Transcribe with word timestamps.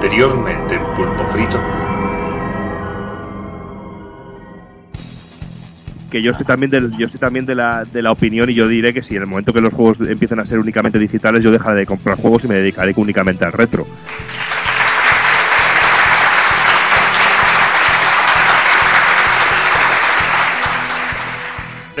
Anteriormente 0.00 0.76
en 0.76 0.94
Pulpo 0.94 1.24
Frito. 1.24 1.60
que 6.08 6.22
yo 6.22 6.30
estoy 6.30 6.46
también 6.46 6.70
del, 6.70 6.96
yo 6.96 7.06
estoy 7.06 7.18
también 7.18 7.44
de 7.44 7.56
la, 7.56 7.84
de 7.84 8.00
la 8.00 8.12
opinión 8.12 8.48
y 8.48 8.54
yo 8.54 8.68
diré 8.68 8.94
que 8.94 9.02
si 9.02 9.16
en 9.16 9.22
el 9.22 9.26
momento 9.26 9.52
que 9.52 9.60
los 9.60 9.74
juegos 9.74 9.98
empiecen 10.00 10.38
a 10.38 10.46
ser 10.46 10.60
únicamente 10.60 11.00
digitales 11.00 11.42
yo 11.42 11.50
dejaré 11.50 11.80
de 11.80 11.86
comprar 11.86 12.16
juegos 12.16 12.44
y 12.44 12.48
me 12.48 12.54
dedicaré 12.54 12.94
únicamente 12.96 13.44
al 13.44 13.52
retro. 13.52 13.86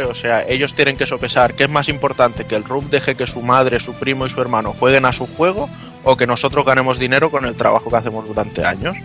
O 0.08 0.14
sea, 0.14 0.42
ellos 0.48 0.74
tienen 0.74 0.96
que 0.96 1.06
sopesar 1.06 1.54
qué 1.54 1.64
es 1.64 1.70
más 1.70 1.88
importante, 1.88 2.44
que 2.44 2.56
el 2.56 2.64
RUP 2.64 2.84
deje 2.84 3.16
que 3.16 3.26
su 3.26 3.42
madre, 3.42 3.80
su 3.80 3.94
primo 3.94 4.26
y 4.26 4.30
su 4.30 4.40
hermano 4.40 4.72
jueguen 4.72 5.04
a 5.04 5.12
su 5.12 5.26
juego 5.26 5.68
o 6.04 6.16
que 6.16 6.26
nosotros 6.26 6.64
ganemos 6.64 6.98
dinero 6.98 7.30
con 7.30 7.44
el 7.44 7.54
trabajo 7.56 7.90
que 7.90 7.96
hacemos 7.96 8.26
durante 8.26 8.64
años. 8.64 8.96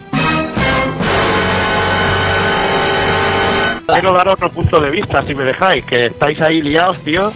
Quiero 3.88 4.14
dar 4.14 4.28
otro 4.28 4.50
punto 4.50 4.80
de 4.80 4.90
vista, 4.90 5.26
si 5.26 5.36
me 5.36 5.44
dejáis, 5.44 5.86
que 5.86 6.08
estáis 6.08 6.40
ahí 6.42 6.62
liados, 6.62 6.98
tío, 7.00 7.32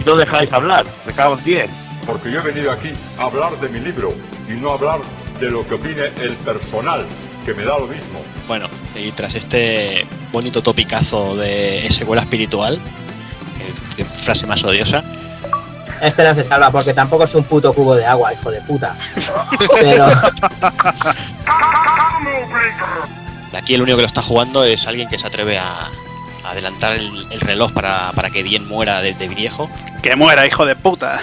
y 0.00 0.04
no 0.04 0.16
dejáis 0.16 0.52
hablar. 0.52 0.84
Me 1.06 1.12
cago 1.12 1.38
en 1.38 1.44
10. 1.44 1.70
Porque 2.06 2.32
yo 2.32 2.40
he 2.40 2.42
venido 2.42 2.72
aquí 2.72 2.90
a 3.18 3.24
hablar 3.24 3.58
de 3.60 3.68
mi 3.68 3.78
libro 3.78 4.12
y 4.48 4.52
no 4.52 4.70
a 4.70 4.74
hablar 4.74 5.00
de 5.38 5.50
lo 5.50 5.66
que 5.66 5.74
opine 5.74 6.06
el 6.20 6.34
personal, 6.36 7.04
que 7.44 7.54
me 7.54 7.64
da 7.64 7.78
lo 7.78 7.86
mismo. 7.86 8.20
Bueno, 8.48 8.68
y 8.96 9.12
tras 9.12 9.34
este 9.34 10.06
bonito 10.32 10.62
topicazo 10.62 11.36
de 11.36 11.88
secuela 11.90 12.22
espiritual, 12.22 12.80
eh, 13.98 14.04
frase 14.04 14.46
más 14.46 14.64
odiosa, 14.64 15.04
Este 16.02 16.24
no 16.24 16.34
se 16.34 16.42
salva 16.42 16.68
porque 16.72 16.92
tampoco 16.92 17.24
es 17.24 17.34
un 17.36 17.44
puto 17.44 17.72
cubo 17.72 17.94
de 17.94 18.04
agua, 18.04 18.32
hijo 18.34 18.50
de 18.50 18.60
puta. 18.62 18.96
Pero 19.80 20.06
aquí 23.56 23.74
el 23.74 23.82
único 23.82 23.96
que 23.96 24.02
lo 24.02 24.08
está 24.08 24.20
jugando 24.20 24.64
es 24.64 24.84
alguien 24.88 25.08
que 25.08 25.16
se 25.16 25.28
atreve 25.28 25.58
a, 25.60 25.86
a 26.44 26.50
adelantar 26.50 26.94
el, 26.94 27.28
el 27.30 27.40
reloj 27.40 27.72
para, 27.72 28.10
para 28.16 28.30
que 28.30 28.42
Dien 28.42 28.66
muera 28.66 29.00
de, 29.00 29.14
de 29.14 29.28
viejo. 29.28 29.70
¡Que 30.02 30.16
muera, 30.16 30.44
hijo 30.44 30.66
de 30.66 30.74
puta! 30.74 31.20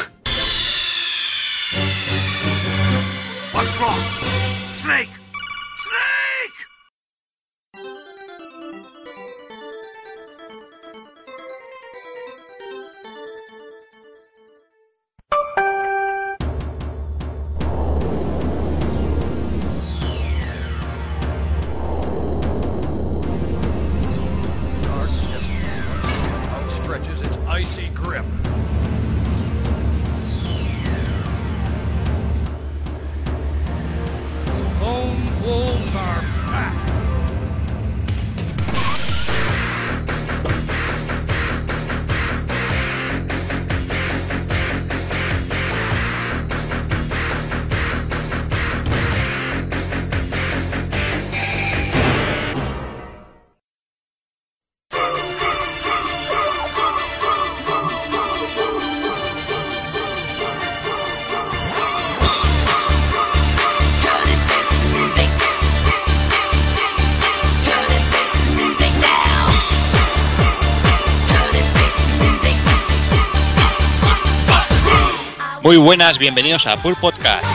Buenas, 75.80 76.18
bienvenidos 76.18 76.68
a 76.68 76.76
Pool 76.78 76.96
Podcast. 76.96 77.46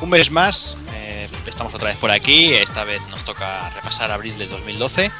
Un 0.00 0.10
mes 0.10 0.30
más, 0.30 0.76
eh, 0.94 1.28
estamos 1.46 1.72
otra 1.74 1.88
vez 1.88 1.96
por 1.96 2.10
aquí. 2.10 2.52
Esta 2.52 2.84
vez 2.84 3.00
nos 3.10 3.24
toca 3.24 3.70
repasar 3.70 4.10
abril 4.10 4.36
de 4.36 4.46
2012. 4.46 5.10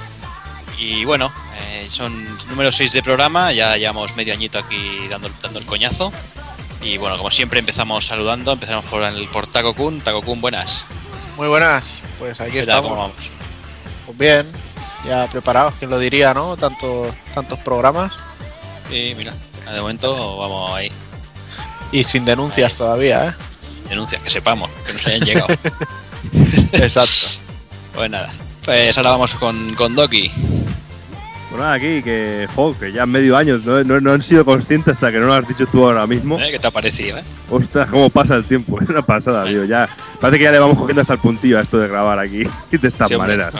Y 0.78 1.04
bueno, 1.06 1.32
eh, 1.56 1.88
son 1.90 2.26
número 2.48 2.70
6 2.72 2.92
de 2.92 3.02
programa. 3.02 3.52
Ya 3.52 3.76
llevamos 3.76 4.14
medio 4.16 4.34
añito 4.34 4.58
aquí 4.58 5.08
dando, 5.08 5.30
dando 5.42 5.58
el 5.58 5.66
coñazo. 5.66 6.12
Y 6.82 6.98
bueno, 6.98 7.16
como 7.16 7.30
siempre, 7.30 7.58
empezamos 7.58 8.06
saludando. 8.06 8.52
Empezamos 8.52 8.84
por, 8.84 9.02
el, 9.02 9.28
por 9.28 9.46
Taco 9.46 9.74
Kun. 9.74 10.00
Taco 10.00 10.22
Kun, 10.22 10.40
buenas. 10.40 10.84
Muy 11.36 11.48
buenas, 11.48 11.84
pues 12.18 12.38
aquí 12.40 12.58
estamos. 12.58 12.90
¿Cómo 12.90 13.02
vamos? 13.02 13.16
Pues 14.04 14.18
bien, 14.18 14.46
ya 15.06 15.26
preparados, 15.28 15.74
quién 15.78 15.90
lo 15.90 15.98
diría, 15.98 16.32
¿no? 16.34 16.56
Tantos, 16.56 17.12
tantos 17.34 17.58
programas 17.60 18.25
Sí, 18.90 19.14
mira, 19.16 19.32
de 19.72 19.80
momento 19.80 20.36
vamos 20.38 20.74
ahí. 20.76 20.90
y 21.92 22.04
sin 22.04 22.24
denuncias 22.24 22.72
Ahí. 22.72 22.78
todavía, 22.78 23.28
¿eh? 23.28 23.32
Denuncias, 23.88 24.20
que 24.20 24.30
sepamos, 24.30 24.70
que 24.86 24.92
nos 24.92 25.06
hayan 25.06 25.20
llegado. 25.20 25.46
Exacto. 26.72 27.26
Pues 27.94 28.10
nada, 28.10 28.32
pues 28.64 28.96
ahora 28.96 29.10
vamos 29.10 29.32
con, 29.34 29.74
con 29.74 29.94
Doki. 29.94 30.30
Pues 31.50 31.60
nada, 31.60 31.74
aquí, 31.74 32.02
que, 32.02 32.48
jo, 32.54 32.76
que 32.78 32.92
ya 32.92 33.06
medio 33.06 33.36
año, 33.36 33.58
no, 33.64 33.82
no, 33.84 34.00
no 34.00 34.12
han 34.12 34.22
sido 34.22 34.44
conscientes 34.44 34.94
hasta 34.94 35.10
que 35.12 35.18
no 35.18 35.26
lo 35.26 35.34
has 35.34 35.46
dicho 35.48 35.66
tú 35.66 35.84
ahora 35.86 36.06
mismo. 36.06 36.38
¿Eh? 36.38 36.50
¿Qué 36.50 36.58
te 36.58 36.66
ha 36.66 36.70
parecido, 36.72 37.18
eh? 37.18 37.24
Ostras, 37.50 37.88
cómo 37.88 38.10
pasa 38.10 38.34
el 38.34 38.44
tiempo, 38.44 38.78
es 38.82 38.88
una 38.88 39.02
pasada, 39.02 39.44
tío. 39.46 39.64
Ya, 39.64 39.88
parece 40.20 40.38
que 40.38 40.44
ya 40.44 40.50
le 40.52 40.58
vamos 40.58 40.76
cogiendo 40.78 41.00
hasta 41.02 41.14
el 41.14 41.20
puntillo 41.20 41.58
a 41.58 41.62
esto 41.62 41.78
de 41.78 41.88
grabar 41.88 42.18
aquí 42.18 42.44
de 42.70 42.88
estas 42.88 43.08
Sí, 43.08 43.16
maneras. 43.16 43.54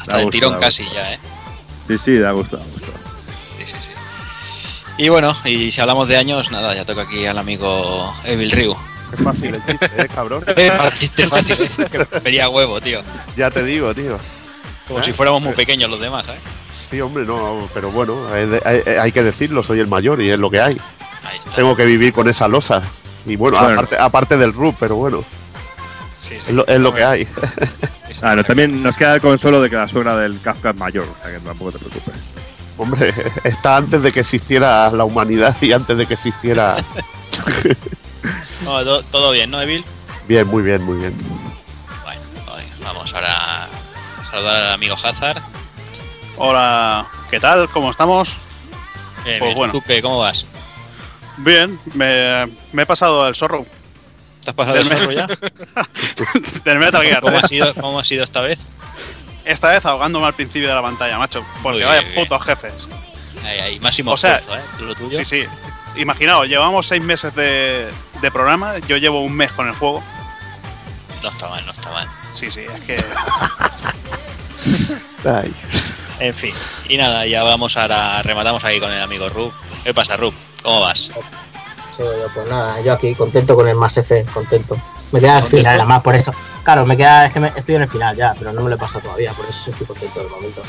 Hasta 0.00 0.12
Da 0.12 0.18
el 0.18 0.24
gusto, 0.26 0.30
tirón 0.38 0.58
casi 0.60 0.84
ya, 0.94 1.12
¿eh? 1.12 1.18
Sí, 1.88 1.98
sí, 1.98 2.18
da 2.18 2.30
gusto, 2.32 2.56
da 2.56 2.64
gusto. 2.64 2.92
Y 4.98 5.08
bueno, 5.10 5.36
y 5.44 5.70
si 5.70 5.80
hablamos 5.80 6.08
de 6.08 6.16
años, 6.16 6.50
nada, 6.50 6.74
ya 6.74 6.84
toca 6.84 7.02
aquí 7.02 7.26
al 7.26 7.36
amigo 7.38 8.14
Evil 8.24 8.50
Ryu. 8.50 8.74
Es 9.12 9.22
fácil 9.22 9.54
el 9.54 9.64
chiste, 9.66 9.90
¿eh, 10.02 10.08
cabrón? 10.12 10.42
Chiste 10.98 11.26
fácil, 11.28 11.62
¿eh? 11.62 11.68
Que 11.90 12.04
prefería 12.06 12.48
huevo, 12.48 12.80
tío. 12.80 13.00
Ya 13.36 13.50
te 13.50 13.62
digo, 13.62 13.94
tío. 13.94 14.18
Como 14.88 15.00
¿Eh? 15.00 15.04
si 15.04 15.12
fuéramos 15.12 15.42
muy 15.42 15.52
pequeños 15.52 15.90
los 15.90 16.00
demás, 16.00 16.26
¿eh? 16.28 16.38
Sí, 16.90 17.00
hombre, 17.00 17.24
no, 17.24 17.68
pero 17.74 17.90
bueno, 17.90 18.16
hay, 18.32 18.48
hay- 18.64 18.96
hay 18.96 19.12
que 19.12 19.22
decirlo, 19.22 19.62
soy 19.62 19.80
el 19.80 19.86
mayor 19.88 20.20
y 20.22 20.30
es 20.30 20.38
lo 20.38 20.50
que 20.50 20.60
hay. 20.60 20.76
Ahí 21.24 21.38
está. 21.38 21.50
Tengo 21.52 21.76
que 21.76 21.84
vivir 21.84 22.12
con 22.12 22.28
esa 22.28 22.48
losa. 22.48 22.80
Y 23.26 23.36
bueno, 23.36 23.58
Bueno. 23.58 23.72
aparte, 23.74 23.96
aparte 23.98 24.36
del 24.36 24.52
RUP, 24.52 24.76
pero 24.80 24.96
bueno, 24.96 25.24
Sí, 26.20 26.30
sí. 26.30 26.36
es 26.48 26.52
lo, 26.54 26.66
es 26.66 26.78
lo 26.80 26.94
que 26.94 27.04
hay. 27.04 27.28
No, 28.22 28.44
también 28.44 28.82
nos 28.82 28.96
queda 28.96 29.16
el 29.16 29.20
consuelo 29.20 29.60
de 29.60 29.68
que 29.68 29.76
la 29.76 29.86
suegra 29.88 30.16
del 30.16 30.40
Kafka 30.40 30.70
es 30.70 30.76
mayor, 30.76 31.04
o 31.08 31.22
sea 31.22 31.32
que 31.36 31.40
tampoco 31.44 31.72
te 31.72 31.78
preocupes. 31.80 32.14
Hombre, 32.78 33.12
está 33.44 33.76
antes 33.76 34.02
de 34.02 34.12
que 34.12 34.20
existiera 34.20 34.90
la 34.90 35.04
humanidad 35.04 35.56
y 35.60 35.72
antes 35.72 35.96
de 35.96 36.06
que 36.06 36.14
existiera... 36.14 36.76
No, 38.62 38.84
to- 38.84 39.02
todo 39.04 39.30
bien, 39.32 39.50
¿no, 39.50 39.60
Evil? 39.60 39.84
Bien, 40.28 40.46
muy 40.46 40.62
bien, 40.62 40.82
muy 40.82 40.98
bien. 40.98 41.16
Bueno, 42.04 42.20
vamos 42.82 43.14
ahora 43.14 43.64
a 43.64 43.68
saludar 44.30 44.62
al 44.64 44.72
amigo 44.74 44.94
Hazard. 45.02 45.40
Hola, 46.36 47.06
¿qué 47.30 47.40
tal? 47.40 47.68
¿Cómo 47.70 47.90
estamos? 47.90 48.30
Bien, 49.24 49.38
Pues 49.38 49.48
bien. 49.48 49.56
bueno. 49.56 49.72
¿Tú 49.72 49.80
qué? 49.82 50.02
¿Cómo 50.02 50.18
vas? 50.18 50.44
Bien, 51.38 51.78
me, 51.94 52.46
me 52.72 52.82
he 52.82 52.86
pasado 52.86 53.28
el 53.28 53.34
zorro 53.34 53.66
¿Te 54.42 54.50
has 54.50 54.56
pasado 54.56 54.76
el 54.78 54.88
Del- 54.88 54.98
zorro 54.98 55.12
ya? 55.12 55.26
del 56.64 56.78
Metal 56.78 57.02
Gear. 57.02 57.20
¿Cómo 57.20 57.38
ha 57.38 57.46
sido, 57.48 57.74
cómo 57.74 57.98
ha 58.00 58.04
sido 58.04 58.24
esta 58.24 58.40
vez? 58.42 58.58
Esta 59.46 59.70
vez 59.70 59.84
ahogándome 59.86 60.26
al 60.26 60.34
principio 60.34 60.68
de 60.68 60.74
la 60.74 60.82
pantalla, 60.82 61.16
macho. 61.18 61.44
Porque 61.62 61.84
vaya 61.84 62.00
bien, 62.00 62.14
putos 62.14 62.42
jefes. 62.42 62.88
Ahí, 63.44 63.60
ahí, 63.60 63.80
máximo 63.80 64.10
O 64.12 64.16
sea, 64.16 64.36
esfuerzo, 64.36 64.60
¿eh? 64.60 64.84
Lo 64.84 64.94
tuyo. 64.94 65.16
Sí, 65.18 65.24
sí. 65.24 65.44
Imaginaos, 65.96 66.48
llevamos 66.48 66.86
seis 66.86 67.02
meses 67.02 67.34
de, 67.34 67.88
de 68.20 68.30
programa, 68.30 68.78
yo 68.80 68.96
llevo 68.96 69.22
un 69.22 69.32
mes 69.34 69.52
con 69.52 69.68
el 69.68 69.74
juego. 69.74 70.02
No 71.22 71.28
está 71.30 71.48
mal, 71.48 71.64
no 71.64 71.72
está 71.72 71.90
mal. 71.92 72.08
Sí, 72.32 72.50
sí, 72.50 72.60
es 72.60 72.80
que. 72.82 73.04
Ay. 75.28 75.54
En 76.18 76.34
fin. 76.34 76.54
Y 76.88 76.96
nada, 76.96 77.26
ya 77.26 77.42
vamos 77.42 77.76
ahora, 77.76 78.22
rematamos 78.22 78.64
aquí 78.64 78.80
con 78.80 78.92
el 78.92 79.02
amigo 79.02 79.28
Rub. 79.28 79.52
¿Qué 79.84 79.94
pasa, 79.94 80.16
Rub? 80.16 80.34
¿Cómo 80.62 80.80
vas? 80.80 81.10
Sí, 81.96 82.02
yo, 82.02 82.28
pues 82.34 82.48
nada, 82.48 82.80
yo 82.80 82.92
aquí 82.92 83.14
contento 83.14 83.54
con 83.54 83.68
el 83.68 83.76
más 83.76 83.96
F, 83.96 84.24
contento. 84.32 84.76
Me 85.12 85.20
queda 85.20 85.36
el 85.36 85.42
Contento. 85.42 85.56
final, 85.58 85.76
además, 85.80 86.02
por 86.02 86.14
eso. 86.16 86.32
Claro, 86.64 86.84
me 86.86 86.96
queda, 86.96 87.26
es 87.26 87.32
que 87.32 87.40
me- 87.40 87.52
estoy 87.54 87.76
en 87.76 87.82
el 87.82 87.88
final 87.88 88.16
ya, 88.16 88.34
pero 88.38 88.52
no 88.52 88.62
me 88.62 88.68
lo 88.70 88.74
he 88.76 88.78
pasado 88.78 89.00
todavía, 89.00 89.32
por 89.32 89.46
eso 89.46 89.70
estoy 89.70 89.86
contento 89.86 90.20
del 90.20 90.28
momento. 90.30 90.62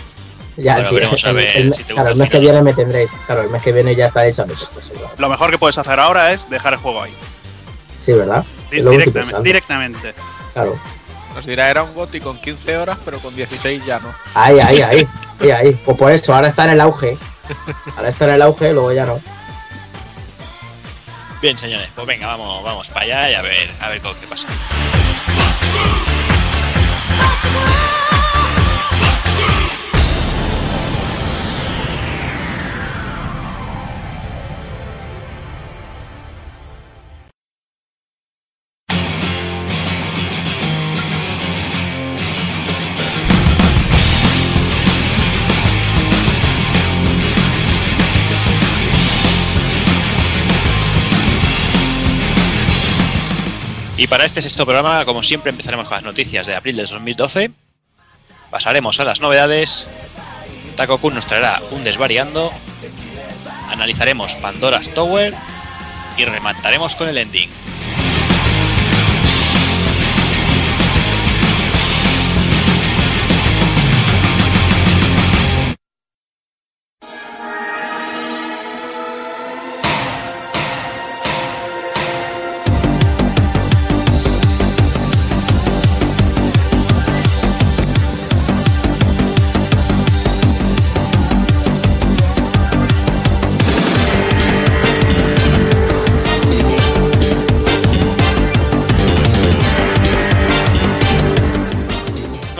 Ya, 0.57 0.73
Bueno, 0.73 0.89
sí, 0.89 0.95
veremos 0.95 1.25
a 1.25 1.29
el- 1.29 1.35
ver 1.35 1.57
el- 1.57 1.73
si 1.73 1.83
te 1.83 1.93
claro, 1.93 2.09
el 2.09 2.15
mes 2.15 2.25
el 2.27 2.31
que 2.31 2.39
viene 2.39 2.61
me 2.61 2.73
tendréis. 2.73 3.11
Claro, 3.25 3.41
el 3.41 3.49
mes 3.49 3.61
que 3.61 3.71
viene 3.71 3.95
ya 3.95 4.05
está 4.05 4.25
hecho, 4.25 4.45
pues 4.45 4.61
esto 4.61 4.81
seguro. 4.81 5.09
Lo 5.17 5.29
mejor 5.29 5.51
que 5.51 5.57
puedes 5.57 5.77
hacer 5.77 5.99
ahora 5.99 6.31
es 6.33 6.49
dejar 6.49 6.73
el 6.73 6.79
juego 6.79 7.03
ahí. 7.03 7.13
Sí, 7.97 8.13
¿verdad? 8.13 8.43
Di- 8.71 8.81
directamente. 9.43 10.13
Claro. 10.53 10.77
Nos 11.35 11.45
dirá, 11.45 11.69
era 11.69 11.83
un 11.83 11.93
GOTI 11.93 12.19
con 12.19 12.39
15 12.39 12.75
horas, 12.77 12.97
pero 13.05 13.19
con 13.19 13.35
16 13.35 13.85
ya 13.85 13.99
no. 13.99 14.11
Ahí, 14.33 14.59
ahí, 14.59 14.81
ahí. 14.81 15.07
Ahí, 15.39 15.51
ahí. 15.51 15.81
Pues 15.85 15.95
por 15.97 16.11
eso, 16.11 16.33
ahora 16.33 16.47
está 16.47 16.63
en 16.65 16.71
el 16.71 16.81
auge. 16.81 17.17
Ahora 17.95 18.09
está 18.09 18.25
en 18.25 18.31
el 18.31 18.41
auge, 18.41 18.73
luego 18.73 18.91
ya 18.91 19.05
no. 19.05 19.19
Bien, 21.41 21.55
señores, 21.55 21.89
pues 21.93 22.07
venga, 22.07 22.27
vamos, 22.27 22.63
vamos 22.63 22.87
para 22.89 23.01
allá 23.01 23.31
y 23.31 23.33
a 23.35 23.41
ver, 23.43 23.69
a 23.79 23.89
ver 23.89 24.01
qué 24.01 24.27
pasa. 24.27 24.47
Y 53.97 54.05
para 54.05 54.25
este 54.25 54.43
sexto 54.43 54.63
programa, 54.63 55.03
como 55.05 55.23
siempre, 55.23 55.49
empezaremos 55.49 55.87
con 55.87 55.95
las 55.95 56.03
noticias 56.03 56.45
de 56.45 56.53
abril 56.53 56.75
del 56.75 56.85
2012. 56.85 57.49
Pasaremos 58.51 58.99
a 58.99 59.03
las 59.03 59.21
novedades. 59.21 59.87
Taco 60.75 60.99
Kun 60.99 61.15
nos 61.15 61.25
traerá 61.25 61.59
un 61.71 61.83
desvariando. 61.83 62.53
Analizaremos 63.69 64.35
Pandora's 64.35 64.93
Tower. 64.93 65.33
Y 66.15 66.25
remataremos 66.25 66.93
con 66.93 67.09
el 67.09 67.17
ending. 67.17 67.49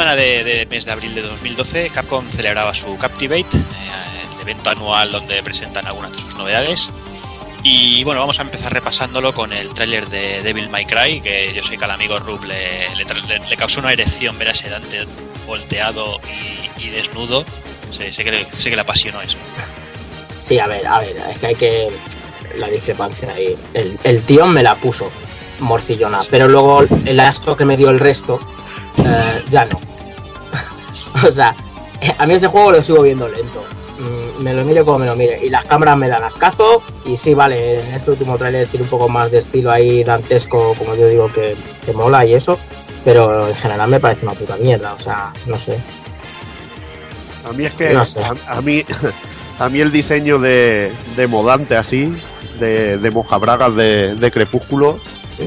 Semana 0.07 0.21
de, 0.21 0.43
de 0.45 0.65
mes 0.67 0.85
de 0.85 0.91
abril 0.93 1.13
de 1.15 1.21
2012, 1.21 1.89
Capcom 1.89 2.25
celebraba 2.29 2.73
su 2.73 2.97
Captivate, 2.97 3.41
eh, 3.41 4.25
el 4.35 4.41
evento 4.41 4.69
anual 4.69 5.11
donde 5.11 5.43
presentan 5.43 5.85
algunas 5.85 6.13
de 6.13 6.19
sus 6.21 6.33
novedades. 6.35 6.89
Y 7.63 8.05
bueno, 8.05 8.21
vamos 8.21 8.39
a 8.39 8.43
empezar 8.43 8.71
repasándolo 8.71 9.33
con 9.33 9.51
el 9.51 9.67
tráiler 9.73 10.07
de 10.07 10.41
Devil 10.43 10.69
May 10.69 10.85
Cry, 10.85 11.19
que 11.19 11.51
yo 11.53 11.61
sé 11.61 11.77
que 11.77 11.83
al 11.83 11.91
amigo 11.91 12.19
Rub 12.19 12.41
le, 12.45 12.87
le 12.95 13.03
le- 13.03 13.57
causó 13.57 13.81
una 13.81 13.91
erección 13.91 14.37
ver 14.39 14.47
a 14.47 14.51
ese 14.51 14.69
Dante 14.69 15.05
volteado 15.45 16.21
y, 16.77 16.85
y 16.85 16.89
desnudo. 16.89 17.43
Sé, 17.91 18.13
sé 18.13 18.23
que 18.23 18.45
sé 18.55 18.69
que 18.69 18.75
le 18.77 18.81
apasionó 18.83 19.21
eso. 19.21 19.35
Sí, 20.37 20.57
a 20.59 20.67
ver, 20.67 20.87
a 20.87 20.99
ver, 20.99 21.17
es 21.31 21.39
que 21.39 21.47
hay 21.47 21.55
que. 21.55 21.89
La 22.55 22.69
discrepancia 22.69 23.29
ahí. 23.33 23.57
El, 23.73 23.99
el 24.05 24.21
tío 24.23 24.47
me 24.47 24.63
la 24.63 24.75
puso 24.75 25.11
morcillona, 25.59 26.21
pero 26.31 26.47
luego 26.47 26.83
el 27.05 27.19
asco 27.19 27.57
que 27.57 27.65
me 27.65 27.75
dio 27.75 27.89
el 27.89 27.99
resto, 27.99 28.39
eh, 28.99 29.41
ya 29.49 29.65
no. 29.65 29.81
o 31.27 31.31
sea, 31.31 31.53
a 32.17 32.25
mí 32.27 32.33
ese 32.33 32.47
juego 32.47 32.71
lo 32.71 32.81
sigo 32.83 33.01
viendo 33.03 33.27
lento. 33.27 33.63
Mm, 33.99 34.43
Me 34.43 34.53
lo 34.53 34.63
mire 34.63 34.83
como 34.83 34.99
me 34.99 35.05
lo 35.07 35.15
mire. 35.15 35.39
Y 35.43 35.49
las 35.49 35.65
cámaras 35.65 35.97
me 35.97 36.07
dan 36.07 36.23
ascazo. 36.23 36.81
Y 37.05 37.15
sí, 37.15 37.33
vale, 37.33 37.81
en 37.81 37.93
este 37.93 38.11
último 38.11 38.37
trailer 38.37 38.67
tiene 38.67 38.83
un 38.83 38.89
poco 38.89 39.09
más 39.09 39.31
de 39.31 39.39
estilo 39.39 39.71
ahí 39.71 40.03
dantesco, 40.03 40.75
como 40.77 40.95
yo 40.95 41.07
digo, 41.07 41.31
que, 41.31 41.55
que 41.85 41.93
mola 41.93 42.25
y 42.25 42.33
eso. 42.33 42.59
Pero 43.03 43.47
en 43.47 43.55
general 43.55 43.89
me 43.89 43.99
parece 43.99 44.25
una 44.25 44.35
puta 44.35 44.55
mierda. 44.57 44.93
O 44.93 44.99
sea, 44.99 45.31
no 45.47 45.57
sé. 45.57 45.77
A 47.49 47.53
mí 47.53 47.65
es 47.65 47.73
que 47.73 47.93
No 47.93 48.03
sé. 48.05 48.19
a, 48.21 48.35
a 48.57 48.61
mí 48.61 48.83
a 49.59 49.69
mí 49.69 49.79
el 49.81 49.91
diseño 49.91 50.37
de, 50.37 50.91
de 51.15 51.27
Modante 51.27 51.75
así, 51.77 52.13
de, 52.59 52.97
de 52.97 53.11
mojabragas 53.11 53.75
de, 53.75 54.13
de 54.15 54.31
Crepúsculo, 54.31 54.99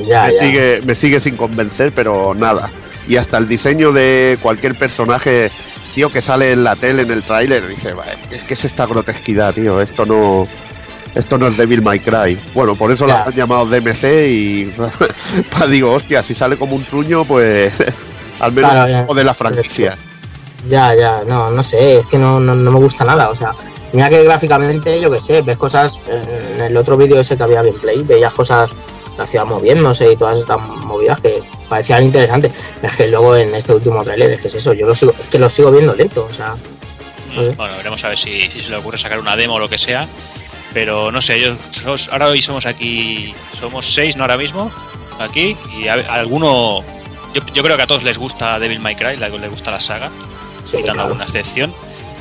Ya, 0.06 0.26
me 0.26 0.34
ya. 0.34 0.40
sigue 0.40 0.80
me 0.84 0.96
sigue 0.96 1.20
sin 1.20 1.36
convencer, 1.36 1.92
pero 1.94 2.34
nada. 2.34 2.70
Y 3.08 3.16
hasta 3.16 3.38
el 3.38 3.48
diseño 3.48 3.92
de 3.92 4.38
cualquier 4.40 4.76
personaje, 4.76 5.50
tío, 5.94 6.10
que 6.10 6.22
sale 6.22 6.52
en 6.52 6.64
la 6.64 6.76
tele, 6.76 7.02
en 7.02 7.10
el 7.10 7.22
tráiler, 7.22 7.66
dice, 7.66 7.92
"Va, 7.92 8.04
es 8.30 8.42
que 8.42 8.54
es 8.54 8.64
esta 8.64 8.86
grotesquidad, 8.86 9.54
tío, 9.54 9.80
esto 9.80 10.06
no 10.06 10.46
esto 11.14 11.38
no 11.38 11.48
es 11.48 11.56
Devil 11.56 11.82
May 11.82 12.00
Cry. 12.00 12.38
Bueno, 12.54 12.74
por 12.76 12.92
eso 12.92 13.06
la 13.06 13.24
han 13.24 13.32
llamado 13.32 13.66
DMC 13.66 14.28
y 14.28 14.72
digo, 15.70 15.92
hostia, 15.92 16.22
si 16.22 16.34
sale 16.34 16.56
como 16.56 16.76
un 16.76 16.84
truño, 16.84 17.24
pues 17.24 17.72
al 18.40 18.52
menos 18.52 18.70
Claro, 18.70 19.04
o 19.08 19.14
de 19.14 19.24
la 19.24 19.34
franquicia. 19.34 19.96
Ya, 20.68 20.94
ya, 20.94 21.22
no, 21.26 21.50
no 21.50 21.62
sé, 21.62 21.96
es 21.96 22.06
que 22.06 22.18
no, 22.18 22.38
no, 22.38 22.54
no 22.54 22.70
me 22.70 22.78
gusta 22.78 23.04
nada, 23.04 23.30
o 23.30 23.34
sea, 23.34 23.52
mira 23.92 24.10
que 24.10 24.22
gráficamente, 24.22 25.00
yo 25.00 25.10
que 25.10 25.20
sé, 25.20 25.40
ves 25.40 25.56
cosas, 25.56 25.98
eh, 26.06 26.54
en 26.56 26.64
el 26.64 26.76
otro 26.76 26.98
vídeo 26.98 27.18
ese 27.18 27.36
que 27.36 27.42
había 27.42 27.62
gameplay, 27.62 28.02
veías 28.02 28.34
cosas, 28.34 28.70
la 29.16 29.26
ciudad 29.26 29.46
moviéndose 29.46 30.12
y 30.12 30.16
todas 30.16 30.36
estas 30.36 30.60
movidas 30.84 31.18
que 31.20 31.40
parecían 31.70 32.02
interesantes, 32.02 32.52
pero 32.82 32.90
es 32.92 32.96
que 32.98 33.06
luego 33.06 33.34
en 33.36 33.54
este 33.54 33.72
último 33.72 34.04
trailer, 34.04 34.32
es 34.32 34.40
que 34.40 34.48
es 34.48 34.54
eso, 34.56 34.74
yo 34.74 34.86
lo 34.86 34.94
sigo, 34.94 35.12
es 35.18 35.28
que 35.30 35.38
lo 35.38 35.48
sigo 35.48 35.70
viendo 35.70 35.94
lento, 35.94 36.28
o 36.30 36.34
sea, 36.34 36.54
No 37.34 37.42
sé. 37.42 37.50
Bueno, 37.56 37.76
veremos 37.78 38.04
a 38.04 38.08
ver 38.10 38.18
si, 38.18 38.50
si 38.50 38.60
se 38.60 38.68
le 38.68 38.76
ocurre 38.76 38.98
sacar 38.98 39.18
una 39.20 39.36
demo 39.36 39.54
o 39.54 39.58
lo 39.58 39.68
que 39.70 39.78
sea. 39.78 40.06
Pero 40.74 41.10
no 41.10 41.20
sé, 41.22 41.40
yo, 41.40 41.54
sos- 41.70 42.08
ahora 42.12 42.26
hoy 42.28 42.42
somos 42.42 42.66
aquí, 42.66 43.32
somos 43.58 43.92
seis, 43.92 44.14
¿no? 44.16 44.22
Ahora 44.24 44.36
mismo, 44.36 44.70
aquí, 45.18 45.56
y 45.76 45.88
a, 45.88 45.94
a 45.94 46.14
alguno, 46.14 46.82
yo, 47.34 47.42
yo 47.54 47.62
creo 47.64 47.76
que 47.76 47.82
a 47.82 47.86
todos 47.88 48.02
les 48.04 48.18
gusta 48.18 48.58
Devil 48.58 48.78
May 48.80 48.94
Cry, 48.96 49.16
le, 49.16 49.28
le 49.30 49.48
gusta 49.48 49.70
la 49.72 49.80
saga, 49.80 50.10
sí, 50.64 50.76
quitando 50.76 50.92
claro. 50.94 51.02
alguna 51.08 51.24
excepción. 51.24 51.72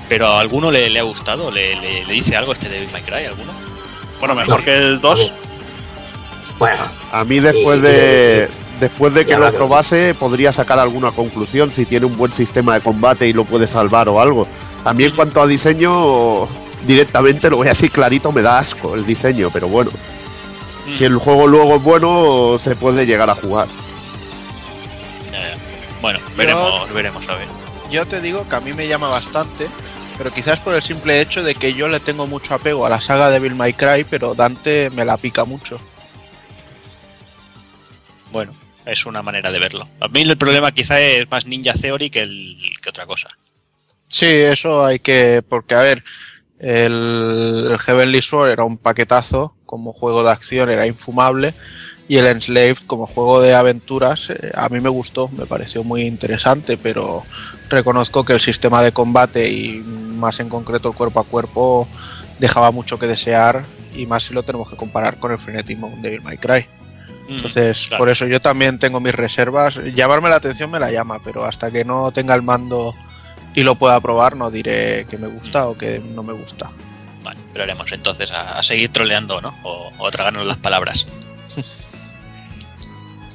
Pero 0.07 0.25
a 0.27 0.39
alguno 0.39 0.71
le, 0.71 0.89
le 0.89 0.99
ha 0.99 1.03
gustado, 1.03 1.51
le, 1.51 1.75
le- 1.75 2.05
le 2.05 2.13
dice 2.13 2.35
algo 2.35 2.53
este 2.53 2.69
Devil 2.69 2.89
May 2.91 3.03
Cry, 3.03 3.25
¿alguno? 3.25 3.51
Bueno, 4.19 4.33
mejor 4.35 4.63
que 4.63 4.75
el 4.75 4.99
2. 4.99 5.31
Bueno, 6.57 6.77
A 7.11 7.23
mí 7.23 7.39
después 7.39 7.79
Y- 7.79 7.81
de 7.81 8.49
después 8.79 9.13
de 9.13 9.25
que 9.25 9.35
lo 9.37 9.49
que- 9.51 9.57
probase 9.57 10.13
podría 10.13 10.53
sacar 10.53 10.79
alguna 10.79 11.11
conclusión 11.11 11.71
si 11.71 11.85
tiene 11.85 12.05
un 12.05 12.17
buen 12.17 12.31
sistema 12.33 12.75
de 12.75 12.81
combate 12.81 13.27
y 13.27 13.33
lo 13.33 13.43
puede 13.45 13.67
salvar 13.67 14.07
o 14.09 14.19
algo. 14.21 14.47
A 14.85 14.93
mí 14.93 15.03
en 15.03 15.11
cuanto 15.15 15.41
a 15.41 15.47
diseño 15.47 16.47
directamente 16.87 17.49
lo 17.49 17.57
voy 17.57 17.67
a 17.67 17.71
decir 17.71 17.91
clarito, 17.91 18.31
me 18.31 18.41
da 18.41 18.59
asco 18.59 18.95
el 18.95 19.05
diseño, 19.05 19.49
pero 19.51 19.67
bueno, 19.67 19.91
si 20.97 21.03
el 21.05 21.17
juego 21.17 21.47
luego 21.47 21.75
es 21.75 21.83
bueno 21.83 22.59
se 22.63 22.75
puede 22.75 23.05
llegar 23.05 23.29
a 23.29 23.35
jugar. 23.35 23.67
Ya, 25.31 25.49
ya. 25.49 25.57
Bueno, 26.01 26.19
veremos, 26.37 26.91
veremos 26.93 27.27
a 27.27 27.35
ver. 27.35 27.47
Yo 27.91 28.05
te 28.05 28.21
digo 28.21 28.47
que 28.47 28.55
a 28.55 28.59
mí 28.61 28.71
me 28.73 28.87
llama 28.87 29.09
bastante, 29.09 29.67
pero 30.17 30.31
quizás 30.31 30.59
por 30.59 30.73
el 30.75 30.81
simple 30.81 31.19
hecho 31.21 31.43
de 31.43 31.55
que 31.55 31.73
yo 31.73 31.87
le 31.89 31.99
tengo 31.99 32.25
mucho 32.27 32.53
apego 32.53 32.85
a 32.85 32.89
la 32.89 33.01
saga 33.01 33.29
de 33.29 33.39
Bill 33.39 33.55
May 33.55 33.73
Cry, 33.73 34.05
pero 34.09 34.33
Dante 34.35 34.89
me 34.91 35.03
la 35.05 35.17
pica 35.17 35.43
mucho. 35.43 35.77
Bueno, 38.31 38.51
es 38.91 39.05
una 39.05 39.21
manera 39.21 39.51
de 39.51 39.59
verlo. 39.59 39.87
A 39.99 40.07
mí 40.07 40.21
el 40.21 40.37
problema 40.37 40.71
quizá 40.71 40.99
es 40.99 41.29
más 41.29 41.45
Ninja 41.45 41.73
Theory 41.73 42.09
que, 42.09 42.27
que 42.81 42.89
otra 42.89 43.05
cosa. 43.05 43.29
Sí, 44.07 44.25
eso 44.25 44.85
hay 44.85 44.99
que. 44.99 45.43
Porque, 45.47 45.75
a 45.75 45.81
ver, 45.81 46.03
el, 46.59 47.67
el 47.71 47.77
Heavenly 47.79 48.21
Sword 48.21 48.49
era 48.51 48.63
un 48.63 48.77
paquetazo, 48.77 49.55
como 49.65 49.93
juego 49.93 50.23
de 50.23 50.31
acción 50.31 50.69
era 50.69 50.87
infumable, 50.87 51.53
y 52.07 52.17
el 52.17 52.25
Enslaved 52.25 52.79
como 52.87 53.05
juego 53.05 53.39
de 53.39 53.53
aventuras 53.53 54.31
eh, 54.31 54.51
a 54.55 54.67
mí 54.69 54.81
me 54.81 54.89
gustó, 54.89 55.29
me 55.29 55.45
pareció 55.45 55.83
muy 55.83 56.01
interesante, 56.01 56.75
pero 56.75 57.23
reconozco 57.69 58.25
que 58.25 58.33
el 58.33 58.41
sistema 58.41 58.81
de 58.81 58.91
combate 58.91 59.51
y 59.51 59.77
más 59.77 60.39
en 60.39 60.49
concreto 60.49 60.89
el 60.89 60.95
cuerpo 60.95 61.19
a 61.19 61.23
cuerpo 61.23 61.87
dejaba 62.39 62.71
mucho 62.71 62.97
que 62.97 63.05
desear, 63.05 63.63
y 63.95 64.07
más 64.07 64.23
si 64.23 64.33
lo 64.33 64.43
tenemos 64.43 64.69
que 64.69 64.75
comparar 64.75 65.19
con 65.19 65.31
el 65.31 65.39
frenetismo 65.39 65.89
de 65.89 66.01
Devil 66.01 66.21
May 66.21 66.37
Cry. 66.37 66.65
Mm, 67.29 67.35
Entonces, 67.35 67.87
claro. 67.87 68.01
por 68.01 68.09
eso 68.09 68.25
yo 68.25 68.41
también 68.41 68.79
tengo 68.79 68.99
mis 68.99 69.13
reservas. 69.13 69.79
Llamarme 69.93 70.29
la 70.29 70.35
atención 70.35 70.71
me 70.71 70.79
la 70.79 70.91
llama, 70.91 71.19
pero 71.23 71.45
hasta 71.45 71.69
que 71.71 71.85
no 71.85 72.11
tenga 72.11 72.33
el 72.35 72.41
mando 72.41 72.95
y 73.55 73.63
lo 73.63 73.75
pueda 73.75 73.99
probar, 74.01 74.35
no 74.35 74.49
diré 74.51 75.05
que 75.09 75.17
me 75.17 75.27
gusta 75.27 75.67
o 75.67 75.77
que 75.77 75.99
no 75.99 76.23
me 76.23 76.33
gusta. 76.33 76.71
Vale, 77.23 77.39
pero 77.51 77.63
haremos 77.63 77.91
entonces 77.91 78.31
a, 78.31 78.57
a 78.57 78.63
seguir 78.63 78.89
troleando, 78.89 79.41
¿no? 79.41 79.55
O, 79.63 79.91
o 79.97 80.07
a 80.07 80.11
tragarnos 80.11 80.45
las 80.45 80.57
palabras. 80.57 81.05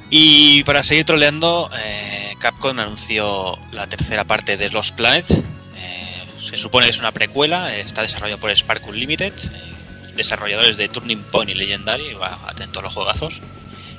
y 0.09 0.63
para 0.63 0.83
seguir 0.83 1.05
troleando, 1.05 1.69
eh, 1.77 2.33
Capcom 2.39 2.77
anunció 2.79 3.57
la 3.71 3.87
tercera 3.87 4.23
parte 4.23 4.57
de 4.57 4.69
Lost 4.69 4.95
Planet. 4.95 5.25
Eh, 5.31 6.25
se 6.49 6.57
supone 6.57 6.85
que 6.87 6.91
es 6.91 6.99
una 6.99 7.11
precuela, 7.11 7.75
está 7.75 8.01
desarrollado 8.01 8.39
por 8.39 8.51
Spark 8.55 8.87
Unlimited, 8.87 9.33
eh, 9.33 9.73
desarrolladores 10.15 10.77
de 10.77 10.87
Turning 10.89 11.23
Point 11.23 11.49
y 11.51 11.53
Legendary, 11.55 12.13
va 12.13 12.39
atento 12.47 12.79
a 12.79 12.83
los 12.83 12.93
juegazos. 12.93 13.41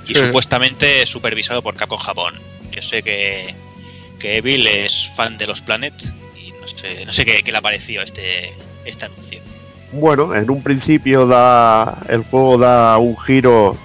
Y 0.07 0.15
Sí. 0.15 0.25
supuestamente 0.25 1.05
supervisado 1.05 1.61
por 1.61 1.75
Capcom 1.75 1.99
Japón. 1.99 2.33
Yo 2.71 2.81
sé 2.81 3.01
que, 3.03 3.53
que 4.19 4.37
Evil 4.37 4.67
es 4.67 5.09
fan 5.15 5.37
de 5.37 5.47
los 5.47 5.61
Planet 5.61 5.93
y 6.35 6.51
no 6.51 6.67
sé, 6.67 7.05
no 7.05 7.11
sé 7.11 7.25
qué, 7.25 7.41
qué 7.43 7.51
le 7.51 7.57
ha 7.57 7.61
parecido 7.61 8.01
este, 8.03 8.53
este 8.85 9.05
anuncio. 9.05 9.39
Bueno, 9.91 10.35
en 10.35 10.49
un 10.49 10.61
principio 10.61 11.25
da 11.27 11.97
el 12.09 12.23
juego 12.23 12.57
da 12.57 12.97
un 12.97 13.17
giro 13.17 13.77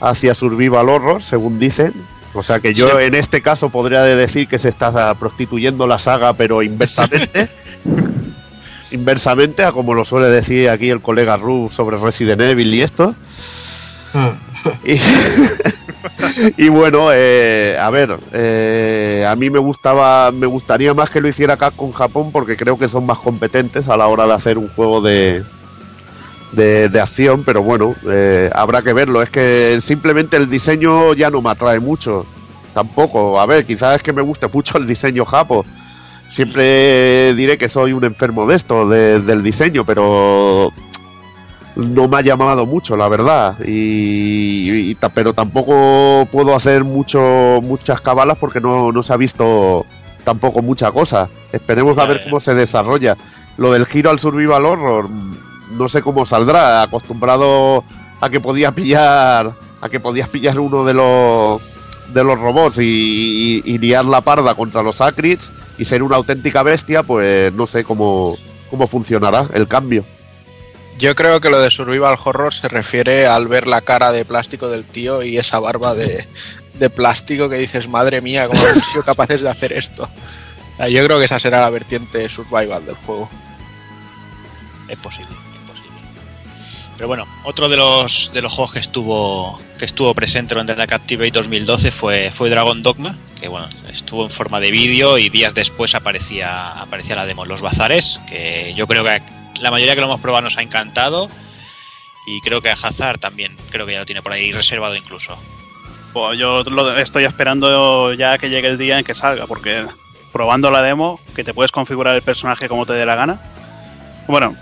hacia 0.00 0.34
Survival 0.34 0.88
Horror, 0.88 1.22
según 1.22 1.58
dicen. 1.58 1.92
O 2.32 2.42
sea 2.42 2.58
que 2.60 2.74
yo 2.74 2.88
Sí. 2.98 3.04
en 3.04 3.14
este 3.14 3.40
caso 3.42 3.70
podría 3.70 4.02
decir 4.02 4.48
que 4.48 4.58
se 4.58 4.68
está 4.68 5.14
prostituyendo 5.14 5.86
la 5.86 5.98
saga, 6.00 6.32
pero 6.32 6.62
inversamente. 6.62 7.48
inversamente 8.90 9.64
a 9.64 9.72
como 9.72 9.94
lo 9.94 10.04
suele 10.04 10.28
decir 10.28 10.68
aquí 10.68 10.88
el 10.90 11.00
colega 11.00 11.36
Ru 11.36 11.70
sobre 11.74 11.98
Resident 11.98 12.40
Evil 12.40 12.74
y 12.74 12.82
esto. 12.82 13.14
Y, 16.56 16.68
bueno, 16.68 17.08
eh, 17.12 17.78
a 17.80 17.88
ver, 17.90 18.16
eh, 18.32 19.24
a 19.26 19.34
mí 19.36 19.48
me 19.48 19.58
gustaba, 19.58 20.30
me 20.30 20.46
gustaría 20.46 20.92
más 20.92 21.10
que 21.10 21.20
lo 21.20 21.28
hiciera 21.28 21.56
Capcom 21.56 21.92
Japón 21.92 22.30
porque 22.30 22.56
creo 22.56 22.78
que 22.78 22.88
son 22.88 23.06
más 23.06 23.18
competentes 23.18 23.88
a 23.88 23.96
la 23.96 24.06
hora 24.06 24.26
de 24.26 24.34
hacer 24.34 24.58
un 24.58 24.68
juego 24.68 25.00
de, 25.00 25.42
de, 26.52 27.00
acción, 27.00 27.42
pero 27.44 27.62
bueno, 27.62 27.94
eh, 28.10 28.50
habrá 28.54 28.82
que 28.82 28.92
verlo. 28.92 29.22
Es 29.22 29.30
que 29.30 29.78
simplemente 29.82 30.36
el 30.36 30.48
diseño 30.50 31.14
ya 31.14 31.30
no 31.30 31.40
me 31.40 31.50
atrae 31.50 31.80
mucho, 31.80 32.26
tampoco. 32.74 33.40
A 33.40 33.46
ver, 33.46 33.64
quizás 33.64 33.96
es 33.96 34.02
que 34.02 34.12
me 34.12 34.22
guste 34.22 34.46
mucho 34.52 34.78
el 34.78 34.86
diseño 34.86 35.24
japo. 35.24 35.64
Siempre 36.30 37.32
diré 37.34 37.56
que 37.58 37.68
soy 37.68 37.92
un 37.92 38.04
enfermo 38.04 38.46
de 38.46 38.56
esto, 38.56 38.88
de- 38.88 39.20
del 39.20 39.42
diseño, 39.42 39.84
pero 39.84 40.72
no 41.76 42.08
me 42.08 42.18
ha 42.18 42.20
llamado 42.22 42.66
mucho, 42.66 42.96
la 42.96 43.08
verdad. 43.08 43.56
Y, 43.66 44.94
pero 45.14 45.32
tampoco 45.32 46.26
puedo 46.30 46.54
hacer 46.56 46.84
mucho 46.84 47.60
muchas 47.62 48.00
cabalas 48.00 48.38
porque 48.38 48.60
no, 48.60 48.92
no 48.92 49.02
se 49.02 49.12
ha 49.12 49.16
visto 49.16 49.84
tampoco 50.24 50.62
mucha 50.62 50.90
cosa. 50.92 51.28
Esperemos 51.52 51.98
a 51.98 52.06
ver 52.06 52.24
cómo 52.24 52.40
se 52.40 52.54
desarrolla. 52.54 53.16
Lo 53.56 53.72
del 53.72 53.86
giro 53.86 54.10
al 54.10 54.18
survival 54.20 54.64
horror, 54.66 55.08
no 55.72 55.88
sé 55.88 56.02
cómo 56.02 56.26
saldrá. 56.26 56.82
Acostumbrado 56.82 57.84
a 58.20 58.30
que 58.30 58.40
podías 58.40 58.72
pillar, 58.72 59.52
a 59.80 59.88
que 59.88 60.00
podías 60.00 60.28
pillar 60.28 60.58
uno 60.60 60.84
de 60.84 60.94
los 60.94 61.60
de 62.12 62.22
los 62.22 62.38
robots 62.38 62.78
y, 62.78 63.62
y- 63.64 63.74
y 63.74 63.78
liar 63.78 64.04
la 64.04 64.20
parda 64.20 64.54
contra 64.54 64.82
los 64.82 65.00
Acrids 65.00 65.50
y 65.78 65.84
ser 65.86 66.02
una 66.02 66.16
auténtica 66.16 66.62
bestia, 66.62 67.02
pues 67.02 67.52
no 67.52 67.66
sé 67.66 67.82
cómo, 67.82 68.36
cómo 68.70 68.86
funcionará 68.86 69.48
el 69.54 69.66
cambio. 69.66 70.04
Yo 70.98 71.14
creo 71.14 71.40
que 71.40 71.50
lo 71.50 71.60
de 71.60 71.70
Survival 71.70 72.16
Horror 72.22 72.54
se 72.54 72.68
refiere 72.68 73.26
al 73.26 73.48
ver 73.48 73.66
la 73.66 73.80
cara 73.80 74.12
de 74.12 74.24
plástico 74.24 74.68
del 74.68 74.84
tío 74.84 75.22
y 75.22 75.38
esa 75.38 75.58
barba 75.58 75.94
de, 75.94 76.28
de 76.74 76.90
plástico 76.90 77.48
que 77.48 77.56
dices, 77.56 77.88
madre 77.88 78.20
mía, 78.20 78.46
¿cómo 78.46 78.64
han 78.64 78.82
sido 78.82 79.02
capaces 79.04 79.42
de 79.42 79.50
hacer 79.50 79.72
esto? 79.72 80.08
Ah, 80.78 80.88
Yo 80.88 81.04
creo 81.04 81.18
que 81.18 81.24
esa 81.24 81.40
será 81.40 81.60
la 81.60 81.70
vertiente 81.70 82.28
survival 82.28 82.84
del 82.84 82.96
juego. 82.96 83.28
Es 84.88 84.98
posible, 84.98 85.32
es 85.32 85.70
posible. 85.70 85.98
Pero 86.96 87.08
bueno, 87.08 87.26
otro 87.44 87.68
de 87.68 87.76
los 87.76 88.30
de 88.32 88.42
los 88.42 88.52
juegos 88.52 88.72
que 88.72 88.80
estuvo 88.80 89.58
que 89.78 89.84
estuvo 89.84 90.14
presente 90.14 90.54
durante 90.54 90.76
la 90.76 90.86
Captivate 90.86 91.30
2012 91.30 91.90
fue 91.90 92.30
fue 92.30 92.50
Dragon 92.50 92.82
Dogma, 92.82 93.18
que 93.40 93.48
bueno, 93.48 93.68
estuvo 93.90 94.24
en 94.24 94.30
forma 94.30 94.60
de 94.60 94.70
vídeo 94.70 95.18
y 95.18 95.28
días 95.30 95.54
después 95.54 95.94
aparecía 95.94 96.72
aparecía 96.72 97.16
la 97.16 97.26
demo 97.26 97.44
los 97.44 97.62
bazares, 97.62 98.20
que 98.28 98.74
yo 98.76 98.86
creo 98.86 99.04
que 99.04 99.22
la 99.60 99.70
mayoría 99.70 99.94
que 99.94 100.00
lo 100.00 100.06
hemos 100.06 100.20
probado 100.20 100.42
nos 100.42 100.58
ha 100.58 100.62
encantado 100.62 101.28
y 102.26 102.40
creo 102.40 102.60
que 102.60 102.70
a 102.70 102.74
Hazard 102.74 103.18
también, 103.18 103.56
creo 103.70 103.86
que 103.86 103.92
ya 103.92 104.00
lo 104.00 104.06
tiene 104.06 104.22
por 104.22 104.32
ahí 104.32 104.52
reservado 104.52 104.96
incluso. 104.96 105.36
Pues 106.12 106.38
yo 106.38 106.62
lo 106.62 106.96
estoy 106.96 107.24
esperando 107.24 108.12
ya 108.14 108.38
que 108.38 108.48
llegue 108.48 108.68
el 108.68 108.78
día 108.78 108.98
en 108.98 109.04
que 109.04 109.14
salga, 109.14 109.46
porque 109.46 109.84
probando 110.32 110.70
la 110.70 110.82
demo, 110.82 111.20
que 111.34 111.44
te 111.44 111.54
puedes 111.54 111.72
configurar 111.72 112.14
el 112.14 112.22
personaje 112.22 112.68
como 112.68 112.86
te 112.86 112.92
dé 112.92 113.04
la 113.04 113.14
gana. 113.14 113.38
Bueno, 114.26 114.56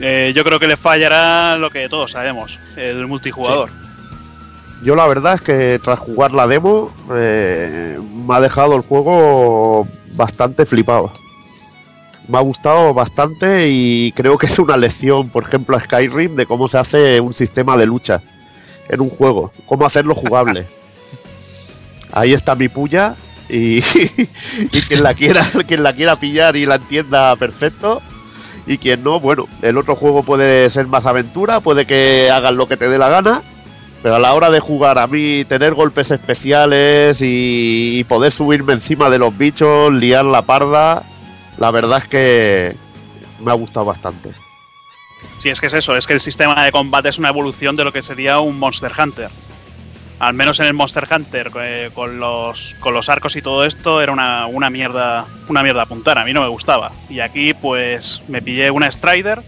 eh, 0.00 0.32
yo 0.34 0.44
creo 0.44 0.58
que 0.58 0.68
le 0.68 0.76
fallará 0.76 1.56
lo 1.56 1.70
que 1.70 1.88
todos 1.88 2.12
sabemos, 2.12 2.58
el 2.76 3.06
multijugador. 3.06 3.70
Yo 4.82 4.96
la 4.96 5.06
verdad 5.06 5.34
es 5.34 5.42
que 5.42 5.78
tras 5.78 5.98
jugar 5.98 6.32
la 6.32 6.46
demo 6.46 6.94
eh, 7.14 7.98
me 8.00 8.34
ha 8.34 8.40
dejado 8.40 8.76
el 8.76 8.82
juego 8.82 9.86
bastante 10.14 10.64
flipado. 10.64 11.12
Me 12.30 12.38
ha 12.38 12.42
gustado 12.42 12.94
bastante 12.94 13.68
y 13.68 14.12
creo 14.12 14.38
que 14.38 14.46
es 14.46 14.56
una 14.60 14.76
lección, 14.76 15.28
por 15.30 15.42
ejemplo, 15.42 15.76
a 15.76 15.82
Skyrim 15.82 16.36
de 16.36 16.46
cómo 16.46 16.68
se 16.68 16.78
hace 16.78 17.20
un 17.20 17.34
sistema 17.34 17.76
de 17.76 17.86
lucha 17.86 18.22
en 18.88 19.00
un 19.00 19.10
juego, 19.10 19.50
cómo 19.66 19.84
hacerlo 19.84 20.14
jugable. 20.14 20.66
Ahí 22.12 22.32
está 22.32 22.54
mi 22.54 22.68
puya 22.68 23.16
y, 23.48 23.78
y 24.58 24.80
quien 24.86 25.02
la 25.02 25.14
quiera, 25.14 25.50
quien 25.66 25.82
la 25.82 25.92
quiera 25.92 26.14
pillar 26.16 26.54
y 26.54 26.66
la 26.66 26.76
entienda 26.76 27.34
perfecto. 27.34 28.00
Y 28.64 28.78
quien 28.78 29.02
no, 29.02 29.18
bueno, 29.18 29.48
el 29.62 29.76
otro 29.76 29.96
juego 29.96 30.22
puede 30.22 30.70
ser 30.70 30.86
más 30.86 31.06
aventura, 31.06 31.58
puede 31.58 31.84
que 31.84 32.30
hagan 32.30 32.56
lo 32.56 32.68
que 32.68 32.76
te 32.76 32.88
dé 32.88 32.98
la 32.98 33.08
gana, 33.08 33.42
pero 34.04 34.14
a 34.14 34.20
la 34.20 34.34
hora 34.34 34.50
de 34.50 34.60
jugar 34.60 35.00
a 35.00 35.08
mí, 35.08 35.44
tener 35.46 35.74
golpes 35.74 36.12
especiales 36.12 37.20
y, 37.20 37.98
y 37.98 38.04
poder 38.04 38.32
subirme 38.32 38.74
encima 38.74 39.10
de 39.10 39.18
los 39.18 39.36
bichos, 39.36 39.92
liar 39.92 40.24
la 40.26 40.42
parda, 40.42 41.02
la 41.60 41.70
verdad 41.70 42.02
es 42.02 42.08
que 42.08 42.76
me 43.38 43.50
ha 43.52 43.54
gustado 43.54 43.86
bastante. 43.86 44.30
Si 45.38 45.50
es 45.50 45.60
que 45.60 45.66
es 45.66 45.74
eso, 45.74 45.94
es 45.94 46.06
que 46.06 46.14
el 46.14 46.20
sistema 46.20 46.64
de 46.64 46.72
combate 46.72 47.10
es 47.10 47.18
una 47.18 47.28
evolución 47.28 47.76
de 47.76 47.84
lo 47.84 47.92
que 47.92 48.02
sería 48.02 48.40
un 48.40 48.58
Monster 48.58 48.92
Hunter. 48.98 49.30
Al 50.18 50.34
menos 50.34 50.58
en 50.60 50.66
el 50.66 50.74
Monster 50.74 51.06
Hunter, 51.10 51.50
eh, 51.62 51.90
con 51.94 52.18
los, 52.18 52.74
con 52.80 52.94
los 52.94 53.08
arcos 53.08 53.36
y 53.36 53.42
todo 53.42 53.64
esto, 53.64 54.02
era 54.02 54.12
una, 54.12 54.46
una 54.46 54.68
mierda 54.68 55.26
una 55.48 55.62
mierda 55.62 55.82
apuntar, 55.82 56.18
a 56.18 56.24
mí 56.24 56.32
no 56.32 56.42
me 56.42 56.48
gustaba. 56.48 56.92
Y 57.08 57.20
aquí, 57.20 57.54
pues, 57.54 58.22
me 58.28 58.42
pillé 58.42 58.70
una 58.70 58.90
Strider, 58.90 59.42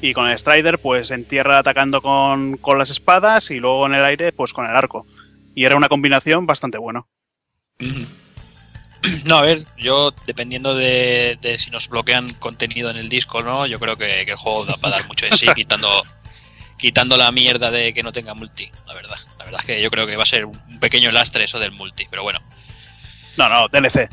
y 0.00 0.12
con 0.12 0.28
el 0.28 0.38
Strider, 0.38 0.78
pues, 0.78 1.10
en 1.10 1.24
tierra 1.24 1.58
atacando 1.58 2.00
con, 2.00 2.56
con 2.56 2.78
las 2.78 2.90
espadas, 2.90 3.50
y 3.50 3.56
luego 3.56 3.86
en 3.86 3.94
el 3.94 4.04
aire, 4.04 4.32
pues, 4.32 4.52
con 4.52 4.66
el 4.66 4.76
arco. 4.76 5.06
Y 5.54 5.64
era 5.64 5.76
una 5.76 5.88
combinación 5.88 6.46
bastante 6.46 6.78
buena. 6.78 7.04
No, 9.26 9.36
a 9.38 9.42
ver, 9.42 9.66
yo 9.78 10.12
dependiendo 10.26 10.74
de, 10.74 11.38
de 11.40 11.58
si 11.58 11.70
nos 11.70 11.88
bloquean 11.88 12.30
contenido 12.34 12.90
en 12.90 12.96
el 12.96 13.08
disco 13.08 13.38
o 13.38 13.42
no, 13.42 13.66
yo 13.66 13.78
creo 13.80 13.96
que, 13.96 14.24
que 14.24 14.32
el 14.32 14.36
juego 14.36 14.64
da 14.64 14.74
para 14.80 14.96
dar 14.98 15.06
mucho 15.06 15.26
de 15.26 15.32
sí, 15.32 15.46
quitando, 15.54 16.04
quitando 16.78 17.16
la 17.16 17.30
mierda 17.32 17.70
de 17.70 17.92
que 17.94 18.02
no 18.02 18.12
tenga 18.12 18.34
multi, 18.34 18.70
la 18.86 18.94
verdad. 18.94 19.16
La 19.38 19.44
verdad 19.44 19.60
es 19.60 19.66
que 19.66 19.82
yo 19.82 19.90
creo 19.90 20.06
que 20.06 20.16
va 20.16 20.22
a 20.22 20.26
ser 20.26 20.46
un 20.46 20.78
pequeño 20.80 21.10
lastre 21.10 21.44
eso 21.44 21.58
del 21.58 21.72
multi, 21.72 22.06
pero 22.10 22.22
bueno. 22.22 22.40
No, 23.36 23.48
no, 23.48 23.68
DLC. 23.68 24.08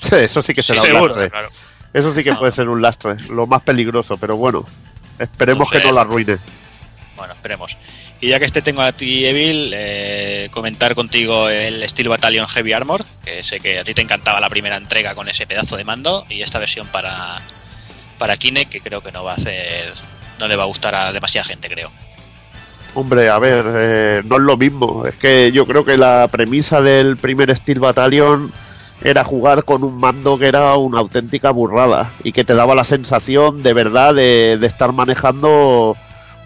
Sí, 0.00 0.14
eso 0.16 0.42
sí 0.42 0.54
que 0.54 0.62
será 0.62 0.80
un 0.80 0.86
Seguro, 0.86 1.06
lastre. 1.08 1.30
claro. 1.30 1.50
Eso 1.94 2.14
sí 2.14 2.22
que 2.22 2.34
puede 2.34 2.52
ser 2.52 2.68
un 2.68 2.82
lastre, 2.82 3.16
lo 3.30 3.46
más 3.46 3.62
peligroso, 3.62 4.16
pero 4.18 4.36
bueno, 4.36 4.66
esperemos 5.18 5.68
No 5.68 5.74
sé. 5.76 5.80
que 5.82 5.88
no 5.88 5.94
la 5.94 6.02
arruine. 6.02 6.38
Bueno, 7.16 7.32
esperemos. 7.32 7.76
Y 8.20 8.28
ya 8.28 8.40
que 8.40 8.46
este 8.46 8.62
tengo 8.62 8.82
a 8.82 8.92
ti, 8.92 9.26
Evil, 9.26 9.72
eh, 9.74 10.48
comentar 10.50 10.96
contigo 10.96 11.48
el 11.48 11.88
Steel 11.88 12.08
Battalion 12.08 12.48
Heavy 12.48 12.72
Armor, 12.72 13.04
que 13.24 13.44
sé 13.44 13.60
que 13.60 13.78
a 13.78 13.84
ti 13.84 13.94
te 13.94 14.02
encantaba 14.02 14.40
la 14.40 14.48
primera 14.48 14.76
entrega 14.76 15.14
con 15.14 15.28
ese 15.28 15.46
pedazo 15.46 15.76
de 15.76 15.84
mando, 15.84 16.26
y 16.28 16.42
esta 16.42 16.58
versión 16.58 16.88
para, 16.88 17.40
para 18.18 18.36
Kinect, 18.36 18.72
que 18.72 18.80
creo 18.80 19.02
que 19.02 19.12
no 19.12 19.22
va 19.22 19.32
a 19.32 19.36
hacer, 19.36 19.92
no 20.40 20.48
le 20.48 20.56
va 20.56 20.64
a 20.64 20.66
gustar 20.66 20.96
a 20.96 21.12
demasiada 21.12 21.44
gente, 21.44 21.68
creo. 21.68 21.92
Hombre, 22.94 23.28
a 23.28 23.38
ver, 23.38 23.64
eh, 23.68 24.22
no 24.24 24.36
es 24.36 24.42
lo 24.42 24.56
mismo. 24.56 25.04
Es 25.06 25.14
que 25.14 25.52
yo 25.52 25.64
creo 25.66 25.84
que 25.84 25.96
la 25.96 26.26
premisa 26.28 26.80
del 26.80 27.16
primer 27.16 27.54
Steel 27.56 27.78
Battalion 27.78 28.52
era 29.04 29.22
jugar 29.22 29.62
con 29.62 29.84
un 29.84 29.96
mando 30.00 30.38
que 30.38 30.48
era 30.48 30.74
una 30.74 30.98
auténtica 30.98 31.52
burrada 31.52 32.10
y 32.24 32.32
que 32.32 32.42
te 32.42 32.54
daba 32.54 32.74
la 32.74 32.84
sensación 32.84 33.62
de 33.62 33.72
verdad 33.72 34.14
de, 34.14 34.58
de 34.58 34.66
estar 34.66 34.92
manejando 34.92 35.96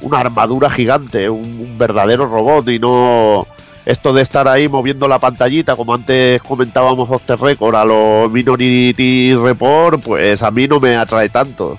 una 0.02 0.18
armadura 0.21 0.71
gigante, 0.71 1.28
un, 1.30 1.40
un 1.40 1.78
verdadero 1.78 2.26
robot 2.26 2.68
y 2.68 2.78
no 2.78 3.47
esto 3.85 4.12
de 4.12 4.23
estar 4.23 4.47
ahí 4.47 4.68
moviendo 4.68 5.09
la 5.09 5.18
pantallita, 5.18 5.75
como 5.75 5.94
antes 5.94 6.40
comentábamos 6.42 7.11
off 7.11 7.23
the 7.26 7.35
record 7.37 7.75
a 7.75 7.85
los 7.85 8.30
Minority 8.30 9.35
Report, 9.35 10.00
pues 10.02 10.40
a 10.42 10.50
mí 10.52 10.68
no 10.68 10.78
me 10.78 10.97
atrae 10.97 11.28
tanto. 11.28 11.76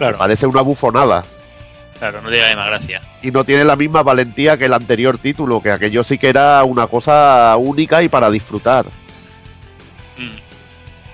Me 0.00 0.12
parece 0.12 0.46
una 0.46 0.60
bufonada 0.62 1.22
Claro, 1.98 2.20
no 2.20 2.28
tiene 2.28 2.42
la 2.42 2.48
misma 2.48 2.66
gracia. 2.66 3.00
y 3.22 3.30
no 3.30 3.44
tiene 3.44 3.64
la 3.64 3.74
misma 3.76 4.02
valentía 4.02 4.56
que 4.58 4.66
el 4.66 4.74
anterior 4.74 5.16
título, 5.18 5.62
que 5.62 5.70
aquello 5.70 6.04
sí 6.04 6.18
que 6.18 6.28
era 6.28 6.62
una 6.64 6.86
cosa 6.88 7.56
única 7.58 8.02
y 8.02 8.08
para 8.10 8.28
disfrutar. 8.30 8.84
Mm. 10.18 10.36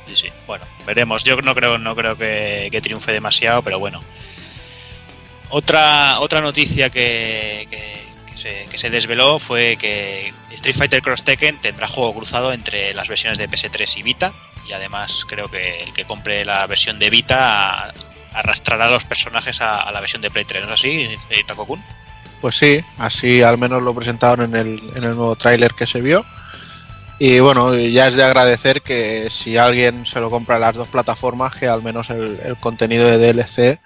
Sí, 0.09 0.17
sí. 0.17 0.29
Bueno, 0.47 0.65
veremos. 0.87 1.23
Yo 1.25 1.37
no 1.41 1.55
creo, 1.55 1.79
no 1.79 1.95
creo 1.95 2.17
que, 2.17 2.69
que 2.73 2.81
triunfe 2.81 3.13
demasiado, 3.13 3.63
pero 3.63 3.79
bueno. 3.79 4.01
Otra, 5.53 6.19
otra 6.21 6.41
noticia 6.41 6.91
que, 6.91 7.69
que- 7.71 8.03
se, 8.37 8.65
que 8.71 8.79
se 8.79 8.91
desveló 8.91 9.39
fue 9.39 9.77
que 9.77 10.33
Street 10.51 10.75
Fighter 10.77 11.03
Cross 11.03 11.23
Tekken 11.23 11.59
tendrá 11.59 11.87
juego 11.87 12.15
cruzado 12.15 12.53
entre 12.53 12.93
las 12.95 13.07
versiones 13.07 13.39
de 13.39 13.49
PS3 13.49 13.99
y 13.99 14.03
Vita. 14.03 14.33
Y 14.69 14.73
además 14.73 15.25
creo 15.29 15.49
que 15.51 15.83
el 15.83 15.93
que 15.93 16.05
compre 16.05 16.45
la 16.45 16.67
versión 16.67 16.99
de 16.99 17.11
Vita 17.11 17.93
arrastrará 18.33 18.87
a 18.87 18.91
los 18.91 19.05
personajes 19.05 19.61
a, 19.61 19.91
la 19.93 20.01
versión 20.01 20.23
de 20.23 20.31
Play 20.31 20.45
3, 20.45 20.67
¿no 20.67 20.75
es 20.75 20.81
así, 20.81 21.09
eh, 21.31 21.43
Takokun? 21.47 21.83
Pues 22.41 22.57
sí, 22.57 22.81
así 22.99 23.43
al 23.43 23.59
menos 23.59 23.83
lo 23.83 23.95
presentaron 23.95 24.55
en 24.55 24.61
el, 24.61 24.81
en 24.97 25.05
el 25.05 25.15
nuevo 25.15 25.37
tráiler 25.37 25.75
que 25.75 25.87
se 25.87 26.01
vio. 26.01 26.25
Y 27.19 27.39
bueno, 27.41 27.77
ya 27.77 28.09
es 28.09 28.17
de 28.17 28.25
agradecer 28.25 28.83
que 28.83 29.29
si 29.31 29.57
alguien 29.57 30.07
se 30.07 30.19
lo 30.19 30.31
compra 30.31 30.57
en 30.57 30.63
las 30.63 30.75
dos 30.75 30.89
plataformas, 30.89 31.55
que 31.55 31.69
al 31.69 31.83
menos 31.83 32.11
el 32.11 32.57
contenido 32.59 33.07
de 33.07 33.19
DLC 33.19 33.79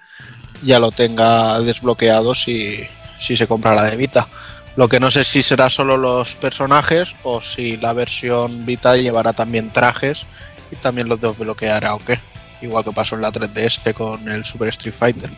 ya 0.63 0.79
lo 0.79 0.91
tenga 0.91 1.59
desbloqueado 1.61 2.35
si, 2.35 2.81
si 3.17 3.37
se 3.37 3.47
compra 3.47 3.75
la 3.75 3.83
de 3.83 3.97
Vita. 3.97 4.27
Lo 4.75 4.87
que 4.87 4.99
no 4.99 5.09
sé 5.09 5.23
si 5.23 5.41
será 5.41 5.69
solo 5.69 5.97
los 5.97 6.35
personajes 6.35 7.15
o 7.23 7.41
si 7.41 7.77
la 7.77 7.93
versión 7.93 8.65
Vita 8.65 8.95
llevará 8.95 9.33
también 9.33 9.71
trajes 9.71 10.25
y 10.71 10.75
también 10.75 11.07
los 11.09 11.19
desbloqueará 11.19 11.95
o 11.95 11.99
qué. 11.99 12.19
Igual 12.61 12.83
que 12.83 12.91
pasó 12.91 13.15
en 13.15 13.21
la 13.21 13.31
3DS 13.31 13.93
con 13.93 14.27
el 14.29 14.45
Super 14.45 14.69
Street 14.69 14.93
Fighter. 14.97 15.31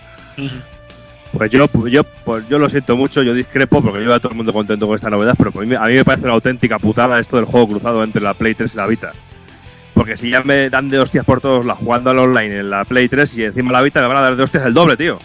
Pues 1.31 1.51
yo, 1.51 1.67
yo, 1.87 2.03
pues 2.03 2.47
yo 2.49 2.57
lo 2.57 2.69
siento 2.69 2.97
mucho, 2.97 3.21
yo 3.21 3.33
discrepo 3.33 3.81
porque 3.81 4.03
yo 4.03 4.13
a 4.13 4.19
todo 4.19 4.31
el 4.31 4.37
mundo 4.37 4.51
contento 4.51 4.87
con 4.87 4.95
esta 4.95 5.09
novedad, 5.09 5.35
pero 5.37 5.51
a 5.53 5.65
mí, 5.65 5.75
a 5.75 5.81
mí 5.81 5.93
me 5.93 6.05
parece 6.05 6.25
una 6.25 6.33
auténtica 6.33 6.79
putada 6.79 7.19
esto 7.19 7.35
del 7.35 7.45
juego 7.45 7.67
cruzado 7.67 8.03
entre 8.03 8.21
la 8.21 8.33
Play 8.33 8.55
3 8.55 8.73
y 8.73 8.77
la 8.77 8.87
Vita. 8.87 9.13
Porque 9.99 10.15
si 10.15 10.29
ya 10.29 10.41
me 10.43 10.69
dan 10.69 10.87
de 10.87 10.97
hostias 10.97 11.25
por 11.25 11.41
todos 11.41 11.65
la 11.65 11.75
jugando 11.75 12.11
al 12.11 12.19
online 12.19 12.59
en 12.59 12.69
la 12.69 12.85
Play 12.85 13.09
3 13.09 13.35
y 13.37 13.43
encima 13.43 13.73
la 13.73 13.81
Vita 13.81 13.99
me 13.99 14.07
van 14.07 14.15
a 14.15 14.21
dar 14.21 14.35
de 14.37 14.43
hostias 14.43 14.65
el 14.65 14.73
doble, 14.73 14.95
tío. 14.95 15.19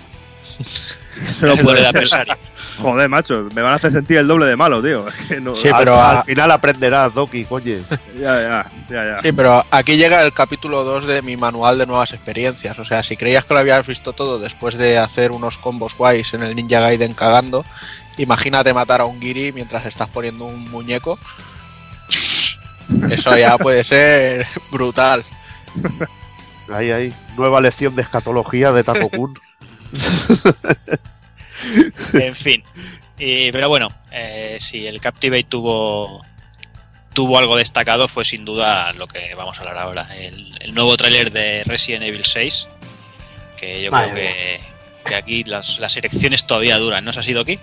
El 1.40 1.49
doble 1.49 1.62
puede. 1.62 1.85
Joder, 2.78 3.09
macho, 3.09 3.47
me 3.54 3.62
van 3.62 3.71
a 3.71 3.76
hacer 3.76 3.93
sentir 3.93 4.16
el 4.16 4.26
doble 4.26 4.47
de 4.47 4.57
malo, 4.57 4.83
tío. 4.83 5.07
Es 5.09 5.14
que 5.28 5.40
no- 5.40 5.54
Sí, 5.54 5.69
al, 5.69 5.78
pero 5.78 5.95
a- 5.95 6.19
al 6.19 6.25
final 6.25 6.50
aprenderás, 6.50 7.14
Doki, 7.14 7.45
coño. 7.45 7.76
Ya, 8.19 8.40
ya, 8.43 8.66
ya, 8.90 9.04
ya. 9.04 9.19
Sí, 9.23 9.31
pero 9.31 9.64
aquí 9.71 9.97
llega 9.97 10.25
el 10.25 10.33
capítulo 10.33 10.83
2 10.83 11.07
de 11.07 11.23
mi 11.23 11.37
manual 11.37 11.78
de 11.78 11.87
nuevas 11.87 12.12
experiencias. 12.12 12.76
O 12.81 12.85
sea, 12.85 13.04
si 13.04 13.16
creías 13.16 13.45
que 13.45 13.54
lo 13.54 13.61
habías 13.61 13.87
visto 13.87 14.12
todo 14.12 14.40
después 14.40 14.76
de 14.76 14.99
hacer 14.99 15.31
unos 15.31 15.57
combos 15.57 15.97
guays 15.97 16.35
en 16.35 16.43
el 16.43 16.57
Ninja 16.57 16.81
Gaiden 16.81 17.14
cagando, 17.14 17.64
imagínate 18.19 18.75
matar 18.75 19.00
a 19.00 19.04
un 19.04 19.21
Giri 19.21 19.52
mientras 19.52 19.87
estás 19.87 20.09
poniendo 20.09 20.45
un 20.45 20.69
muñeco. 20.69 21.16
Eso 23.11 23.37
ya 23.37 23.57
puede 23.59 23.85
ser 23.85 24.47
brutal. 24.71 25.25
Ahí, 26.73 26.91
ahí. 26.91 27.12
Nueva 27.37 27.61
lección 27.61 27.95
de 27.97 28.03
escatología 28.03 28.73
de 28.73 28.85
Taco 28.85 29.09
Kun. 29.09 29.38
En 32.12 32.35
fin. 32.35 32.62
Y- 33.19 33.50
pero 33.53 33.69
bueno, 33.69 33.88
eh, 34.12 34.59
si 34.61 34.87
el 34.87 35.00
Captivate 35.00 35.45
tuvo 35.45 36.23
tuvo 37.12 37.38
algo 37.38 37.57
destacado 37.57 38.09
fue 38.09 38.25
sin 38.25 38.45
duda 38.45 38.93
lo 38.93 39.07
que 39.07 39.35
vamos 39.37 39.57
a 39.57 39.61
hablar 39.61 39.79
ahora. 39.79 40.09
El, 40.17 40.53
el 40.61 40.75
nuevo 40.75 40.97
tráiler 40.97 41.31
de 41.31 41.62
Resident 41.64 42.03
Evil 42.05 42.25
6. 42.25 42.67
Que 43.57 43.83
yo 43.83 43.91
Madre 43.93 44.11
creo 44.12 44.25
que, 44.25 44.61
que 45.11 45.14
aquí 45.14 45.45
las, 45.45 45.79
las 45.79 45.97
elecciones 45.97 46.45
todavía 46.47 46.76
duran. 46.79 47.05
¿No 47.05 47.12
se 47.12 47.21
ha 47.21 47.23
sido 47.23 47.41
aquí? 47.43 47.59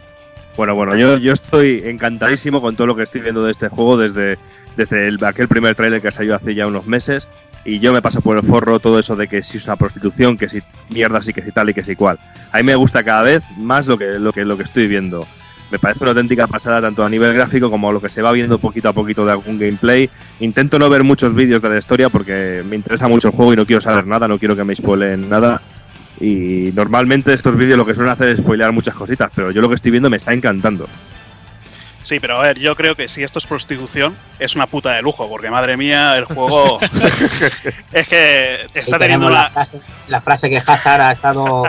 Bueno, 0.55 0.73
bueno, 0.75 0.95
yo, 0.95 1.17
yo 1.17 1.33
estoy 1.33 1.81
encantadísimo 1.85 2.61
con 2.61 2.75
todo 2.75 2.87
lo 2.87 2.95
que 2.95 3.03
estoy 3.03 3.21
viendo 3.21 3.43
de 3.43 3.51
este 3.51 3.67
juego 3.69 3.97
desde, 3.97 4.37
desde 4.77 5.07
el- 5.07 5.23
aquel 5.23 5.47
primer 5.47 5.75
trailer 5.75 6.01
que 6.01 6.11
salió 6.11 6.35
hace 6.35 6.55
ya 6.55 6.67
unos 6.67 6.85
meses. 6.87 7.27
Y 7.63 7.79
yo 7.79 7.93
me 7.93 8.01
paso 8.01 8.21
por 8.21 8.37
el 8.37 8.43
forro 8.43 8.79
todo 8.79 8.97
eso 8.97 9.15
de 9.15 9.27
que 9.27 9.43
si 9.43 9.57
es 9.57 9.65
una 9.65 9.75
prostitución, 9.75 10.35
que 10.37 10.49
si 10.49 10.61
mierda, 10.89 11.21
sí 11.21 11.31
que 11.31 11.43
si 11.43 11.51
tal 11.51 11.69
y 11.69 11.73
que 11.75 11.83
si 11.83 11.95
cual. 11.95 12.17
A 12.51 12.57
mí 12.57 12.63
me 12.63 12.75
gusta 12.75 13.03
cada 13.03 13.21
vez 13.21 13.43
más 13.57 13.85
lo 13.87 13.97
que, 13.99 14.17
lo 14.19 14.33
que, 14.33 14.43
lo 14.45 14.57
que 14.57 14.63
estoy 14.63 14.87
viendo. 14.87 15.27
Me 15.71 15.77
parece 15.79 16.03
una 16.03 16.09
auténtica 16.11 16.47
pasada 16.47 16.81
tanto 16.81 17.05
a 17.05 17.09
nivel 17.09 17.33
gráfico 17.33 17.69
como 17.69 17.91
lo 17.93 18.01
que 18.01 18.09
se 18.09 18.21
va 18.21 18.31
viendo 18.31 18.57
poquito 18.57 18.89
a 18.89 18.93
poquito 18.93 19.25
de 19.25 19.31
algún 19.31 19.57
gameplay. 19.59 20.09
Intento 20.39 20.79
no 20.79 20.89
ver 20.89 21.03
muchos 21.03 21.33
vídeos 21.35 21.61
de 21.61 21.69
la 21.69 21.77
historia 21.77 22.09
porque 22.09 22.63
me 22.67 22.75
interesa 22.75 23.07
mucho 23.07 23.27
el 23.29 23.35
juego 23.35 23.53
y 23.53 23.55
no 23.55 23.65
quiero 23.65 23.79
saber 23.81 24.05
nada, 24.07 24.27
no 24.27 24.37
quiero 24.39 24.55
que 24.55 24.63
me 24.63 24.75
spoilen 24.75 25.29
nada. 25.29 25.61
Y 26.19 26.71
normalmente 26.75 27.33
estos 27.33 27.55
vídeos 27.55 27.77
lo 27.77 27.85
que 27.85 27.93
suelen 27.95 28.11
hacer 28.11 28.29
es 28.29 28.39
spoilear 28.39 28.71
muchas 28.71 28.95
cositas, 28.95 29.31
pero 29.33 29.51
yo 29.51 29.61
lo 29.61 29.69
que 29.69 29.75
estoy 29.75 29.91
viendo 29.91 30.09
me 30.09 30.17
está 30.17 30.33
encantando. 30.33 30.87
Sí, 32.03 32.19
pero 32.19 32.37
a 32.37 32.41
ver, 32.41 32.57
yo 32.59 32.75
creo 32.75 32.95
que 32.95 33.07
si 33.07 33.23
esto 33.23 33.39
es 33.39 33.45
prostitución, 33.45 34.15
es 34.39 34.55
una 34.55 34.65
puta 34.67 34.93
de 34.93 35.01
lujo, 35.01 35.29
porque 35.29 35.49
madre 35.51 35.77
mía, 35.77 36.17
el 36.17 36.25
juego. 36.25 36.79
es 37.93 38.07
que 38.07 38.67
está 38.73 38.97
teniendo 38.97 39.29
la 39.29 39.49
frase, 39.49 39.79
la 40.07 40.19
frase 40.21 40.49
que 40.49 40.57
Hazard 40.57 41.01
ha 41.01 41.11
estado 41.11 41.63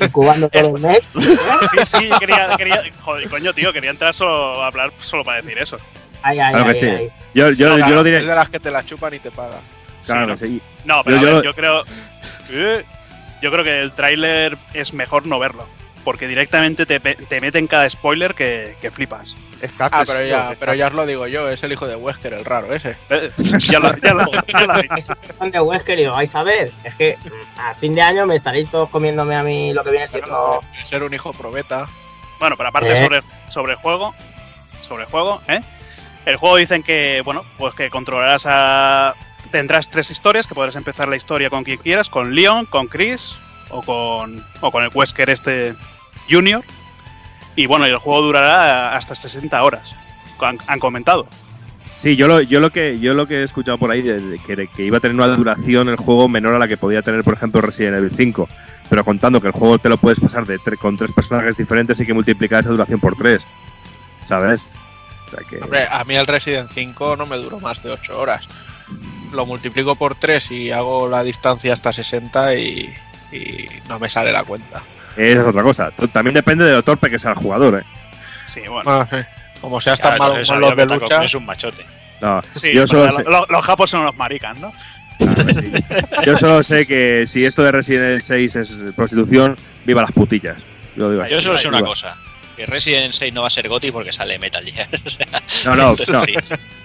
incubando 0.00 0.48
todo 0.48 0.76
el 0.76 0.82
mes. 0.82 1.00
Sí, 1.14 1.78
sí, 1.86 2.10
quería, 2.18 2.54
quería. 2.56 2.82
Joder, 3.02 3.28
coño, 3.30 3.52
tío, 3.54 3.72
quería 3.72 3.90
entrar 3.90 4.14
solo 4.14 4.62
a 4.62 4.66
hablar 4.66 4.92
solo 5.00 5.24
para 5.24 5.40
decir 5.40 5.58
eso. 5.58 5.78
Ay, 6.22 6.38
ay, 6.40 6.52
Claro 6.52 6.64
que 6.66 6.70
ay, 6.72 6.80
sí. 6.80 6.86
ay. 6.86 7.08
Yo, 7.34 7.50
yo, 7.50 7.78
yo 7.78 7.88
lo 7.94 8.04
diré. 8.04 8.18
Es 8.18 8.26
de 8.26 8.34
las 8.34 8.50
que 8.50 8.58
te 8.60 8.70
la 8.70 8.84
chupan 8.84 9.14
y 9.14 9.18
te 9.18 9.30
pagan. 9.30 9.60
Claro, 10.04 10.36
Sí, 10.36 10.46
sí. 10.46 10.62
No, 10.84 11.02
pero 11.04 11.16
Yo- 11.16 11.22
a 11.22 11.30
yo 11.30 11.34
ver, 11.36 11.44
yo 11.44 11.54
creo. 11.54 11.82
Eh, 12.50 12.84
Yo 13.40 13.50
creo 13.52 13.62
que 13.64 13.80
el 13.80 13.92
tráiler 13.92 14.56
es 14.74 14.92
mejor 14.92 15.26
no 15.26 15.38
verlo. 15.38 15.66
Porque 16.04 16.26
directamente 16.28 16.86
te, 16.86 17.00
pe- 17.00 17.16
te 17.16 17.40
meten 17.40 17.66
cada 17.66 17.88
spoiler 17.90 18.34
que, 18.34 18.76
que 18.80 18.90
flipas. 18.90 19.34
Es 19.60 19.70
Ah, 19.80 20.04
pero 20.06 20.24
ya, 20.24 20.52
es 20.52 20.58
pero 20.58 20.72
ya 20.74 20.86
os 20.86 20.92
lo 20.94 21.04
digo 21.04 21.26
yo, 21.26 21.48
es 21.50 21.62
el 21.64 21.72
hijo 21.72 21.86
de 21.88 21.96
Wesker, 21.96 22.32
el 22.32 22.44
raro 22.44 22.72
ese. 22.72 22.96
Eh, 23.10 23.30
ya 23.58 23.80
lo, 23.80 23.92
ya 23.96 24.14
lo, 24.14 24.24
ya 24.46 24.60
lo. 24.66 24.74
Ese 24.96 25.14
fan 25.36 25.50
de 25.50 25.60
Wesker 25.60 25.98
y 25.98 26.04
lo 26.04 26.12
vais 26.12 26.32
a 26.36 26.44
ver. 26.44 26.70
Es 26.84 26.94
que 26.94 27.16
a 27.56 27.74
fin 27.74 27.94
de 27.94 28.02
año 28.02 28.24
me 28.26 28.36
estaréis 28.36 28.70
todos 28.70 28.88
comiéndome 28.88 29.34
a 29.34 29.42
mí 29.42 29.72
lo 29.74 29.82
que 29.82 29.90
viene 29.90 30.06
siendo. 30.06 30.62
Ser 30.72 31.02
un 31.02 31.12
hijo 31.12 31.32
probeta. 31.32 31.88
Bueno, 32.38 32.56
pero 32.56 32.68
aparte 32.68 32.92
Eh. 32.92 32.96
sobre, 32.96 33.20
sobre 33.50 33.72
el 33.72 33.78
juego, 33.78 34.14
sobre 34.86 35.02
el 35.04 35.10
juego, 35.10 35.42
¿eh? 35.48 35.60
El 36.24 36.36
juego 36.36 36.56
dicen 36.56 36.82
que, 36.84 37.22
bueno, 37.24 37.44
pues 37.58 37.74
que 37.74 37.90
controlarás 37.90 38.44
a... 38.46 39.14
Tendrás 39.50 39.88
tres 39.88 40.10
historias, 40.10 40.46
que 40.46 40.54
podrás 40.54 40.76
empezar 40.76 41.08
la 41.08 41.16
historia 41.16 41.48
con 41.50 41.64
quien 41.64 41.78
quieras, 41.78 42.08
con 42.10 42.34
Leon, 42.34 42.66
con 42.66 42.86
Chris 42.86 43.34
o 43.70 43.82
con, 43.82 44.44
o 44.60 44.70
con 44.70 44.84
el 44.84 44.90
Wesker 44.94 45.30
este 45.30 45.74
Junior. 46.30 46.62
Y 47.56 47.66
bueno, 47.66 47.86
y 47.86 47.90
el 47.90 47.98
juego 47.98 48.22
durará 48.22 48.96
hasta 48.96 49.14
60 49.14 49.62
horas, 49.62 49.82
han, 50.40 50.58
han 50.66 50.78
comentado. 50.78 51.26
Sí, 51.98 52.14
yo 52.14 52.28
lo, 52.28 52.40
yo 52.40 52.60
lo 52.60 52.70
que 52.70 53.00
yo 53.00 53.12
lo 53.14 53.26
que 53.26 53.40
he 53.40 53.42
escuchado 53.42 53.76
por 53.78 53.90
ahí 53.90 54.02
de, 54.02 54.20
de 54.20 54.38
que, 54.38 54.68
que 54.68 54.84
iba 54.84 54.98
a 54.98 55.00
tener 55.00 55.16
una 55.16 55.26
duración 55.26 55.88
el 55.88 55.96
juego 55.96 56.28
menor 56.28 56.54
a 56.54 56.58
la 56.60 56.68
que 56.68 56.76
podía 56.76 57.02
tener, 57.02 57.24
por 57.24 57.34
ejemplo, 57.34 57.60
Resident 57.60 57.96
Evil 57.96 58.12
5. 58.16 58.48
Pero 58.88 59.04
contando 59.04 59.40
que 59.40 59.48
el 59.48 59.52
juego 59.52 59.78
te 59.80 59.88
lo 59.88 59.96
puedes 59.96 60.20
pasar 60.20 60.46
de 60.46 60.58
tre- 60.60 60.78
con 60.78 60.96
tres 60.96 61.10
personajes 61.12 61.56
diferentes 61.56 61.98
y 61.98 62.06
que 62.06 62.14
multiplicar 62.14 62.60
esa 62.60 62.70
duración 62.70 63.00
por 63.00 63.16
tres. 63.16 63.42
¿Sabes? 64.28 64.60
O 65.26 65.30
sea 65.30 65.40
que- 65.50 65.58
Hombre, 65.62 65.86
a 65.90 66.04
mí 66.04 66.14
el 66.14 66.26
Resident 66.26 66.70
5 66.70 67.16
no 67.16 67.26
me 67.26 67.36
duró 67.36 67.58
más 67.60 67.82
de 67.82 67.90
8 67.90 68.18
horas. 68.18 68.46
Lo 69.32 69.44
multiplico 69.44 69.96
por 69.96 70.14
3 70.14 70.50
y 70.52 70.70
hago 70.70 71.08
la 71.08 71.22
distancia 71.24 71.74
hasta 71.74 71.92
60 71.92 72.54
y, 72.54 72.88
y 73.32 73.68
no 73.88 73.98
me 73.98 74.08
sale 74.08 74.32
la 74.32 74.44
cuenta. 74.44 74.80
Esa 75.16 75.40
es 75.40 75.46
otra 75.46 75.62
cosa. 75.62 75.90
También 76.12 76.34
depende 76.34 76.64
de 76.64 76.72
lo 76.72 76.82
torpe 76.82 77.10
que 77.10 77.18
sea 77.18 77.32
el 77.32 77.36
jugador, 77.38 77.80
¿eh? 77.80 77.84
Sí, 78.46 78.60
bueno. 78.68 78.90
Ah, 78.90 79.06
sí. 79.10 79.16
Como 79.60 79.80
seas 79.80 80.00
tan 80.00 80.16
malo 80.18 80.32
con 80.34 80.40
es 80.42 80.48
los. 80.48 81.02
Kun 81.02 81.22
es 81.24 81.34
un 81.34 81.44
machote. 81.44 81.84
No, 82.20 82.40
Sí, 82.52 82.72
yo, 82.72 82.86
solo 82.86 83.06
porque 83.08 83.16
sé, 83.24 83.30
lo- 83.30 83.40
lo- 83.40 83.46
los 83.48 83.64
japos 83.64 83.90
son 83.90 84.00
unos 84.00 84.16
maricas, 84.16 84.58
¿no? 84.58 84.72
yo 86.24 86.36
solo 86.36 86.62
sé 86.62 86.86
que 86.86 87.24
si 87.26 87.44
esto 87.44 87.62
de 87.62 87.72
Resident 87.72 88.04
Evil 88.06 88.22
6 88.22 88.56
es 88.56 88.76
prostitución, 88.94 89.56
viva 89.84 90.02
las 90.02 90.12
putillas. 90.12 90.56
Yo 90.96 91.10
digo. 91.10 91.26
Yo 91.26 91.40
solo 91.40 91.58
sé 91.58 91.68
una 91.68 91.78
Viva. 91.78 91.88
cosa. 91.88 92.16
Que 92.56 92.66
Resident 92.66 93.02
Evil 93.04 93.14
6 93.14 93.34
no 93.34 93.40
va 93.42 93.46
a 93.48 93.50
ser 93.50 93.68
GOTY 93.68 93.90
porque 93.90 94.12
sale 94.12 94.38
Metal 94.38 94.64
Gear. 94.64 94.88
O 95.04 95.10
sea, 95.10 95.26
No, 95.64 95.76
no, 95.76 95.96
no. 96.08 96.22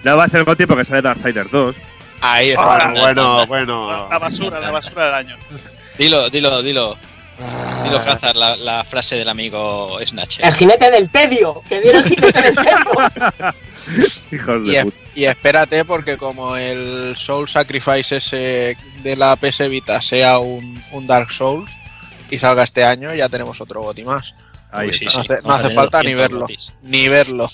No 0.04 0.18
va 0.18 0.24
a 0.24 0.30
ser 0.30 0.44
GOTY 0.44 0.66
porque 0.66 0.86
sale 0.86 1.02
Darksiders 1.02 1.52
2. 1.52 1.76
Ahí 2.22 2.50
está. 2.50 2.62
Ahora, 2.62 2.90
Bueno, 2.92 3.46
bueno. 3.48 4.08
La 4.10 4.18
basura, 4.20 4.60
la 4.60 4.72
basura 4.72 5.06
del 5.06 5.14
año. 5.14 5.36
Dilo, 5.98 6.30
dilo, 6.30 6.62
dilo. 6.64 6.98
Dilo, 7.84 7.98
Hazard, 7.98 8.36
la, 8.36 8.56
la 8.56 8.84
frase 8.84 9.16
del 9.16 9.28
amigo 9.30 9.98
Snatch. 10.06 10.40
El 10.40 10.54
jinete 10.54 10.90
del 10.92 11.10
tedio. 11.10 11.62
Que 11.68 11.80
viene 11.80 12.00
el 12.00 12.04
jinete 12.06 12.42
del 12.42 12.56
tedio. 12.56 13.54
Hijos 14.32 14.62
Y, 14.68 14.72
de 14.72 14.78
es- 14.78 14.84
puta. 14.86 14.98
y 15.16 15.26
espérate 15.26 15.84
porque 15.86 16.18
como 16.18 16.56
el 16.56 17.16
Soul 17.18 17.50
Sacrifice 17.50 18.18
ese 18.18 18.78
de 19.02 19.16
la 19.18 19.36
PS 19.36 19.68
Vita 19.70 20.02
sea 20.02 20.40
un, 20.40 20.82
un 20.92 21.06
Dark 21.08 21.32
Souls 21.32 21.70
y 22.30 22.38
salga 22.40 22.64
este 22.64 22.84
año, 22.86 23.14
ya 23.14 23.28
tenemos 23.30 23.60
otro 23.62 23.82
GOTY 23.82 24.04
más. 24.06 24.34
Ahí 24.72 24.92
sí. 24.94 25.06
No 25.06 25.12
sí, 25.12 25.18
hace, 25.20 25.42
no 25.44 25.70
falta 25.72 26.02
ni 26.02 26.14
200 26.14 26.18
verlo. 26.40 26.48
Ni 26.84 27.08
verlo. 27.10 27.52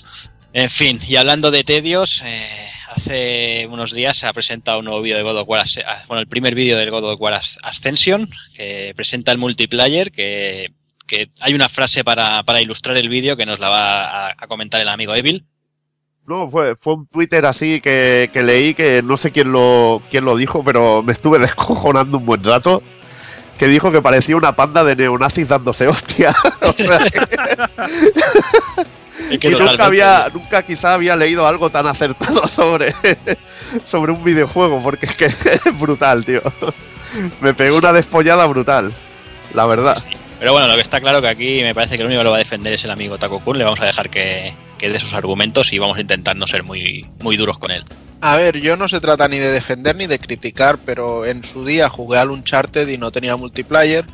En 0.52 0.70
fin, 0.70 1.00
y 1.06 1.16
hablando 1.16 1.50
de 1.50 1.64
tedios, 1.64 2.22
eh, 2.24 2.70
hace 2.90 3.66
unos 3.70 3.92
días 3.92 4.16
se 4.16 4.26
ha 4.26 4.32
presentado 4.32 4.78
un 4.80 4.86
nuevo 4.86 5.02
vídeo 5.02 5.16
de 5.16 5.22
God 5.22 5.38
of 5.38 5.48
War, 5.48 5.64
ah, 5.86 6.04
bueno, 6.08 6.20
el 6.20 6.26
primer 6.28 6.54
vídeo 6.54 6.76
del 6.76 6.90
God 6.90 7.12
of 7.12 7.20
War 7.20 7.34
As- 7.34 7.58
Ascension, 7.62 8.28
que 8.54 8.92
presenta 8.96 9.32
el 9.32 9.38
multiplayer, 9.38 10.10
que, 10.12 10.72
que 11.06 11.30
hay 11.40 11.54
una 11.54 11.68
frase 11.68 12.04
para, 12.04 12.42
para 12.42 12.60
ilustrar 12.60 12.96
el 12.96 13.08
vídeo 13.08 13.36
que 13.36 13.46
nos 13.46 13.60
la 13.60 13.68
va 13.68 14.28
a, 14.28 14.34
a 14.36 14.46
comentar 14.46 14.80
el 14.80 14.88
amigo 14.88 15.14
Evil. 15.14 15.44
No, 16.26 16.50
fue, 16.50 16.76
fue 16.76 16.94
un 16.94 17.06
Twitter 17.08 17.44
así 17.46 17.80
que, 17.80 18.30
que 18.32 18.42
leí 18.42 18.74
que 18.74 19.02
no 19.02 19.16
sé 19.16 19.30
quién 19.32 19.52
lo, 19.52 20.00
quién 20.10 20.24
lo 20.24 20.36
dijo, 20.36 20.62
pero 20.64 21.02
me 21.02 21.12
estuve 21.12 21.38
descojonando 21.46 22.18
un 22.18 22.26
buen 22.26 22.44
rato. 22.44 22.82
Que 23.58 23.68
dijo 23.68 23.92
que 23.92 24.00
parecía 24.00 24.36
una 24.36 24.56
panda 24.56 24.82
de 24.84 24.96
neonazis 24.96 25.46
dándose 25.48 25.86
hostia. 25.86 26.34
O 26.62 26.72
sea, 26.72 26.98
Es 29.30 29.38
que 29.38 29.48
y 29.48 29.52
nunca 29.52 29.84
había, 29.84 30.28
nunca 30.32 30.62
quizá 30.62 30.94
había 30.94 31.16
leído 31.16 31.46
algo 31.46 31.70
tan 31.70 31.86
acertado 31.86 32.46
sobre, 32.54 32.94
sobre 33.88 34.12
un 34.12 34.22
videojuego, 34.24 34.82
porque 34.82 35.06
es 35.06 35.14
que 35.16 35.26
es 35.64 35.78
brutal, 35.78 36.24
tío. 36.24 36.42
Me 37.40 37.54
pegó 37.54 37.78
una 37.78 37.92
despollada 37.92 38.46
brutal, 38.46 38.92
la 39.54 39.66
verdad. 39.66 39.96
sí. 39.96 40.16
Pero 40.40 40.52
bueno, 40.52 40.68
lo 40.68 40.74
que 40.74 40.80
está 40.80 41.02
claro 41.02 41.20
que 41.20 41.28
aquí 41.28 41.60
me 41.62 41.74
parece 41.74 41.96
que 41.96 42.02
el 42.02 42.06
único 42.06 42.20
que 42.20 42.24
lo 42.24 42.30
va 42.30 42.36
a 42.36 42.38
defender 42.38 42.72
es 42.72 42.82
el 42.84 42.90
amigo 42.90 43.18
Taco 43.18 43.40
Kun. 43.40 43.58
Le 43.58 43.64
vamos 43.64 43.78
a 43.80 43.84
dejar 43.84 44.08
que, 44.08 44.54
que 44.78 44.88
dé 44.88 44.98
sus 44.98 45.12
argumentos 45.12 45.70
y 45.74 45.78
vamos 45.78 45.98
a 45.98 46.00
intentar 46.00 46.34
no 46.34 46.46
ser 46.46 46.62
muy, 46.62 47.06
muy 47.20 47.36
duros 47.36 47.58
con 47.58 47.70
él. 47.70 47.84
A 48.22 48.38
ver, 48.38 48.58
yo 48.58 48.74
no 48.74 48.88
se 48.88 49.00
trata 49.00 49.28
ni 49.28 49.36
de 49.36 49.50
defender 49.50 49.96
ni 49.96 50.06
de 50.06 50.18
criticar, 50.18 50.78
pero 50.86 51.26
en 51.26 51.44
su 51.44 51.66
día 51.66 51.90
jugué 51.90 52.18
al 52.18 52.30
Uncharted 52.30 52.88
y 52.88 52.96
no 52.96 53.10
tenía 53.10 53.36
multiplayer. 53.36 54.06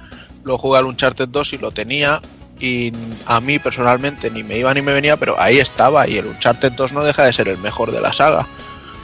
Luego 0.42 0.59
jugué 0.59 0.79
al 0.81 0.87
Uncharted 0.87 1.29
2 1.29 1.52
y 1.52 1.59
lo 1.59 1.70
tenía. 1.70 2.20
Y 2.58 2.92
a 3.26 3.40
mí 3.40 3.58
personalmente 3.58 4.30
ni 4.30 4.42
me 4.42 4.56
iba 4.58 4.72
ni 4.72 4.82
me 4.82 4.92
venía, 4.92 5.16
pero 5.16 5.38
ahí 5.38 5.58
estaba. 5.58 6.08
Y 6.08 6.16
el 6.16 6.26
Uncharted 6.26 6.72
2 6.72 6.92
no 6.92 7.04
deja 7.04 7.24
de 7.24 7.32
ser 7.32 7.48
el 7.48 7.58
mejor 7.58 7.92
de 7.92 8.00
la 8.00 8.12
saga. 8.12 8.46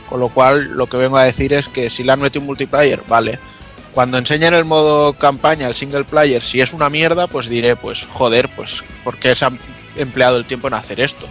Con 0.08 0.20
lo 0.20 0.28
cual, 0.28 0.72
lo 0.74 0.86
que 0.86 0.96
vengo 0.96 1.16
a 1.16 1.24
decir 1.24 1.52
es 1.52 1.68
que 1.68 1.90
si 1.90 2.02
le 2.02 2.12
han 2.12 2.20
metido 2.20 2.40
un 2.40 2.46
multiplayer, 2.46 3.02
vale. 3.08 3.38
Cuando 3.92 4.16
enseñan 4.16 4.54
el 4.54 4.64
modo 4.64 5.12
campaña, 5.12 5.68
el 5.68 5.74
single 5.74 6.04
player, 6.04 6.42
si 6.42 6.60
es 6.60 6.72
una 6.72 6.88
mierda, 6.88 7.26
pues 7.26 7.48
diré, 7.48 7.76
pues 7.76 8.06
joder, 8.10 8.48
pues 8.54 8.82
porque 9.04 9.36
se 9.36 9.44
han 9.44 9.58
empleado 9.96 10.38
el 10.38 10.46
tiempo 10.46 10.68
en 10.68 10.74
hacer 10.74 11.00
esto. 11.00 11.26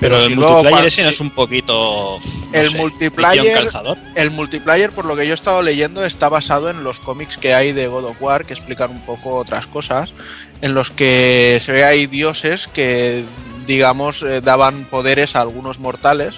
Pero, 0.00 0.14
Pero 0.14 0.22
el 0.22 0.28
si 0.28 0.34
luego 0.36 0.54
multiplayer 0.54 0.86
ese 0.86 1.02
no 1.02 1.08
si- 1.08 1.14
es 1.14 1.20
un 1.20 1.30
poquito. 1.30 2.20
no 2.52 2.58
el 2.58 2.70
sé, 2.70 2.76
multiplayer, 2.76 3.68
el 4.14 4.30
multiplayer, 4.30 4.92
por 4.92 5.04
lo 5.04 5.16
que 5.16 5.26
yo 5.26 5.32
he 5.32 5.34
estado 5.34 5.60
leyendo, 5.62 6.04
está 6.04 6.28
basado 6.28 6.70
en 6.70 6.84
los 6.84 7.00
cómics 7.00 7.36
que 7.36 7.52
hay 7.54 7.72
de 7.72 7.88
God 7.88 8.04
of 8.04 8.16
War, 8.22 8.44
que 8.44 8.54
explican 8.54 8.90
un 8.92 9.00
poco 9.00 9.36
otras 9.36 9.66
cosas, 9.66 10.12
en 10.60 10.74
los 10.74 10.90
que 10.90 11.60
se 11.64 11.72
ve 11.72 11.84
hay 11.84 12.06
dioses 12.06 12.68
que, 12.68 13.24
digamos, 13.66 14.22
eh, 14.22 14.40
daban 14.40 14.84
poderes 14.84 15.34
a 15.34 15.40
algunos 15.40 15.78
mortales, 15.80 16.36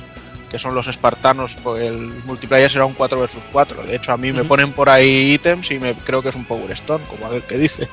que 0.50 0.58
son 0.58 0.74
los 0.74 0.86
espartanos. 0.88 1.56
pues 1.62 1.82
El 1.84 1.98
multiplayer 2.24 2.70
será 2.70 2.84
un 2.86 2.94
4 2.94 3.20
versus 3.20 3.44
4. 3.52 3.82
De 3.84 3.94
hecho, 3.96 4.10
a 4.12 4.16
mí 4.16 4.32
me 4.32 4.42
ponen 4.44 4.72
por 4.72 4.88
ahí 4.88 5.32
ítems 5.34 5.70
y 5.70 5.78
me 5.78 5.94
creo 5.94 6.22
que 6.22 6.30
es 6.30 6.34
un 6.34 6.44
Power 6.46 6.70
Stone, 6.72 7.04
como 7.08 7.26
a 7.26 7.30
ver 7.30 7.42
qué 7.42 7.56
dice. 7.58 7.88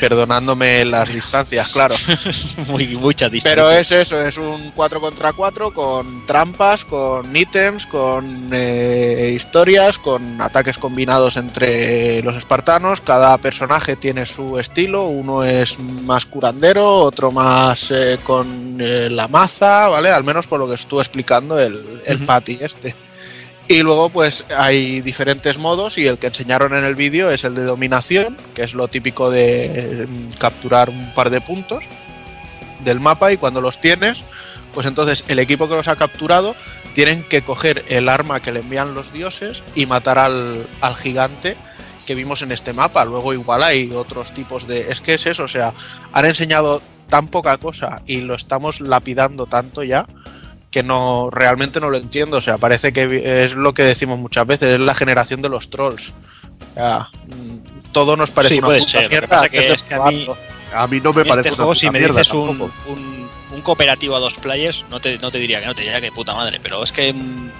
Perdonándome 0.00 0.84
las 0.84 1.08
distancias, 1.08 1.68
claro. 1.68 1.94
Muy, 2.66 2.96
muchas 2.96 3.30
distancias. 3.30 3.64
Pero 3.64 3.70
es 3.70 3.90
eso, 3.90 4.20
es 4.20 4.36
un 4.38 4.72
4 4.74 5.00
contra 5.00 5.32
4 5.32 5.72
con 5.72 6.26
trampas, 6.26 6.84
con 6.84 7.34
ítems, 7.34 7.86
con 7.86 8.48
eh, 8.52 9.32
historias, 9.34 9.98
con 9.98 10.40
ataques 10.40 10.78
combinados 10.78 11.36
entre 11.36 12.22
los 12.22 12.36
espartanos. 12.36 13.00
Cada 13.00 13.36
personaje 13.38 13.96
tiene 13.96 14.26
su 14.26 14.58
estilo, 14.58 15.04
uno 15.04 15.44
es 15.44 15.78
más 15.78 16.26
curandero, 16.26 17.00
otro 17.00 17.30
más 17.30 17.90
eh, 17.90 18.18
con 18.24 18.78
eh, 18.80 19.08
la 19.10 19.28
maza, 19.28 19.88
¿vale? 19.88 20.10
Al 20.10 20.24
menos 20.24 20.46
por 20.46 20.60
lo 20.60 20.68
que 20.68 20.74
estuvo 20.74 21.00
explicando 21.00 21.58
el, 21.58 21.74
el. 22.06 22.24
Patty 22.24 22.58
este. 22.60 22.94
Y 23.66 23.82
luego 23.82 24.10
pues 24.10 24.44
hay 24.54 25.00
diferentes 25.00 25.56
modos 25.56 25.96
y 25.96 26.06
el 26.06 26.18
que 26.18 26.26
enseñaron 26.26 26.74
en 26.74 26.84
el 26.84 26.94
vídeo 26.94 27.30
es 27.30 27.44
el 27.44 27.54
de 27.54 27.64
dominación, 27.64 28.36
que 28.54 28.62
es 28.62 28.74
lo 28.74 28.88
típico 28.88 29.30
de 29.30 30.02
eh, 30.02 30.08
capturar 30.38 30.90
un 30.90 31.14
par 31.14 31.30
de 31.30 31.40
puntos 31.40 31.82
del 32.84 33.00
mapa 33.00 33.32
y 33.32 33.38
cuando 33.38 33.62
los 33.62 33.80
tienes, 33.80 34.18
pues 34.74 34.86
entonces 34.86 35.24
el 35.28 35.38
equipo 35.38 35.66
que 35.66 35.76
los 35.76 35.88
ha 35.88 35.96
capturado 35.96 36.54
tienen 36.92 37.24
que 37.24 37.42
coger 37.42 37.84
el 37.88 38.10
arma 38.10 38.40
que 38.40 38.52
le 38.52 38.60
envían 38.60 38.94
los 38.94 39.12
dioses 39.12 39.62
y 39.74 39.86
matar 39.86 40.18
al, 40.18 40.68
al 40.82 40.94
gigante 40.94 41.56
que 42.04 42.14
vimos 42.14 42.42
en 42.42 42.52
este 42.52 42.74
mapa. 42.74 43.06
Luego 43.06 43.32
igual 43.32 43.62
hay 43.62 43.90
otros 43.92 44.32
tipos 44.32 44.66
de... 44.66 44.92
Es 44.92 45.00
que 45.00 45.14
es 45.14 45.24
eso, 45.24 45.44
o 45.44 45.48
sea, 45.48 45.72
han 46.12 46.26
enseñado 46.26 46.82
tan 47.08 47.28
poca 47.28 47.56
cosa 47.56 48.02
y 48.06 48.20
lo 48.20 48.34
estamos 48.34 48.80
lapidando 48.80 49.46
tanto 49.46 49.82
ya 49.82 50.06
que 50.74 50.82
no 50.82 51.30
realmente 51.30 51.78
no 51.80 51.88
lo 51.88 51.96
entiendo. 51.96 52.38
O 52.38 52.40
sea, 52.40 52.58
parece 52.58 52.92
que 52.92 53.44
es 53.44 53.54
lo 53.54 53.72
que 53.74 53.84
decimos 53.84 54.18
muchas 54.18 54.44
veces, 54.44 54.74
es 54.74 54.80
la 54.80 54.92
generación 54.96 55.40
de 55.40 55.48
los 55.48 55.70
trolls. 55.70 56.08
O 56.10 56.74
sea, 56.74 57.10
mm, 57.28 57.92
todo 57.92 58.16
nos 58.16 58.32
parece 58.32 58.54
Sí, 58.54 58.58
una 58.58 58.66
puede 58.66 58.80
puta 58.80 58.90
ser. 58.90 59.02
Lo 59.04 59.08
que 59.08 59.14
mierda 59.14 59.28
pasa 59.36 59.48
que 59.48 59.56
antes 59.58 59.70
de 59.70 59.76
es 59.76 59.82
que 59.84 59.94
a 59.94 59.98
mí- 60.06 60.24
probarlo. 60.24 60.54
A 60.74 60.86
mí 60.88 61.00
no 61.00 61.12
me 61.12 61.22
En 61.22 61.28
parece 61.28 61.48
este 61.50 61.60
una 61.60 61.64
juego, 61.66 61.74
si 61.76 61.86
puta 61.86 61.92
me 61.92 61.98
mierda 62.00 62.18
dices 62.18 62.34
un, 62.34 62.60
un, 62.60 63.28
un 63.52 63.60
cooperativo 63.62 64.16
a 64.16 64.18
dos 64.18 64.34
players, 64.34 64.84
no 64.90 64.98
te, 65.00 65.16
no 65.18 65.30
te 65.30 65.38
diría 65.38 65.60
que 65.60 65.66
no, 65.66 65.74
te 65.76 65.82
diría 65.82 66.00
que 66.00 66.10
puta 66.10 66.34
madre. 66.34 66.58
Pero 66.60 66.82
es 66.82 66.90
que 66.90 67.12
un, 67.12 67.52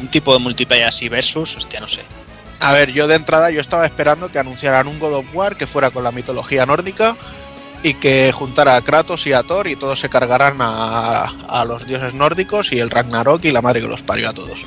un 0.00 0.08
tipo 0.08 0.32
de 0.32 0.38
multiplayer 0.38 0.86
así 0.88 1.10
versus, 1.10 1.54
hostia, 1.56 1.80
no 1.80 1.88
sé. 1.88 2.00
A 2.60 2.72
ver, 2.72 2.90
yo 2.92 3.06
de 3.06 3.16
entrada 3.16 3.50
yo 3.50 3.60
estaba 3.60 3.84
esperando 3.84 4.32
que 4.32 4.38
anunciaran 4.38 4.86
un 4.88 4.98
God 4.98 5.12
of 5.16 5.26
War 5.34 5.56
que 5.56 5.66
fuera 5.66 5.90
con 5.90 6.02
la 6.02 6.12
mitología 6.12 6.64
nórdica 6.64 7.14
y 7.84 7.94
que 7.94 8.32
juntara 8.32 8.74
a 8.76 8.82
Kratos 8.82 9.26
y 9.28 9.32
a 9.34 9.42
Thor 9.44 9.68
y 9.68 9.76
todos 9.76 10.00
se 10.00 10.08
cargaran 10.08 10.56
a, 10.60 11.24
a 11.48 11.64
los 11.64 11.86
dioses 11.86 12.14
nórdicos 12.14 12.72
y 12.72 12.80
el 12.80 12.90
Ragnarok 12.90 13.44
y 13.44 13.50
la 13.52 13.62
madre 13.62 13.82
que 13.82 13.86
los 13.86 14.02
parió 14.02 14.30
a 14.30 14.32
todos. 14.32 14.58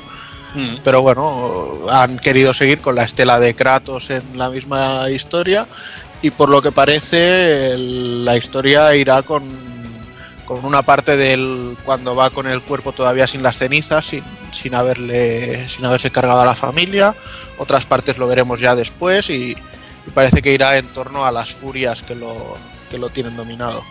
Mm. 0.54 0.76
Pero 0.82 1.02
bueno, 1.02 1.80
han 1.90 2.18
querido 2.18 2.54
seguir 2.54 2.78
con 2.80 2.94
la 2.94 3.02
estela 3.02 3.38
de 3.40 3.54
Kratos 3.54 4.08
en 4.10 4.22
la 4.38 4.48
misma 4.48 5.10
historia 5.10 5.66
y 6.22 6.30
por 6.30 6.48
lo 6.48 6.62
que 6.62 6.72
parece 6.72 7.72
el- 7.72 8.24
la 8.24 8.36
historia 8.36 8.94
irá 8.94 9.22
con, 9.22 9.42
con 10.46 10.64
una 10.64 10.82
parte 10.82 11.16
del 11.16 11.76
cuando 11.84 12.14
va 12.14 12.30
con 12.30 12.46
el 12.46 12.62
cuerpo 12.62 12.92
todavía 12.92 13.26
sin 13.26 13.42
las 13.42 13.58
cenizas, 13.58 14.06
sin, 14.06 14.22
sin 14.52 14.74
haberle 14.76 15.68
sin 15.68 15.84
haberse 15.84 16.10
cargado 16.12 16.40
a 16.40 16.46
la 16.46 16.54
familia. 16.54 17.14
Otras 17.58 17.84
partes 17.84 18.16
lo 18.16 18.28
veremos 18.28 18.60
ya 18.60 18.74
después 18.76 19.28
y, 19.28 19.50
y 20.06 20.10
parece 20.14 20.40
que 20.40 20.52
irá 20.52 20.78
en 20.78 20.86
torno 20.86 21.24
a 21.26 21.32
las 21.32 21.50
furias 21.52 22.02
que 22.02 22.14
lo, 22.14 22.56
que 22.88 22.98
lo 22.98 23.10
tienen 23.10 23.36
dominado. 23.36 23.82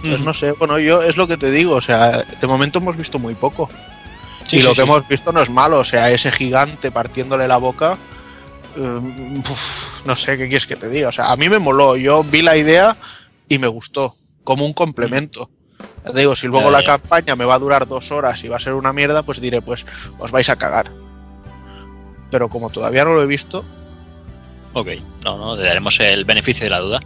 Pues 0.00 0.16
Ujú. 0.16 0.24
no 0.24 0.34
sé, 0.34 0.52
bueno, 0.52 0.78
yo 0.78 1.02
es 1.02 1.16
lo 1.16 1.26
que 1.26 1.36
te 1.36 1.50
digo, 1.50 1.74
o 1.74 1.80
sea, 1.80 2.22
de 2.22 2.46
momento 2.46 2.78
hemos 2.78 2.96
visto 2.96 3.18
muy 3.18 3.34
poco. 3.34 3.68
Sí, 4.46 4.56
y 4.56 4.58
sí, 4.60 4.62
lo 4.64 4.70
que 4.70 4.76
sí. 4.76 4.80
hemos 4.82 5.06
visto 5.08 5.32
no 5.32 5.42
es 5.42 5.50
malo, 5.50 5.80
o 5.80 5.84
sea, 5.84 6.10
ese 6.10 6.30
gigante 6.30 6.90
partiéndole 6.90 7.48
la 7.48 7.56
boca. 7.58 7.98
uf, 8.76 10.06
no 10.06 10.16
sé 10.16 10.38
qué 10.38 10.46
quieres 10.48 10.66
que 10.66 10.76
te 10.76 10.88
diga. 10.88 11.08
O 11.08 11.12
sea, 11.12 11.30
a 11.32 11.36
mí 11.36 11.48
me 11.48 11.58
moló. 11.58 11.96
Yo 11.96 12.22
vi 12.24 12.42
la 12.42 12.56
idea 12.56 12.96
y 13.48 13.58
me 13.58 13.66
gustó. 13.66 14.12
Como 14.44 14.64
un 14.64 14.72
complemento. 14.72 15.50
Ya 16.04 16.12
te 16.12 16.20
digo, 16.20 16.34
si 16.36 16.46
luego 16.46 16.66
Ya, 16.66 16.72
la 16.72 16.80
ya. 16.80 16.86
campaña 16.86 17.36
me 17.36 17.44
va 17.44 17.54
a 17.54 17.58
durar 17.58 17.86
dos 17.86 18.10
horas 18.12 18.42
y 18.44 18.48
va 18.48 18.56
a 18.56 18.60
ser 18.60 18.74
una 18.74 18.92
mierda, 18.92 19.22
pues 19.22 19.40
diré, 19.40 19.60
pues 19.60 19.84
os 20.18 20.30
vais 20.30 20.48
a 20.48 20.56
cagar. 20.56 20.90
Pero 22.30 22.48
como 22.48 22.70
todavía 22.70 23.04
no 23.04 23.14
lo 23.14 23.22
he 23.22 23.26
visto, 23.26 23.64
Ok, 24.74 24.88
no, 25.24 25.36
no, 25.38 25.56
le 25.56 25.62
daremos 25.64 25.98
el 25.98 26.24
beneficio 26.24 26.64
de 26.64 26.70
la 26.70 26.78
duda. 26.78 27.00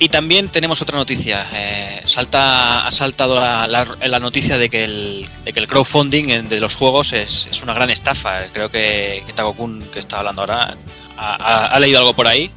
Y 0.00 0.08
también 0.08 0.48
tenemos 0.48 0.80
otra 0.80 0.96
noticia. 0.96 1.46
eh, 1.52 2.00
salta, 2.06 2.86
ha 2.86 2.90
saltado 2.90 3.38
la, 3.38 4.18
noticia 4.18 4.56
de 4.56 4.70
que 4.70 4.82
el, 4.82 5.28
crowdfunding 5.68 6.48
de 6.48 6.58
los 6.58 6.74
juegos 6.74 7.12
es, 7.12 7.46
una 7.62 7.74
gran 7.74 7.90
estafa. 7.90 8.46
Creo 8.52 8.70
que, 8.70 9.22
que 9.26 9.32
Tago-kun, 9.34 9.82
que 9.92 10.00
está 10.00 10.20
hablando 10.20 10.40
ahora, 10.40 10.74
ha 11.18 11.78
leído 11.78 11.98
algo 11.98 12.14
por 12.14 12.26
ahí. 12.26 12.50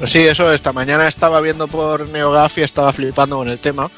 Pues 0.00 0.12
sí, 0.12 0.18
eso, 0.18 0.50
esta 0.50 0.72
mañana 0.72 1.08
estaba 1.08 1.42
viendo 1.42 1.66
por 1.66 2.08
NeoGAF 2.08 2.56
y 2.58 2.62
estaba 2.62 2.90
flipando 2.90 3.36
con 3.36 3.50
el 3.50 3.58
tema, 3.58 3.90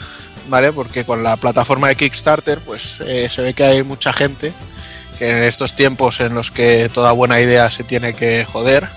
¿vale? 0.49 0.73
Porque 0.73 1.05
con 1.05 1.23
la 1.23 1.37
plataforma 1.37 1.87
de 1.87 1.95
Kickstarter, 1.95 2.59
pues 2.59 3.01
eh, 3.07 3.29
se 3.31 3.43
ve 3.43 3.55
que 3.55 3.63
hay 3.63 3.83
mucha 3.85 4.13
gente 4.13 4.53
que 5.19 5.31
en 5.31 5.45
estos 5.45 5.77
tiempos 5.77 6.19
en 6.19 6.35
los 6.35 6.51
que 6.51 6.89
toda 6.89 7.13
buena 7.13 7.41
idea 7.41 7.71
se 7.71 7.85
tiene 7.85 8.15
que 8.15 8.45
joder, 8.45 8.89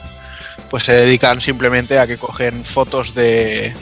pues 0.76 0.84
se 0.84 0.92
dedican 0.94 1.40
simplemente 1.40 2.00
a 2.00 2.06
que 2.06 2.18
cogen 2.18 2.66
fotos 2.66 3.16
de 3.16 3.74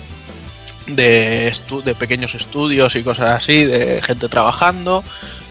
de, 0.86 1.52
estu- 1.52 1.82
de 1.82 1.96
pequeños 1.96 2.36
estudios 2.36 2.96
y 2.96 3.02
cosas 3.02 3.32
así, 3.32 3.66
de 3.66 4.00
gente 4.04 4.30
trabajando, 4.30 5.04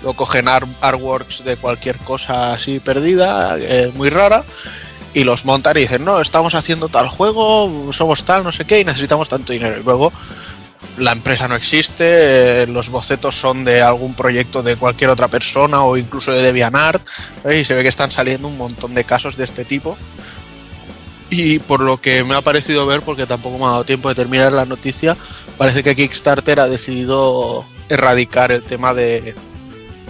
luego 0.02 0.14
cogen 0.18 0.46
ar- 0.46 0.68
artworks 0.80 1.42
de 1.42 1.56
cualquier 1.56 1.98
cosa 1.98 2.52
así 2.52 2.78
perdida, 2.78 3.56
eh, 3.58 3.90
muy 3.92 4.08
rara, 4.08 4.44
y 5.14 5.24
los 5.24 5.44
montan 5.44 5.76
y 5.78 5.80
dicen, 5.80 6.04
no, 6.04 6.20
estamos 6.20 6.54
haciendo 6.54 6.88
tal 6.88 7.08
juego, 7.08 7.92
somos 7.92 8.24
tal, 8.24 8.44
no 8.44 8.52
sé 8.52 8.64
qué, 8.64 8.78
y 8.78 8.84
necesitamos 8.84 9.28
tanto 9.28 9.52
dinero. 9.52 9.80
Y 9.80 9.82
luego 9.82 10.12
la 10.98 11.10
empresa 11.10 11.48
no 11.48 11.56
existe, 11.56 12.62
eh, 12.62 12.66
los 12.68 12.88
bocetos 12.88 13.34
son 13.34 13.64
de 13.64 13.82
algún 13.82 14.14
proyecto 14.14 14.62
de 14.62 14.76
cualquier 14.76 15.10
otra 15.10 15.26
persona 15.26 15.82
o 15.82 15.96
incluso 15.96 16.30
de 16.30 16.40
DeviantArt, 16.42 17.02
¿sabes? 17.42 17.62
y 17.62 17.64
se 17.64 17.74
ve 17.74 17.82
que 17.82 17.88
están 17.88 18.12
saliendo 18.12 18.46
un 18.46 18.56
montón 18.56 18.94
de 18.94 19.02
casos 19.02 19.36
de 19.36 19.42
este 19.44 19.64
tipo. 19.64 19.98
Y 21.34 21.58
por 21.60 21.80
lo 21.80 21.96
que 22.00 22.22
me 22.24 22.34
ha 22.34 22.42
parecido 22.42 22.84
ver, 22.86 23.00
porque 23.00 23.26
tampoco 23.26 23.56
me 23.58 23.64
ha 23.64 23.68
dado 23.70 23.84
tiempo 23.84 24.08
de 24.10 24.14
terminar 24.14 24.52
la 24.52 24.66
noticia, 24.66 25.16
parece 25.56 25.82
que 25.82 25.96
Kickstarter 25.96 26.60
ha 26.60 26.68
decidido 26.68 27.64
erradicar 27.88 28.52
el 28.52 28.62
tema 28.62 28.92
de, 28.92 29.34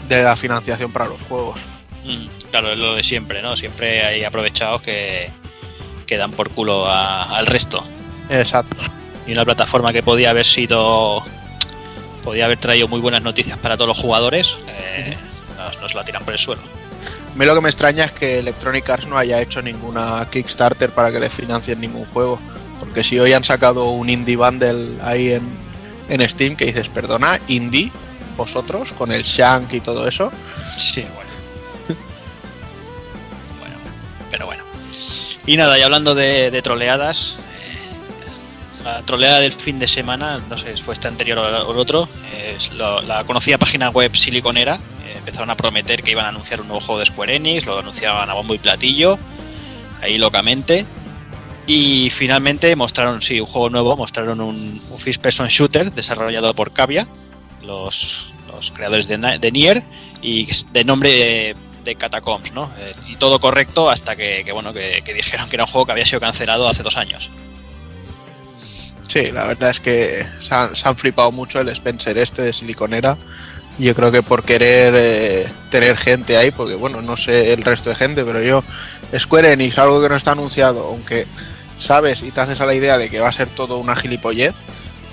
de 0.08 0.22
la 0.24 0.34
financiación 0.36 0.90
para 0.92 1.06
los 1.06 1.22
juegos. 1.22 1.60
Mm, 2.04 2.26
claro, 2.50 2.72
es 2.72 2.78
lo 2.78 2.96
de 2.96 3.04
siempre, 3.04 3.40
¿no? 3.40 3.56
Siempre 3.56 4.04
hay 4.04 4.24
aprovechados 4.24 4.82
que, 4.82 5.30
que 6.06 6.16
dan 6.16 6.32
por 6.32 6.50
culo 6.50 6.86
a- 6.86 7.22
al 7.38 7.46
resto. 7.46 7.84
Exacto. 8.28 8.76
y 9.26 9.32
una 9.32 9.44
plataforma 9.44 9.92
que 9.92 10.02
podía 10.02 10.30
haber 10.30 10.46
sido 10.46 11.22
podía 12.24 12.46
haber 12.46 12.58
traído 12.58 12.88
muy 12.88 12.98
buenas 13.00 13.22
noticias 13.22 13.56
para 13.58 13.76
todos 13.76 13.88
los 13.88 13.98
jugadores 13.98 14.54
eh, 14.68 15.16
nos, 15.56 15.80
nos 15.80 15.94
la 15.94 16.04
tiran 16.04 16.24
por 16.24 16.32
el 16.34 16.38
suelo 16.40 16.62
A 17.32 17.34
mí 17.34 17.46
lo 17.46 17.54
que 17.54 17.62
me 17.62 17.70
extraña 17.70 18.04
es 18.04 18.12
que 18.12 18.38
Electronic 18.38 18.88
Arts 18.90 19.06
no 19.06 19.16
haya 19.16 19.40
hecho 19.40 19.62
ninguna 19.62 20.28
Kickstarter 20.30 20.90
para 20.90 21.10
que 21.10 21.18
le 21.18 21.30
financien 21.30 21.80
ningún 21.80 22.04
juego. 22.06 22.38
Porque 22.78 23.02
si 23.02 23.18
hoy 23.18 23.32
han 23.32 23.42
sacado 23.42 23.88
un 23.90 24.10
indie 24.10 24.36
bundle 24.36 24.98
ahí 25.02 25.32
en, 25.32 25.42
en 26.08 26.28
Steam 26.28 26.56
que 26.56 26.66
dices, 26.66 26.90
perdona, 26.90 27.40
indie, 27.48 27.90
vosotros, 28.36 28.92
con 28.92 29.12
el 29.12 29.22
Shank 29.22 29.72
y 29.72 29.80
todo 29.80 30.06
eso. 30.06 30.30
sí 30.76 31.06
bueno 31.14 31.30
bueno 33.60 33.76
pero 34.30 34.46
bueno 34.46 34.64
Y 35.46 35.56
nada, 35.56 35.78
y 35.78 35.82
hablando 35.82 36.14
de, 36.14 36.60
troleadas, 36.62 37.38
la 38.84 39.02
troleada 39.02 39.40
del 39.40 39.52
fin 39.52 39.78
de 39.78 39.88
semana, 39.88 40.40
no 40.48 40.58
sé 40.58 40.76
si 40.76 40.82
fue 40.82 40.94
este 40.94 41.08
anterior 41.08 41.38
o 41.38 41.72
el 41.72 41.78
otro, 41.78 42.08
la 42.68 43.24
conocida 43.24 43.58
página 43.58 43.90
web 43.90 44.14
Siliconera. 44.16 44.76
eh, 45.04 45.14
empezaron 45.18 45.50
a 45.50 45.56
prometer 45.56 46.02
que 46.02 46.10
iban 46.10 46.26
a 46.26 46.28
anunciar 46.28 46.60
un 46.60 46.68
nuevo 46.68 46.80
juego 46.80 47.00
de 47.00 47.06
Square 47.06 47.36
Enix, 47.36 47.64
lo 47.64 47.78
anunciaban 47.78 48.28
a 48.28 48.34
bombo 48.34 48.54
y 48.54 48.58
platillo, 48.58 49.18
ahí 50.00 50.18
locamente. 50.18 50.86
Y 51.66 52.10
finalmente 52.10 52.74
mostraron, 52.74 53.22
sí, 53.22 53.40
un 53.40 53.46
juego 53.46 53.70
nuevo, 53.70 53.96
mostraron 53.96 54.40
un, 54.40 54.56
un 54.56 54.98
First 54.98 55.22
Person 55.22 55.46
Shooter 55.46 55.92
desarrollado 55.92 56.52
por 56.54 56.72
Cavia, 56.72 57.06
los, 57.62 58.26
creadores 58.74 59.06
de, 59.06 59.50
Nier, 59.52 59.84
y 60.20 60.48
de 60.72 60.84
nombre 60.84 61.10
de, 61.10 61.56
de 61.84 61.94
Catacombs, 61.94 62.52
¿no? 62.52 62.72
Eh, 62.78 62.94
y 63.08 63.16
todo 63.16 63.40
correcto 63.40 63.88
hasta 63.88 64.16
que, 64.16 64.44
bueno, 64.52 64.72
que 64.72 65.14
dijeron 65.14 65.48
que 65.48 65.56
era 65.56 65.64
un 65.64 65.70
juego 65.70 65.86
que 65.86 65.92
había 65.92 66.04
sido 66.04 66.20
cancelado 66.20 66.68
hace 66.68 66.82
dos 66.82 66.96
años. 66.96 67.30
Sí, 69.12 69.26
la 69.30 69.44
verdad 69.44 69.68
es 69.68 69.78
que 69.78 70.26
se 70.40 70.54
han, 70.54 70.74
se 70.74 70.88
han 70.88 70.96
flipado 70.96 71.30
mucho 71.30 71.60
el 71.60 71.68
Spencer 71.68 72.16
este 72.16 72.40
de 72.40 72.54
Siliconera. 72.54 73.18
Yo 73.78 73.94
creo 73.94 74.10
que 74.10 74.22
por 74.22 74.42
querer 74.42 74.94
eh, 74.96 75.52
tener 75.68 75.98
gente 75.98 76.38
ahí, 76.38 76.50
porque 76.50 76.76
bueno, 76.76 77.02
no 77.02 77.18
sé 77.18 77.52
el 77.52 77.62
resto 77.62 77.90
de 77.90 77.96
gente, 77.96 78.24
pero 78.24 78.40
yo, 78.40 78.64
Square 79.14 79.52
Enix, 79.52 79.76
algo 79.78 80.00
que 80.00 80.08
no 80.08 80.16
está 80.16 80.32
anunciado, 80.32 80.86
aunque 80.86 81.26
sabes 81.76 82.22
y 82.22 82.30
te 82.30 82.40
haces 82.40 82.62
a 82.62 82.64
la 82.64 82.72
idea 82.72 82.96
de 82.96 83.10
que 83.10 83.20
va 83.20 83.28
a 83.28 83.32
ser 83.32 83.48
todo 83.48 83.76
una 83.76 83.96
gilipollez, 83.96 84.54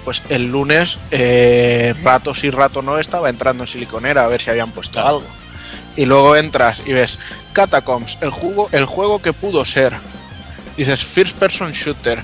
pues 0.05 0.23
el 0.29 0.49
lunes, 0.49 0.97
eh, 1.11 1.93
rato 2.01 2.33
sí, 2.33 2.51
rato 2.51 2.81
no, 2.81 2.99
estaba 2.99 3.27
entrando 3.29 3.65
en 3.65 3.67
Siliconera 3.67 4.23
a 4.23 4.29
ver 4.29 4.41
si 4.41 4.49
habían 4.49 4.71
puesto 4.71 5.05
algo. 5.05 5.27
Y 5.97 6.05
luego 6.05 6.37
entras 6.37 6.81
y 6.85 6.93
ves 6.93 7.19
Catacombs, 7.51 8.17
el 8.21 8.29
juego, 8.29 8.69
el 8.71 8.85
juego 8.85 9.21
que 9.21 9.33
pudo 9.33 9.65
ser. 9.65 9.93
Dices 10.77 11.03
First 11.03 11.37
Person 11.37 11.73
Shooter 11.73 12.23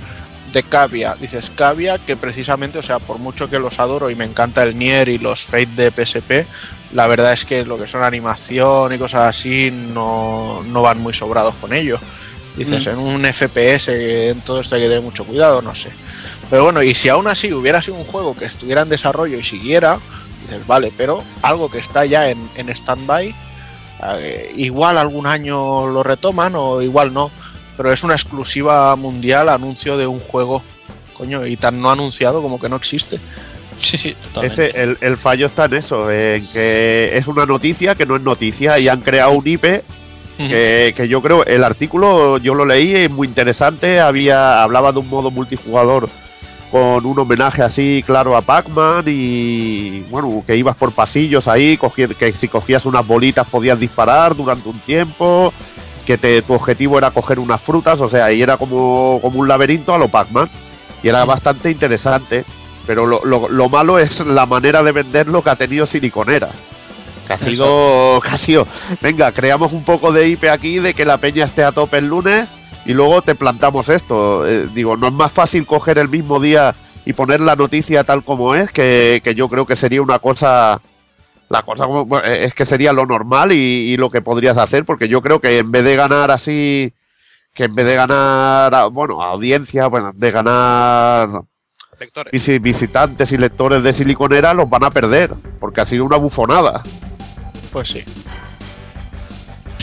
de 0.55 0.63
Cavia. 0.63 1.15
Dices 1.19 1.51
Cavia 1.53 1.99
que 1.99 2.15
precisamente, 2.15 2.79
o 2.79 2.83
sea, 2.83 2.99
por 2.99 3.19
mucho 3.19 3.49
que 3.49 3.59
los 3.59 3.77
adoro 3.77 4.09
y 4.09 4.15
me 4.15 4.23
encanta 4.23 4.63
el 4.63 4.77
Nier 4.77 5.09
y 5.09 5.17
los 5.17 5.43
Fate 5.43 5.67
de 5.67 5.91
PSP, 5.91 6.47
la 6.93 7.07
verdad 7.07 7.33
es 7.33 7.43
que 7.43 7.65
lo 7.65 7.77
que 7.77 7.87
son 7.87 8.03
animación 8.03 8.93
y 8.93 8.97
cosas 8.97 9.27
así 9.27 9.69
no, 9.69 10.63
no 10.63 10.81
van 10.81 10.99
muy 10.99 11.13
sobrados 11.13 11.55
con 11.55 11.73
ello. 11.73 11.99
Dices, 12.55 12.85
Mm. 12.85 12.89
en 12.89 12.97
un 12.97 13.25
FPS, 13.25 14.29
en 14.29 14.39
todo 14.41 14.61
esto 14.61 14.75
hay 14.75 14.81
que 14.83 14.87
tener 14.87 15.03
mucho 15.03 15.25
cuidado, 15.25 15.61
no 15.61 15.75
sé. 15.75 15.91
Pero 16.49 16.63
bueno, 16.63 16.81
y 16.81 16.95
si 16.95 17.09
aún 17.09 17.27
así 17.27 17.51
hubiera 17.51 17.81
sido 17.81 17.95
un 17.97 18.05
juego 18.05 18.33
que 18.35 18.45
estuviera 18.45 18.83
en 18.83 18.89
desarrollo 18.89 19.37
y 19.37 19.43
siguiera, 19.43 19.99
dices, 20.41 20.65
vale, 20.65 20.93
pero 20.95 21.21
algo 21.41 21.69
que 21.69 21.79
está 21.79 22.05
ya 22.05 22.29
en, 22.29 22.49
en 22.55 22.69
stand-by, 22.69 23.35
eh, 24.19 24.53
igual 24.55 24.97
algún 24.97 25.27
año 25.27 25.87
lo 25.87 26.01
retoman 26.01 26.53
o 26.55 26.81
igual 26.81 27.13
no, 27.13 27.29
pero 27.77 27.91
es 27.91 28.03
una 28.03 28.13
exclusiva 28.13 28.95
mundial 28.95 29.49
anuncio 29.49 29.97
de 29.97 30.07
un 30.07 30.19
juego, 30.19 30.61
coño, 31.17 31.45
y 31.45 31.55
tan 31.57 31.81
no 31.81 31.89
anunciado 31.91 32.41
como 32.41 32.59
que 32.59 32.69
no 32.69 32.75
existe. 32.75 33.19
Sí, 33.81 34.15
Ese, 34.41 34.81
el, 34.83 34.97
el 35.01 35.17
fallo 35.17 35.45
está 35.47 35.65
en 35.65 35.73
eso, 35.75 36.09
en 36.09 36.47
que 36.47 37.11
es 37.17 37.27
una 37.27 37.45
noticia 37.45 37.93
que 37.93 38.05
no 38.05 38.15
es 38.15 38.21
noticia 38.21 38.79
y 38.79 38.87
han 38.87 39.01
creado 39.01 39.31
un 39.33 39.45
IP 39.47 39.81
que, 40.37 40.93
que 40.97 41.07
yo 41.07 41.21
creo, 41.21 41.45
el 41.45 41.63
artículo 41.63 42.37
yo 42.37 42.55
lo 42.55 42.65
leí, 42.65 42.93
es 42.95 43.09
muy 43.11 43.27
interesante, 43.27 43.99
había 44.01 44.63
hablaba 44.63 44.91
de 44.91 44.99
un 44.99 45.07
modo 45.09 45.29
multijugador 45.31 46.09
con 46.71 47.05
un 47.05 47.17
homenaje 47.19 47.61
así 47.61 48.03
claro 48.05 48.35
a 48.35 48.41
Pac-Man 48.41 49.05
y 49.07 50.01
bueno, 50.09 50.43
que 50.45 50.57
ibas 50.57 50.75
por 50.75 50.91
pasillos 50.91 51.47
ahí, 51.47 51.77
cogi- 51.77 52.13
que 52.15 52.33
si 52.33 52.47
cogías 52.49 52.85
unas 52.85 53.05
bolitas 53.07 53.47
podías 53.47 53.79
disparar 53.79 54.35
durante 54.35 54.67
un 54.67 54.79
tiempo, 54.81 55.53
que 56.05 56.17
te, 56.17 56.41
tu 56.41 56.53
objetivo 56.53 56.97
era 56.97 57.11
coger 57.11 57.39
unas 57.39 57.61
frutas, 57.61 57.99
o 57.99 58.07
sea, 58.09 58.31
y 58.31 58.41
era 58.41 58.57
como, 58.57 59.19
como 59.21 59.39
un 59.39 59.47
laberinto 59.47 59.93
a 59.93 59.97
lo 59.97 60.07
Pac-Man 60.07 60.49
y 61.03 61.09
era 61.09 61.25
bastante 61.25 61.71
interesante. 61.71 62.45
Pero 62.87 63.07
lo, 63.07 63.25
lo- 63.25 63.49
lo 63.49 63.67
malo 63.69 63.97
es 63.97 64.19
la 64.19 64.45
manera 64.45 64.83
de 64.83 64.91
venderlo 64.91 65.41
que 65.43 65.49
ha 65.49 65.55
tenido 65.55 65.85
Siliconera. 65.87 66.49
Que 67.27 67.33
ha 67.33 67.37
sido, 67.37 68.21
que 68.21 68.29
ha 68.29 68.37
sido, 68.37 68.67
venga, 69.01 69.31
creamos 69.31 69.73
un 69.73 69.83
poco 69.83 70.11
de 70.11 70.27
IP 70.29 70.43
aquí 70.45 70.77
de 70.77 70.93
que 70.93 71.05
la 71.05 71.17
peña 71.17 71.45
esté 71.45 71.63
a 71.63 71.71
tope 71.71 71.97
el 71.97 72.07
lunes 72.07 72.47
y 72.85 72.93
luego 72.93 73.23
te 73.23 73.33
plantamos 73.33 73.89
esto. 73.89 74.47
Eh, 74.47 74.67
digo, 74.71 74.95
no 74.95 75.07
es 75.07 75.13
más 75.13 75.31
fácil 75.31 75.65
coger 75.65 75.97
el 75.97 76.07
mismo 76.09 76.39
día 76.39 76.75
y 77.03 77.13
poner 77.13 77.39
la 77.41 77.55
noticia 77.55 78.03
tal 78.03 78.23
como 78.23 78.53
es, 78.53 78.69
que, 78.69 79.21
que 79.23 79.33
yo 79.33 79.49
creo 79.49 79.65
que 79.65 79.75
sería 79.75 80.03
una 80.03 80.19
cosa, 80.19 80.79
la 81.49 81.61
cosa 81.61 81.85
eh, 82.25 82.41
es 82.45 82.53
que 82.53 82.65
sería 82.65 82.91
lo 82.93 83.05
normal 83.05 83.51
y, 83.51 83.55
y 83.55 83.97
lo 83.97 84.09
que 84.09 84.21
podrías 84.21 84.57
hacer, 84.57 84.85
porque 84.85 85.07
yo 85.07 85.21
creo 85.21 85.39
que 85.39 85.59
en 85.59 85.71
vez 85.71 85.83
de 85.83 85.95
ganar 85.95 86.31
así, 86.31 86.91
que 87.53 87.65
en 87.65 87.75
vez 87.75 87.85
de 87.85 87.95
ganar, 87.95 88.73
a- 88.75 88.87
bueno, 88.87 89.21
audiencia, 89.21 89.87
bueno, 89.87 90.11
de 90.13 90.31
ganar 90.31 91.29
visi- 92.31 92.59
visitantes 92.61 93.31
y 93.31 93.37
lectores 93.37 93.83
de 93.83 93.93
Siliconera, 93.93 94.53
los 94.53 94.69
van 94.69 94.83
a 94.83 94.91
perder, 94.91 95.31
porque 95.59 95.81
ha 95.81 95.85
sido 95.85 96.03
una 96.05 96.17
bufonada. 96.17 96.81
Pues 97.71 97.89
sí. 97.89 98.03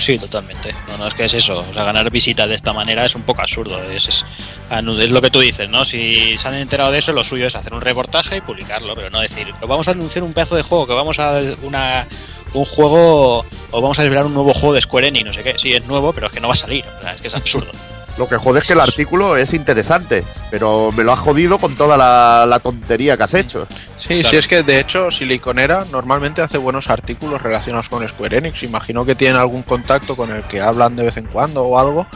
Sí, 0.04 0.18
totalmente. 0.18 0.74
No, 0.88 0.98
no, 0.98 1.06
es 1.06 1.14
que 1.14 1.24
es 1.26 1.34
eso. 1.34 1.58
O 1.58 1.72
sea, 1.74 1.84
ganar 1.84 2.10
visitas 2.10 2.48
de 2.48 2.56
esta 2.56 2.72
manera 2.72 3.04
es 3.04 3.14
un 3.14 3.22
poco 3.22 3.40
absurdo. 3.42 3.80
Es, 3.90 4.08
es, 4.08 4.24
es 4.70 5.10
lo 5.10 5.22
que 5.22 5.30
tú 5.30 5.38
dices, 5.40 5.68
¿no? 5.68 5.84
Si 5.84 6.36
se 6.36 6.48
han 6.48 6.54
enterado 6.54 6.90
de 6.90 6.98
eso, 6.98 7.12
lo 7.12 7.22
suyo 7.22 7.46
es 7.46 7.54
hacer 7.54 7.72
un 7.72 7.80
reportaje 7.80 8.38
y 8.38 8.40
publicarlo, 8.40 8.94
pero 8.96 9.10
no 9.10 9.20
decir, 9.20 9.46
"Pero 9.54 9.68
vamos 9.68 9.86
a 9.86 9.92
anunciar 9.92 10.24
un 10.24 10.32
pedazo 10.32 10.56
de 10.56 10.62
juego, 10.62 10.86
que 10.88 10.94
vamos 10.94 11.18
a 11.20 11.40
una, 11.62 12.08
un 12.52 12.64
juego, 12.64 13.46
o 13.70 13.80
vamos 13.80 13.98
a 13.98 14.02
desvelar 14.02 14.26
un 14.26 14.34
nuevo 14.34 14.52
juego 14.54 14.74
de 14.74 14.80
Square 14.80 15.06
Enix, 15.08 15.26
no 15.26 15.32
sé 15.32 15.42
qué. 15.44 15.54
Sí, 15.56 15.72
es 15.72 15.84
nuevo, 15.86 16.12
pero 16.12 16.26
es 16.26 16.32
que 16.32 16.40
no 16.40 16.48
va 16.48 16.54
a 16.54 16.56
salir. 16.56 16.84
O 16.98 17.02
sea, 17.02 17.14
es 17.14 17.20
que 17.20 17.28
es 17.28 17.34
absurdo. 17.36 17.70
Lo 18.18 18.28
que 18.28 18.36
jode 18.36 18.60
es 18.60 18.66
que 18.66 18.74
el 18.74 18.80
artículo 18.80 19.36
es 19.38 19.54
interesante, 19.54 20.22
pero 20.50 20.92
me 20.92 21.02
lo 21.02 21.12
has 21.12 21.18
jodido 21.18 21.58
con 21.58 21.76
toda 21.76 21.96
la, 21.96 22.44
la 22.46 22.60
tontería 22.60 23.16
que 23.16 23.22
has 23.22 23.32
hecho. 23.34 23.66
Sí, 23.96 24.08
Claro. 24.20 24.28
sí, 24.28 24.36
es 24.36 24.46
que 24.48 24.62
de 24.62 24.80
hecho 24.80 25.10
Siliconera 25.10 25.86
normalmente 25.90 26.42
hace 26.42 26.58
buenos 26.58 26.90
artículos 26.90 27.40
relacionados 27.40 27.88
con 27.88 28.06
Square 28.06 28.36
Enix. 28.36 28.62
Imagino 28.64 29.06
que 29.06 29.14
tienen 29.14 29.38
algún 29.38 29.62
contacto 29.62 30.14
con 30.14 30.30
el 30.30 30.44
que 30.44 30.60
hablan 30.60 30.94
de 30.94 31.04
vez 31.04 31.16
en 31.16 31.26
cuando 31.26 31.62
o 31.64 31.78
algo 31.78 32.06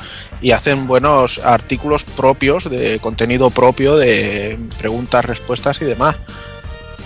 y 0.42 0.50
hacen 0.50 0.87
buenos 0.87 1.38
artículos 1.38 2.04
propios, 2.04 2.68
de 2.68 2.98
contenido 2.98 3.48
propio, 3.50 3.96
de 3.96 4.59
preguntas, 4.78 5.24
respuestas 5.24 5.80
y 5.80 5.87
demás. 5.87 6.16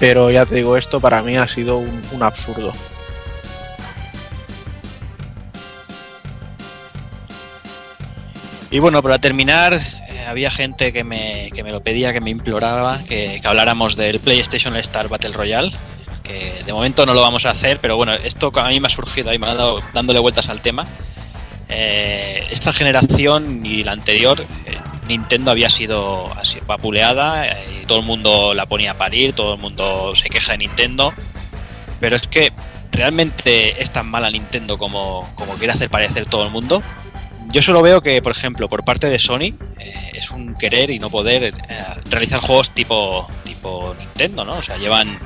Pero 0.00 0.30
ya 0.30 0.46
te 0.46 0.56
digo, 0.56 0.76
esto 0.76 0.98
para 0.98 1.22
mí 1.22 1.36
ha 1.36 1.46
sido 1.46 1.76
un, 1.78 2.02
un 2.10 2.22
absurdo. 2.22 2.72
Y 8.70 8.78
bueno, 8.78 9.02
para 9.02 9.18
terminar, 9.18 9.74
eh, 9.74 10.24
había 10.28 10.50
gente 10.50 10.92
que 10.92 11.02
me, 11.02 11.50
que 11.52 11.64
me 11.64 11.72
lo 11.72 11.80
pedía, 11.82 12.12
que 12.12 12.20
me 12.20 12.30
imploraba 12.30 13.00
que, 13.02 13.40
que 13.42 13.48
habláramos 13.48 13.96
del 13.96 14.20
PlayStation 14.20 14.76
Star 14.76 15.08
Battle 15.08 15.32
Royale. 15.32 15.72
Que 16.22 16.48
de 16.64 16.72
momento 16.72 17.04
no 17.04 17.14
lo 17.14 17.20
vamos 17.20 17.46
a 17.46 17.50
hacer, 17.50 17.80
pero 17.80 17.96
bueno, 17.96 18.12
esto 18.12 18.52
a 18.54 18.68
mí 18.68 18.78
me 18.78 18.86
ha 18.86 18.90
surgido 18.90 19.30
ahí, 19.30 19.38
me 19.38 19.48
ha 19.48 19.54
dado 19.54 19.80
dándole 19.92 20.20
vueltas 20.20 20.48
al 20.48 20.60
tema. 20.60 20.86
Eh, 21.68 22.46
esta 22.50 22.72
generación 22.72 23.64
y 23.64 23.82
la 23.82 23.92
anterior, 23.92 24.44
eh, 24.66 24.78
Nintendo 25.08 25.50
había 25.50 25.68
sido 25.68 26.32
así 26.34 26.58
vapuleada 26.64 27.64
y 27.64 27.86
todo 27.86 27.98
el 27.98 28.04
mundo 28.04 28.54
la 28.54 28.66
ponía 28.66 28.92
a 28.92 28.98
parir, 28.98 29.34
todo 29.34 29.54
el 29.54 29.60
mundo 29.60 30.14
se 30.14 30.28
queja 30.28 30.52
de 30.52 30.58
Nintendo. 30.58 31.12
Pero 31.98 32.14
es 32.14 32.28
que 32.28 32.52
realmente 32.92 33.82
es 33.82 33.90
tan 33.90 34.08
mala 34.08 34.30
Nintendo 34.30 34.78
como, 34.78 35.28
como 35.34 35.54
quiere 35.54 35.72
hacer 35.72 35.90
parecer 35.90 36.26
todo 36.26 36.44
el 36.44 36.50
mundo. 36.50 36.82
Yo 37.52 37.62
solo 37.62 37.82
veo 37.82 38.00
que, 38.00 38.22
por 38.22 38.32
ejemplo, 38.32 38.68
por 38.68 38.84
parte 38.84 39.08
de 39.08 39.18
Sony 39.18 39.54
eh, 39.78 40.10
es 40.14 40.30
un 40.30 40.54
querer 40.56 40.90
y 40.90 40.98
no 40.98 41.10
poder 41.10 41.42
eh, 41.44 41.52
realizar 42.08 42.40
juegos 42.40 42.70
tipo, 42.72 43.26
tipo 43.44 43.94
Nintendo, 43.98 44.44
¿no? 44.44 44.54
O 44.58 44.62
sea, 44.62 44.76
llevan 44.76 45.18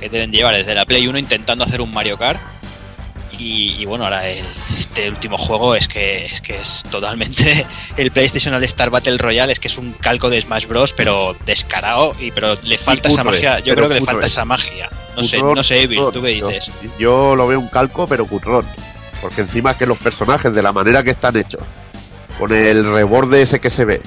que 0.00 0.08
deben 0.08 0.30
llevar 0.32 0.54
desde 0.54 0.74
la 0.74 0.84
Play 0.84 1.06
1 1.06 1.18
intentando 1.18 1.64
hacer 1.64 1.80
un 1.80 1.92
Mario 1.92 2.18
Kart. 2.18 2.40
Y, 3.38 3.74
y 3.78 3.84
bueno, 3.84 4.04
ahora 4.04 4.26
el- 4.28 4.46
este 4.78 5.10
último 5.10 5.36
juego 5.36 5.74
es 5.74 5.88
que, 5.88 6.24
es 6.24 6.40
que 6.40 6.56
es 6.58 6.82
totalmente 6.90 7.66
el 7.98 8.10
PlayStation 8.10 8.54
All 8.54 8.64
Star 8.64 8.88
Battle 8.88 9.18
Royale, 9.18 9.52
es 9.52 9.60
que 9.60 9.68
es 9.68 9.76
un 9.76 9.92
calco 9.92 10.30
de 10.30 10.40
Smash 10.40 10.66
Bros, 10.66 10.94
pero 10.96 11.36
descarado, 11.44 12.14
y 12.18 12.30
pero 12.30 12.54
le 12.64 12.78
falta 12.78 13.08
esa 13.08 13.24
magia. 13.24 13.58
Yo 13.60 13.74
creo 13.74 13.88
que 13.88 13.94
le 13.94 14.00
falta 14.06 14.26
esa 14.26 14.44
magia. 14.46 14.88
No 15.16 15.22
sé, 15.22 15.36
no 15.56 15.62
sé, 15.62 15.82
Evil, 15.82 15.98
¿tú 16.12 16.22
qué 16.22 16.28
dices? 16.48 16.70
Yo 16.98 17.36
lo 17.36 17.46
veo 17.46 17.60
un 17.60 17.68
calco, 17.68 18.06
pero 18.06 18.24
cutrón. 18.26 18.64
Porque 19.28 19.42
encima 19.42 19.72
es 19.72 19.76
que 19.76 19.86
los 19.86 19.98
personajes, 19.98 20.54
de 20.54 20.62
la 20.62 20.72
manera 20.72 21.02
que 21.02 21.10
están 21.10 21.36
hechos, 21.36 21.60
con 22.38 22.52
el 22.52 22.84
reborde 22.92 23.42
ese 23.42 23.58
que 23.60 23.70
se 23.70 23.84
ve, 23.84 24.00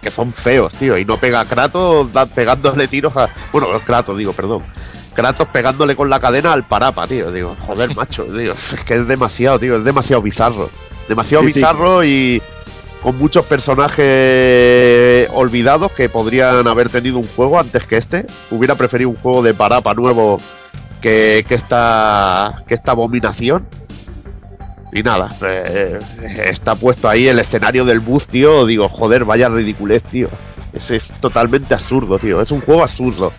que 0.00 0.10
son 0.10 0.32
feos, 0.32 0.72
tío, 0.74 0.96
y 0.96 1.04
no 1.04 1.18
pega 1.18 1.40
a 1.40 1.44
Kratos 1.44 2.12
da- 2.12 2.26
pegándole 2.26 2.86
tiros 2.88 3.16
a. 3.16 3.28
Bueno, 3.52 3.66
Kratos, 3.84 4.16
digo, 4.16 4.32
perdón. 4.32 4.62
Kratos 5.14 5.48
pegándole 5.48 5.96
con 5.96 6.08
la 6.10 6.20
cadena 6.20 6.52
al 6.52 6.64
parapa, 6.66 7.06
tío. 7.06 7.30
Digo, 7.32 7.56
joder, 7.66 7.92
macho, 7.96 8.24
tío. 8.24 8.52
Es 8.72 8.84
que 8.84 8.94
es 8.94 9.06
demasiado, 9.08 9.58
tío, 9.58 9.76
es 9.76 9.84
demasiado 9.84 10.22
bizarro. 10.22 10.68
Demasiado 11.08 11.44
Sí, 11.44 11.50
sí. 11.52 11.58
bizarro 11.60 12.04
y 12.04 12.42
con 13.02 13.18
muchos 13.18 13.44
personajes 13.44 15.28
olvidados 15.32 15.92
que 15.92 16.08
podrían 16.08 16.66
haber 16.66 16.88
tenido 16.88 17.18
un 17.18 17.26
juego 17.36 17.58
antes 17.58 17.84
que 17.84 17.96
este. 17.96 18.26
Hubiera 18.50 18.74
preferido 18.74 19.10
un 19.10 19.16
juego 19.16 19.42
de 19.42 19.54
parapa 19.54 19.94
nuevo 19.94 20.38
que, 21.00 21.44
que 21.48 21.54
esta 21.54 22.62
que 22.66 22.74
esta 22.74 22.92
abominación. 22.92 23.66
Y 24.94 25.02
nada, 25.02 25.28
eh, 25.42 25.98
está 26.44 26.76
puesto 26.76 27.08
ahí 27.08 27.26
el 27.26 27.40
escenario 27.40 27.84
del 27.84 27.98
bus, 27.98 28.28
tío. 28.28 28.64
Digo, 28.64 28.88
joder, 28.88 29.24
vaya 29.24 29.48
ridiculez, 29.48 30.04
tío. 30.04 30.28
Es, 30.72 30.88
es 30.88 31.12
totalmente 31.20 31.74
absurdo, 31.74 32.16
tío. 32.16 32.40
Es 32.40 32.52
un 32.52 32.60
juego 32.60 32.84
absurdo. 32.84 33.32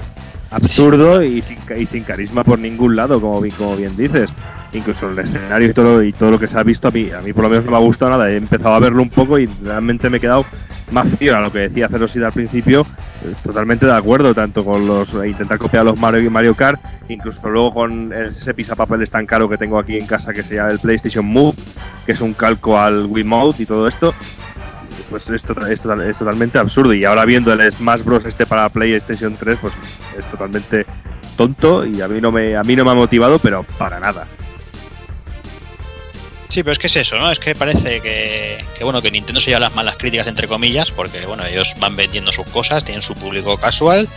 Absurdo 0.56 1.22
y 1.22 1.41
sin, 1.41 1.58
y 1.78 1.86
sin 1.86 2.04
carisma 2.04 2.44
por 2.44 2.58
ningún 2.60 2.96
lado, 2.96 3.20
como, 3.22 3.41
bi- 3.41 3.52
como 3.52 3.76
bien 3.76 3.96
dices. 3.96 4.34
Incluso 4.74 5.10
el 5.10 5.18
escenario 5.20 5.70
y 5.70 5.74
todo, 5.74 6.04
y 6.04 6.12
todo 6.12 6.32
lo 6.32 6.39
que 6.39 6.48
se 6.48 6.60
ha 6.60 6.63
visto 6.63 6.88
a 6.89 6.91
mí, 6.91 7.10
a 7.12 7.22
mí 7.22 7.32
por 7.32 7.44
lo 7.44 7.50
menos 7.50 7.63
no 7.65 7.72
me 7.72 7.78
ha 7.78 7.82
gustado 7.82 8.12
nada. 8.12 8.30
He 8.30 8.36
empezado 8.38 8.74
a 8.76 8.80
verlo 8.80 9.02
un 9.02 9.10
poco 9.10 9.39
y 9.39 9.46
realmente 9.63 10.10
me 10.10 10.18
he 10.18 10.20
quedado 10.20 10.46
más 10.91 11.08
fiel 11.18 11.34
a 11.34 11.41
lo 11.41 11.52
que 11.52 11.60
decía 11.60 11.88
Cerosid 11.88 12.24
al 12.24 12.34
principio. 12.34 12.86
eh, 13.24 13.34
Totalmente 13.44 13.86
de 13.86 13.94
acuerdo, 13.94 14.34
tanto 14.34 14.65
con 14.65 14.86
los 14.86 15.13
eh, 15.13 15.30
intentar 15.30 15.58
copiar 15.58 15.86
los 15.86 15.98
Mario 16.00 16.22
y 16.22 16.30
Mario 16.30 16.56
Kart, 16.56 16.82
incluso 17.10 17.48
luego 17.50 17.74
con 17.74 18.12
ese 18.12 18.54
pisapapeles 18.54 19.10
tan 19.10 19.26
caro 19.26 19.48
que 19.48 19.58
tengo 19.58 19.80
aquí 19.80 19.98
en 19.98 20.08
casa 20.08 20.34
que 20.34 20.44
se 20.44 20.56
llama 20.56 20.72
el 20.72 20.80
PlayStation 20.80 21.26
Move, 21.26 21.56
que 22.06 22.12
es 22.12 22.22
un 22.22 22.34
calco 22.34 22.78
al 22.78 23.06
Wiimote 23.06 23.63
y 23.63 23.65
todo 23.65 23.88
esto 23.88 24.13
pues 25.10 25.30
es, 25.30 25.44
es 25.44 25.82
total- 25.82 26.02
es 26.10 26.18
totalmente 26.18 26.58
absurdo. 26.60 26.94
Y 26.94 27.06
ahora 27.06 27.26
viendo 27.26 27.52
el 27.54 27.72
Smash 27.72 28.02
Bros. 28.02 28.26
este 28.26 28.46
para 28.46 28.70
PlayStation 28.70 29.38
3, 29.38 29.58
pues 29.62 29.74
es 30.18 30.30
totalmente 30.32 30.86
tonto 31.38 31.86
y 31.86 32.02
a 32.02 32.08
mí 32.08 32.22
no 32.22 32.32
me, 32.32 32.56
a 32.56 32.63
mí 32.63 32.76
no 32.76 32.86
me 32.86 32.91
ha 32.91 32.96
motivado, 32.96 33.39
pero 33.39 33.63
para 33.78 34.00
nada. 34.00 34.28
Sí, 36.50 36.63
pero 36.63 36.72
es 36.74 36.80
que 36.80 36.88
es 36.88 36.96
eso, 36.96 37.18
¿no? 37.18 37.30
Es 37.32 37.39
que 37.39 37.56
parece 37.56 38.00
que, 38.02 38.63
que, 38.78 38.84
bueno, 38.84 39.02
que 39.02 39.12
Nintendo 39.12 39.41
se 39.41 39.48
lleva 39.50 39.60
las 39.60 39.76
malas 39.76 39.98
críticas 39.98 40.28
entre 40.28 40.48
comillas, 40.48 40.91
porque 40.91 41.26
bueno, 41.26 41.44
ellos 41.46 41.74
van 41.80 41.96
vendiendo 41.96 42.32
sus 42.32 42.46
cosas, 42.48 42.86
tienen 42.86 43.02
su 43.02 43.13
público 43.15 43.58
casual 43.58 44.08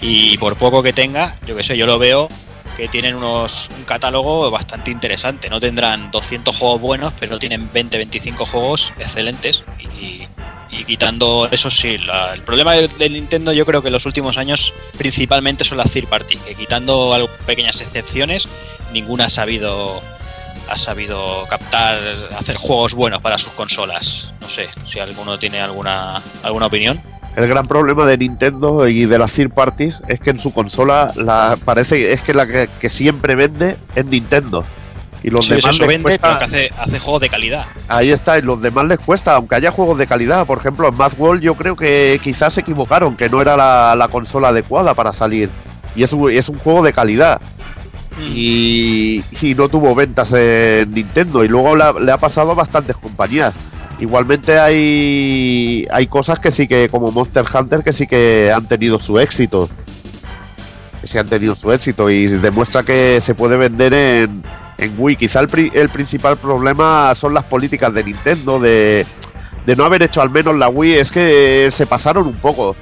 y 0.00 0.36
por 0.38 0.56
poco 0.56 0.82
que 0.82 0.92
tenga, 0.92 1.38
yo 1.46 1.56
que 1.56 1.62
sé, 1.62 1.76
yo 1.76 1.86
lo 1.86 1.98
veo 1.98 2.28
que 2.76 2.88
tienen 2.88 3.14
unos 3.14 3.68
un 3.76 3.84
catálogo 3.84 4.50
bastante 4.50 4.90
interesante. 4.90 5.48
No 5.50 5.60
tendrán 5.60 6.10
200 6.10 6.56
juegos 6.56 6.80
buenos, 6.80 7.12
pero 7.20 7.38
tienen 7.38 7.70
20, 7.72 7.96
25 7.98 8.46
juegos 8.46 8.92
excelentes 8.98 9.64
y, 10.00 10.26
quitando 10.86 11.48
eso 11.50 11.70
sí, 11.70 11.98
la- 11.98 12.32
el 12.32 12.42
problema 12.42 12.72
de, 12.72 13.10
Nintendo 13.10 13.52
yo 13.52 13.66
creo 13.66 13.82
que 13.82 13.88
en 13.88 13.92
los 13.92 14.06
últimos 14.06 14.36
años 14.38 14.72
principalmente 14.96 15.64
son 15.64 15.76
las 15.78 15.90
third 15.90 16.08
party, 16.08 16.36
que 16.38 16.54
quitando 16.54 17.28
pequeñas 17.46 17.80
excepciones, 17.80 18.48
ninguna 18.92 19.26
ha 19.26 19.28
sabido 19.28 20.02
ha 20.68 20.76
sabido 20.78 21.44
captar, 21.48 21.98
hacer 22.38 22.56
juegos 22.56 22.94
buenos 22.94 23.20
para 23.20 23.36
sus 23.36 23.50
consolas. 23.52 24.30
No 24.40 24.48
sé 24.48 24.68
si 24.86 24.98
alguno 25.00 25.38
tiene 25.38 25.60
alguna 25.60 26.22
alguna 26.42 26.66
opinión. 26.66 27.02
El 27.36 27.46
gran 27.48 27.66
problema 27.66 28.04
de 28.04 28.18
Nintendo 28.18 28.86
y 28.88 29.06
de 29.06 29.18
las 29.18 29.32
third 29.32 29.52
parties 29.52 29.94
es 30.08 30.20
que 30.20 30.30
en 30.30 30.38
su 30.38 30.52
consola 30.52 31.10
la 31.16 31.56
parece 31.64 32.12
es 32.12 32.20
que 32.20 32.34
la 32.34 32.46
que, 32.46 32.68
que 32.78 32.90
siempre 32.90 33.34
vende 33.34 33.78
es 33.94 34.04
Nintendo. 34.04 34.64
Y 35.22 35.30
los 35.30 35.46
Sí, 35.46 35.54
demás 35.54 35.74
eso 35.76 35.82
les 35.84 35.88
vende, 35.88 36.02
cuesta- 36.02 36.26
pero 36.26 36.38
que 36.40 36.44
hace, 36.44 36.70
hace 36.76 36.98
juegos 36.98 37.20
de 37.22 37.28
calidad. 37.28 37.66
Ahí 37.88 38.10
está, 38.10 38.38
y 38.38 38.42
los 38.42 38.60
demás 38.60 38.84
les 38.86 38.98
cuesta, 38.98 39.36
aunque 39.36 39.54
haya 39.54 39.70
juegos 39.70 39.96
de 39.96 40.06
calidad. 40.06 40.44
Por 40.46 40.58
ejemplo, 40.58 40.88
en 40.88 40.94
Mad 40.96 41.12
World 41.16 41.42
yo 41.42 41.54
creo 41.54 41.74
que 41.76 42.20
quizás 42.22 42.54
se 42.54 42.60
equivocaron, 42.60 43.16
que 43.16 43.28
no 43.30 43.40
era 43.40 43.56
la, 43.56 43.94
la 43.96 44.08
consola 44.08 44.48
adecuada 44.48 44.94
para 44.94 45.12
salir. 45.12 45.48
Y 45.94 46.02
es 46.02 46.12
un, 46.12 46.30
es 46.30 46.48
un 46.48 46.58
juego 46.58 46.82
de 46.82 46.92
calidad. 46.92 47.40
Y, 48.20 49.24
y 49.40 49.54
no 49.54 49.68
tuvo 49.68 49.94
ventas 49.94 50.32
en 50.32 50.92
Nintendo. 50.92 51.44
Y 51.44 51.48
luego 51.48 51.76
la- 51.76 51.92
le 51.92 52.12
ha 52.12 52.18
pasado 52.18 52.50
a 52.50 52.54
bastantes 52.54 52.96
compañías. 52.96 53.54
Igualmente 54.02 54.58
hay, 54.58 55.86
hay 55.88 56.08
cosas 56.08 56.40
que 56.40 56.50
sí 56.50 56.66
que, 56.66 56.88
como 56.88 57.12
Monster 57.12 57.44
Hunter, 57.54 57.84
que 57.84 57.92
sí 57.92 58.08
que 58.08 58.52
han 58.52 58.66
tenido 58.66 58.98
su 58.98 59.16
éxito. 59.20 59.68
Que 61.00 61.06
sí 61.06 61.18
han 61.18 61.28
tenido 61.28 61.54
su 61.54 61.70
éxito 61.70 62.10
y 62.10 62.26
demuestra 62.26 62.82
que 62.82 63.20
se 63.22 63.36
puede 63.36 63.56
vender 63.56 63.94
en, 63.94 64.42
Wii. 64.98 65.14
Quizá 65.14 65.38
el, 65.38 65.70
el 65.72 65.88
principal 65.90 66.36
problema 66.36 67.14
son 67.14 67.32
las 67.32 67.44
políticas 67.44 67.94
de 67.94 68.02
Nintendo, 68.02 68.58
de, 68.58 69.06
de 69.64 69.76
no 69.76 69.84
haber 69.84 70.02
hecho 70.02 70.20
al 70.20 70.30
menos 70.30 70.56
la 70.56 70.68
Wii. 70.68 70.94
Es 70.94 71.12
que 71.12 71.70
se 71.72 71.86
pasaron 71.86 72.26
un 72.26 72.38
poco. 72.40 72.74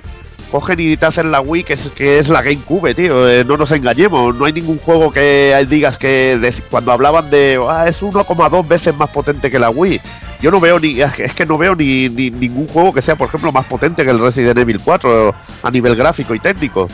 Cogen 0.50 0.80
y 0.80 0.96
te 0.96 1.06
hacen 1.06 1.30
la 1.30 1.40
Wii, 1.40 1.64
que 1.64 1.74
es, 1.74 1.88
que 1.94 2.18
es 2.18 2.28
la 2.28 2.42
GameCube, 2.42 2.94
tío. 2.94 3.28
eh, 3.28 3.44
no 3.44 3.56
nos 3.56 3.70
engañemos. 3.70 4.34
No 4.34 4.44
hay 4.46 4.52
ningún 4.52 4.78
juego 4.78 5.12
que 5.12 5.54
digas 5.68 5.96
que 5.96 6.52
cuando 6.70 6.90
hablaban 6.92 7.30
de 7.30 7.58
ah, 7.68 7.84
es 7.88 8.00
1,2 8.02 8.66
veces 8.68 8.94
más 8.96 9.10
potente 9.10 9.50
que 9.50 9.58
la 9.58 9.70
Wii. 9.70 10.00
Yo 10.42 10.50
no 10.50 10.58
veo 10.58 10.78
ni. 10.80 11.00
Es 11.00 11.34
que 11.34 11.46
no 11.46 11.56
veo 11.58 11.74
ni, 11.74 12.08
ni 12.08 12.30
ningún 12.30 12.66
juego 12.68 12.92
que 12.92 13.02
sea, 13.02 13.16
por 13.16 13.28
ejemplo, 13.28 13.52
más 13.52 13.66
potente 13.66 14.04
que 14.04 14.10
el 14.10 14.18
Resident 14.18 14.58
Evil 14.58 14.80
4 14.82 15.34
a 15.62 15.70
nivel 15.70 15.94
gráfico 15.94 16.34
y 16.34 16.40
técnico. 16.40 16.88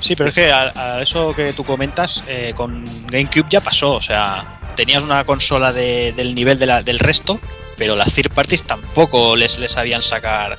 Sí, 0.00 0.14
pero 0.14 0.28
es 0.28 0.34
que 0.34 0.50
a, 0.52 1.00
eso 1.02 1.34
que 1.34 1.52
tú 1.52 1.64
comentas, 1.64 2.22
eh, 2.28 2.52
con 2.56 2.84
GameCube 3.06 3.46
ya 3.50 3.60
pasó. 3.60 3.94
O 3.94 4.02
sea, 4.02 4.58
tenías 4.76 5.02
una 5.02 5.24
consola 5.24 5.72
de- 5.72 6.12
del 6.12 6.34
nivel 6.34 6.58
del 6.58 6.98
resto, 6.98 7.40
pero 7.76 7.96
las 7.96 8.12
third 8.12 8.30
parties 8.30 8.62
tampoco 8.62 9.34
les, 9.36 9.58
les 9.58 9.72
sabían 9.72 10.02
sacar. 10.02 10.56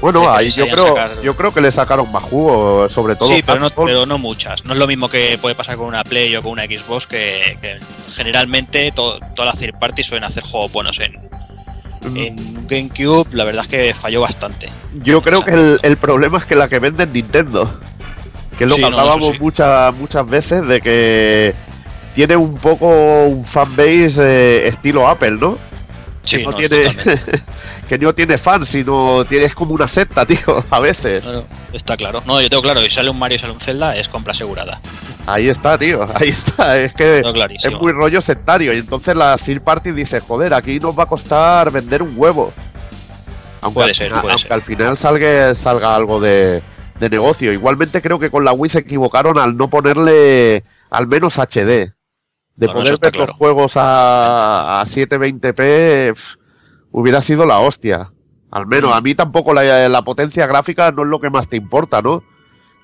Bueno, 0.00 0.30
ahí 0.30 0.50
yo 0.50 0.68
creo, 0.68 0.88
sacar- 0.88 1.22
yo 1.22 1.34
creo 1.36 1.52
que 1.52 1.60
le 1.60 1.72
sacaron 1.72 2.10
más 2.12 2.22
jugo, 2.22 2.88
sobre 2.90 3.16
todo. 3.16 3.28
Sí, 3.28 3.42
pero 3.44 3.60
no, 3.60 3.70
pero 3.70 4.04
no 4.06 4.18
muchas. 4.18 4.64
No 4.64 4.74
es 4.74 4.78
lo 4.78 4.86
mismo 4.86 5.08
que 5.08 5.38
puede 5.40 5.54
pasar 5.54 5.76
con 5.76 5.86
una 5.86 6.04
Play 6.04 6.36
o 6.36 6.42
con 6.42 6.52
una 6.52 6.64
Xbox, 6.64 7.06
que, 7.06 7.56
que 7.60 7.78
generalmente 8.14 8.92
to- 8.92 9.18
todas 9.34 9.54
las 9.54 9.58
third 9.58 9.78
parties 9.78 10.06
suelen 10.06 10.24
hacer 10.24 10.42
juegos 10.44 10.70
buenos 10.72 11.00
en, 11.00 11.16
en 12.14 12.66
GameCube. 12.68 13.28
La 13.32 13.44
verdad 13.44 13.62
es 13.64 13.68
que 13.68 13.94
falló 13.94 14.20
bastante. 14.20 14.70
Yo 15.02 15.22
creo 15.22 15.42
que 15.42 15.52
el, 15.54 15.78
el 15.82 15.96
problema 15.96 16.38
es 16.38 16.44
que 16.44 16.56
la 16.56 16.68
que 16.68 16.78
vende 16.78 17.04
es 17.04 17.10
Nintendo. 17.10 17.80
Que 18.58 18.64
es 18.64 18.70
lo 18.70 18.76
Sí, 18.76 18.82
que 18.82 18.86
hablábamos 18.86 19.24
sí. 19.32 19.38
muchas, 19.40 19.94
muchas 19.94 20.26
veces 20.26 20.66
de 20.66 20.80
que 20.80 21.54
tiene 22.14 22.36
un 22.36 22.58
poco 22.58 22.86
un 23.24 23.44
fanbase 23.46 24.14
eh, 24.18 24.68
estilo 24.68 25.06
Apple, 25.08 25.32
¿no? 25.32 25.58
Sí, 26.22 26.38
que 26.38 26.42
no 26.44 26.50
no, 26.52 26.56
tiene 26.56 26.82
que 27.88 27.98
no 27.98 28.14
tiene 28.14 28.38
fans, 28.38 28.68
sino 28.68 29.24
tiene 29.24 29.46
es 29.46 29.54
como 29.54 29.72
una 29.74 29.88
secta, 29.88 30.24
tío, 30.26 30.64
a 30.70 30.80
veces. 30.80 31.24
Está 31.72 31.96
claro. 31.96 32.22
No, 32.26 32.40
yo 32.40 32.48
tengo 32.48 32.62
claro, 32.62 32.80
si 32.80 32.90
sale 32.90 33.10
un 33.10 33.18
Mario 33.18 33.36
y 33.36 33.38
sale 33.38 33.52
un 33.52 33.60
Zelda, 33.60 33.96
es 33.96 34.08
compra 34.08 34.32
asegurada. 34.32 34.80
Ahí 35.26 35.48
está, 35.48 35.76
tío, 35.78 36.04
ahí 36.14 36.30
está. 36.30 36.76
Es 36.76 36.94
que 36.94 37.18
es 37.20 37.72
muy 37.80 37.92
rollo 37.92 38.20
sectario. 38.22 38.72
Y 38.74 38.78
entonces 38.78 39.14
la 39.14 39.36
third 39.38 39.62
party 39.62 39.92
dice, 39.92 40.20
joder, 40.20 40.54
aquí 40.54 40.78
nos 40.78 40.98
va 40.98 41.04
a 41.04 41.06
costar 41.06 41.70
vender 41.70 42.02
un 42.02 42.14
huevo. 42.16 42.52
Aunque, 43.62 43.74
Puede 43.74 43.88
al, 43.90 43.94
ser, 43.94 44.06
final, 44.08 44.20
puede 44.20 44.32
aunque 44.32 44.42
ser. 44.48 44.52
al 44.52 44.62
final 44.62 44.98
salga, 44.98 45.54
salga 45.56 45.96
algo 45.96 46.20
de, 46.20 46.62
de 47.00 47.10
negocio. 47.10 47.52
Igualmente 47.52 48.00
creo 48.02 48.18
que 48.18 48.30
con 48.30 48.44
la 48.44 48.52
Wii 48.52 48.70
se 48.70 48.78
equivocaron 48.80 49.38
al 49.38 49.56
no 49.56 49.68
ponerle 49.68 50.64
al 50.90 51.06
menos 51.06 51.36
HD. 51.38 51.92
De 52.56 52.66
No, 52.68 52.72
poder 52.72 52.98
ver 53.00 53.12
claro. 53.12 53.26
los 53.26 53.36
juegos 53.36 53.72
a, 53.76 54.80
a 54.80 54.84
720p 54.84 55.54
pf, 55.54 56.20
hubiera 56.98 57.20
sido 57.20 57.44
la 57.44 57.58
hostia. 57.60 58.10
Al 58.50 58.66
menos, 58.66 58.92
a 58.94 59.00
mí 59.02 59.14
tampoco 59.14 59.52
la, 59.52 59.86
la 59.88 60.02
potencia 60.02 60.46
gráfica 60.46 60.90
no 60.90 61.02
es 61.02 61.08
lo 61.08 61.20
que 61.20 61.28
más 61.28 61.46
te 61.46 61.56
importa, 61.56 62.00
¿no? 62.00 62.22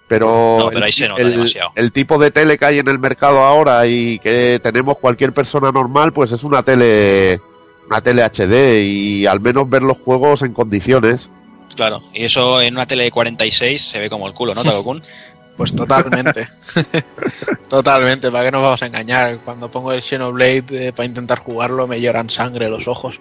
Pero, 0.06 0.56
No, 0.58 0.66
pero 0.66 0.78
el- 0.78 0.84
ahí 0.84 0.92
se 0.92 1.08
nota 1.08 1.22
el, 1.22 1.30
demasiado. 1.32 1.70
el 1.74 1.92
tipo 1.92 2.18
de 2.18 2.30
tele 2.30 2.58
que 2.58 2.66
hay 2.66 2.78
en 2.78 2.88
el 2.88 2.98
mercado 2.98 3.38
ahora 3.42 3.86
y 3.86 4.18
que 4.18 4.60
tenemos 4.62 4.98
cualquier 4.98 5.32
persona 5.32 5.72
normal, 5.72 6.12
pues 6.12 6.30
es 6.32 6.42
una 6.42 6.62
tele 6.62 7.40
una 7.88 8.00
tele 8.02 8.22
HD 8.22 8.80
y 8.82 9.26
al 9.26 9.40
menos 9.40 9.68
ver 9.70 9.82
los 9.82 9.96
juegos 9.98 10.42
en 10.42 10.52
condiciones. 10.52 11.28
Claro. 11.74 12.02
Y 12.12 12.24
eso 12.24 12.60
en 12.60 12.74
una 12.74 12.84
tele 12.86 13.04
de 13.04 13.10
46 13.10 13.82
se 13.82 13.98
ve 13.98 14.10
como 14.10 14.26
el 14.28 14.34
culo, 14.34 14.54
¿no, 14.54 14.62
Takokun? 14.62 15.02
Pues 15.56 15.74
totalmente. 15.74 16.42
totalmente, 17.68 18.30
¿para 18.30 18.44
qué 18.44 18.50
nos 18.50 18.62
vamos 18.62 18.82
a 18.82 18.86
engañar? 18.86 19.38
Cuando 19.44 19.70
pongo 19.70 19.92
el 19.92 20.02
Xenoblade 20.02 20.88
eh, 20.88 20.92
para 20.92 21.06
intentar 21.06 21.38
jugarlo 21.40 21.86
me 21.86 22.00
lloran 22.00 22.28
sangre 22.30 22.68
los 22.68 22.88
ojos. 22.88 23.20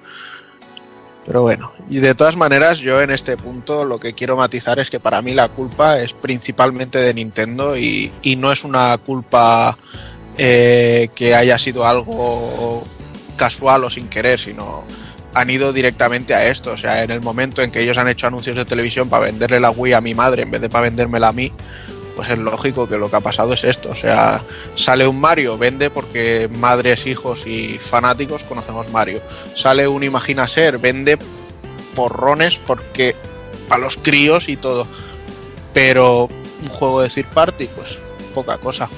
Pero 1.25 1.43
bueno, 1.43 1.71
y 1.89 1.99
de 1.99 2.15
todas 2.15 2.35
maneras 2.35 2.79
yo 2.79 2.99
en 3.01 3.11
este 3.11 3.37
punto 3.37 3.85
lo 3.85 3.99
que 3.99 4.13
quiero 4.13 4.35
matizar 4.35 4.79
es 4.79 4.89
que 4.89 4.99
para 4.99 5.21
mí 5.21 5.33
la 5.33 5.49
culpa 5.49 5.99
es 5.99 6.13
principalmente 6.13 6.97
de 6.97 7.13
Nintendo 7.13 7.77
y, 7.77 8.11
y 8.23 8.35
no 8.35 8.51
es 8.51 8.63
una 8.63 8.97
culpa 8.97 9.77
eh, 10.37 11.09
que 11.13 11.35
haya 11.35 11.59
sido 11.59 11.85
algo 11.85 12.83
casual 13.35 13.83
o 13.83 13.89
sin 13.89 14.07
querer, 14.07 14.39
sino 14.39 14.83
han 15.33 15.49
ido 15.49 15.73
directamente 15.73 16.33
a 16.33 16.47
esto. 16.47 16.71
O 16.71 16.77
sea, 16.77 17.03
en 17.03 17.11
el 17.11 17.21
momento 17.21 17.61
en 17.61 17.71
que 17.71 17.81
ellos 17.81 17.97
han 17.97 18.07
hecho 18.07 18.27
anuncios 18.27 18.55
de 18.55 18.65
televisión 18.65 19.09
para 19.09 19.25
venderle 19.25 19.59
la 19.59 19.69
Wii 19.69 19.93
a 19.93 20.01
mi 20.01 20.13
madre 20.13 20.43
en 20.43 20.51
vez 20.51 20.61
de 20.61 20.69
para 20.69 20.83
vendérmela 20.83 21.27
a 21.29 21.33
mí, 21.33 21.51
pues 22.15 22.29
es 22.29 22.37
lógico 22.37 22.87
que 22.87 22.97
lo 22.97 23.09
que 23.09 23.15
ha 23.15 23.21
pasado 23.21 23.53
es 23.53 23.63
esto. 23.63 23.89
O 23.91 23.95
sea, 23.95 24.43
sale 24.75 25.07
un 25.07 25.19
Mario, 25.19 25.57
vende 25.57 25.89
porque 25.89 26.49
madres, 26.51 27.05
hijos 27.05 27.45
y 27.45 27.77
fanáticos 27.77 28.43
conocemos 28.43 28.89
Mario. 28.91 29.21
Sale 29.55 29.87
un 29.87 30.03
Imagina 30.03 30.47
Ser, 30.47 30.77
vende 30.77 31.17
porrones 31.95 32.59
porque 32.59 33.15
para 33.67 33.83
los 33.83 33.97
críos 33.97 34.49
y 34.49 34.57
todo. 34.57 34.87
Pero 35.73 36.29
un 36.61 36.69
juego 36.69 37.01
de 37.01 37.09
third 37.09 37.27
party, 37.27 37.67
pues 37.67 37.97
poca 38.33 38.57
cosa. 38.57 38.89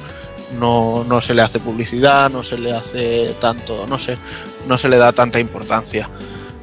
No, 0.59 1.03
no 1.03 1.21
se 1.21 1.33
le 1.33 1.41
hace 1.41 1.59
publicidad, 1.59 2.29
no 2.29 2.43
se 2.43 2.57
le 2.57 2.73
hace 2.73 3.33
tanto, 3.39 3.87
no 3.87 3.97
sé, 3.97 4.17
no 4.67 4.77
se 4.77 4.87
le 4.87 4.97
da 4.97 5.11
tanta 5.11 5.39
importancia. 5.39 6.09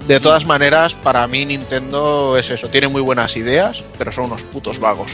De 0.06 0.20
todas 0.20 0.46
maneras, 0.46 0.94
para 0.94 1.26
mí 1.26 1.44
Nintendo 1.44 2.36
es 2.36 2.50
eso, 2.50 2.68
tiene 2.68 2.88
muy 2.88 3.02
buenas 3.02 3.36
ideas, 3.36 3.82
pero 3.98 4.12
son 4.12 4.24
unos 4.26 4.42
putos 4.42 4.78
vagos. 4.78 5.12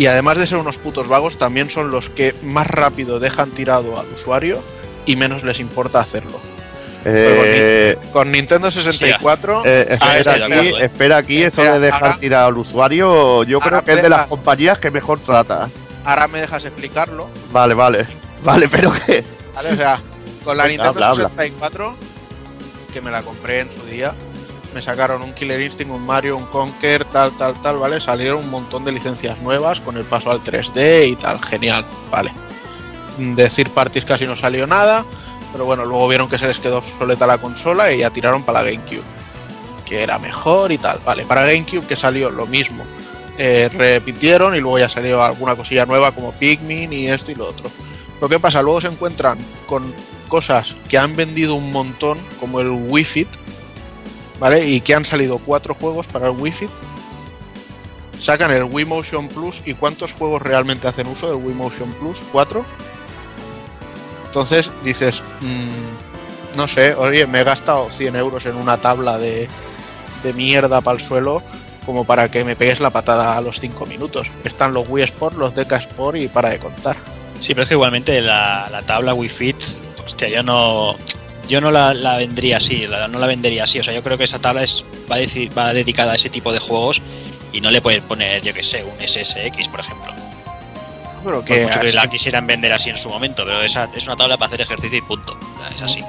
Y 0.00 0.06
además 0.06 0.38
de 0.38 0.46
ser 0.46 0.56
unos 0.56 0.78
putos 0.78 1.08
vagos, 1.08 1.36
también 1.36 1.68
son 1.68 1.90
los 1.90 2.08
que 2.08 2.34
más 2.42 2.66
rápido 2.66 3.20
dejan 3.20 3.50
tirado 3.50 4.00
al 4.00 4.06
usuario 4.06 4.62
y 5.04 5.14
menos 5.14 5.44
les 5.44 5.60
importa 5.60 6.00
hacerlo. 6.00 6.40
Eh, 7.04 7.98
Con 8.10 8.32
Nintendo 8.32 8.70
64. 8.70 9.60
eh, 9.66 9.88
espera, 9.90 10.32
aquí, 10.32 10.42
acuerdo, 10.42 10.62
¿eh? 10.78 10.84
espera 10.86 11.16
aquí, 11.18 11.36
eso 11.36 11.48
Espera, 11.48 11.72
de 11.74 11.80
dejar 11.80 12.02
ahora- 12.04 12.18
tirar 12.18 12.44
al 12.46 12.56
usuario, 12.56 13.44
yo 13.44 13.60
creo 13.60 13.84
que 13.84 13.92
es 13.92 14.02
de 14.02 14.08
las 14.08 14.26
compañías 14.26 14.78
que 14.78 14.90
mejor 14.90 15.18
trata. 15.20 15.68
Ahora 16.06 16.28
me 16.28 16.40
dejas 16.40 16.64
explicarlo. 16.64 17.28
Vale, 17.52 17.74
vale. 17.74 18.06
Vale, 18.42 18.70
pero 18.70 18.92
que. 19.04 19.22
¿vale? 19.54 19.72
O 19.72 19.76
sea, 19.76 20.00
con 20.44 20.56
la 20.56 20.66
Nintendo 20.66 20.92
habla, 20.92 21.08
habla. 21.10 21.24
64, 21.28 21.94
que 22.90 23.02
me 23.02 23.10
la 23.10 23.20
compré 23.22 23.60
en 23.60 23.70
su 23.70 23.84
día, 23.84 24.14
me 24.74 24.82
sacaron 24.82 25.22
un 25.22 25.32
Killer 25.32 25.60
Instinct, 25.60 25.92
un 25.92 26.04
Mario, 26.04 26.36
un 26.36 26.46
Conker, 26.46 27.04
tal, 27.04 27.36
tal, 27.36 27.60
tal, 27.60 27.78
¿vale? 27.78 28.00
Salieron 28.00 28.44
un 28.44 28.50
montón 28.50 28.84
de 28.84 28.92
licencias 28.92 29.38
nuevas 29.38 29.80
con 29.80 29.96
el 29.96 30.04
paso 30.04 30.30
al 30.30 30.42
3D 30.42 31.08
y 31.08 31.16
tal, 31.16 31.42
genial, 31.42 31.84
¿vale? 32.10 32.32
Decir 33.18 33.70
parties 33.70 34.04
casi 34.04 34.26
no 34.26 34.36
salió 34.36 34.66
nada, 34.66 35.04
pero 35.52 35.64
bueno, 35.64 35.84
luego 35.84 36.08
vieron 36.08 36.28
que 36.28 36.38
se 36.38 36.46
les 36.46 36.58
quedó 36.58 36.78
obsoleta 36.78 37.26
la 37.26 37.38
consola 37.38 37.92
y 37.92 37.98
ya 37.98 38.10
tiraron 38.10 38.42
para 38.42 38.62
la 38.62 38.70
GameCube, 38.70 39.02
que 39.84 40.02
era 40.02 40.18
mejor 40.18 40.72
y 40.72 40.78
tal, 40.78 41.00
¿vale? 41.04 41.24
Para 41.24 41.44
GameCube 41.44 41.86
que 41.86 41.96
salió 41.96 42.30
lo 42.30 42.46
mismo. 42.46 42.84
Eh, 43.38 43.70
repitieron 43.72 44.54
y 44.54 44.60
luego 44.60 44.78
ya 44.78 44.88
salió 44.88 45.22
alguna 45.22 45.56
cosilla 45.56 45.86
nueva 45.86 46.12
como 46.12 46.32
Pikmin 46.32 46.92
y 46.92 47.08
esto 47.08 47.30
y 47.30 47.34
lo 47.34 47.48
otro. 47.48 47.70
Lo 48.20 48.28
que 48.28 48.38
pasa, 48.38 48.60
luego 48.60 48.82
se 48.82 48.88
encuentran 48.88 49.38
con 49.66 49.94
cosas 50.28 50.74
que 50.88 50.98
han 50.98 51.16
vendido 51.16 51.54
un 51.54 51.72
montón, 51.72 52.18
como 52.38 52.60
el 52.60 52.68
Wii 52.68 53.04
Fit, 53.04 53.28
¿vale? 54.40 54.66
Y 54.66 54.80
que 54.80 54.94
han 54.94 55.04
salido 55.04 55.38
cuatro 55.38 55.74
juegos 55.74 56.06
para 56.08 56.26
el 56.26 56.36
Wii 56.36 56.52
Fit. 56.52 56.70
Sacan 58.18 58.50
el 58.50 58.64
Wii 58.64 58.84
Motion 58.86 59.28
Plus 59.28 59.62
y 59.64 59.74
¿cuántos 59.74 60.12
juegos 60.12 60.42
realmente 60.42 60.88
hacen 60.88 61.06
uso 61.06 61.28
del 61.28 61.36
Wii 61.36 61.54
Motion 61.54 61.92
Plus? 61.92 62.18
¿Cuatro? 62.32 62.64
Entonces 64.26 64.70
dices, 64.82 65.22
mm, 65.40 66.56
no 66.56 66.68
sé, 66.68 66.94
oye, 66.94 67.26
me 67.26 67.40
he 67.40 67.44
gastado 67.44 67.90
100 67.90 68.16
euros 68.16 68.46
en 68.46 68.56
una 68.56 68.80
tabla 68.80 69.18
de, 69.18 69.48
de 70.22 70.32
mierda 70.32 70.80
para 70.80 70.98
el 70.98 71.02
suelo 71.02 71.42
como 71.86 72.04
para 72.04 72.30
que 72.30 72.44
me 72.44 72.56
pegues 72.56 72.80
la 72.80 72.90
patada 72.90 73.36
a 73.36 73.40
los 73.40 73.58
5 73.58 73.86
minutos. 73.86 74.28
Están 74.44 74.74
los 74.74 74.86
Wii 74.88 75.04
Sport, 75.04 75.36
los 75.36 75.54
Deca 75.54 75.76
Sport 75.76 76.18
y 76.18 76.28
para 76.28 76.50
de 76.50 76.58
contar. 76.58 76.96
Sí, 77.40 77.48
pero 77.48 77.62
es 77.62 77.68
que 77.68 77.74
igualmente 77.74 78.20
la, 78.20 78.68
la 78.70 78.82
tabla 78.82 79.14
Wii 79.14 79.30
Fit, 79.30 79.56
hostia, 80.04 80.28
yo 80.28 80.42
no, 80.42 80.94
yo 81.48 81.60
no 81.60 81.70
la, 81.70 81.94
la 81.94 82.16
vendría 82.16 82.58
así, 82.58 82.86
la- 82.86 83.08
no 83.08 83.18
la 83.18 83.26
vendería 83.26 83.64
así. 83.64 83.78
O 83.80 83.84
sea, 83.84 83.92
yo 83.94 84.02
creo 84.02 84.16
que 84.18 84.24
esa 84.24 84.38
tabla 84.38 84.62
es, 84.62 84.84
va, 85.10 85.16
va 85.56 85.72
dedicada 85.74 86.12
a 86.12 86.16
ese 86.16 86.28
tipo 86.30 86.52
de 86.52 86.58
juegos 86.58 87.00
y 87.52 87.60
no 87.60 87.70
le 87.70 87.80
puedes 87.80 88.02
poner, 88.02 88.42
yo 88.42 88.54
que 88.54 88.62
sé, 88.62 88.84
un 88.84 88.96
SSX, 89.06 89.68
por 89.68 89.80
ejemplo. 89.80 90.12
Pero 91.24 91.36
Por 91.36 91.44
que 91.44 91.64
mucho 91.64 91.80
que 91.80 91.92
la 91.92 92.06
quisieran 92.06 92.46
vender 92.46 92.72
así 92.72 92.88
en 92.90 92.96
su 92.96 93.08
momento, 93.08 93.44
pero 93.44 93.60
esa 93.60 93.88
es 93.94 94.06
una 94.06 94.16
tabla 94.16 94.36
para 94.38 94.48
hacer 94.48 94.62
ejercicio 94.62 94.98
y 94.98 95.02
punto. 95.02 95.32
O 95.32 95.64
sea, 95.64 95.74
es 95.76 95.82
así. 95.82 96.00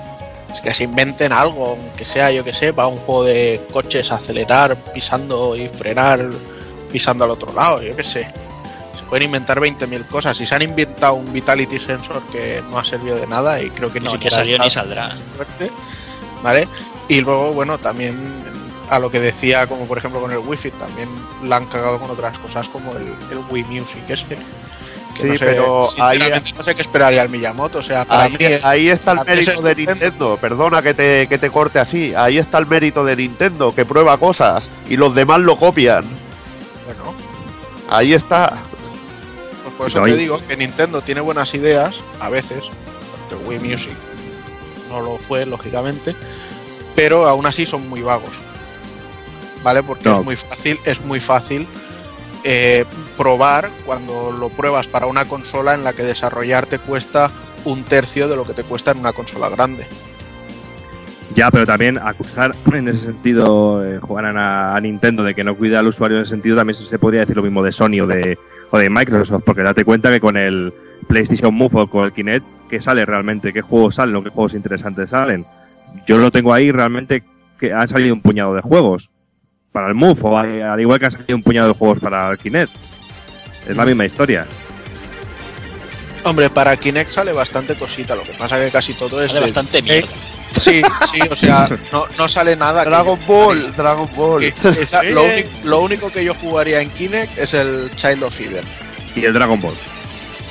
Es 0.53 0.61
que 0.61 0.73
se 0.73 0.83
inventen 0.83 1.33
algo, 1.33 1.65
aunque 1.69 2.05
sea, 2.05 2.31
yo 2.31 2.43
que 2.43 2.53
sé, 2.53 2.71
para 2.73 2.87
un 2.87 2.97
juego 2.97 3.23
de 3.25 3.61
coches, 3.71 4.11
acelerar, 4.11 4.75
pisando 4.93 5.55
y 5.55 5.67
frenar, 5.69 6.29
pisando 6.91 7.25
al 7.25 7.31
otro 7.31 7.53
lado, 7.53 7.81
yo 7.81 7.95
que 7.95 8.03
sé. 8.03 8.27
Pueden 9.11 9.25
inventar 9.25 9.59
20.000 9.59 10.07
cosas. 10.07 10.39
Y 10.39 10.45
se 10.45 10.55
han 10.55 10.61
inventado 10.61 11.15
un 11.15 11.31
Vitality 11.33 11.79
Sensor 11.79 12.21
que 12.31 12.63
no 12.71 12.79
ha 12.79 12.83
servido 12.85 13.17
de 13.17 13.27
nada 13.27 13.61
y 13.61 13.69
creo 13.69 13.91
que 13.91 13.99
ni 13.99 14.05
No, 14.05 14.11
ni 14.13 14.17
siquiera 14.17 14.37
salió 14.37 14.57
ni 14.57 14.71
saldrá. 14.71 15.11
suerte, 15.35 15.69
¿vale? 16.41 16.67
Y 17.09 17.19
luego, 17.19 17.51
bueno, 17.51 17.77
también 17.77 18.15
a 18.89 18.99
lo 18.99 19.11
que 19.11 19.19
decía, 19.19 19.67
como 19.67 19.85
por 19.85 19.97
ejemplo 19.97 20.21
con 20.21 20.31
el 20.31 20.37
Wi-Fi, 20.37 20.71
también 20.71 21.09
la 21.43 21.57
han 21.57 21.65
cagado 21.65 21.99
con 21.99 22.09
otras 22.09 22.37
cosas 22.37 22.67
como 22.69 22.93
el, 22.95 23.03
el 23.31 23.37
Wii 23.49 23.65
Music 23.65 24.01
ese. 24.07 24.25
Que 25.13 25.23
Sí, 25.23 25.27
no 25.27 25.33
sé, 25.33 25.39
pero 25.45 25.89
ahí- 25.99 26.19
no 26.55 26.63
sé 26.63 26.73
qué 26.73 26.81
esperaría 26.83 27.21
el 27.23 27.29
Miyamoto. 27.29 27.79
O 27.79 27.83
sea, 27.83 28.05
para 28.05 28.23
Ahí, 28.23 28.37
mí. 28.39 28.45
ahí 28.63 28.89
está 28.89 29.11
el 29.11 29.19
es 29.19 29.25
mérito 29.27 29.61
de. 29.61 29.75
Nintendo. 29.75 30.37
Perdona 30.39 30.81
que 30.81 30.93
te, 30.93 31.27
que 31.27 31.37
te 31.37 31.49
corte 31.49 31.79
así. 31.79 32.13
Ahí 32.15 32.37
está 32.37 32.57
el 32.59 32.65
mérito 32.65 33.03
de 33.03 33.17
Nintendo, 33.17 33.75
que 33.75 33.83
prueba 33.83 34.17
cosas 34.17 34.63
y 34.89 34.95
los 34.95 35.13
demás 35.13 35.41
lo 35.41 35.57
copian. 35.57 36.05
Bueno, 36.85 37.13
Ahí 37.89 38.13
está. 38.13 38.53
Por 39.81 39.87
eso 39.87 39.99
No, 39.99 40.05
te 40.05 40.15
digo 40.15 40.37
que 40.47 40.55
Nintendo 40.55 41.01
tiene 41.01 41.21
buenas 41.21 41.55
ideas, 41.55 41.95
a 42.19 42.29
veces, 42.29 42.61
Wii 43.47 43.57
Music 43.57 43.93
no 44.91 45.01
lo 45.01 45.17
fue, 45.17 45.43
lógicamente, 45.47 46.15
pero 46.95 47.25
aún 47.25 47.47
así 47.47 47.65
son 47.65 47.89
muy 47.89 48.03
vagos. 48.03 48.29
¿Vale? 49.63 49.81
Porque 49.81 50.07
No. 50.07 50.19
es 50.19 50.23
muy 50.23 50.35
fácil, 50.35 50.79
es 50.85 51.01
muy 51.03 51.19
fácil 51.19 51.67
eh, 52.43 52.85
probar 53.17 53.71
cuando 53.83 54.31
lo 54.31 54.49
pruebas 54.49 54.85
para 54.85 55.07
una 55.07 55.25
consola 55.25 55.73
en 55.73 55.83
la 55.83 55.93
que 55.93 56.03
desarrollar 56.03 56.67
te 56.67 56.77
cuesta 56.77 57.31
un 57.65 57.83
tercio 57.83 58.27
de 58.27 58.35
lo 58.35 58.43
que 58.43 58.53
te 58.53 58.63
cuesta 58.63 58.91
en 58.91 58.99
una 58.99 59.13
consola 59.13 59.49
grande. 59.49 59.87
Ya, 61.33 61.49
pero 61.49 61.65
también 61.65 61.97
acusar 61.97 62.53
en 62.71 62.87
ese 62.87 62.99
sentido, 62.99 63.83
eh, 63.83 63.99
jugaran 63.99 64.37
a, 64.37 64.75
a 64.75 64.79
Nintendo 64.79 65.23
de 65.23 65.33
que 65.33 65.43
no 65.43 65.55
cuida 65.55 65.79
al 65.79 65.87
usuario 65.87 66.17
en 66.17 66.23
ese 66.23 66.29
sentido, 66.35 66.55
también 66.55 66.75
se 66.75 66.99
podría 66.99 67.21
decir 67.21 67.35
lo 67.35 67.41
mismo 67.41 67.63
de 67.63 67.71
Sony 67.71 67.99
o 68.03 68.05
de, 68.05 68.37
o 68.71 68.77
de 68.77 68.89
Microsoft, 68.89 69.43
porque 69.45 69.61
date 69.63 69.83
cuenta 69.85 70.09
que 70.11 70.19
con 70.19 70.37
el 70.37 70.73
PlayStation 71.07 71.53
Move 71.53 71.81
o 71.81 71.87
con 71.87 72.05
el 72.05 72.13
Kinect, 72.13 72.45
¿qué 72.69 72.81
sale 72.81 73.05
realmente? 73.05 73.51
¿Qué 73.53 73.61
juegos 73.61 73.95
salen 73.95 74.15
o 74.15 74.23
qué 74.23 74.29
juegos 74.29 74.53
interesantes 74.53 75.09
salen? 75.09 75.45
Yo 76.07 76.17
lo 76.17 76.31
tengo 76.31 76.53
ahí 76.53 76.71
realmente 76.71 77.21
que 77.59 77.73
han 77.73 77.87
salido 77.87 78.13
un 78.13 78.21
puñado 78.21 78.55
de 78.55 78.61
juegos 78.61 79.09
para 79.71 79.87
el 79.87 79.93
Move, 79.95 80.19
o 80.23 80.37
al 80.37 80.61
al 80.63 80.79
igual 80.79 80.99
que 80.99 81.05
han 81.05 81.11
salido 81.11 81.35
un 81.35 81.43
puñado 81.43 81.67
de 81.69 81.73
juegos 81.75 81.99
para 81.99 82.29
el 82.31 82.37
Kinect. 82.37 82.71
Es 83.67 83.75
la 83.75 83.85
misma 83.85 84.05
historia. 84.05 84.45
Hombre, 86.23 86.49
para 86.49 86.77
Kinect 86.77 87.09
sale 87.09 87.33
bastante 87.33 87.75
cosita, 87.75 88.15
lo 88.15 88.23
que 88.23 88.33
pasa 88.33 88.63
que 88.63 88.71
casi 88.71 88.93
todo 88.93 89.21
es 89.23 89.27
Sale 89.31 89.39
de- 89.39 89.45
bastante 89.47 89.77
eh, 89.79 89.81
mierda. 89.81 90.09
Sí, 90.59 90.81
sí, 91.11 91.19
o 91.29 91.35
sea, 91.35 91.69
no, 91.91 92.05
no 92.17 92.27
sale 92.27 92.55
nada. 92.55 92.83
que 92.83 92.89
Dragon 92.89 93.19
Ball. 93.25 93.73
Dragon 93.75 94.09
Ball. 94.15 94.39
Que 94.41 94.53
esa- 94.81 95.03
lo, 95.03 95.21
Eh. 95.25 95.47
único, 95.49 95.67
lo 95.67 95.79
único 95.81 96.11
que 96.11 96.23
yo 96.23 96.33
jugaría 96.35 96.81
en 96.81 96.89
Kinect 96.89 97.37
es 97.37 97.53
el 97.53 97.89
Child 97.95 98.23
of 98.23 98.35
Feeder. 98.35 98.63
Y 99.15 99.25
el 99.25 99.33
Dragon 99.33 99.59
Ball. 99.59 99.75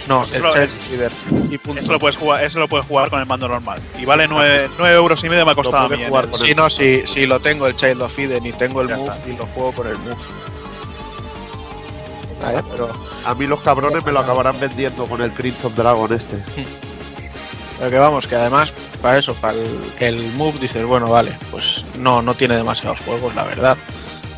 No, 0.08 0.24
el 0.24 0.30
Pero 0.30 0.52
Child 0.52 0.64
es- 0.64 0.76
of 0.76 0.88
Feeder. 0.88 1.12
Y 1.50 1.58
punto. 1.58 1.80
Eso 1.80 1.92
lo 1.92 1.98
puedes 1.98 2.16
jugar, 2.16 2.42
eso 2.42 2.58
lo 2.58 2.66
puedes 2.66 2.86
jugar 2.86 3.10
con 3.10 3.20
el 3.20 3.26
mando 3.26 3.46
normal. 3.46 3.80
Y 3.98 4.04
vale 4.04 4.26
9, 4.26 4.68
euros 4.94 5.22
y 5.22 5.28
medio 5.28 5.44
me 5.44 5.52
ha 5.52 5.54
costado 5.54 5.84
a 5.84 5.88
mí. 5.88 6.02
con 6.08 6.34
Si 6.34 6.54
no, 6.54 6.68
si, 6.70 7.06
si 7.06 7.26
lo 7.26 7.38
tengo 7.40 7.66
el 7.66 7.76
Child 7.76 8.02
of 8.02 8.12
Feeder 8.12 8.44
y 8.44 8.52
tengo 8.52 8.80
el 8.82 8.88
Ya 8.88 8.96
Move 8.96 9.10
está. 9.14 9.28
y 9.28 9.36
lo 9.36 9.46
juego 9.46 9.72
con 9.72 9.86
el 9.86 9.98
Move. 9.98 10.16
Pero, 12.72 12.88
A 13.26 13.34
mí 13.34 13.46
los 13.46 13.60
cabrones 13.60 14.04
me 14.04 14.12
lo 14.12 14.20
acabarán 14.20 14.58
vendiendo 14.58 15.04
con 15.04 15.20
el 15.20 15.30
Crimson 15.32 15.74
Dragon 15.74 16.10
este. 16.12 16.36
pero 17.78 17.90
que 17.90 17.98
vamos, 17.98 18.26
que 18.26 18.34
además, 18.34 18.72
para 19.00 19.18
eso, 19.18 19.34
para 19.34 19.54
el, 19.54 19.78
el 19.98 20.32
Move 20.32 20.58
dices, 20.60 20.84
bueno, 20.84 21.10
vale, 21.10 21.36
pues 21.50 21.84
no, 21.98 22.22
no 22.22 22.34
tiene 22.34 22.56
demasiados 22.56 23.00
juegos, 23.00 23.34
la 23.34 23.44
verdad. 23.44 23.76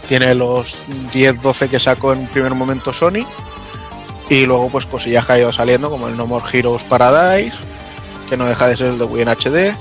Tiene 0.06 0.34
los 0.34 0.74
10, 1.12 1.40
12 1.42 1.68
que 1.68 1.78
sacó 1.78 2.12
en 2.12 2.26
primer 2.26 2.54
momento 2.54 2.92
Sony. 2.92 3.26
Y 4.28 4.46
luego, 4.46 4.70
pues 4.70 4.86
cosillas 4.86 5.26
que 5.26 5.32
ha 5.32 5.38
ido 5.38 5.52
saliendo, 5.52 5.90
como 5.90 6.08
el 6.08 6.16
No 6.16 6.26
More 6.26 6.44
Heroes 6.50 6.82
Paradise, 6.84 7.56
que 8.28 8.36
no 8.36 8.46
deja 8.46 8.66
de 8.66 8.76
ser 8.76 8.86
el 8.86 8.98
de 8.98 9.04
Wii 9.04 9.22
en 9.22 9.28
HD. 9.28 9.76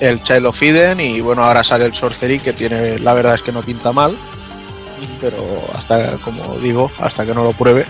El 0.00 0.22
Child 0.22 0.46
of 0.46 0.60
Eden 0.60 0.98
y 0.98 1.20
bueno, 1.20 1.44
ahora 1.44 1.62
sale 1.62 1.84
el 1.84 1.94
Sorcery 1.94 2.40
que 2.40 2.52
tiene, 2.52 2.98
la 2.98 3.14
verdad 3.14 3.36
es 3.36 3.42
que 3.42 3.52
no 3.52 3.62
pinta 3.62 3.92
mal, 3.92 4.16
pero 5.20 5.36
hasta, 5.76 6.16
como 6.18 6.56
digo, 6.56 6.90
hasta 6.98 7.24
que 7.24 7.34
no 7.34 7.44
lo 7.44 7.52
pruebe. 7.52 7.86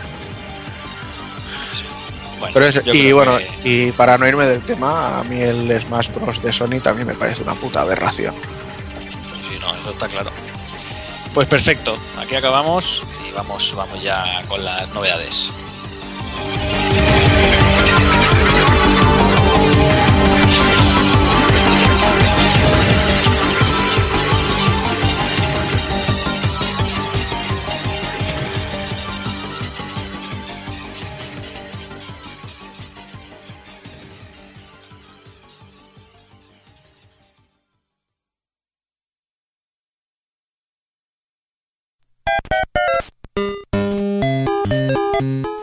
Bueno, 2.43 2.55
Pero 2.55 2.67
es- 2.67 2.85
yo 2.85 2.93
y 2.93 3.13
bueno, 3.13 3.39
que- 3.39 3.87
y 3.87 3.93
para 3.93 4.19
no 4.19 4.27
irme 4.27 4.45
del 4.47 4.63
tema, 4.63 5.21
a 5.21 5.25
mí 5.25 5.41
el 5.41 5.81
Smash 5.81 6.09
Bros 6.11 6.43
de 6.43 6.53
Sony 6.53 6.81
también 6.83 7.07
me 7.07 7.15
parece 7.15 7.41
una 7.43 7.55
puta 7.55 7.83
aberración. 7.83 8.35
Sí, 9.49 9.57
no, 9.61 9.73
eso 9.77 9.91
está 9.91 10.09
claro. 10.09 10.31
Pues 11.33 11.47
perfecto, 11.47 11.97
aquí 12.19 12.35
acabamos 12.35 13.03
y 13.29 13.33
vamos, 13.33 13.73
vamos 13.77 14.03
ya 14.03 14.43
con 14.49 14.65
las 14.65 14.89
novedades. 14.93 15.51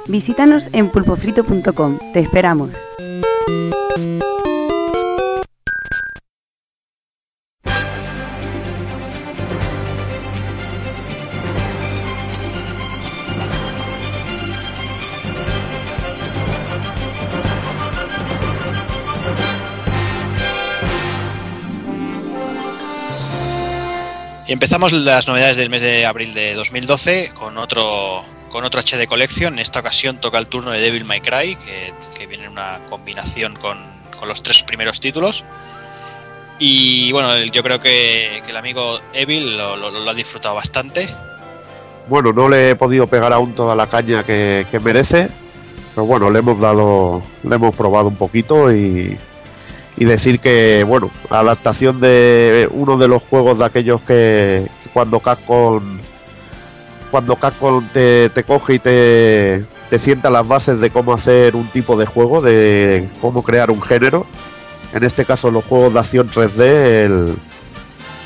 Visítanos 0.09 0.69
en 0.73 0.89
pulpofrito.com. 0.89 1.99
Te 2.13 2.19
esperamos. 2.19 2.71
Y 24.47 24.51
empezamos 24.51 24.91
las 24.91 25.27
novedades 25.27 25.57
del 25.57 25.69
mes 25.69 25.83
de 25.83 26.07
abril 26.07 26.33
de 26.33 26.55
2012 26.55 27.29
con 27.35 27.59
otro 27.59 28.38
con 28.49 28.65
otro 28.65 28.81
HD 28.81 29.07
Collection. 29.07 29.53
En 29.53 29.59
esta 29.59 29.79
ocasión 29.79 30.19
toca 30.19 30.37
el 30.37 30.47
turno 30.47 30.71
de 30.71 30.79
Devil 30.79 31.05
May 31.05 31.21
Cry, 31.21 31.55
que, 31.55 32.27
viene 32.27 32.45
en 32.45 32.51
una 32.51 32.79
combinación 32.89 33.55
con, 33.55 33.77
los 34.27 34.43
tres 34.43 34.63
primeros 34.63 34.99
títulos. 34.99 35.45
Y 36.59 37.11
bueno, 37.13 37.37
yo 37.39 37.63
creo 37.63 37.79
que, 37.79 38.43
el 38.47 38.57
amigo 38.57 38.99
Evil 39.13 39.57
lo, 39.57 40.09
ha 40.09 40.13
disfrutado 40.13 40.55
bastante. 40.55 41.07
Bueno, 42.07 42.33
no 42.33 42.49
le 42.49 42.71
he 42.71 42.75
podido 42.75 43.07
pegar 43.07 43.31
aún 43.31 43.53
toda 43.53 43.75
la 43.75 43.87
caña 43.87 44.23
que, 44.23 44.65
que 44.69 44.79
merece, 44.79 45.29
pero 45.95 46.05
bueno, 46.05 46.29
le 46.29 46.39
hemos 46.39 46.59
dado, 46.59 47.23
le 47.43 47.55
hemos 47.55 47.75
probado 47.75 48.07
un 48.07 48.15
poquito 48.15 48.73
y, 48.73 49.17
y 49.99 50.05
decir 50.05 50.39
que, 50.39 50.83
bueno, 50.87 51.11
adaptación 51.29 51.99
de 51.99 52.67
uno 52.71 52.97
de 52.97 53.07
los 53.09 53.21
juegos 53.21 53.59
de 53.59 53.65
aquellos 53.65 54.01
que 54.01 54.65
cuando 54.93 55.19
Capcom, 55.19 55.99
cuando 57.11 57.35
Capcom 57.35 57.85
te, 57.93 58.31
coge 58.45 58.75
y 58.75 58.79
te, 58.79 59.65
te 59.89 59.99
sienta 59.99 60.29
las 60.29 60.47
bases 60.47 60.79
de 60.79 60.89
cómo 60.89 61.13
hacer 61.13 61.55
un 61.55 61.67
tipo 61.67 61.97
de 61.97 62.05
juego, 62.05 62.41
de 62.41 63.07
cómo 63.21 63.43
crear 63.43 63.71
un 63.71 63.81
género. 63.81 64.25
En 64.93 65.03
este 65.03 65.25
caso, 65.25 65.51
los 65.51 65.63
juegos 65.65 65.93
de 65.93 65.99
acción 65.99 66.29
3D, 66.29 66.61
el- 67.05 67.35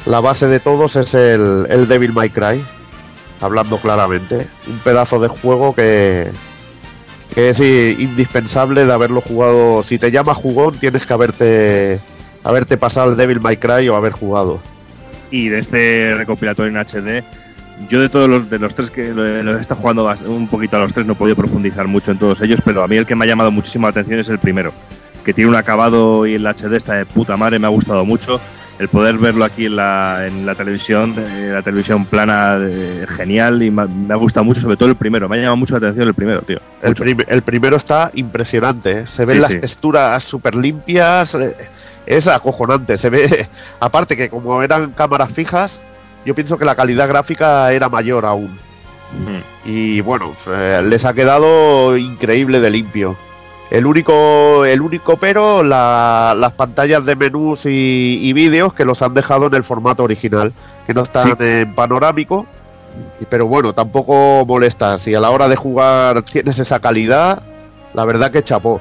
la 0.06 0.20
base 0.20 0.48
de 0.48 0.60
todos 0.60 0.96
es 0.98 1.14
el, 1.14 1.66
el 1.70 1.88
Devil 1.88 2.12
May 2.12 2.30
Cry 2.30 2.64
hablando 3.40 3.78
claramente. 3.78 4.48
Un 4.68 4.80
pedazo 4.80 5.20
de 5.20 5.30
juego 5.30 5.74
que, 5.74 6.30
que 7.34 7.50
es 7.52 7.60
indispensable 7.60 8.86
de 8.86 8.92
haberlo 8.94 9.22
jugado. 9.22 9.82
Si 9.84 9.98
te 9.98 10.12
llamas 10.12 10.36
jugón, 10.38 10.76
tienes 10.78 11.06
que 11.06 11.14
haberte, 11.14 12.00
haberte 12.44 12.76
pasado 12.78 13.12
el 13.12 13.18
Devil 13.18 13.40
May 13.40 13.56
Cry 13.58 13.88
o 13.90 13.96
haber 13.96 14.12
jugado. 14.12 14.60
Y 15.32 15.48
de 15.50 15.60
este 15.60 16.14
recopilatorio 16.16 16.70
en 16.72 16.78
HD, 16.86 17.24
yo 17.90 18.00
de 18.02 18.10
todos 18.10 18.30
los, 18.30 18.50
de 18.50 18.60
los 18.60 18.74
tres 18.76 18.92
que 18.92 19.14
lo- 19.14 19.44
los 19.44 19.60
estado 19.62 19.82
jugando 19.82 20.14
un 20.28 20.48
poquito 20.48 20.78
a 20.78 20.80
los 20.80 20.94
tres, 20.94 21.06
no 21.06 21.14
he 21.14 21.16
podido 21.16 21.36
profundizar 21.36 21.88
mucho 21.88 22.12
en 22.12 22.18
todos 22.20 22.42
ellos, 22.42 22.60
pero 22.64 22.84
a 22.84 22.88
mí 22.88 22.98
el 22.98 23.06
que 23.06 23.16
me 23.16 23.26
ha 23.26 23.28
llamado 23.28 23.52
muchísimo 23.52 23.88
la 23.88 23.92
atención 23.92 24.20
es 24.20 24.30
el 24.30 24.40
primero, 24.40 24.72
que 25.26 25.34
tiene 25.34 25.50
un 25.50 25.56
acabado 25.56 26.26
y 26.28 26.36
el 26.36 26.46
HD 26.46 26.76
está 26.76 26.94
de 26.96 27.06
puta 27.06 27.36
madre, 27.38 27.60
me 27.60 27.68
ha 27.68 27.70
gustado 27.72 28.06
mucho. 28.06 28.40
El 28.80 28.88
poder 28.88 29.20
verlo 29.20 29.46
aquí 29.46 29.68
en 29.68 29.76
la, 29.76 30.26
en 30.26 30.48
la 30.48 30.56
televisión, 30.56 31.14
eh, 31.16 31.52
la 31.54 31.62
televisión 31.62 32.06
plana, 32.06 32.58
eh, 32.60 33.06
genial 33.18 33.62
y 33.62 33.70
me 33.70 33.84
ha, 33.84 33.86
me 33.86 34.12
ha 34.14 34.18
gustado 34.18 34.44
mucho, 34.44 34.62
sobre 34.62 34.78
todo 34.78 34.90
el 34.90 34.96
primero. 34.96 35.30
Me 35.30 35.36
ha 35.38 35.40
llamado 35.42 35.58
mucho 35.58 35.74
la 35.74 35.78
atención 35.78 36.08
el 36.08 36.16
primero, 36.16 36.42
tío. 36.42 36.58
El, 36.82 36.90
Mucho. 36.90 37.04
prim- 37.04 37.18
el 37.28 37.42
primero 37.44 37.78
está 37.78 38.10
impresionante. 38.16 38.92
¿eh? 39.02 39.06
Se 39.08 39.26
ven 39.26 39.36
Sí, 39.36 39.42
las 39.42 39.52
sí. 39.52 39.60
texturas 39.60 40.24
súper 40.24 40.56
limpias. 40.56 41.38
Es 42.08 42.28
acojonante. 42.28 42.98
Se 42.98 43.12
ve. 43.12 43.48
Aparte 43.80 44.18
que 44.18 44.30
como 44.30 44.64
eran 44.64 44.90
cámaras 44.92 45.32
fijas, 45.32 45.78
yo 46.26 46.34
pienso 46.36 46.58
que 46.58 46.66
la 46.66 46.76
calidad 46.76 47.08
gráfica 47.08 47.72
era 47.72 47.90
mayor 47.90 48.26
aún. 48.26 48.58
Y 49.66 50.02
bueno, 50.02 50.34
eh, 50.48 50.82
les 50.84 51.06
ha 51.06 51.14
quedado 51.14 51.96
increíble 51.98 52.60
de 52.60 52.72
limpio. 52.72 53.16
El 53.70 53.86
único, 53.86 54.66
el 54.66 54.82
único 54.82 55.18
pero, 55.18 55.64
la- 55.64 56.36
las 56.38 56.54
pantallas 56.54 57.06
de 57.06 57.16
menús 57.16 57.66
y, 57.66 58.20
y 58.22 58.34
vídeos 58.34 58.74
que 58.74 58.86
los 58.86 59.02
han 59.02 59.14
dejado 59.14 59.48
en 59.48 59.54
el 59.56 59.64
formato 59.64 60.04
original, 60.04 60.52
que 60.86 60.94
no 60.94 61.04
están 61.04 61.28
Sí. 61.28 61.34
en 61.44 61.74
panorámico. 61.74 62.46
Pero 63.30 63.48
bueno, 63.48 63.74
tampoco 63.74 64.46
molesta. 64.46 65.00
Si 65.00 65.16
a 65.16 65.20
la 65.20 65.32
hora 65.32 65.48
de 65.48 65.56
jugar 65.56 66.22
tienes 66.24 66.60
esa 66.60 66.80
calidad, 66.80 67.42
la 67.94 68.06
verdad 68.06 68.32
que 68.32 68.44
chapó. 68.44 68.80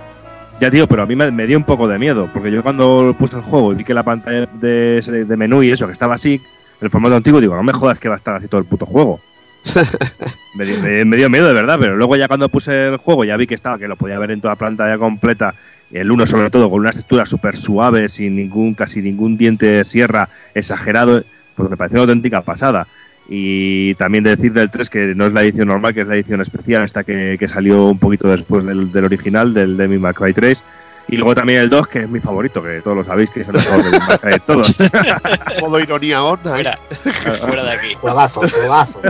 Ya, 0.60 0.70
tío, 0.70 0.86
pero 0.86 1.02
a 1.02 1.06
mí 1.06 1.16
me, 1.16 1.30
me 1.30 1.46
dio 1.46 1.56
un 1.56 1.64
poco 1.64 1.88
de 1.88 1.98
miedo, 1.98 2.28
porque 2.32 2.50
yo 2.50 2.62
cuando 2.62 3.14
puse 3.18 3.36
el 3.36 3.42
juego 3.42 3.72
y 3.72 3.76
vi 3.76 3.84
que 3.84 3.94
la 3.94 4.02
pantalla 4.02 4.46
de, 4.52 5.24
de 5.26 5.36
menú 5.36 5.62
y 5.62 5.70
eso, 5.72 5.86
que 5.86 5.92
estaba 5.92 6.14
así, 6.14 6.40
el 6.86 6.90
formato 6.90 7.16
antiguo, 7.16 7.40
digo, 7.40 7.54
no 7.56 7.62
me 7.62 7.72
jodas 7.72 8.00
que 8.00 8.08
va 8.08 8.14
a 8.14 8.16
estar 8.16 8.34
así 8.36 8.48
todo 8.48 8.60
el 8.60 8.66
puto 8.66 8.86
juego. 8.86 9.20
me, 10.54 10.64
dio, 10.64 10.78
me- 10.82 11.04
me 11.04 11.16
dio 11.16 11.30
miedo, 11.30 11.46
de 11.48 11.54
verdad, 11.54 11.78
pero 11.80 11.96
luego 11.96 12.16
ya 12.16 12.28
cuando 12.28 12.48
puse 12.48 12.88
el 12.88 12.96
juego 12.96 13.24
ya 13.24 13.36
vi 13.36 13.46
que 13.46 13.54
estaba, 13.54 13.78
que 13.78 13.88
lo 13.88 13.96
podía 13.96 14.18
ver 14.18 14.30
en 14.32 14.40
toda 14.40 14.56
pantalla 14.56 14.98
completa, 14.98 15.54
el 15.92 16.10
uno 16.10 16.26
sobre 16.26 16.50
todo, 16.50 16.70
con 16.70 16.80
unas 16.80 16.96
texturas 16.96 17.28
súper 17.28 17.56
suaves, 17.56 18.12
sin 18.12 18.36
ningún, 18.36 18.74
casi 18.74 19.02
ningún 19.02 19.36
diente 19.36 19.66
de 19.66 19.84
sierra 19.84 20.28
exagerado, 20.54 21.22
pues 21.54 21.70
me 21.70 21.76
pareció 21.76 22.02
una 22.02 22.12
auténtica 22.12 22.40
pasada. 22.42 22.86
Y 23.28 23.94
también 23.94 24.24
decir 24.24 24.52
del 24.52 24.70
3 24.70 24.90
que 24.90 25.14
no 25.14 25.26
es 25.26 25.32
la 25.32 25.42
edición 25.42 25.68
normal, 25.68 25.94
que 25.94 26.00
es 26.00 26.08
la 26.08 26.16
edición 26.16 26.40
especial, 26.40 26.82
esta 26.84 27.04
que, 27.04 27.36
que 27.38 27.46
salió 27.46 27.86
un 27.86 27.98
poquito 27.98 28.28
después 28.28 28.64
del, 28.64 28.90
del 28.90 29.04
original, 29.04 29.54
del 29.54 29.76
May 30.00 30.12
Cry 30.12 30.32
3. 30.32 30.64
Y 31.12 31.18
luego 31.18 31.34
también 31.34 31.60
el 31.60 31.68
2, 31.68 31.88
que 31.88 31.98
es 32.00 32.08
mi 32.08 32.20
favorito, 32.20 32.62
que 32.62 32.80
todos 32.80 32.96
lo 32.96 33.04
sabéis, 33.04 33.28
que 33.28 33.42
es 33.42 33.48
el 33.48 33.52
mejor 33.52 34.18
Cry 34.18 34.30
de 34.32 34.40
todos. 34.40 34.74
Modo 35.60 35.78
ironía 35.78 36.22
on. 36.22 36.40
ahí. 36.44 36.64
Fuera, 36.64 36.78
fuera 37.46 37.64
de 37.64 37.70
aquí. 37.70 37.92
Juegazo, 37.92 38.40
juegazo. 38.48 39.02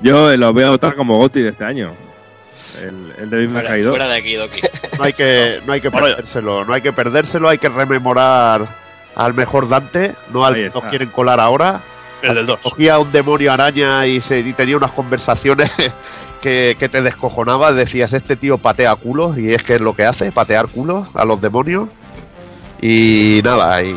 Yo 0.00 0.36
lo 0.36 0.52
voy 0.52 0.62
a 0.62 0.70
votar 0.70 0.94
como 0.94 1.16
GOTY 1.16 1.42
de 1.42 1.48
este 1.48 1.64
año. 1.64 1.92
El, 2.80 3.32
el 3.32 3.48
May 3.48 3.62
Fuera, 3.62 3.70
Cry 3.70 3.82
2. 3.82 3.90
fuera 3.90 4.06
de 4.06 4.16
aquí, 4.16 4.34
Doki. 4.36 4.60
No 4.96 5.04
hay 5.04 5.12
que, 5.12 5.60
no 5.66 5.72
hay 5.72 5.80
que 5.80 5.90
perdérselo, 5.90 6.64
no 6.64 6.72
hay 6.72 6.82
que 6.82 6.92
perdérselo, 6.92 7.48
hay 7.48 7.58
que 7.58 7.68
rememorar 7.68 8.68
al 9.16 9.34
mejor 9.34 9.68
Dante, 9.68 10.14
no 10.32 10.46
al 10.46 10.54
que 10.54 10.70
nos 10.72 10.84
quieren 10.84 11.08
colar 11.08 11.40
ahora. 11.40 11.80
El 12.22 12.36
del 12.36 12.46
2. 12.46 12.60
Cogía 12.60 13.00
un 13.00 13.10
demonio 13.10 13.52
araña 13.52 14.06
y, 14.06 14.20
se, 14.20 14.38
y 14.38 14.52
tenía 14.52 14.76
unas 14.76 14.92
conversaciones 14.92 15.68
que, 16.40 16.76
que 16.78 16.88
te 16.88 17.02
descojonabas, 17.02 17.74
decías, 17.74 18.12
este 18.12 18.36
tío 18.36 18.58
patea 18.58 18.94
culos, 18.96 19.38
y 19.38 19.52
es 19.52 19.62
que 19.62 19.74
es 19.74 19.80
lo 19.80 19.94
que 19.94 20.04
hace, 20.04 20.32
patear 20.32 20.68
culos 20.68 21.08
a 21.14 21.24
los 21.24 21.40
demonios. 21.40 21.88
Y 22.80 23.40
nada, 23.44 23.82
y 23.82 23.94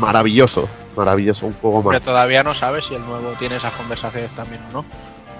maravilloso, 0.00 0.68
maravilloso, 0.96 1.46
un 1.46 1.52
juego 1.54 1.82
más. 1.82 2.00
todavía 2.02 2.42
no 2.42 2.54
sabes 2.54 2.86
si 2.86 2.94
el 2.94 3.04
nuevo 3.06 3.30
tiene 3.38 3.56
esas 3.56 3.72
conversaciones 3.72 4.32
también 4.34 4.60
o 4.70 4.72
no. 4.72 4.84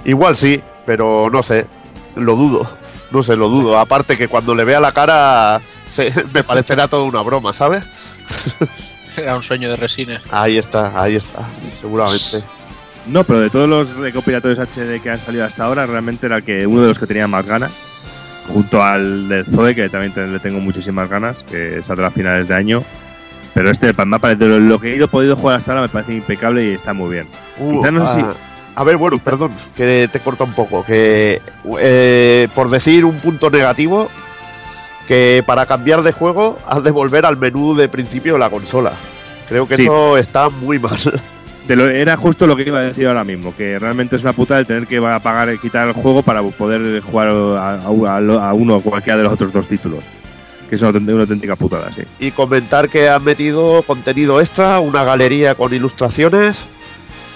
Igual 0.05 0.37
sí, 0.37 0.63
pero 0.85 1.29
no 1.31 1.43
sé, 1.43 1.67
lo 2.15 2.37
dudo, 2.37 2.69
no 3.11 3.25
sé, 3.25 3.35
lo 3.37 3.49
dudo. 3.49 3.77
Aparte 3.79 4.17
que 4.17 4.29
cuando 4.29 4.55
le 4.55 4.65
vea 4.65 4.79
la 4.81 4.93
cara 4.93 5.61
se- 5.95 6.25
me 6.33 6.45
parecerá 6.45 6.87
toda 6.87 7.03
una 7.03 7.23
broma, 7.23 7.53
¿sabes? 7.55 7.85
Era 9.17 9.35
un 9.35 9.43
sueño 9.43 9.69
de 9.71 9.77
resines. 9.77 10.21
Ahí 10.31 10.59
está, 10.59 10.93
ahí 11.03 11.17
está, 11.17 11.49
seguramente. 11.81 12.45
No, 13.07 13.25
pero 13.25 13.41
de 13.41 13.51
todos 13.51 13.69
los 13.69 13.95
recopilatorios 13.97 14.59
HD 14.59 15.01
que 15.03 15.11
han 15.11 15.19
salido 15.19 15.45
hasta 15.45 15.65
ahora, 15.65 15.87
realmente 15.87 16.27
era 16.27 16.37
el 16.39 16.43
que 16.43 16.67
uno 16.67 16.83
de 16.83 16.89
los 16.89 16.99
que 16.99 17.07
tenía 17.07 17.27
más 17.29 17.47
ganas. 17.47 17.73
Junto 18.53 18.83
al 18.83 19.29
del 19.29 19.45
Zoe, 19.45 19.75
que 19.75 19.89
también 19.89 20.13
te- 20.13 20.27
le 20.27 20.39
tengo 20.39 20.61
muchísimas 20.61 21.09
ganas, 21.09 21.43
que 21.43 21.83
saldrá 21.83 22.09
a 22.09 22.11
finales 22.11 22.47
de 22.49 22.55
año. 22.55 22.83
Pero 23.55 23.71
este, 23.71 23.93
pa- 23.95 24.05
me 24.05 24.17
ha 24.17 24.19
parecido- 24.19 24.55
de 24.55 24.61
lo 24.61 24.79
que 24.79 24.93
he 24.93 24.97
ido 24.97 25.09
podido 25.09 25.37
jugar 25.37 25.59
hasta 25.59 25.73
ahora, 25.73 25.83
me 25.83 25.89
parece 25.89 26.15
impecable 26.15 26.65
y 26.65 26.75
está 26.75 26.93
muy 26.93 27.11
bien. 27.13 27.27
Uh, 27.59 27.79
Quizás 27.81 27.93
no 27.93 28.07
sé 28.13 28.21
ah, 28.21 28.33
A 28.77 28.85
ver, 28.85 28.97
bueno, 28.99 29.19
perdón, 29.19 29.51
que 29.77 30.09
te 30.13 30.21
corta 30.21 30.45
un 30.45 30.53
poco. 30.53 30.85
Que 30.85 31.41
eh, 31.81 32.49
por 32.55 32.71
decir 32.71 33.05
un 33.05 33.17
punto 33.19 33.51
negativo, 33.51 34.09
que 35.09 35.43
para 35.47 35.65
cambiar 35.67 36.03
de 36.03 36.13
juego 36.13 36.59
has 36.67 36.83
de 36.85 36.91
volver 36.91 37.25
al 37.27 37.37
menú 37.37 37.75
de 37.75 37.89
principio 37.89 38.35
de 38.35 38.39
la 38.41 38.51
consola. 38.51 38.93
Creo 39.49 39.67
que 39.67 39.77
Sí. 39.77 39.83
eso 39.83 40.19
está 40.19 40.49
muy 40.51 40.79
mal. 40.79 40.99
De 41.67 41.75
lo- 41.75 41.89
era 41.89 42.17
justo 42.17 42.47
lo 42.47 42.55
que 42.55 42.63
iba 42.63 42.79
a 42.79 42.83
decir 42.83 43.07
ahora 43.09 43.25
mismo, 43.25 43.53
que 43.57 43.79
realmente 43.79 44.15
es 44.17 44.23
una 44.23 44.33
puta 44.33 44.59
el 44.59 44.67
tener 44.67 44.87
que 44.87 44.99
apagar 44.99 45.53
y 45.53 45.59
quitar 45.59 45.89
el 45.89 45.95
juego 45.95 46.23
para 46.23 46.43
poder 46.43 47.01
jugar 47.01 47.29
a, 47.29 48.53
uno 48.55 48.77
o 48.77 48.81
cualquiera 48.81 49.17
de 49.17 49.25
los 49.25 49.33
otros 49.33 49.53
dos 49.53 49.67
títulos. 49.67 50.05
Que 50.71 50.77
es 50.77 50.83
una, 50.83 50.99
auténtica- 50.99 51.57
putada, 51.57 51.91
sí. 51.95 52.03
y 52.19 52.31
comentar 52.33 52.89
que 52.89 53.09
han 53.09 53.23
metido 53.25 53.83
contenido 53.83 54.41
extra, 54.41 54.81
una 54.81 55.05
galería 55.05 55.55
con 55.55 55.73
ilustraciones. 55.75 56.57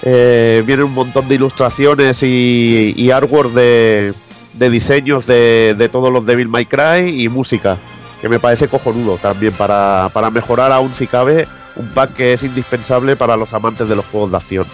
Eh, 0.03 0.63
viene 0.67 0.83
un 0.85 0.95
montón 0.95 1.29
de 1.29 1.35
ilustraciones 1.35 2.23
y, 2.23 3.11
artwork 3.13 3.53
de, 3.53 4.15
de 4.55 4.71
diseños 4.71 5.27
de, 5.27 5.75
de 5.77 5.89
todos 5.89 6.13
los 6.13 6.25
Devil 6.25 6.49
May 6.49 6.67
Cry 6.67 7.23
y 7.23 7.29
música, 7.29 7.77
que 8.21 8.29
me 8.29 8.39
parece 8.41 8.67
cojonudo 8.69 9.19
también 9.19 9.53
para, 9.53 10.09
para 10.13 10.31
mejorar 10.31 10.73
aún 10.73 10.93
si 10.97 11.07
cabe 11.07 11.47
un 11.77 11.89
pack 11.89 12.15
que 12.15 12.33
es 12.33 12.43
indispensable 12.43 13.17
para 13.17 13.37
los 13.37 13.53
amantes 13.53 13.89
de 13.89 13.97
los 13.97 14.07
juegos 14.07 14.31
de 14.31 14.37
acción. 14.37 14.67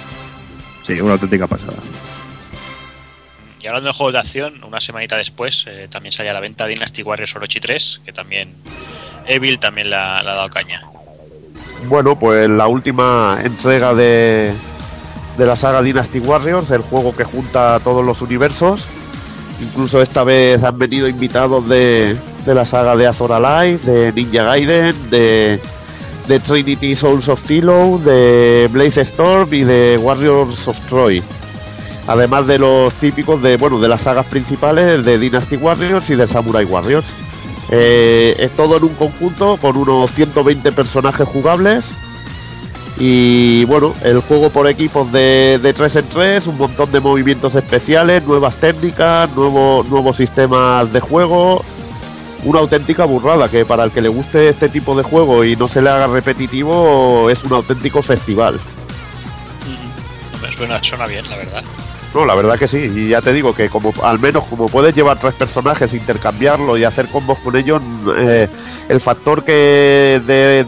Sí, 0.87 1.01
una 1.01 1.15
auténtica 1.15 1.47
pasada. 1.47 1.79
Y 3.61 3.67
hablando 3.67 3.89
de 3.89 3.95
juegos 3.95 4.13
de 4.13 4.19
acción, 4.21 4.65
una 4.65 4.81
semanita 4.81 5.17
después 5.17 5.65
eh, 5.67 5.89
también 5.91 6.13
sale 6.13 6.31
a 6.31 6.33
la 6.33 6.41
venta 6.41 6.67
Dynasty 6.67 7.03
Warriors 7.03 7.35
Orochi 7.35 7.59
3, 7.59 8.03
que 8.05 8.13
también 8.13 8.55
Evil 9.27 9.59
también 9.59 9.91
la, 9.91 10.23
la 10.23 10.33
ha 10.33 10.35
dado 10.37 10.51
caña. 10.51 10.83
Bueno, 11.89 12.19
pues 12.19 12.49
la 12.49 12.69
última 12.69 13.39
entrega 13.43 13.95
de, 13.95 14.53
de 15.37 15.47
la 15.47 15.57
saga 15.57 15.83
Dynasty 15.83 16.21
Warriors, 16.21 16.71
el 16.71 16.83
juego 16.83 17.15
que 17.15 17.25
junta 17.25 17.81
todos 17.83 18.05
los 18.05 18.23
universos. 18.23 18.85
Incluso 19.61 20.03
esta 20.03 20.23
vez 20.23 20.63
han 20.63 20.79
venido 20.79 21.09
invitados 21.09 21.69
de, 21.69 22.17
de 22.45 22.55
la 22.55 22.67
saga 22.67 22.95
de 22.95 23.07
Azor 23.07 23.33
Alive, 23.33 23.79
de 23.79 24.13
Ninja 24.13 24.45
Gaiden, 24.45 25.11
de, 25.11 25.61
de 26.29 26.41
Trinity 26.41 26.97
Souls 26.97 27.29
of 27.29 27.41
Philo, 27.47 28.01
de 28.05 28.69
Blaze 28.73 29.03
Storm 29.03 29.53
y 29.53 29.65
de 29.65 29.99
Warriors 30.03 30.67
of 30.69 30.79
Troy. 30.89 31.23
Además 32.09 32.47
de 32.47 32.59
los 32.59 32.93
típicos 32.95 33.43
de 33.43 33.57
bueno 33.57 33.79
de 33.81 33.89
las 33.89 34.03
sagas 34.03 34.27
principales 34.27 35.05
de 35.05 35.19
Dynasty 35.19 35.57
Warriors 35.57 36.09
y 36.11 36.15
de 36.17 36.27
Samurai 36.29 36.65
Warriors. 36.65 37.07
Eh, 37.71 38.37
es 38.39 38.51
todo 38.53 38.77
en 38.77 38.85
un 38.85 38.95
conjunto 38.95 39.57
con 39.57 39.77
unos 39.77 40.13
120 40.13 40.71
personajes 40.71 41.27
jugables 41.27 41.85
Y 42.99 43.65
bueno, 43.65 43.93
el 44.05 44.21
juego 44.21 44.51
por 44.51 44.69
equipos 44.69 45.11
de, 45.11 45.59
de 45.61 45.73
3 45.75 45.97
en 45.97 46.09
3, 46.09 46.47
un 46.47 46.59
montón 46.59 46.93
de 46.93 47.01
movimientos 47.01 47.55
especiales, 47.57 48.25
nuevas 48.25 48.55
técnicas, 48.57 49.29
nuevo- 49.37 49.85
nuevos 49.91 50.17
sistemas 50.17 50.91
de 50.93 51.01
juego. 51.01 51.65
Una 52.47 52.61
auténtica 52.61 53.05
burrada 53.05 53.49
que 53.49 53.65
para 53.65 53.83
el 53.83 53.91
que 53.91 54.01
le 54.01 54.09
guste 54.09 54.49
este 54.49 54.69
tipo 54.69 54.97
de 54.97 55.03
juego 55.03 55.45
y 55.45 55.57
no 55.57 55.67
se 55.67 55.83
le 55.83 55.91
haga 55.91 56.07
repetitivo 56.07 57.29
es 57.29 57.43
un 57.43 57.53
auténtico 57.53 58.03
festival. 58.03 58.61
Hombre, 60.33 60.53
suena, 60.53 60.81
suena 60.81 61.07
bien, 61.07 61.29
la 61.29 61.39
verdad. 61.39 61.65
No, 62.15 62.25
la 62.25 62.37
verdad 62.37 62.57
que 62.57 62.69
sí, 62.69 62.89
y 62.95 63.09
ya 63.09 63.21
te 63.21 63.33
digo 63.33 63.53
que 63.53 63.69
como 63.69 63.93
al 64.01 64.21
menos 64.21 64.45
como 64.45 64.69
puedes 64.69 64.95
llevar 64.95 65.19
tres 65.19 65.35
personajes, 65.35 65.93
intercambiarlo 65.93 66.79
y 66.79 66.85
hacer 66.85 67.09
combos 67.09 67.37
con 67.41 67.57
ellos, 67.57 67.83
eh, 68.17 68.49
el 68.89 69.01
factor 69.01 69.43
que 69.43 70.23
de, 70.25 70.65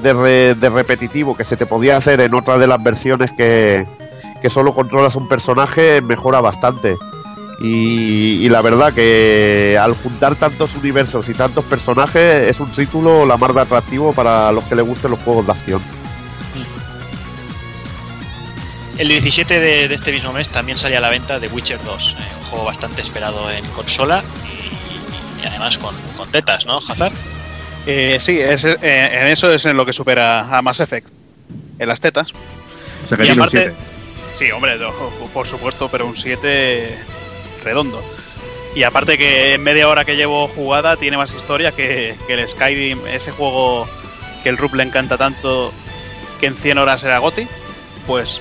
de 0.57 0.69
repetitivo 0.71 1.37
que 1.37 1.45
se 1.45 1.57
te 1.57 1.65
podía 1.65 1.97
hacer 1.97 2.21
en 2.21 2.35
otra 2.35 2.59
de 2.59 2.67
las 2.67 2.83
versiones 2.83 3.31
que, 3.37 3.87
que 4.43 4.51
solo 4.51 4.75
controlas 4.75 5.15
un 5.15 5.29
personaje 5.29 6.03
mejora 6.03 6.41
bastante. 6.41 6.97
Y, 7.61 8.45
y 8.45 8.49
la 8.49 8.63
verdad 8.63 8.93
que 8.93 9.77
al 9.81 9.95
juntar 9.95 10.37
tantos 10.37 10.75
universos 10.77 11.29
y 11.29 11.35
tantos 11.35 11.65
personajes 11.65 12.49
es 12.49 12.61
un 12.61 12.71
título 12.71 13.27
la 13.27 13.37
más 13.37 13.53
de 13.53 13.61
atractivo 13.63 14.13
para 14.13 14.53
los 14.53 14.63
que 14.65 14.77
les 14.77 14.87
gusten 14.87 15.11
los 15.11 15.21
juegos 15.21 15.47
de 15.47 15.53
acción. 15.53 15.83
El 18.97 19.09
17 19.09 19.61
de, 19.61 19.89
de 19.89 19.95
este 19.95 20.11
mismo 20.13 20.33
mes 20.33 20.49
también 20.49 20.77
salía 20.77 20.99
a 20.99 21.01
la 21.01 21.09
venta 21.09 21.39
The 21.39 21.49
Witcher 21.49 21.79
2, 21.85 22.17
eh, 22.19 22.23
un 22.43 22.47
juego 22.51 22.65
bastante 22.65 23.01
esperado 23.01 23.49
en 23.51 23.65
consola 23.67 24.25
y, 24.45 25.43
y 25.43 25.47
además 25.47 25.79
con, 25.79 25.95
con 26.17 26.29
tetas, 26.31 26.67
¿no, 26.67 26.79
Hazard? 26.79 27.13
Eh, 27.87 28.19
sí, 28.21 28.41
es, 28.41 28.65
eh, 28.65 28.77
en 28.83 29.29
eso 29.29 29.53
es 29.53 29.65
en 29.67 29.77
lo 29.77 29.87
que 29.87 29.93
supera 29.93 30.49
a 30.57 30.63
Mass 30.63 30.81
Effect. 30.81 31.09
En 31.79 31.89
las 31.89 32.01
tetas. 32.01 32.33
O 33.05 33.07
sea 33.07 33.17
que 33.17 33.23
Y 33.23 33.27
tiene 33.27 33.41
un 33.41 33.47
aparte- 33.49 33.73
7. 33.73 33.75
Sí, 34.35 34.51
hombre, 34.53 34.77
no, 34.79 34.93
por 35.33 35.47
supuesto, 35.47 35.89
pero 35.89 36.07
un 36.07 36.17
7 36.17 36.99
redondo. 37.69 38.03
Y 38.75 38.83
aparte 38.83 39.17
que 39.19 39.55
en 39.55 39.63
media 39.63 39.89
hora 39.89 40.05
que 40.05 40.15
llevo 40.17 40.49
jugada 40.49 40.97
tiene 40.97 41.17
más 41.17 41.33
historia 41.33 41.73
que, 41.73 42.15
que 42.27 42.35
el 42.35 42.49
Skyrim, 42.49 43.07
ese 43.07 43.31
juego 43.33 43.89
que 44.43 44.49
el 44.51 44.57
Rup 44.57 44.75
le 44.75 44.83
encanta 44.85 45.17
tanto 45.19 45.73
que 46.41 46.47
en 46.47 46.57
100 46.57 46.79
horas 46.79 47.03
era 47.03 47.19
Goti, 47.19 47.47
pues 48.07 48.41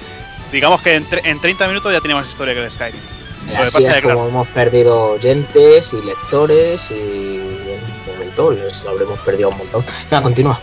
digamos 0.52 0.82
que 0.82 0.96
en, 0.96 1.08
en 1.24 1.40
30 1.42 1.68
minutos 1.68 1.92
ya 1.92 2.00
tiene 2.02 2.14
más 2.16 2.28
historia 2.28 2.54
que 2.54 2.64
el 2.64 2.72
Skyrim. 2.72 3.02
Así 3.56 3.78
es 3.78 4.02
claro, 4.02 4.10
como 4.18 4.28
hemos 4.28 4.48
perdido 4.50 5.12
oyentes 5.12 5.94
y 5.94 6.02
lectores 6.06 6.92
y 6.92 6.94
en 6.94 7.80
un 7.84 8.14
momento 8.14 8.52
les 8.52 8.84
lo 8.84 8.90
habremos 8.92 9.20
perdido 9.20 9.50
un 9.50 9.58
montón. 9.58 9.84
Nada, 10.12 10.22
continúa. 10.24 10.60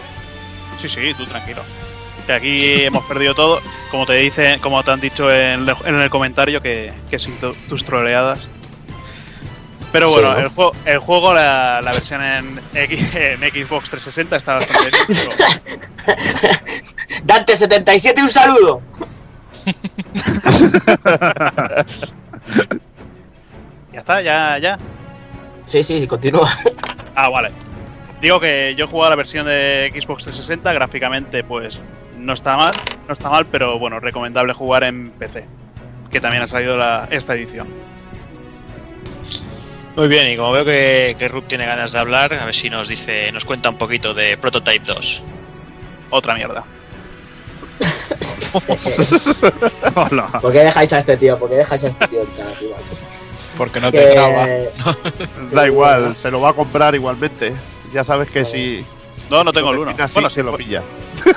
Sí, 0.81 0.89
sí, 0.89 1.15
tú 1.17 1.25
tranquilo. 1.27 1.62
Que 2.27 2.33
aquí 2.35 2.85
hemos 2.85 3.05
perdido 3.07 3.35
todo, 3.35 3.61
como 3.91 4.05
te 4.07 4.15
dice, 4.15 4.59
como 4.61 4.83
te 4.83 4.91
han 4.91 5.01
dicho 5.01 5.31
en, 5.33 5.67
el- 5.69 5.77
en 5.87 6.01
el 6.01 6.11
comentario, 6.11 6.61
que, 6.61 6.93
que 7.11 7.19
sin 7.19 7.37
tu- 7.39 7.55
tus 7.69 7.85
troleadas. 7.85 8.47
Pero 9.95 10.09
Sí, 10.09 10.14
bueno, 10.14 10.32
¿no? 10.32 10.38
el, 10.40 10.49
juego, 10.49 10.72
el 10.86 10.99
juego, 10.99 11.32
la, 11.34 11.80
la 11.80 11.92
versión 11.92 12.20
en, 12.20 12.61
X- 12.74 13.14
en 13.14 13.38
Xbox 13.38 13.90
360 13.90 14.36
está 14.36 14.55
bastante 14.55 14.90
bien. 14.90 15.05
pero- 15.07 15.30
Dante77, 17.24 18.20
un 18.22 18.28
saludo. 18.28 18.82
ya 23.92 24.01
está, 24.01 24.20
ya, 24.20 24.59
ya. 24.59 24.78
Sí, 25.64 25.82
sí, 25.82 26.01
sí, 26.01 26.07
continúa. 26.07 26.51
Ah, 27.16 27.28
vale. 27.28 27.53
Digo 28.20 28.40
que 28.40 28.74
yo 28.76 28.86
he 28.86 28.88
jugado 28.88 29.11
la 29.11 29.16
versión 29.16 29.47
de 29.47 29.88
Xbox 29.95 30.24
360, 30.24 30.72
gráficamente 30.72 31.45
pues 31.45 31.80
no 32.18 32.32
está 32.32 32.57
mal, 32.57 32.72
no 33.07 33.14
está 33.14 33.30
mal, 33.30 33.47
pero 33.47 33.78
bueno, 33.78 34.01
recomendable 34.01 34.53
jugar 34.53 34.82
en 34.82 35.11
PC, 35.12 35.45
que 36.11 36.20
también 36.20 36.42
ha 36.42 36.49
salido 36.49 36.76
la, 36.76 37.07
esta 37.12 37.34
edición. 37.34 37.68
Muy 39.97 40.09
bien, 40.09 40.26
y 40.32 40.36
como 40.36 40.51
veo 40.53 40.64
que, 40.64 41.14
que 41.18 41.28
Rup 41.28 41.47
tiene 41.47 41.66
ganas 41.66 41.92
de 41.92 41.99
hablar, 42.01 42.34
a 42.34 42.45
ver 42.45 42.55
si 42.55 42.68
nos 42.68 42.88
dice, 42.88 43.30
nos 43.32 43.45
cuenta 43.45 43.70
un 43.70 43.78
poquito 43.78 44.12
de 44.12 44.36
Prototype 44.36 44.84
2. 44.84 45.22
Otra 46.11 46.34
mierda. 46.34 46.64
Hola. 49.95 50.28
¿Por 50.40 50.53
qué 50.53 50.61
dejáis 50.61 50.92
a 50.92 50.99
este 50.99 51.16
tío? 51.16 51.38
¿Por 51.38 51.49
qué 51.49 51.57
dejáis 51.57 51.84
a 51.84 51.88
este 51.88 52.09
tío 52.09 52.22
entrar 52.22 52.49
aquí, 52.49 52.66
macho? 52.66 52.92
Porque 53.57 53.80
no 53.80 53.90
Que- 53.92 53.99
te 53.99 54.12
traba. 54.12 54.47
Sí, 55.47 55.55
da 55.55 55.66
igual, 55.66 56.01
bueno. 56.01 56.16
se 56.20 56.30
lo 56.30 56.40
va 56.40 56.51
a 56.51 56.53
comprar 56.55 56.95
igualmente. 56.95 57.53
Ya 57.92 58.05
sabes 58.05 58.30
que 58.30 58.45
si 58.45 58.84
No, 59.30 59.45
no 59.45 59.53
tengo 59.53 59.70
el 59.70 59.78
1. 59.78 59.95
Así 59.99 60.14
Bueno, 60.14 60.28
se 60.30 60.40
sí, 60.40 60.47
lo 60.47 60.57
pilla. 60.57 60.82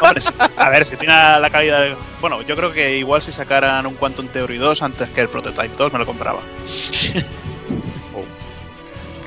Hombre, 0.02 0.22
a 0.58 0.70
ver, 0.70 0.86
si 0.88 0.96
tiene 0.98 1.14
la 1.14 1.50
calidad 1.52 1.82
de... 1.82 1.96
Bueno, 2.22 2.42
yo 2.42 2.56
creo 2.56 2.72
que 2.74 2.98
igual 2.98 3.22
si 3.22 3.32
sacaran 3.32 3.86
un 3.86 3.94
Quantum 3.96 4.28
Theory 4.28 4.58
2 4.58 4.82
antes 4.82 5.10
que 5.10 5.22
el 5.22 5.30
Prototype 5.30 5.76
2 5.78 5.94
me 5.94 6.00
lo 6.00 6.06
compraba. 6.08 6.40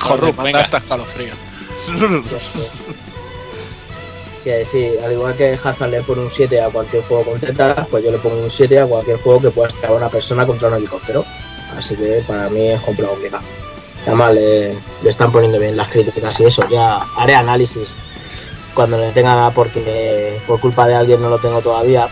Joder, 0.00 0.34
manda 0.34 0.60
hasta 0.60 0.78
escalofrío. 0.78 1.34
Que 4.44 4.64
sí, 4.64 4.90
al 5.04 5.12
igual 5.12 5.36
que 5.36 5.52
Hazard 5.52 5.90
le 5.90 6.00
pone 6.02 6.22
un 6.22 6.30
7 6.30 6.62
a 6.62 6.70
cualquier 6.70 7.02
juego 7.04 7.24
con 7.24 7.38
tetas, 7.40 7.86
pues 7.88 8.02
yo 8.02 8.10
le 8.10 8.16
pongo 8.16 8.36
un 8.42 8.50
7 8.50 8.80
a 8.80 8.86
cualquier 8.86 9.18
juego 9.20 9.38
que 9.42 9.50
pueda 9.50 9.68
tirar 9.68 9.90
a 9.92 9.94
una 9.94 10.08
persona 10.08 10.46
contra 10.46 10.68
un 10.68 10.74
helicóptero. 10.76 11.26
Así 11.76 11.94
que 11.94 12.24
para 12.26 12.48
mí 12.48 12.68
es 12.68 12.80
comprado 12.80 13.12
obligado. 13.12 13.44
Además 14.06 14.32
le, 14.32 14.72
le 15.02 15.10
están 15.10 15.30
poniendo 15.30 15.58
bien 15.58 15.76
las 15.76 15.88
críticas 15.88 16.40
y 16.40 16.44
eso. 16.46 16.66
Ya 16.70 17.00
haré 17.18 17.34
análisis 17.34 17.94
cuando 18.72 18.96
le 18.96 19.12
tenga 19.12 19.50
porque 19.50 20.40
por 20.46 20.58
culpa 20.58 20.86
de 20.86 20.94
alguien 20.94 21.20
no 21.20 21.28
lo 21.28 21.38
tengo 21.38 21.60
todavía. 21.60 22.08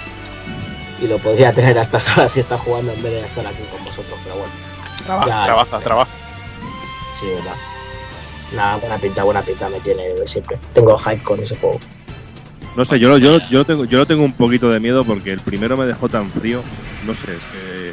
Y 1.01 1.07
lo 1.07 1.17
podría 1.19 1.55
tener 1.55 1.79
a 1.79 1.81
estas 1.81 2.09
horas 2.15 2.31
si 2.31 2.41
está 2.41 2.59
jugando 2.59 2.93
en 2.93 3.03
vez 3.03 3.13
de 3.15 3.25
estar 3.25 3.47
aquí 3.47 3.63
con 3.73 3.83
vosotros. 3.87 4.19
Pero 4.23 4.37
bueno, 4.37 4.53
Trabaja, 5.07 5.29
Ya, 5.29 5.45
trabaja, 5.45 5.79
trabaja. 5.79 6.11
sí, 7.19 7.25
verdad. 7.27 7.55
Nada, 8.53 8.77
buena 8.77 8.99
pinta, 8.99 9.25
buena 9.25 9.43
pinta 9.43 9.69
me 9.69 9.81
tiene 9.81 10.09
de 10.15 10.27
siempre. 10.27 10.59
Tengo 10.73 10.97
hype 10.97 11.23
con 11.23 11.39
ese 11.41 11.57
juego. 11.57 11.79
No 12.77 12.85
sé, 12.85 12.99
yo, 12.99 13.09
lo- 13.09 13.19
yo, 13.19 13.33
lo- 13.39 13.49
yo, 13.51 13.65
tengo, 13.65 13.85
yo 13.85 13.99
lo 13.99 14.07
tengo 14.07 14.25
un 14.25 14.33
poquito 14.33 14.71
de 14.71 14.81
miedo 14.81 15.05
porque 15.05 15.33
el 15.33 15.41
primero 15.41 15.77
me 15.77 15.85
dejó 15.87 16.09
tan 16.09 16.31
frío. 16.31 16.63
No 17.07 17.15
sé, 17.15 17.33
es 17.33 17.39
que. 17.53 17.93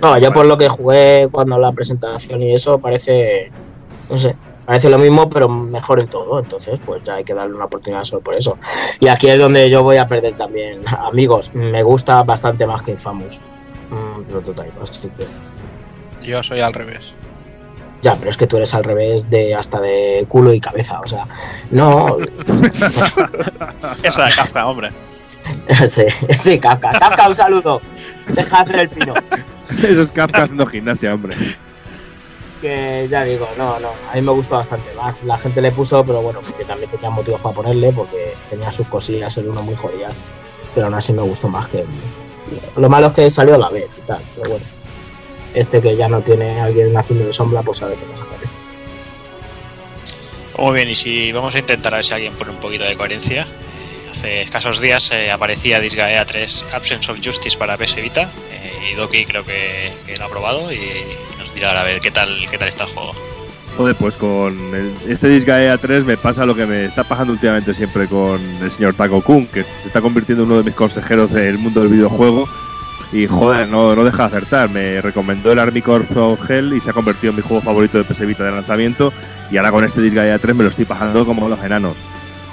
No, 0.00 0.16
yo 0.18 0.32
por 0.32 0.46
lo 0.46 0.56
que 0.56 0.68
jugué 0.68 1.28
cuando 1.30 1.58
la 1.58 1.72
presentación 1.72 2.40
y 2.42 2.54
eso 2.54 2.78
parece, 2.78 3.50
no 4.08 4.16
sé, 4.16 4.36
parece 4.64 4.88
lo 4.90 4.98
mismo 4.98 5.28
pero 5.28 5.48
mejor 5.48 5.98
en 5.98 6.06
todo, 6.06 6.38
entonces 6.38 6.78
pues 6.86 7.02
ya 7.02 7.14
hay 7.16 7.24
que 7.24 7.34
darle 7.34 7.56
una 7.56 7.64
oportunidad 7.64 8.04
solo 8.04 8.22
por 8.22 8.34
eso. 8.34 8.58
Y 9.00 9.08
aquí 9.08 9.28
es 9.28 9.38
donde 9.40 9.68
yo 9.68 9.82
voy 9.82 9.96
a 9.96 10.06
perder 10.06 10.36
también 10.36 10.82
amigos, 10.86 11.50
me 11.52 11.82
gusta 11.82 12.22
bastante 12.22 12.64
más 12.64 12.82
que 12.82 12.92
Infamous. 12.92 13.40
Mm, 13.90 14.22
Prototype, 14.30 14.72
así 14.80 15.00
que- 15.00 16.26
Yo 16.26 16.42
soy 16.44 16.60
al 16.60 16.72
revés. 16.74 17.14
Ya, 18.02 18.16
pero 18.16 18.30
es 18.30 18.36
que 18.36 18.46
tú 18.46 18.56
eres 18.56 18.74
al 18.74 18.84
revés 18.84 19.28
de 19.30 19.54
hasta 19.54 19.80
de 19.80 20.24
culo 20.28 20.52
y 20.52 20.60
cabeza, 20.60 21.00
o 21.00 21.06
sea, 21.06 21.26
no, 21.70 22.18
Esa 24.02 24.24
de 24.24 24.30
Kafka, 24.30 24.66
hombre. 24.66 24.90
sí, 25.88 26.04
sí, 26.38 26.58
Kafka, 26.58 26.92
Kafka 26.92 27.28
un 27.28 27.34
saludo, 27.34 27.80
deja 28.28 28.56
de 28.56 28.62
hacer 28.62 28.80
el 28.80 28.88
pino. 28.88 29.14
Eso 29.82 30.02
es 30.02 30.10
Kafka 30.10 30.44
haciendo 30.44 30.66
gimnasia, 30.66 31.12
hombre. 31.14 31.34
que 32.60 33.08
ya 33.10 33.24
digo, 33.24 33.48
no, 33.56 33.78
no, 33.80 33.88
a 34.10 34.14
mí 34.14 34.22
me 34.22 34.32
gustó 34.32 34.56
bastante 34.56 34.92
más. 34.94 35.22
La 35.24 35.38
gente 35.38 35.60
le 35.60 35.72
puso, 35.72 36.04
pero 36.04 36.22
bueno, 36.22 36.40
porque 36.46 36.64
también 36.64 36.90
tenía 36.90 37.10
motivos 37.10 37.40
para 37.40 37.54
ponerle, 37.54 37.92
porque 37.92 38.34
tenía 38.48 38.70
sus 38.72 38.86
cosillas, 38.88 39.36
el 39.38 39.48
uno 39.48 39.62
muy 39.62 39.76
jodidas. 39.76 40.14
Pero 40.74 40.86
aún 40.86 40.94
así 40.94 41.12
me 41.12 41.22
gustó 41.22 41.48
más 41.48 41.66
que. 41.68 41.84
Lo 42.76 42.88
malo 42.88 43.08
es 43.08 43.12
que 43.12 43.30
salió 43.30 43.56
a 43.56 43.58
la 43.58 43.68
vez 43.68 43.96
y 43.98 44.00
tal, 44.02 44.22
pero 44.36 44.50
bueno. 44.50 44.77
Este 45.58 45.80
que 45.82 45.96
ya 45.96 46.08
no 46.08 46.20
tiene 46.20 46.60
alguien 46.60 46.96
haciendo 46.96 47.24
de 47.26 47.32
sombra, 47.32 47.62
pues 47.62 47.78
sabe 47.78 47.94
qué 47.96 48.04
pasa. 48.12 48.24
Muy 50.56 50.74
bien, 50.74 50.88
y 50.88 50.94
si 50.94 51.32
vamos 51.32 51.54
a 51.54 51.58
intentar 51.58 51.94
a 51.94 51.98
ver 51.98 52.04
si 52.04 52.14
alguien 52.14 52.32
pone 52.34 52.50
un 52.50 52.58
poquito 52.58 52.84
de 52.84 52.96
coherencia. 52.96 53.46
Hace 54.10 54.42
escasos 54.42 54.80
días 54.80 55.10
eh, 55.12 55.30
aparecía 55.30 55.80
Disgaea 55.80 56.24
3 56.24 56.64
Absence 56.72 57.10
of 57.10 57.18
Justice 57.24 57.56
para 57.56 57.76
PS 57.76 57.96
Vita. 58.02 58.30
eh, 58.52 58.90
y 58.92 58.94
Doki 58.94 59.24
creo 59.26 59.44
que, 59.44 59.92
que 60.06 60.16
lo 60.16 60.24
ha 60.24 60.28
probado 60.28 60.72
y 60.72 60.78
nos 61.38 61.52
dirá 61.54 61.78
a 61.80 61.84
ver 61.84 62.00
qué 62.00 62.10
tal, 62.10 62.46
qué 62.50 62.58
tal 62.58 62.68
está 62.68 62.84
el 62.84 62.90
juego. 62.90 63.12
Joder, 63.76 63.94
pues 63.94 64.16
con 64.16 64.56
el- 64.74 65.12
este 65.12 65.28
Disgaea 65.28 65.76
3 65.78 66.04
me 66.04 66.16
pasa 66.16 66.44
lo 66.46 66.54
que 66.56 66.66
me 66.66 66.86
está 66.86 67.04
pasando 67.04 67.32
últimamente 67.32 67.72
siempre 67.74 68.08
con 68.08 68.40
el 68.62 68.70
señor 68.72 68.94
Taco 68.94 69.20
Kun, 69.22 69.46
que 69.46 69.62
se 69.82 69.86
está 69.88 70.00
convirtiendo 70.00 70.42
en 70.44 70.50
uno 70.50 70.58
de 70.58 70.64
mis 70.64 70.74
consejeros 70.74 71.32
del 71.32 71.58
mundo 71.58 71.80
del 71.80 71.90
videojuego. 71.90 72.48
Y 73.12 73.26
joder, 73.26 73.68
no, 73.68 73.94
no 73.96 74.04
deja 74.04 74.28
de 74.28 74.36
acertar. 74.36 74.70
Me 74.70 75.00
recomendó 75.00 75.52
el 75.52 75.58
Army 75.58 75.80
Corps 75.80 76.14
of 76.16 76.50
Hell 76.50 76.74
y 76.74 76.80
se 76.80 76.90
ha 76.90 76.92
convertido 76.92 77.30
en 77.30 77.36
mi 77.36 77.42
juego 77.42 77.62
favorito 77.62 77.98
de 77.98 78.04
PS 78.04 78.20
de 78.20 78.50
lanzamiento. 78.50 79.12
Y 79.50 79.56
ahora 79.56 79.72
con 79.72 79.84
este 79.84 80.02
Disgaea 80.02 80.38
3 80.38 80.54
me 80.54 80.64
lo 80.64 80.70
estoy 80.70 80.84
pasando 80.84 81.24
como 81.24 81.48
los 81.48 81.62
enanos. 81.62 81.96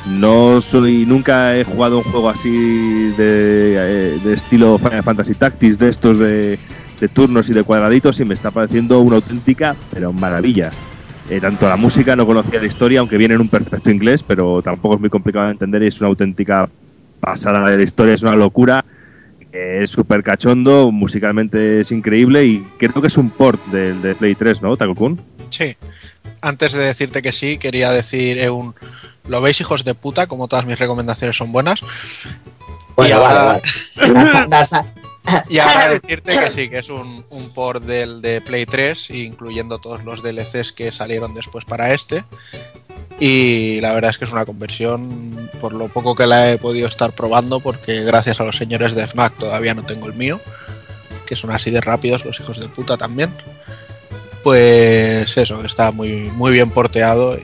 No 0.08 0.62
soy, 0.62 1.06
nunca 1.06 1.58
he 1.58 1.64
jugado 1.64 1.98
un 1.98 2.04
juego 2.04 2.30
así 2.30 3.10
de, 3.18 3.76
eh, 3.76 4.20
de 4.24 4.34
estilo 4.34 4.78
Final 4.78 5.04
Fantasy 5.04 5.34
Tactics, 5.34 5.80
de 5.80 5.90
estos 5.90 6.20
de, 6.20 6.60
de 7.00 7.08
turnos 7.08 7.50
y 7.50 7.54
de 7.54 7.64
cuadraditos, 7.64 8.20
y 8.20 8.26
me 8.26 8.36
está 8.36 8.52
pareciendo 8.52 9.00
una 9.00 9.16
auténtica, 9.16 9.76
pero 9.92 10.14
maravilla. 10.14 10.70
Eh, 11.28 11.42
tanto 11.42 11.68
la 11.68 11.76
música, 11.76 12.16
no 12.16 12.28
conocía 12.28 12.60
la 12.60 12.68
historia, 12.68 13.00
aunque 13.00 13.18
viene 13.18 13.34
en 13.34 13.42
un 13.42 13.50
perfecto 13.50 13.90
inglés, 13.90 14.22
pero 14.22 14.62
tampoco 14.62 14.96
es 14.96 15.02
muy 15.02 15.10
complicado 15.10 15.48
de 15.48 15.54
entender 15.54 15.82
y 15.82 15.88
es 15.88 16.00
una 16.00 16.10
auténtica 16.10 16.70
pasada 17.20 17.68
de 17.68 17.78
la 17.78 17.84
historia, 17.84 18.14
es 18.14 18.22
una 18.22 18.36
locura. 18.36 18.86
Que 19.56 19.84
es 19.84 19.90
súper 19.90 20.22
cachondo, 20.22 20.92
musicalmente 20.92 21.80
es 21.80 21.90
increíble 21.94 22.44
y 22.46 22.60
creo 22.78 23.00
que 23.00 23.08
es 23.08 23.16
un 23.16 23.30
port 23.30 23.64
del 23.68 24.02
de 24.02 24.14
Play 24.14 24.36
3, 24.36 24.62
¿no, 24.62 24.76
Takokun? 24.76 25.22
Sí. 25.50 25.78
Antes 26.42 26.74
de 26.74 26.84
decirte 26.84 27.22
que 27.22 27.32
sí, 27.32 27.58
quería 27.58 27.90
decir 27.92 28.38
eh, 28.38 28.50
un. 28.50 28.76
¿Lo 29.30 29.40
veis, 29.40 29.62
hijos 29.62 29.86
de 29.86 29.96
puta? 29.96 30.28
Como 30.28 30.50
todas 30.50 30.66
mis 30.66 30.78
recomendaciones 30.78 31.38
son 31.38 31.54
buenas. 31.54 31.80
Bueno, 32.98 33.10
y 33.10 33.14
ahora, 33.14 33.62
vale, 33.98 34.14
vale. 34.14 34.50
Darsa- 34.50 34.50
Darsa- 34.50 35.46
y 35.50 35.58
ahora 35.60 35.88
decirte 35.90 36.38
que 36.38 36.52
sí, 36.52 36.68
que 36.70 36.80
es 36.80 36.90
un, 36.90 37.26
un 37.30 37.54
port 37.54 37.82
del 37.86 38.22
de 38.22 38.42
Play 38.42 38.66
3, 38.66 39.10
incluyendo 39.12 39.80
todos 39.80 40.04
los 40.04 40.22
DLCs 40.22 40.74
que 40.74 40.92
salieron 40.92 41.34
después 41.34 41.64
para 41.64 41.94
este. 41.94 42.24
Y 43.20 43.80
la 43.80 43.94
verdad 43.94 44.12
es 44.12 44.18
que 44.18 44.26
es 44.26 44.32
una 44.32 44.46
conversión, 44.46 45.50
por 45.60 45.74
lo 45.74 45.88
poco 45.88 46.16
que 46.16 46.28
la 46.28 46.52
he 46.52 46.58
podido 46.58 46.88
estar 46.88 47.14
probando, 47.14 47.62
porque 47.62 48.04
gracias 48.04 48.40
a 48.40 48.44
los 48.44 48.58
señores 48.58 48.94
de 48.96 49.08
FNAC 49.08 49.38
todavía 49.38 49.74
no 49.74 49.84
tengo 49.84 50.08
el 50.08 50.14
mío, 50.14 50.42
que 51.26 51.36
son 51.36 51.52
así 51.52 51.72
de 51.72 51.82
rápidos 51.82 52.26
los 52.26 52.40
hijos 52.40 52.60
de 52.60 52.68
puta 52.68 52.98
también. 52.98 53.34
Pues 54.44 55.38
eso, 55.38 55.64
está 55.64 55.92
muy, 55.92 56.30
muy 56.36 56.52
bien 56.52 56.70
porteado 56.70 57.38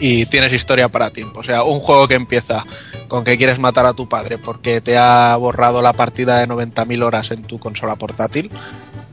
y, 0.00 0.26
tienes 0.26 0.52
historia 0.52 0.88
para 0.88 1.10
tiempo. 1.10 1.40
O 1.40 1.44
sea, 1.44 1.62
un 1.62 1.78
juego 1.78 2.08
que 2.08 2.14
empieza 2.14 2.64
con 3.06 3.22
que 3.22 3.36
quieres 3.36 3.58
matar 3.60 3.86
a 3.86 3.92
tu 3.92 4.08
padre 4.08 4.38
porque 4.38 4.80
te 4.80 4.96
ha 4.96 5.36
borrado 5.36 5.82
la 5.82 5.92
partida 5.92 6.38
de 6.38 6.48
90.000 6.48 7.04
horas 7.04 7.30
en 7.30 7.42
tu 7.42 7.60
consola 7.60 7.94
portátil, 7.94 8.50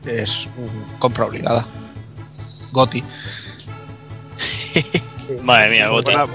es 0.06 0.48
un 0.56 0.98
compra 0.98 1.26
obligada. 1.26 1.64
Goti. 2.72 3.04
Madre 5.50 5.70
mía, 5.70 5.88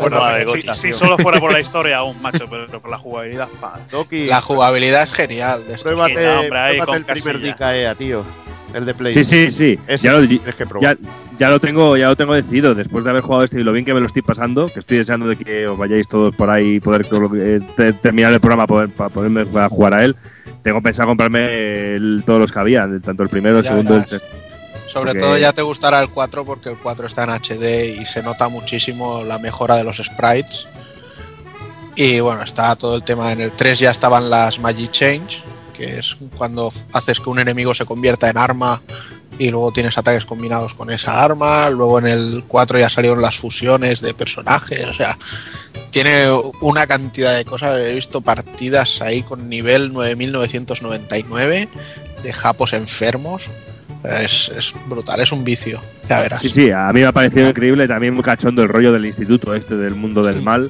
Madre, 0.10 0.46
si, 0.76 0.94
solo 0.94 1.18
fuera 1.18 1.40
por 1.40 1.52
la 1.54 1.60
historia 1.66 1.98
aún, 1.98 2.22
macho, 2.22 2.46
pero 2.50 2.68
por 2.82 2.90
la 2.92 2.98
jugabilidad, 2.98 3.48
pa. 3.60 3.80
Doki, 3.92 4.26
La 4.26 4.42
jugabilidad 4.42 5.04
es 5.04 5.14
genial. 5.14 5.60
De 5.68 5.78
pruébate, 5.78 6.16
Sí, 6.16 6.24
no, 6.24 6.40
hombre, 6.42 6.60
ahí 6.60 6.80
pruébate 6.80 6.86
con 6.86 6.96
el 6.96 7.06
primer. 7.06 7.42
DKEA, 7.56 7.96
tío. 7.96 8.24
El 8.74 8.86
de 8.86 8.94
Play. 8.94 9.14
Sí, 9.14 9.24
sí, 9.24 9.52
sí. 9.52 9.80
Ese 9.88 10.06
Ya 10.06 10.14
lo, 10.14 10.28
tienes 10.28 10.54
que 10.56 10.66
probar. 10.66 10.98
ya, 11.00 11.10
ya 11.40 11.50
lo 11.50 11.62
tengo, 11.62 11.96
ya 11.96 12.10
lo 12.10 12.18
tengo 12.18 12.34
decidido. 12.34 12.76
Después 12.76 13.06
de 13.06 13.10
haber 13.12 13.22
jugado 13.22 13.44
este 13.46 13.62
y 13.62 13.64
lo 13.64 13.72
bien 13.72 13.86
que 13.86 13.94
me 13.94 14.02
lo 14.02 14.06
estoy 14.06 14.22
pasando, 14.22 14.68
que 14.68 14.80
estoy 14.80 14.98
deseando 14.98 15.28
de 15.30 15.38
que 15.38 15.66
os 15.66 15.78
vayáis 15.78 16.10
todos 16.10 16.36
por 16.36 16.50
ahí 16.50 16.76
y 16.76 16.80
poder 16.82 17.06
eh, 17.38 17.62
te- 17.78 17.94
terminar 17.94 18.34
el 18.34 18.42
programa 18.42 18.68
poder, 18.68 18.90
para 18.90 19.10
poderme 19.10 19.46
jugar 19.70 19.94
a 19.94 20.04
él. 20.04 20.18
Tengo 20.62 20.82
pensado 20.82 21.08
comprarme 21.08 21.96
el- 21.96 22.24
todos 22.26 22.40
los 22.42 22.52
que 22.52 22.60
había, 22.60 22.86
tanto 23.02 23.24
el 23.24 23.30
primero, 23.30 23.60
el 23.60 23.64
Ya 23.64 23.70
segundo, 23.72 23.96
el 23.96 24.06
tercero. 24.06 24.26
Sobre 24.92 25.12
Porque- 25.12 25.20
todo 25.26 25.38
ya 25.38 25.52
te 25.54 25.62
gustará 25.62 26.00
el 26.02 26.10
4 26.10 26.46
porque 26.46 26.70
el 26.70 26.78
4 26.78 27.08
está 27.08 27.24
en 27.24 27.32
HD 27.32 27.96
y 28.00 28.06
se 28.06 28.22
nota 28.24 28.50
muchísimo 28.50 29.24
la 29.24 29.40
mejora 29.40 29.76
de 29.76 29.84
los 29.84 29.98
sprites. 29.98 30.68
Y 31.96 32.20
bueno, 32.20 32.44
está 32.44 32.76
todo 32.76 32.96
el 32.96 33.04
tema. 33.04 33.32
En 33.32 33.42
el 33.42 33.52
3 33.52 33.80
ya 33.80 33.92
estaban 33.92 34.30
las 34.30 34.60
Magic 34.60 34.92
Change, 34.92 35.44
que 35.74 36.00
es 36.00 36.16
cuando 36.38 36.72
haces 36.94 37.20
que 37.20 37.30
un 37.30 37.40
enemigo 37.40 37.74
se 37.74 37.86
convierta 37.86 38.30
en 38.30 38.38
arma 38.38 38.82
y 39.38 39.50
luego 39.50 39.72
tienes 39.72 39.98
ataques 39.98 40.26
combinados 40.26 40.74
con 40.74 40.92
esa 40.92 41.24
arma. 41.24 41.70
Luego 41.70 42.00
en 42.00 42.08
el 42.08 42.44
4 42.48 42.80
ya 42.80 42.90
salieron 42.90 43.22
las 43.22 43.38
fusiones 43.38 44.02
de 44.02 44.14
personajes. 44.14 44.86
O 44.86 44.94
sea, 44.94 45.18
tiene 45.92 46.30
una 46.62 46.86
cantidad 46.86 47.36
de 47.36 47.46
cosas. 47.46 47.80
He 47.80 47.96
visto 47.96 48.22
partidas 48.22 49.02
ahí 49.02 49.22
con 49.24 49.50
nivel 49.50 49.94
9999 49.94 51.70
de 52.24 52.34
japos 52.34 52.74
enfermos. 52.74 53.44
Es, 54.22 54.50
es 54.50 54.74
brutal, 54.88 55.20
es 55.20 55.32
un 55.32 55.44
vicio. 55.44 55.82
Ya 56.10 56.20
verás. 56.22 56.42
Sí, 56.42 56.50
sí, 56.50 56.72
a 56.72 56.92
mí 56.94 57.00
me 57.02 57.06
ha 57.08 57.12
parecido 57.12 57.50
increíble 57.50 57.88
también 57.88 58.14
muy 58.14 58.24
cachondo 58.24 58.62
el 58.62 58.70
rollo 58.70 58.92
del 58.92 59.06
instituto 59.06 59.54
este 59.56 59.76
del 59.76 59.96
mundo 59.96 60.24
del 60.24 60.42
mal. 60.42 60.70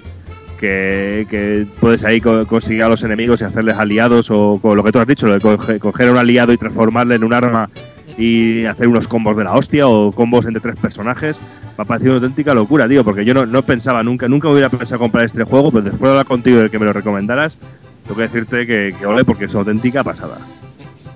Que, 0.60 1.28
que 1.30 1.66
puedes 1.82 2.04
ahí 2.06 2.22
co- 2.22 2.48
conseguir 2.48 2.84
a 2.84 2.88
los 2.88 3.04
enemigos 3.04 3.42
y 3.42 3.44
hacerles 3.44 3.76
aliados 3.76 4.28
o 4.32 4.58
con 4.62 4.78
lo 4.78 4.84
que 4.86 4.92
tú 4.94 5.00
has 5.00 5.06
dicho, 5.08 5.28
lo 5.28 5.34
de 5.34 5.42
coge- 5.42 5.80
coger 5.80 6.08
a 6.08 6.12
un 6.14 6.18
aliado 6.18 6.54
y 6.54 6.58
transformarle 6.58 7.16
en 7.16 7.26
un 7.26 7.34
arma 7.34 7.70
y 8.18 8.64
hacer 8.66 8.88
unos 8.88 9.06
combos 9.10 9.36
de 9.36 9.44
la 9.44 9.52
hostia 9.54 9.86
o 9.88 10.14
combos 10.14 10.46
entre 10.46 10.62
tres 10.62 10.78
personajes. 10.78 11.38
Me 11.78 11.82
ha 11.82 11.86
parecido 11.86 12.14
una 12.14 12.22
auténtica 12.24 12.54
locura, 12.54 12.88
tío, 12.88 13.04
porque 13.04 13.26
yo 13.26 13.34
no, 13.34 13.46
no 13.46 13.64
pensaba 13.66 14.02
nunca, 14.02 14.30
nunca 14.30 14.48
me 14.48 14.54
hubiera 14.54 14.70
pensado 14.70 14.98
comprar 15.00 15.26
este 15.26 15.44
juego, 15.44 15.72
pero 15.72 15.84
después 15.84 16.04
de 16.04 16.10
hablar 16.12 16.26
contigo 16.26 16.60
de 16.62 16.70
que 16.70 16.80
me 16.80 16.86
lo 16.86 16.94
recomendaras, 16.94 17.58
tengo 18.04 18.16
que 18.16 18.22
decirte 18.22 18.66
que, 18.66 18.96
que 18.98 19.06
ole 19.06 19.26
porque 19.26 19.46
es 19.46 19.54
auténtica 19.56 20.06
pasada. 20.06 20.38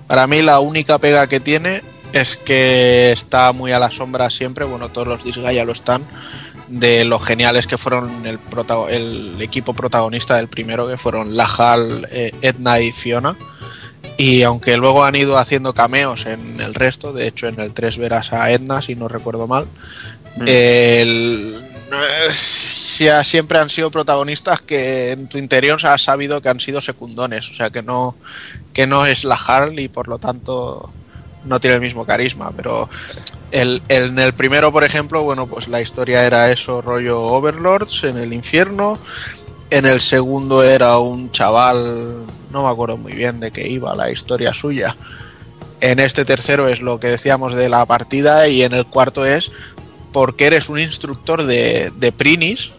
Para 0.06 0.26
mí 0.26 0.42
la 0.42 0.60
única 0.60 0.98
pega 0.98 1.26
que 1.26 1.40
tiene 1.40 1.80
es 2.12 2.36
que 2.36 3.12
está 3.12 3.52
muy 3.52 3.72
a 3.72 3.78
la 3.78 3.90
sombra 3.90 4.30
siempre, 4.30 4.64
bueno, 4.64 4.88
todos 4.88 5.06
los 5.08 5.24
Disgaea 5.24 5.64
lo 5.64 5.72
están, 5.72 6.06
de 6.68 7.04
lo 7.04 7.18
geniales 7.18 7.66
que 7.66 7.78
fueron 7.78 8.24
el, 8.26 9.40
equipo 9.40 9.74
protagonista 9.74 10.36
del 10.36 10.48
primero, 10.48 10.88
que 10.88 10.96
fueron 10.96 11.36
Lahal, 11.36 12.06
eh, 12.10 12.32
Edna 12.42 12.80
y 12.80 12.92
Fiona. 12.92 13.36
Y 14.16 14.42
aunque 14.42 14.76
luego 14.76 15.04
han 15.04 15.14
ido 15.14 15.38
haciendo 15.38 15.72
cameos 15.72 16.26
en 16.26 16.60
el 16.60 16.74
resto, 16.74 17.12
de 17.12 17.26
hecho 17.26 17.48
en 17.48 17.58
el 17.58 17.72
3 17.72 17.96
verás 17.96 18.32
a 18.32 18.50
Edna, 18.50 18.82
si 18.82 18.94
no 18.94 19.08
recuerdo 19.08 19.46
mal, 19.46 19.66
el- 20.46 21.54
ya 22.98 23.24
siempre 23.24 23.58
han 23.58 23.70
sido 23.70 23.90
protagonistas 23.90 24.60
que 24.60 25.12
en 25.12 25.26
tu 25.26 25.38
interior 25.38 25.84
has 25.86 26.02
sabido 26.02 26.42
que 26.42 26.50
han 26.50 26.60
sido 26.60 26.82
secundones, 26.82 27.50
o 27.50 27.54
sea 27.54 27.70
que 27.70 27.82
no, 27.82 28.14
que 28.74 28.86
no 28.86 29.06
es 29.06 29.24
la 29.24 29.36
Harley 29.36 29.86
y 29.86 29.88
por 29.88 30.06
lo 30.06 30.18
tanto 30.18 30.92
no 31.44 31.60
tiene 31.60 31.76
el 31.76 31.80
mismo 31.80 32.06
carisma, 32.06 32.52
pero 32.56 32.88
el, 33.50 33.82
en 33.88 34.18
el 34.18 34.34
primero, 34.34 34.72
por 34.72 34.84
ejemplo, 34.84 35.22
bueno, 35.22 35.46
pues 35.46 35.68
la 35.68 35.80
historia 35.80 36.24
era 36.24 36.50
eso, 36.50 36.80
rollo 36.80 37.22
Overlords 37.22 38.04
en 38.04 38.18
el 38.18 38.32
infierno, 38.32 38.98
en 39.70 39.86
el 39.86 40.00
segundo 40.00 40.62
era 40.62 40.98
un 40.98 41.30
chaval, 41.32 42.24
no 42.50 42.62
me 42.64 42.68
acuerdo 42.68 42.96
muy 42.96 43.12
bien 43.12 43.40
de 43.40 43.50
qué 43.50 43.68
iba 43.68 43.94
la 43.94 44.10
historia 44.10 44.52
suya, 44.52 44.96
en 45.80 45.98
este 45.98 46.24
tercero 46.24 46.68
es 46.68 46.80
lo 46.80 47.00
que 47.00 47.08
decíamos 47.08 47.54
de 47.54 47.68
la 47.68 47.86
partida 47.86 48.48
y 48.48 48.62
en 48.62 48.74
el 48.74 48.84
cuarto 48.84 49.24
es 49.24 49.50
porque 50.12 50.46
eres 50.46 50.68
un 50.68 50.78
instructor 50.78 51.44
de, 51.44 51.90
de 51.96 52.12
Prinis 52.12 52.72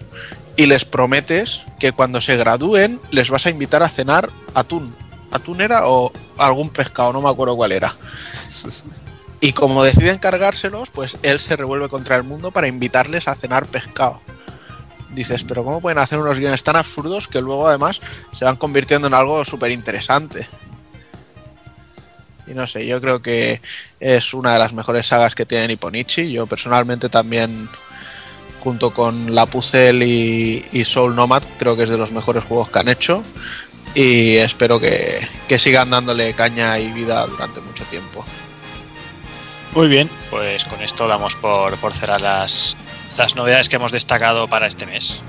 y 0.55 0.68
les 0.68 0.86
prometes 0.86 1.62
que 1.80 1.91
cuando 1.91 2.22
se 2.22 2.38
gradúen 2.38 2.99
les 3.09 3.30
vas 3.30 3.45
a 3.45 3.49
invitar 3.49 3.82
a 3.84 3.89
cenar 3.89 4.30
atún. 4.53 4.93
¿Atún 5.32 5.62
era 5.62 5.88
o 5.88 6.12
algún 6.38 6.70
pescado? 6.70 7.14
No 7.14 7.22
me 7.22 7.30
acuerdo 7.30 7.55
cuál 7.55 7.72
era. 7.72 7.95
Y 9.44 9.54
como 9.54 9.84
deciden 9.84 10.20
cargárselos, 10.20 10.92
pues 10.92 11.18
él 11.24 11.39
se 11.39 11.56
revuelve 11.56 11.89
contra 11.89 12.16
el 12.16 12.24
mundo 12.24 12.52
para 12.52 12.68
invitarles 12.68 13.28
a 13.28 13.36
cenar 13.36 13.66
pescado. 13.66 14.22
Dices, 15.10 15.44
pero 15.44 15.64
¿cómo 15.64 15.82
pueden 15.82 15.98
hacer 15.98 16.20
unos 16.20 16.38
guiones 16.38 16.64
tan 16.64 16.76
absurdos 16.76 17.28
que 17.28 17.42
luego 17.42 17.68
además 17.68 18.00
se 18.38 18.46
van 18.46 18.56
convirtiendo 18.56 19.08
en 19.08 19.16
algo 19.16 19.44
súper 19.44 19.72
interesante? 19.72 20.48
Y 22.46 22.54
no 22.54 22.68
sé, 22.68 22.86
yo 22.86 23.02
creo 23.02 23.24
que 23.24 23.62
es 24.00 24.34
una 24.36 24.54
de 24.54 24.60
las 24.60 24.74
mejores 24.74 25.08
sagas 25.08 25.34
que 25.34 25.48
tiene 25.48 25.70
Nipponichi. 25.70 26.32
Yo 26.32 26.46
personalmente 26.46 27.10
también, 27.10 27.68
junto 28.64 28.94
con 28.94 29.34
La 29.34 29.48
Puzzle 29.48 30.06
y, 30.06 30.66
y 30.72 30.86
Soul 30.86 31.16
Nomad, 31.16 31.44
creo 31.58 31.76
que 31.76 31.84
es 31.84 31.89
de 31.89 31.98
los 31.98 32.12
mejores 32.12 32.44
juegos 32.44 32.70
que 32.70 32.80
han 32.80 32.89
hecho. 32.89 33.24
Y 33.96 34.36
espero 34.36 34.80
que, 34.80 35.28
que 35.48 35.58
sigan 35.58 35.89
dándole 35.89 36.32
caña 36.34 36.78
y 36.78 36.92
vida 36.92 37.26
durante 37.26 37.60
mucho 37.60 37.84
tiempo. 37.86 38.24
Muy 39.74 39.88
bien, 39.88 40.09
pues 40.30 40.65
con 40.65 40.82
esto 40.82 41.07
damos 41.07 41.36
por, 41.36 41.78
por 41.78 41.93
cerrar 41.93 42.19
las, 42.19 42.76
las 43.17 43.36
novedades 43.36 43.69
que 43.69 43.78
hemos 43.78 43.91
destacado 43.91 44.47
para 44.47 44.67
este 44.67 44.86
mes. 44.86 45.22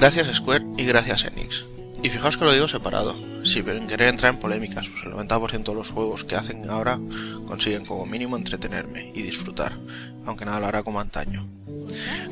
Gracias 0.00 0.34
Square 0.34 0.64
y 0.78 0.86
gracias 0.86 1.26
Enix. 1.26 1.66
Y 2.02 2.08
fijaos 2.08 2.38
que 2.38 2.46
lo 2.46 2.54
digo 2.54 2.66
separado, 2.66 3.14
en 3.44 3.86
querer 3.86 4.08
entrar 4.08 4.32
en 4.32 4.40
polémicas, 4.40 4.88
pues 4.88 5.04
el 5.04 5.12
90% 5.12 5.62
de 5.62 5.74
los 5.74 5.90
juegos 5.90 6.24
que 6.24 6.36
hacen 6.36 6.70
ahora 6.70 6.98
consiguen 7.46 7.84
como 7.84 8.06
mínimo 8.06 8.38
entretenerme 8.38 9.12
y 9.14 9.20
disfrutar, 9.20 9.78
aunque 10.24 10.46
nada 10.46 10.58
lo 10.58 10.68
hará 10.68 10.82
como 10.82 11.00
antaño. 11.00 11.46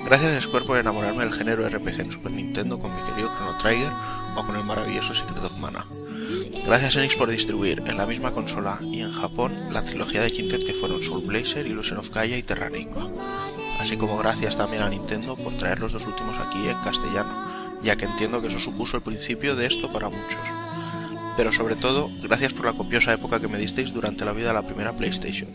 Gracias 0.02 0.44
Square 0.44 0.64
por 0.64 0.78
enamorarme 0.78 1.24
del 1.24 1.34
género 1.34 1.68
RPG 1.68 2.00
en 2.00 2.10
Super 2.10 2.32
Nintendo 2.32 2.78
con 2.78 2.90
mi 2.90 3.02
querido 3.02 3.28
Chrono 3.36 3.58
Trigger 3.58 3.92
o 4.34 4.46
con 4.46 4.56
el 4.56 4.64
maravilloso 4.64 5.14
Secret 5.14 5.44
of 5.44 5.58
Mana. 5.58 5.84
Gracias 6.64 6.96
Enix 6.96 7.16
por 7.16 7.28
distribuir 7.28 7.82
en 7.86 7.98
la 7.98 8.06
misma 8.06 8.32
consola 8.32 8.80
y 8.80 9.02
en 9.02 9.12
Japón 9.12 9.68
la 9.70 9.84
trilogía 9.84 10.22
de 10.22 10.30
Quintet 10.30 10.64
que 10.64 10.72
fueron 10.72 11.02
Soul 11.02 11.26
Blazer, 11.26 11.66
Illusion 11.66 11.98
of 11.98 12.08
Gaia 12.14 12.38
y 12.38 12.42
Terranigma. 12.42 13.10
Así 13.78 13.98
como 13.98 14.16
gracias 14.16 14.56
también 14.56 14.82
a 14.82 14.88
Nintendo 14.88 15.36
por 15.36 15.54
traer 15.58 15.80
los 15.80 15.92
dos 15.92 16.06
últimos 16.06 16.38
aquí 16.38 16.66
en 16.66 16.78
castellano, 16.78 17.47
ya 17.82 17.96
que 17.96 18.04
entiendo 18.04 18.40
que 18.40 18.48
eso 18.48 18.58
supuso 18.58 18.96
el 18.96 19.02
principio 19.02 19.56
de 19.56 19.66
esto 19.66 19.92
para 19.92 20.08
muchos. 20.08 20.40
pero 21.36 21.52
sobre 21.52 21.76
todo, 21.76 22.10
gracias 22.20 22.52
por 22.52 22.66
la 22.66 22.72
copiosa 22.72 23.12
época 23.12 23.38
que 23.38 23.46
me 23.46 23.58
disteis 23.58 23.92
durante 23.92 24.24
la 24.24 24.32
vida 24.32 24.48
de 24.48 24.54
la 24.54 24.66
primera 24.66 24.96
PlayStation. 24.96 25.48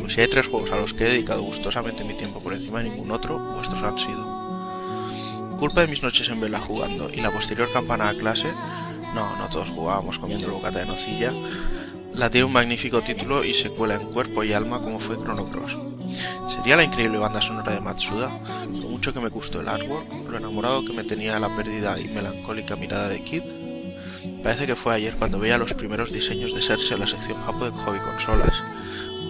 Pues 0.00 0.14
si 0.14 0.22
hay 0.22 0.28
tres 0.28 0.46
juegos 0.46 0.72
a 0.72 0.78
los 0.78 0.94
que 0.94 1.04
he 1.04 1.10
dedicado 1.10 1.42
gustosamente 1.42 2.02
mi 2.02 2.14
tiempo 2.14 2.42
por 2.42 2.54
encima 2.54 2.82
de 2.82 2.88
ningún 2.88 3.10
otro, 3.10 3.38
vuestros 3.38 3.82
han 3.82 3.98
sido. 3.98 4.24
Culpa 5.58 5.82
de 5.82 5.88
mis 5.88 6.02
noches 6.02 6.30
en 6.30 6.40
vela 6.40 6.60
jugando 6.60 7.10
y 7.10 7.20
la 7.20 7.30
posterior 7.30 7.70
campana 7.70 8.08
a 8.08 8.14
clase, 8.14 8.50
no, 9.14 9.36
no 9.36 9.48
todos 9.50 9.68
jugábamos 9.68 10.18
comiendo 10.18 10.46
el 10.46 10.52
bocata 10.52 10.78
de 10.78 10.86
nocilla, 10.86 11.34
la 12.14 12.30
tiene 12.30 12.46
un 12.46 12.52
magnífico 12.52 13.02
título 13.02 13.44
y 13.44 13.52
secuela 13.52 13.96
en 13.96 14.06
cuerpo 14.08 14.44
y 14.44 14.54
alma 14.54 14.80
como 14.80 14.98
fue 14.98 15.16
Chrono 15.18 15.50
Cross. 15.50 15.76
¿Sería 16.48 16.76
la 16.76 16.84
increíble 16.84 17.18
banda 17.18 17.42
sonora 17.42 17.74
de 17.74 17.80
Matsuda? 17.80 18.32
Mucho 18.98 19.14
que 19.14 19.20
me 19.20 19.28
gustó 19.28 19.60
el 19.60 19.68
artwork, 19.68 20.28
lo 20.28 20.38
enamorado 20.38 20.84
que 20.84 20.92
me 20.92 21.04
tenía 21.04 21.38
la 21.38 21.54
perdida 21.54 22.00
y 22.00 22.08
melancólica 22.08 22.74
mirada 22.74 23.08
de 23.08 23.22
Kid. 23.22 23.44
Parece 24.42 24.66
que 24.66 24.74
fue 24.74 24.92
ayer 24.92 25.14
cuando 25.14 25.38
veía 25.38 25.56
los 25.56 25.72
primeros 25.72 26.12
diseños 26.12 26.52
de 26.52 26.60
Serse 26.60 26.94
en 26.94 27.00
la 27.00 27.06
sección 27.06 27.40
Japo 27.44 27.64
de 27.64 27.70
Hobby 27.70 28.00
Consolas. 28.00 28.60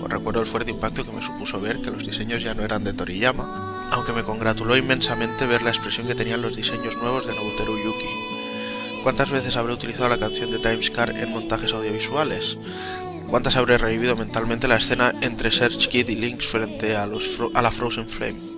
Os 0.03 0.09
recuerdo 0.09 0.41
el 0.41 0.47
fuerte 0.47 0.71
impacto 0.71 1.05
que 1.05 1.13
me 1.13 1.21
supuso 1.21 1.61
ver 1.61 1.83
que 1.83 1.91
los 1.91 2.07
diseños 2.07 2.43
ya 2.43 2.55
no 2.55 2.65
eran 2.65 2.83
de 2.83 2.95
Toriyama, 2.95 3.91
aunque 3.91 4.15
me 4.15 4.25
congratuló 4.25 4.75
inmensamente 4.75 5.47
ver 5.47 5.61
la 5.61 5.69
expresión 5.69 6.07
que 6.07 6.15
tenían 6.15 6.41
los 6.41 6.57
diseños 6.57 6.97
nuevos 6.97 7.27
de 7.27 7.35
Nobuteru 7.35 7.77
Yuki. 7.77 9.03
¿Cuántas 9.03 9.29
veces 9.29 9.55
habré 9.57 9.75
utilizado 9.75 10.09
la 10.09 10.19
canción 10.19 10.51
de 10.51 10.61
Timescar 10.61 11.11
en 11.11 11.31
montajes 11.31 11.75
audiovisuales? 11.75 12.57
¿Cuántas 13.27 13.57
habré 13.57 13.77
revivido 13.77 14.17
mentalmente 14.17 14.67
la 14.67 14.77
escena 14.77 15.13
entre 15.21 15.53
Search 15.53 15.89
Kid 15.89 16.09
y 16.09 16.15
Lynx 16.15 16.47
frente 16.47 16.97
a, 16.97 17.07
los 17.07 17.39
a 17.53 17.61
la 17.61 17.71
Frozen 17.71 18.09
Flame? 18.09 18.58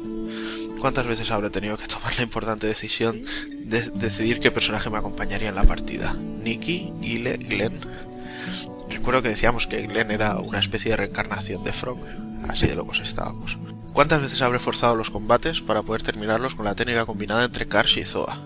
¿Cuántas 0.80 1.06
veces 1.06 1.30
habré 1.30 1.50
tenido 1.50 1.76
que 1.76 1.86
tomar 1.86 2.16
la 2.16 2.22
importante 2.22 2.66
decisión 2.66 3.20
de 3.64 3.82
decidir 3.90 4.40
qué 4.40 4.50
personaje 4.50 4.88
me 4.88 4.96
acompañaría 4.96 5.50
en 5.50 5.54
la 5.54 5.64
partida? 5.64 6.14
¿Nikki? 6.14 6.94
¿Ile? 7.02 7.36
¿Glenn? 7.36 7.78
Recuerdo 8.88 9.22
que 9.22 9.28
decíamos 9.28 9.66
que 9.66 9.86
Glenn 9.86 10.10
era 10.10 10.38
una 10.38 10.58
especie 10.58 10.92
de 10.92 10.96
reencarnación 10.96 11.62
de 11.64 11.74
Frog, 11.74 11.98
así 12.48 12.66
de 12.66 12.76
locos 12.76 13.00
estábamos. 13.00 13.58
¿Cuántas 13.92 14.22
veces 14.22 14.40
habré 14.40 14.58
forzado 14.58 14.96
los 14.96 15.10
combates 15.10 15.60
para 15.60 15.82
poder 15.82 16.02
terminarlos 16.02 16.54
con 16.54 16.64
la 16.64 16.74
técnica 16.74 17.04
combinada 17.04 17.44
entre 17.44 17.68
Karsh 17.68 17.98
y 17.98 18.04
Zoa? 18.04 18.40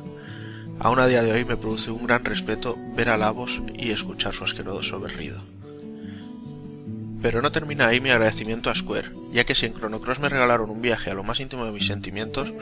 Aún 0.80 0.99
a 0.99 1.07
día 1.07 1.22
de 1.22 1.32
hoy 1.32 1.45
me 1.45 1.57
produce 1.57 1.93
un 1.93 2.05
gran 2.05 2.24
respeto 2.24 2.76
ver 2.97 3.11
a 3.11 3.16
Lavos 3.16 3.62
y 3.78 3.93
escuchar 3.93 4.35
su 4.35 4.43
asqueroso 4.43 4.99
berrido. 4.99 5.41
Pero 7.25 7.41
no 7.41 7.51
termina 7.51 7.87
ahí 7.87 8.03
mi 8.03 8.11
agradecimiento 8.11 8.68
a 8.68 8.75
Square, 8.75 9.09
ya 9.33 9.45
que 9.45 9.55
si 9.55 9.64
en 9.64 9.72
Chrono 9.72 9.99
Cross 9.99 10.18
me 10.18 10.29
regalaron 10.29 10.68
un 10.68 10.83
viaje 10.83 11.11
a 11.11 11.14
lo 11.14 11.25
más 11.25 11.41
íntimo 11.41 11.64
de 11.64 11.72
mis 11.72 11.87
sentimientos, 11.87 12.53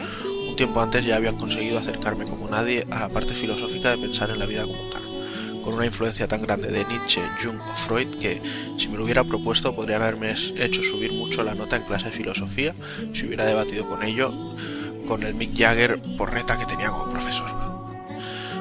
un 0.48 0.54
tiempo 0.54 0.80
antes 0.80 1.04
ya 1.04 1.16
habían 1.16 1.36
conseguido 1.36 1.80
acercarme 1.80 2.26
como 2.26 2.48
nadie 2.48 2.86
a 2.92 3.00
la 3.00 3.08
parte 3.08 3.34
filosófica 3.34 3.90
de 3.90 3.98
pensar 3.98 4.30
en 4.30 4.38
la 4.38 4.46
vida 4.46 4.62
como 4.62 4.88
tal, 4.88 5.02
con 5.64 5.74
una 5.74 5.84
influencia 5.84 6.28
tan 6.28 6.42
grande 6.42 6.68
de 6.68 6.84
Nietzsche, 6.84 7.20
Jung 7.42 7.58
o 7.58 7.76
Freud 7.76 8.14
que, 8.20 8.40
si 8.78 8.86
me 8.86 8.98
lo 8.98 9.02
hubiera 9.02 9.24
propuesto, 9.24 9.74
podrían 9.74 10.00
haberme 10.00 10.30
hecho 10.30 10.84
subir 10.84 11.10
mucho 11.10 11.42
la 11.42 11.56
nota 11.56 11.74
en 11.74 11.82
clase 11.82 12.04
de 12.04 12.12
filosofía 12.12 12.72
si 13.14 13.26
hubiera 13.26 13.44
debatido 13.44 13.88
con 13.88 14.04
ello 14.04 14.32
con 15.08 15.24
el 15.24 15.34
Mick 15.34 15.58
Jagger 15.58 16.00
porreta 16.16 16.56
que 16.56 16.66
tenía 16.66 16.88
como 16.90 17.10
profesor. 17.10 17.50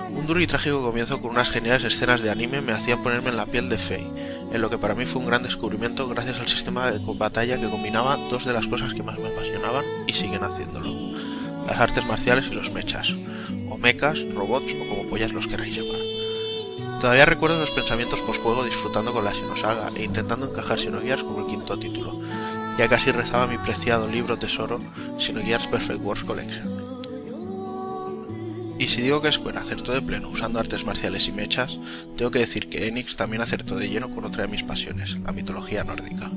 Un 0.09 0.25
duro 0.25 0.41
y 0.41 0.47
trágico 0.47 0.81
comienzo 0.81 1.21
con 1.21 1.29
unas 1.29 1.51
geniales 1.51 1.83
escenas 1.83 2.23
de 2.23 2.31
anime 2.31 2.61
me 2.61 2.71
hacían 2.71 3.03
ponerme 3.03 3.29
en 3.29 3.37
la 3.37 3.45
piel 3.45 3.69
de 3.69 3.77
Fei, 3.77 4.30
en 4.51 4.61
lo 4.61 4.69
que 4.69 4.77
para 4.77 4.95
mí 4.95 5.05
fue 5.05 5.21
un 5.21 5.27
gran 5.27 5.43
descubrimiento 5.43 6.07
gracias 6.07 6.39
al 6.39 6.47
sistema 6.47 6.91
de 6.91 6.99
batalla 7.15 7.59
que 7.59 7.69
combinaba 7.69 8.17
dos 8.29 8.45
de 8.45 8.53
las 8.53 8.67
cosas 8.67 8.93
que 8.93 9.03
más 9.03 9.17
me 9.17 9.29
apasionaban 9.29 9.85
y 10.07 10.13
siguen 10.13 10.43
haciéndolo, 10.43 11.17
las 11.67 11.79
artes 11.79 12.05
marciales 12.05 12.47
y 12.51 12.55
los 12.55 12.71
mechas, 12.71 13.13
o 13.69 13.77
mechas, 13.77 14.19
robots 14.33 14.73
o 14.73 14.89
como 14.89 15.09
pollas 15.09 15.31
los 15.31 15.47
queráis 15.47 15.75
llamar. 15.75 15.99
Todavía 16.99 17.25
recuerdo 17.25 17.59
los 17.59 17.71
pensamientos 17.71 18.21
posjuego 18.21 18.63
disfrutando 18.63 19.13
con 19.13 19.23
la 19.23 19.33
Sinosaga 19.33 19.89
e 19.95 20.03
intentando 20.03 20.47
encajar 20.47 20.77
Xenogears 20.77 21.23
como 21.23 21.39
el 21.39 21.47
quinto 21.47 21.79
título, 21.79 22.19
ya 22.77 22.87
casi 22.87 23.11
rezaba 23.11 23.47
mi 23.47 23.57
preciado 23.57 24.07
libro 24.07 24.37
tesoro 24.37 24.79
Xenogears 25.17 25.67
Perfect 25.67 26.01
Wars 26.03 26.23
Collection. 26.23 26.80
Y 28.81 28.87
si 28.87 29.03
digo 29.03 29.21
que 29.21 29.31
Square 29.31 29.59
acertó 29.59 29.93
de 29.93 30.01
pleno 30.01 30.27
usando 30.29 30.59
artes 30.59 30.83
marciales 30.83 31.27
y 31.27 31.31
mechas, 31.31 31.77
tengo 32.17 32.31
que 32.31 32.39
decir 32.39 32.67
que 32.67 32.87
Enix 32.87 33.15
también 33.15 33.43
acertó 33.43 33.75
de 33.75 33.87
lleno 33.87 34.09
con 34.09 34.25
otra 34.25 34.41
de 34.41 34.47
mis 34.47 34.63
pasiones, 34.63 35.19
la 35.19 35.33
mitología 35.33 35.83
nórdica. 35.83 36.31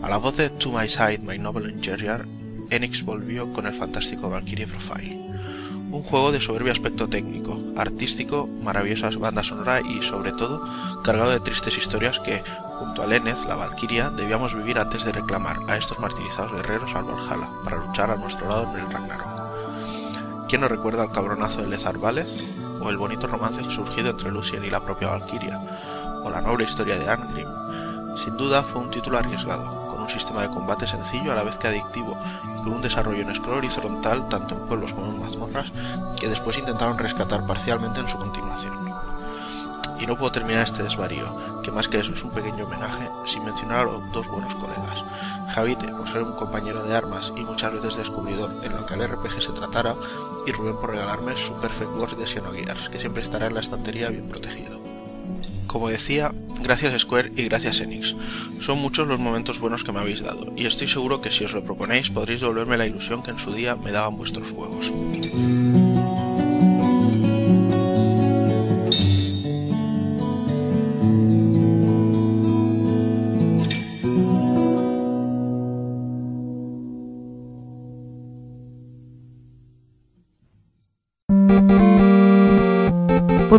A 0.00 0.08
la 0.08 0.18
voz 0.18 0.36
de 0.36 0.48
To 0.48 0.70
My 0.70 0.88
Side, 0.88 1.22
My 1.22 1.40
Noble 1.40 1.72
Interior, 1.72 2.28
Enix 2.70 3.02
volvió 3.02 3.52
con 3.52 3.66
el 3.66 3.74
fantástico 3.74 4.30
Valkyrie 4.30 4.68
Profile. 4.68 5.18
Un 5.90 6.04
juego 6.04 6.30
de 6.30 6.40
soberbio 6.40 6.70
aspecto 6.70 7.08
técnico, 7.08 7.60
artístico, 7.76 8.48
maravillosas 8.62 9.16
bandas 9.16 9.48
sonora 9.48 9.80
y, 9.80 10.02
sobre 10.02 10.30
todo, 10.30 10.64
cargado 11.02 11.32
de 11.32 11.40
tristes 11.40 11.76
historias 11.76 12.20
que, 12.20 12.44
junto 12.78 13.02
a 13.02 13.08
Lenneth, 13.08 13.44
la 13.48 13.56
Valkyria, 13.56 14.10
debíamos 14.10 14.54
vivir 14.54 14.78
antes 14.78 15.04
de 15.04 15.10
reclamar 15.10 15.58
a 15.66 15.76
estos 15.76 15.98
martirizados 15.98 16.52
guerreros 16.52 16.94
al 16.94 17.06
Valhalla 17.06 17.50
para 17.64 17.84
luchar 17.84 18.08
a 18.12 18.16
nuestro 18.18 18.48
lado 18.48 18.72
en 18.72 18.84
el 18.84 18.92
Ragnarok. 18.92 19.31
¿Quién 20.52 20.60
no 20.60 20.68
recuerda 20.68 21.04
el 21.04 21.10
cabronazo 21.10 21.62
de 21.62 21.68
Lezar 21.68 21.96
Vález? 21.96 22.44
¿O 22.82 22.90
el 22.90 22.98
bonito 22.98 23.26
romance 23.26 23.64
surgido 23.64 24.10
entre 24.10 24.30
Lucien 24.30 24.62
y 24.62 24.68
la 24.68 24.84
propia 24.84 25.08
Valkyria? 25.08 25.58
¿O 26.22 26.28
la 26.28 26.42
noble 26.42 26.64
historia 26.64 26.98
de 26.98 27.08
Arngrim? 27.08 27.48
Sin 28.18 28.36
duda 28.36 28.62
fue 28.62 28.82
un 28.82 28.90
título 28.90 29.16
arriesgado, 29.16 29.88
con 29.88 30.02
un 30.02 30.10
sistema 30.10 30.42
de 30.42 30.50
combate 30.50 30.86
sencillo 30.86 31.32
a 31.32 31.36
la 31.36 31.42
vez 31.42 31.56
que 31.56 31.68
adictivo 31.68 32.18
y 32.44 32.62
con 32.64 32.74
un 32.74 32.82
desarrollo 32.82 33.22
en 33.22 33.34
scroll 33.34 33.56
horizontal 33.56 34.28
tanto 34.28 34.56
en 34.56 34.66
pueblos 34.66 34.92
como 34.92 35.06
en 35.06 35.20
mazmorras 35.20 35.72
que 36.20 36.28
después 36.28 36.58
intentaron 36.58 36.98
rescatar 36.98 37.46
parcialmente 37.46 38.00
en 38.00 38.08
su 38.08 38.18
continuación. 38.18 38.74
Y 39.98 40.06
no 40.06 40.18
puedo 40.18 40.32
terminar 40.32 40.64
este 40.64 40.82
desvarío, 40.82 41.62
que 41.62 41.72
más 41.72 41.88
que 41.88 42.00
eso 42.00 42.12
es 42.12 42.24
un 42.24 42.30
pequeño 42.30 42.66
homenaje, 42.66 43.08
sin 43.24 43.42
mencionar 43.42 43.78
a 43.78 43.84
los 43.84 44.12
dos 44.12 44.28
buenos 44.28 44.54
colegas, 44.56 45.02
Javite 45.52 45.88
por 45.88 46.08
ser 46.08 46.22
un 46.22 46.32
compañero 46.32 46.82
de 46.82 46.96
armas 46.96 47.32
y 47.36 47.42
muchas 47.42 47.72
veces 47.72 47.96
descubridor 47.96 48.50
en 48.64 48.72
lo 48.72 48.86
que 48.86 48.94
al 48.94 49.06
RPG 49.06 49.42
se 49.42 49.52
tratara, 49.52 49.94
y 50.46 50.52
Rubén 50.52 50.76
por 50.76 50.90
regalarme 50.90 51.36
su 51.36 51.52
Perfect 51.54 51.90
Wars 51.96 52.16
de 52.16 52.26
Xenogears, 52.26 52.88
que 52.88 52.98
siempre 52.98 53.22
estará 53.22 53.46
en 53.46 53.54
la 53.54 53.60
estantería 53.60 54.08
bien 54.08 54.28
protegido. 54.28 54.80
Como 55.66 55.88
decía, 55.88 56.32
gracias 56.62 57.02
Square 57.02 57.32
y 57.36 57.44
gracias 57.44 57.80
Enix. 57.80 58.16
Son 58.60 58.78
muchos 58.78 59.06
los 59.06 59.20
momentos 59.20 59.60
buenos 59.60 59.84
que 59.84 59.92
me 59.92 60.00
habéis 60.00 60.22
dado, 60.22 60.52
y 60.56 60.66
estoy 60.66 60.86
seguro 60.86 61.20
que 61.20 61.30
si 61.30 61.44
os 61.44 61.52
lo 61.52 61.62
proponéis 61.62 62.10
podréis 62.10 62.40
devolverme 62.40 62.78
la 62.78 62.86
ilusión 62.86 63.22
que 63.22 63.30
en 63.30 63.38
su 63.38 63.52
día 63.52 63.76
me 63.76 63.92
daban 63.92 64.16
vuestros 64.16 64.50
juegos. 64.50 64.90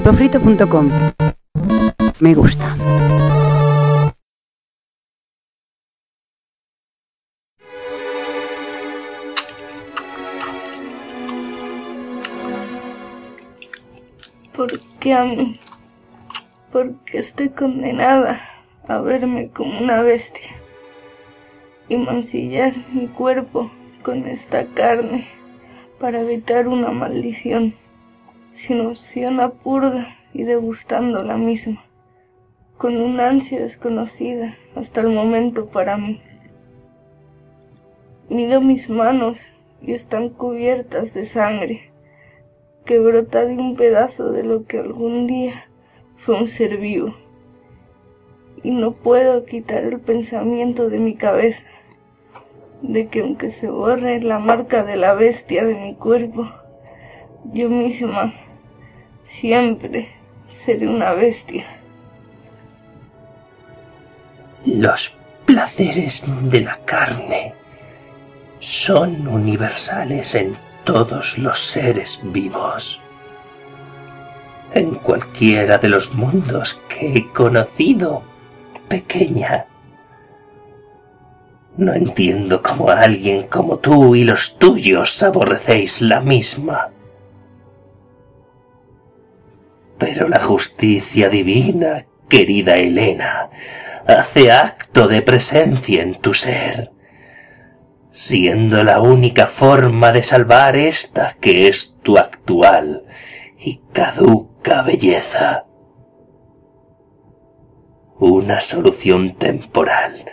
pulpofrito.com. 0.04 0.89
Me 2.20 2.34
gusta. 2.34 2.76
¿Por 14.54 14.72
qué 14.99 15.14
a 15.14 15.24
mí? 15.24 15.60
Porque 16.72 17.20
estoy 17.20 17.49
condenada 17.49 18.41
a 18.88 18.97
verme 18.99 19.49
como 19.49 19.80
una 19.80 20.01
bestia 20.01 20.49
y 21.88 21.97
mancillar 21.97 22.74
mi 22.91 23.08
cuerpo 23.08 23.72
con 24.04 24.28
esta 24.28 24.66
carne 24.66 25.26
para 25.99 26.20
evitar 26.20 26.68
una 26.68 26.89
maldición 26.89 27.74
sin 28.54 28.82
opción 28.82 29.39
a 29.39 29.49
purga 29.49 30.08
y 30.32 30.43
degustando 30.43 31.24
la 31.24 31.38
misma, 31.38 31.84
con 32.78 32.97
una 32.97 33.30
ansia 33.30 33.60
desconocida 33.60 34.56
hasta 34.76 35.01
el 35.01 35.10
momento 35.10 35.68
para 35.68 35.97
mí. 35.97 36.22
Miro 38.30 38.62
mis 38.62 38.89
manos 38.89 39.51
y 39.82 39.93
están 39.93 40.30
cubiertas 40.30 41.14
de 41.14 41.26
sangre 41.26 41.91
que 42.86 42.99
brota 42.99 43.45
de 43.45 43.56
un 43.56 43.76
pedazo 43.76 44.32
de 44.32 44.43
lo 44.43 44.66
que 44.66 44.80
algún 44.80 45.26
día 45.26 45.68
fue 46.18 46.38
un 46.38 46.47
ser 46.47 46.78
vivo. 46.78 47.14
Y 48.62 48.72
no 48.72 48.93
puedo 48.93 49.45
quitar 49.45 49.84
el 49.84 49.99
pensamiento 49.99 50.89
de 50.89 50.99
mi 50.99 51.16
cabeza 51.16 51.64
de 52.82 53.08
que 53.08 53.22
aunque 53.22 53.49
se 53.49 53.70
borre 53.70 54.22
la 54.22 54.39
marca 54.39 54.84
de 54.84 54.95
la 54.95 55.14
bestia 55.14 55.66
de 55.66 55.76
mi 55.76 55.95
cuerpo, 55.95 56.45
yo 57.52 57.70
misma 57.70 58.34
siempre 59.26 60.10
seré 60.48 60.88
una 60.88 61.14
bestia. 61.14 61.66
Los 64.66 65.14
placeres 65.46 66.26
de 66.44 66.62
la 66.62 66.78
carne 66.86 67.54
son 68.60 69.28
universales 69.28 70.36
en 70.36 70.56
todos 70.86 71.38
los 71.38 71.60
seres 71.60 72.22
vivos. 72.24 73.00
en 74.74 74.96
cualquiera 74.96 75.78
de 75.78 75.88
los 75.88 76.16
mundos 76.16 76.82
que 76.88 77.14
he 77.14 77.28
conocido, 77.28 78.24
pequeña. 78.88 79.68
No 81.78 81.94
entiendo 81.94 82.62
cómo 82.62 82.89
alguien 82.89 83.48
como 83.48 83.78
tú 83.78 84.16
y 84.16 84.24
los 84.24 84.58
tuyos 84.58 85.22
aborrecéis 85.24 86.02
la 86.02 86.22
misma. 86.22 86.93
Pero 89.98 90.28
la 90.28 90.39
justicia 90.39 91.30
divina, 91.30 92.06
querida 92.30 92.78
Elena, 92.78 93.50
hace 94.08 94.52
acto 94.52 95.08
de 95.08 95.22
presencia 95.22 96.02
en 96.02 96.16
tu 96.16 96.34
ser, 96.34 96.91
siendo 98.12 98.84
la 98.84 99.02
única 99.02 99.48
forma 99.48 100.12
de 100.12 100.24
salvar 100.24 100.76
esta 100.76 101.38
que 101.39 101.68
es 101.68 101.98
tu 102.02 102.18
actual 102.18 103.06
y 103.58 103.82
caduca 103.91 104.84
belleza. 104.84 105.66
Una 108.20 108.62
solución 108.62 109.36
temporal, 109.36 110.26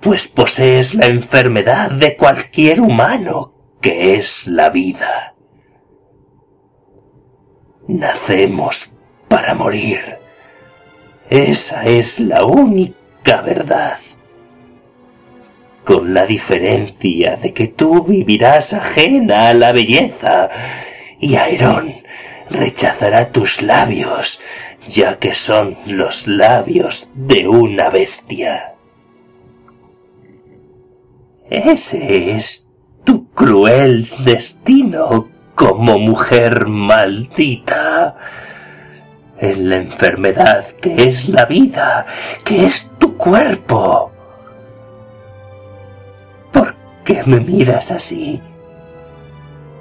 pues 0.00 0.28
posees 0.28 0.94
la 0.94 1.06
enfermedad 1.06 1.90
de 1.90 2.16
cualquier 2.16 2.80
humano, 2.80 3.54
que 3.80 4.14
es 4.16 4.46
la 4.46 4.70
vida. 4.70 5.33
Nacemos 7.86 8.92
para 9.28 9.54
morir. 9.54 10.18
Esa 11.28 11.84
es 11.84 12.18
la 12.20 12.44
única 12.44 13.42
verdad. 13.42 13.98
Con 15.84 16.14
la 16.14 16.24
diferencia 16.24 17.36
de 17.36 17.52
que 17.52 17.68
tú 17.68 18.04
vivirás 18.04 18.72
ajena 18.72 19.48
a 19.48 19.54
la 19.54 19.72
belleza 19.72 20.48
y 21.20 21.36
Airón 21.36 21.94
rechazará 22.48 23.32
tus 23.32 23.60
labios, 23.60 24.40
ya 24.88 25.18
que 25.18 25.34
son 25.34 25.76
los 25.86 26.26
labios 26.26 27.10
de 27.14 27.48
una 27.48 27.90
bestia. 27.90 28.74
Ese 31.50 32.30
es 32.30 32.72
tu 33.04 33.28
cruel 33.30 34.08
destino 34.24 35.33
como 35.54 35.98
mujer 35.98 36.66
maldita. 36.66 38.16
En 39.38 39.68
la 39.68 39.76
enfermedad 39.76 40.64
que 40.80 41.08
es 41.08 41.28
la 41.28 41.44
vida, 41.44 42.06
que 42.44 42.64
es 42.64 42.92
tu 42.98 43.16
cuerpo. 43.16 44.12
¿Por 46.52 46.74
qué 47.04 47.22
me 47.26 47.40
miras 47.40 47.90
así? 47.90 48.40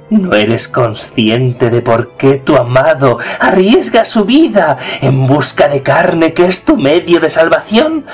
¿No 0.10 0.34
eres 0.34 0.68
consciente 0.68 1.70
de 1.70 1.82
por 1.82 2.12
qué 2.18 2.38
tu 2.38 2.58
amado 2.58 3.20
arriesga 3.40 4.06
su 4.06 4.26
vida 4.26 4.78
en 5.02 5.28
busca 5.28 5.68
de 5.70 5.82
carne 5.82 6.34
que 6.34 6.46
es 6.46 6.66
tu 6.66 6.78
medio 6.78 7.20
de 7.20 7.30
salvación? 7.30 8.06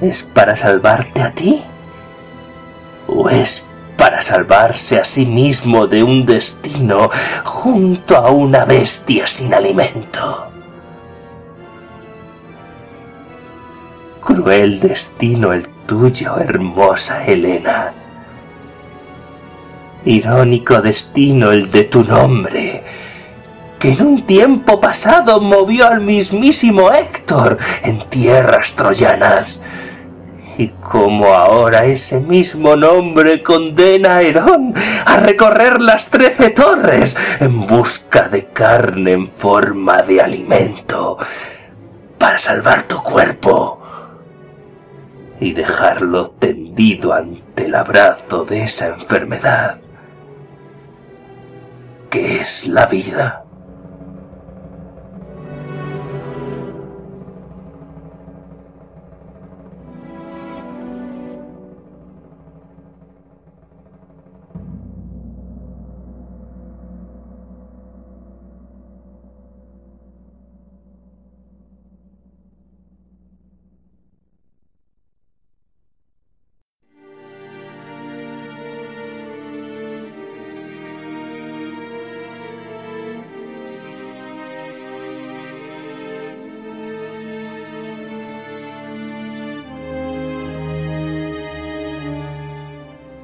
¿Es 0.00 0.22
para 0.22 0.56
salvarte 0.56 1.22
a 1.22 1.30
ti? 1.32 1.62
¿O 3.06 3.30
es 3.30 3.65
para 3.96 4.22
salvarse 4.22 4.98
a 4.98 5.04
sí 5.04 5.26
mismo 5.26 5.86
de 5.86 6.02
un 6.02 6.26
destino 6.26 7.10
junto 7.44 8.16
a 8.16 8.30
una 8.30 8.64
bestia 8.64 9.26
sin 9.26 9.54
alimento? 9.54 10.50
Cruel 14.20 14.80
destino 14.80 15.52
el 15.52 15.68
tuyo, 15.86 16.36
hermosa 16.38 17.24
Helena 17.24 17.92
irónico 20.06 20.80
destino 20.80 21.50
el 21.50 21.70
de 21.70 21.84
tu 21.84 22.04
nombre, 22.04 22.82
que 23.78 23.90
en 23.90 24.02
un 24.02 24.26
tiempo 24.26 24.80
pasado 24.80 25.40
movió 25.40 25.88
al 25.88 26.00
mismísimo 26.00 26.90
Héctor 26.92 27.58
en 27.82 28.08
tierras 28.08 28.74
troyanas. 28.76 29.62
Y 30.58 30.68
como 30.68 31.34
ahora 31.34 31.84
ese 31.84 32.20
mismo 32.20 32.76
nombre 32.76 33.42
condena 33.42 34.16
a 34.16 34.22
Herón 34.22 34.74
a 35.04 35.18
recorrer 35.18 35.82
las 35.82 36.08
trece 36.08 36.50
torres 36.50 37.16
en 37.40 37.66
busca 37.66 38.28
de 38.28 38.46
carne 38.46 39.12
en 39.12 39.30
forma 39.30 40.02
de 40.02 40.22
alimento 40.22 41.18
para 42.18 42.38
salvar 42.38 42.84
tu 42.84 43.02
cuerpo 43.02 43.82
y 45.40 45.52
dejarlo 45.52 46.30
tendido 46.30 47.12
ante 47.12 47.66
el 47.66 47.74
abrazo 47.74 48.44
de 48.44 48.62
esa 48.62 48.88
enfermedad 48.88 49.80
que 52.08 52.40
es 52.40 52.66
la 52.66 52.86
vida. 52.86 53.45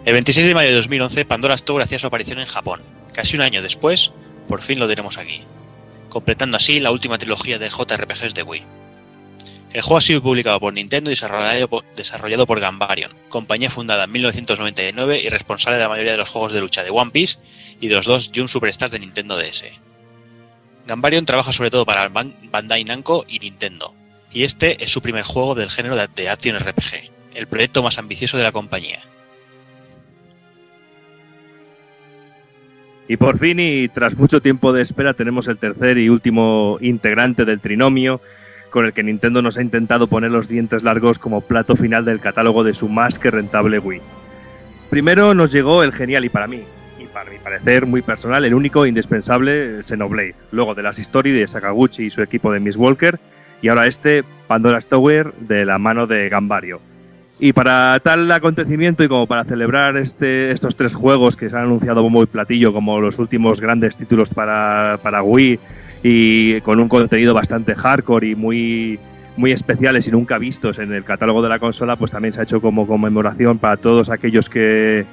El 0.05 0.15
26 0.15 0.49
de 0.49 0.55
mayo 0.55 0.71
de 0.71 0.75
2011, 0.75 1.25
Pandora's 1.27 1.63
Tower 1.63 1.85
hacía 1.85 2.01
su 2.01 2.09
aparición 2.09 2.41
en 2.41 2.47
Japón. 2.47 2.83
Casi 3.15 3.37
un 3.37 3.43
año 3.43 3.63
después, 3.63 4.11
por 4.49 4.61
fin 4.61 4.81
lo 4.81 4.89
tenemos 4.89 5.17
aquí, 5.17 5.43
completando 6.09 6.57
así 6.57 6.81
la 6.81 6.91
última 6.91 7.19
trilogía 7.19 7.61
de 7.61 7.71
JRPGs 7.71 8.35
de 8.35 8.43
Wii. 8.43 8.65
El 9.73 9.81
juego 9.81 9.99
ha 9.99 10.01
sido 10.01 10.21
publicado 10.21 10.59
por 10.59 10.73
Nintendo 10.73 11.09
y 11.09 11.15
desarrollado 11.15 12.47
por, 12.47 12.61
Gambarion, 12.61 13.15
compañía 13.29 13.71
fundada 13.71 14.05
en 14.05 14.13
1999 14.13 15.21
y 15.23 15.29
responsable 15.29 15.79
de 15.79 15.85
la 15.85 15.89
mayoría 15.89 16.13
de 16.13 16.19
los 16.19 16.29
juegos 16.29 16.53
de 16.53 16.61
lucha 16.61 16.83
de 16.83 16.91
One 16.91 17.13
Piece 17.13 17.39
y 17.81 17.87
de 17.87 17.95
los 17.95 18.05
dos 18.05 18.31
Jump 18.35 18.49
Superstars 18.49 18.91
de 18.91 18.99
Nintendo 18.99 19.39
DS. 19.39 19.67
Gambarion 20.89 21.27
trabaja 21.27 21.53
sobre 21.53 21.71
todo 21.71 21.87
para 21.87 22.09
Bandai 22.09 22.83
Namco 22.83 23.25
y 23.29 23.39
Nintendo, 23.39 23.95
y 24.33 24.43
este 24.43 24.83
es 24.83 24.91
su 24.91 25.01
primer 25.01 25.23
juego 25.23 25.55
del 25.55 25.71
género 25.71 25.97
de 25.97 26.29
Action 26.29 26.59
RPG, 26.59 27.11
el 27.35 27.47
proyecto 27.47 27.85
más 27.85 27.99
ambicioso 27.99 28.37
de 28.37 28.43
la 28.43 28.53
compañía. 28.53 29.01
Y 33.09 33.17
por 33.17 33.39
fin, 33.39 33.59
y 33.61 33.89
tras 33.89 34.17
mucho 34.17 34.41
tiempo 34.41 34.73
de 34.73 34.83
espera, 34.83 35.15
tenemos 35.15 35.49
el 35.49 35.59
tercer 35.59 35.99
y 35.99 36.09
último 36.09 36.79
integrante 36.81 37.45
del 37.45 37.61
trinomio, 37.61 38.21
con 38.71 38.87
el 38.87 38.93
que 38.93 39.03
Nintendo 39.03 39.43
nos 39.43 39.59
ha 39.59 39.63
intentado 39.63 40.07
poner 40.07 40.31
los 40.31 40.49
dientes 40.49 40.83
largos 40.83 41.19
como 41.19 41.43
plato 41.43 41.77
final 41.77 42.05
del 42.05 42.21
catálogo 42.21 42.65
de 42.65 42.75
su 42.75 42.89
más 42.89 43.19
que 43.19 43.31
rentable 43.31 43.79
Wii. 43.79 44.01
Primero 44.89 45.35
nos 45.35 45.53
llegó 45.53 45.83
el 45.83 45.93
genial 45.93 46.25
y 46.25 46.29
para 46.29 46.47
mí, 46.47 46.63
y 46.99 47.05
para 47.07 47.31
mi 47.31 47.39
parecer 47.39 47.87
muy 47.87 48.03
personal, 48.03 48.45
el 48.45 48.55
único 48.55 48.85
e 48.85 48.89
indispensable 48.89 49.83
Xenoblade, 49.83 50.35
luego 50.53 50.75
de 50.75 50.83
las 50.83 50.99
historias 50.99 51.37
de 51.37 51.49
Sakaguchi 51.49 52.05
y 52.05 52.11
su 52.11 52.23
equipo 52.23 52.51
de 52.53 52.61
Miss 52.61 52.77
Walker, 52.77 53.19
y 53.61 53.69
ahora 53.69 53.87
este 53.87 54.25
Pandora's 54.47 54.87
Tower 54.87 55.35
de 55.35 55.65
la 55.65 55.79
mano 55.79 56.07
de 56.07 56.29
Gambario. 56.29 56.81
Y 57.45 57.53
para 57.53 57.99
tal 58.05 58.31
acontecimiento 58.31 59.03
y 59.03 59.09
como 59.09 59.27
para 59.27 59.43
celebrar 59.43 59.97
este, 59.97 60.53
estos 60.53 60.77
tres 60.77 60.95
juegos 60.95 61.37
que 61.37 61.51
se 61.51 61.57
han 61.57 61.65
anunciado 61.65 62.09
muy 62.09 62.27
platillo 62.27 62.73
como 62.73 63.01
los 63.01 63.19
últimos 63.19 63.61
grandes 63.61 63.97
títulos 63.97 64.31
para, 64.31 65.01
para 65.03 65.25
Wii 65.25 65.59
y 66.05 66.61
con 66.61 66.79
un 66.79 66.89
contenido 66.89 67.35
bastante 67.35 67.75
hardcore 67.75 68.29
y 68.29 68.35
muy, 68.37 69.01
muy 69.37 69.51
especiales 69.51 70.07
y 70.07 70.13
nunca 70.13 70.39
vistos 70.39 70.79
en 70.79 70.93
el 70.93 71.03
catálogo 71.03 71.43
de 71.43 71.49
la 71.49 71.59
consola, 71.59 71.97
pues 71.97 72.13
también 72.13 72.33
se 72.33 72.39
ha 72.39 72.45
hecho 72.45 72.61
como 72.61 72.87
conmemoración 72.87 73.59
para 73.59 73.77
todos 73.77 74.09
aquellos 74.11 74.49
que 74.49 75.05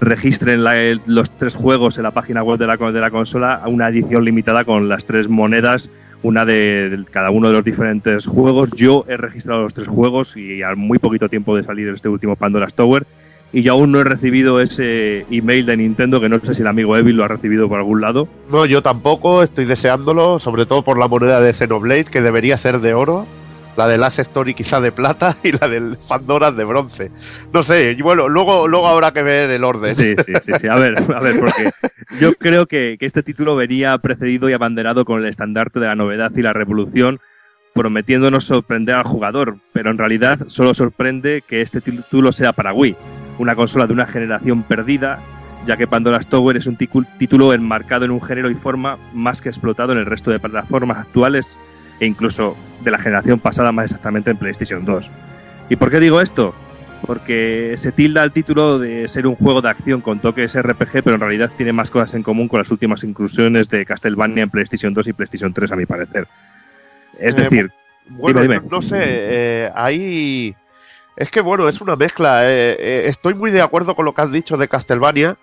registren 0.00 0.64
los 0.64 1.30
tres 1.32 1.54
juegos 1.54 1.98
en 1.98 2.04
la 2.04 2.12
página 2.12 2.42
web 2.42 2.58
de 2.58 2.66
la, 2.66 2.76
de 2.76 3.00
la 3.00 3.10
consola 3.10 3.60
una 3.66 3.88
edición 3.88 4.24
limitada 4.24 4.64
con 4.64 4.88
las 4.88 5.04
tres 5.04 5.28
monedas 5.28 5.90
una 6.24 6.44
de, 6.46 7.04
cada 7.10 7.30
uno 7.30 7.48
de 7.48 7.54
los 7.54 7.64
diferentes 7.64 8.26
juegos. 8.26 8.72
Yo 8.72 9.04
he 9.08 9.16
registrado 9.16 9.62
los 9.62 9.74
tres 9.74 9.86
juegos 9.86 10.36
y 10.36 10.62
al 10.62 10.76
muy 10.76 10.98
poquito 10.98 11.28
tiempo 11.28 11.54
de 11.54 11.62
salir 11.62 11.88
este 11.90 12.08
último 12.08 12.34
Pandora's 12.34 12.74
Tower. 12.74 13.06
Y 13.52 13.62
yo 13.62 13.72
aún 13.74 13.92
no 13.92 14.00
he 14.00 14.04
recibido 14.04 14.60
ese 14.60 15.26
email 15.30 15.66
de 15.66 15.76
Nintendo, 15.76 16.20
que 16.20 16.28
no 16.28 16.40
sé 16.40 16.54
si 16.54 16.62
el 16.62 16.66
amigo 16.66 16.96
Evil 16.96 17.16
lo 17.16 17.24
ha 17.24 17.28
recibido 17.28 17.68
por 17.68 17.78
algún 17.78 18.00
lado. 18.00 18.26
No, 18.50 18.66
yo 18.66 18.82
tampoco, 18.82 19.44
estoy 19.44 19.66
deseándolo, 19.66 20.40
sobre 20.40 20.66
todo 20.66 20.82
por 20.82 20.98
la 20.98 21.06
moneda 21.06 21.40
de 21.40 21.52
Xenoblade, 21.52 22.06
que 22.06 22.20
debería 22.20 22.58
ser 22.58 22.80
de 22.80 22.94
oro. 22.94 23.26
La 23.76 23.88
de 23.88 23.98
Last 23.98 24.20
Story 24.20 24.54
quizá 24.54 24.80
de 24.80 24.92
plata 24.92 25.36
y 25.42 25.52
la 25.52 25.68
del 25.68 25.98
Pandora 26.08 26.50
de 26.50 26.64
bronce. 26.64 27.10
No 27.52 27.62
sé, 27.62 27.96
bueno, 28.02 28.28
luego, 28.28 28.68
luego 28.68 28.88
habrá 28.88 29.12
que 29.12 29.22
ver 29.22 29.50
el 29.50 29.64
orden. 29.64 29.94
Sí, 29.94 30.14
sí, 30.24 30.32
sí, 30.40 30.52
sí. 30.60 30.68
A 30.68 30.76
ver, 30.76 30.94
a 31.14 31.20
ver, 31.20 31.40
porque 31.40 31.70
yo 32.20 32.34
creo 32.34 32.66
que, 32.66 32.96
que 32.98 33.06
este 33.06 33.22
título 33.22 33.56
venía 33.56 33.96
precedido 33.98 34.48
y 34.48 34.52
abanderado 34.52 35.04
con 35.04 35.20
el 35.20 35.28
estandarte 35.28 35.80
de 35.80 35.86
la 35.86 35.96
novedad 35.96 36.32
y 36.36 36.42
la 36.42 36.52
revolución, 36.52 37.20
prometiéndonos 37.74 38.44
sorprender 38.44 38.96
al 38.96 39.04
jugador, 39.04 39.56
pero 39.72 39.90
en 39.90 39.98
realidad 39.98 40.38
solo 40.46 40.74
sorprende 40.74 41.42
que 41.46 41.60
este 41.60 41.80
título 41.80 42.30
sea 42.32 42.52
para 42.52 42.72
Wii, 42.72 42.96
una 43.38 43.56
consola 43.56 43.86
de 43.86 43.92
una 43.92 44.06
generación 44.06 44.62
perdida, 44.62 45.20
ya 45.66 45.76
que 45.76 45.88
Pandora's 45.88 46.28
Tower 46.28 46.56
es 46.56 46.66
un 46.66 46.76
título 46.76 47.52
enmarcado 47.52 48.04
en 48.04 48.12
un 48.12 48.22
género 48.22 48.50
y 48.50 48.54
forma 48.54 48.98
más 49.12 49.40
que 49.40 49.48
explotado 49.48 49.92
en 49.92 49.98
el 49.98 50.06
resto 50.06 50.30
de 50.30 50.38
plataformas 50.38 50.98
actuales 50.98 51.58
e 52.00 52.06
incluso 52.06 52.56
de 52.82 52.90
la 52.90 52.98
generación 52.98 53.38
pasada, 53.40 53.72
más 53.72 53.86
exactamente 53.86 54.30
en 54.30 54.36
PlayStation 54.36 54.84
2. 54.84 55.10
¿Y 55.70 55.76
por 55.76 55.90
qué 55.90 56.00
digo 56.00 56.20
esto? 56.20 56.54
Porque 57.06 57.74
se 57.76 57.92
tilda 57.92 58.24
el 58.24 58.32
título 58.32 58.78
de 58.78 59.08
ser 59.08 59.26
un 59.26 59.34
juego 59.36 59.60
de 59.60 59.68
acción 59.68 60.00
con 60.00 60.20
toques 60.20 60.54
RPG, 60.60 61.02
pero 61.02 61.14
en 61.14 61.20
realidad 61.20 61.50
tiene 61.56 61.72
más 61.72 61.90
cosas 61.90 62.14
en 62.14 62.22
común 62.22 62.48
con 62.48 62.58
las 62.60 62.70
últimas 62.70 63.04
inclusiones 63.04 63.68
de 63.68 63.84
Castlevania 63.84 64.42
en 64.42 64.50
PlayStation 64.50 64.94
2 64.94 65.08
y 65.08 65.12
PlayStation 65.12 65.52
3, 65.52 65.72
a 65.72 65.76
mi 65.76 65.86
parecer. 65.86 66.26
Es 67.18 67.36
Eh, 67.36 67.42
decir, 67.42 67.70
Bueno, 68.08 68.40
dime, 68.40 68.56
dime. 68.56 68.68
no 68.70 68.82
sé, 68.82 68.98
eh, 69.00 69.70
ahí... 69.74 70.54
Es 71.16 71.30
que 71.30 71.40
bueno, 71.42 71.68
es 71.68 71.80
una 71.80 71.94
mezcla. 71.94 72.42
eh, 72.44 72.76
eh, 72.78 73.02
estoy 73.06 73.34
muy 73.34 73.50
de 73.52 73.60
acuerdo 73.62 73.94
con 73.94 74.04
lo 74.04 74.14
que 74.14 74.22
has 74.22 74.32
dicho 74.32 74.56
de 74.56 74.66
Castlevania, 74.68 75.36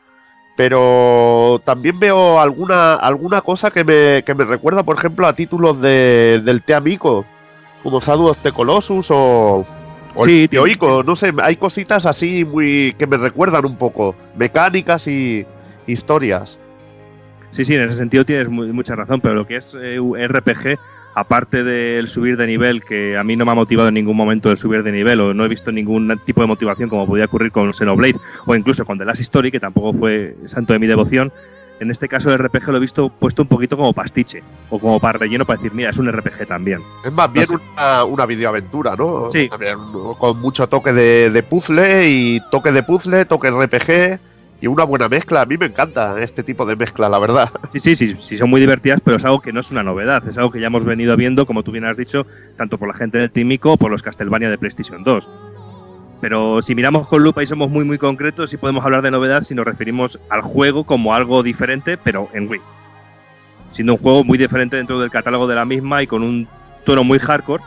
pero 0.55 1.61
también 1.65 1.99
veo 1.99 2.39
alguna, 2.39 2.93
alguna 2.93 3.41
cosa 3.41 3.71
que 3.71 3.83
me, 3.83 4.23
que 4.23 4.33
me 4.35 4.45
recuerda, 4.45 4.83
por 4.83 4.97
ejemplo, 4.97 5.27
a 5.27 5.33
títulos 5.33 5.81
de, 5.81 6.41
del 6.43 6.61
Te 6.61 6.73
Amico, 6.73 7.25
como 7.83 7.99
Shadow 7.99 8.27
of 8.27 8.37
the 8.43 8.51
Colossus 8.51 9.07
o, 9.09 9.65
o 10.15 10.25
Sí, 10.25 10.43
el 10.43 10.49
Teoico, 10.49 11.03
no 11.03 11.15
sé, 11.15 11.31
hay 11.41 11.55
cositas 11.55 12.05
así 12.05 12.45
muy 12.45 12.95
que 12.99 13.07
me 13.07 13.17
recuerdan 13.17 13.65
un 13.65 13.77
poco, 13.77 14.15
mecánicas 14.35 15.07
y 15.07 15.45
historias. 15.87 16.57
Sí, 17.51 17.65
sí, 17.65 17.75
en 17.75 17.83
ese 17.83 17.95
sentido 17.95 18.23
tienes 18.25 18.47
mu- 18.49 18.71
mucha 18.73 18.95
razón, 18.95 19.19
pero 19.19 19.35
lo 19.35 19.45
que 19.47 19.57
es 19.57 19.75
eh, 19.81 19.97
RPG, 20.27 20.77
aparte 21.13 21.63
del 21.63 22.07
subir 22.07 22.37
de 22.37 22.47
nivel, 22.47 22.83
que 22.83 23.17
a 23.17 23.23
mí 23.23 23.35
no 23.35 23.45
me 23.45 23.51
ha 23.51 23.55
motivado 23.55 23.89
en 23.89 23.95
ningún 23.95 24.15
momento 24.15 24.49
el 24.49 24.57
subir 24.57 24.83
de 24.83 24.91
nivel, 24.91 25.19
o 25.19 25.33
no 25.33 25.45
he 25.45 25.47
visto 25.49 25.71
ningún 25.71 26.19
tipo 26.25 26.41
de 26.41 26.47
motivación 26.47 26.89
como 26.89 27.05
podía 27.07 27.25
ocurrir 27.25 27.51
con 27.51 27.73
Xenoblade, 27.73 28.15
o 28.45 28.55
incluso 28.55 28.85
con 28.85 28.97
The 28.97 29.05
Last 29.05 29.21
Story, 29.21 29.51
que 29.51 29.59
tampoco 29.59 29.93
fue 29.97 30.35
santo 30.47 30.73
de 30.73 30.79
mi 30.79 30.87
devoción, 30.87 31.31
en 31.79 31.89
este 31.89 32.07
caso 32.07 32.31
el 32.31 32.37
RPG 32.37 32.67
lo 32.67 32.77
he 32.77 32.79
visto 32.79 33.09
puesto 33.09 33.41
un 33.41 33.47
poquito 33.47 33.75
como 33.75 33.91
pastiche, 33.91 34.43
o 34.69 34.77
como 34.79 34.99
para 34.99 35.17
relleno 35.19 35.45
para 35.45 35.57
decir, 35.57 35.73
mira, 35.73 35.89
es 35.89 35.97
un 35.97 36.11
RPG 36.11 36.47
también. 36.47 36.79
Es 37.03 37.11
más 37.11 37.33
bien 37.33 37.47
No 37.51 37.57
sé. 37.57 37.63
una, 37.73 38.03
una 38.05 38.25
videoaventura, 38.27 38.95
¿no? 38.95 39.25
Sí. 39.31 39.49
También, 39.49 39.77
con 40.19 40.39
mucho 40.39 40.67
toque 40.67 40.93
de, 40.93 41.31
de 41.31 41.43
puzzle 41.43 42.07
y 42.07 42.39
toque 42.51 42.71
de 42.71 42.83
puzzle, 42.83 43.25
toque 43.25 43.49
RPG 43.49 44.19
y 44.61 44.67
una 44.67 44.83
buena 44.85 45.09
mezcla. 45.09 45.41
A 45.41 45.45
mí 45.45 45.57
me 45.57 45.65
encanta 45.65 46.21
este 46.21 46.43
tipo 46.43 46.65
de 46.65 46.75
mezcla, 46.75 47.09
la 47.09 47.19
verdad. 47.19 47.49
Sí, 47.73 47.79
sí, 47.79 47.95
sí, 47.95 48.15
sí, 48.19 48.37
son 48.37 48.49
muy 48.49 48.61
divertidas, 48.61 49.01
pero 49.03 49.17
es 49.17 49.25
algo 49.25 49.41
que 49.41 49.51
no 49.51 49.59
es 49.59 49.71
una 49.71 49.83
novedad, 49.83 50.25
es 50.27 50.37
algo 50.37 50.51
que 50.51 50.59
ya 50.61 50.67
hemos 50.67 50.85
venido 50.85 51.15
viendo, 51.17 51.45
como 51.45 51.63
tú 51.63 51.71
bien 51.71 51.85
has 51.85 51.97
dicho, 51.97 52.25
tanto 52.57 52.77
por 52.77 52.87
la 52.87 52.93
gente 52.93 53.17
del 53.17 53.31
Tímico 53.31 53.73
o 53.73 53.77
por 53.77 53.89
los 53.91 54.01
Castlevania 54.03 54.49
de 54.49 54.57
PlayStation 54.57 55.03
2. 55.03 55.27
Pero 56.21 56.61
si 56.61 56.75
miramos 56.75 57.07
con 57.07 57.23
lupa 57.23 57.41
y 57.41 57.47
somos 57.47 57.69
muy 57.71 57.83
muy 57.83 57.97
concretos, 57.97 58.51
sí 58.51 58.57
podemos 58.57 58.85
hablar 58.85 59.01
de 59.01 59.09
novedad 59.09 59.43
si 59.43 59.55
nos 59.55 59.65
referimos 59.65 60.19
al 60.29 60.41
juego 60.41 60.83
como 60.83 61.15
algo 61.15 61.41
diferente, 61.41 61.97
pero 61.97 62.29
en 62.33 62.47
Wii. 62.47 62.61
Siendo 63.71 63.93
un 63.93 63.99
juego 63.99 64.23
muy 64.23 64.37
diferente 64.37 64.75
dentro 64.75 64.99
del 64.99 65.09
catálogo 65.09 65.47
de 65.47 65.55
la 65.55 65.65
misma 65.65 66.03
y 66.03 66.07
con 66.07 66.21
un 66.21 66.47
tono 66.85 67.03
muy 67.03 67.17
hardcore, 67.17 67.63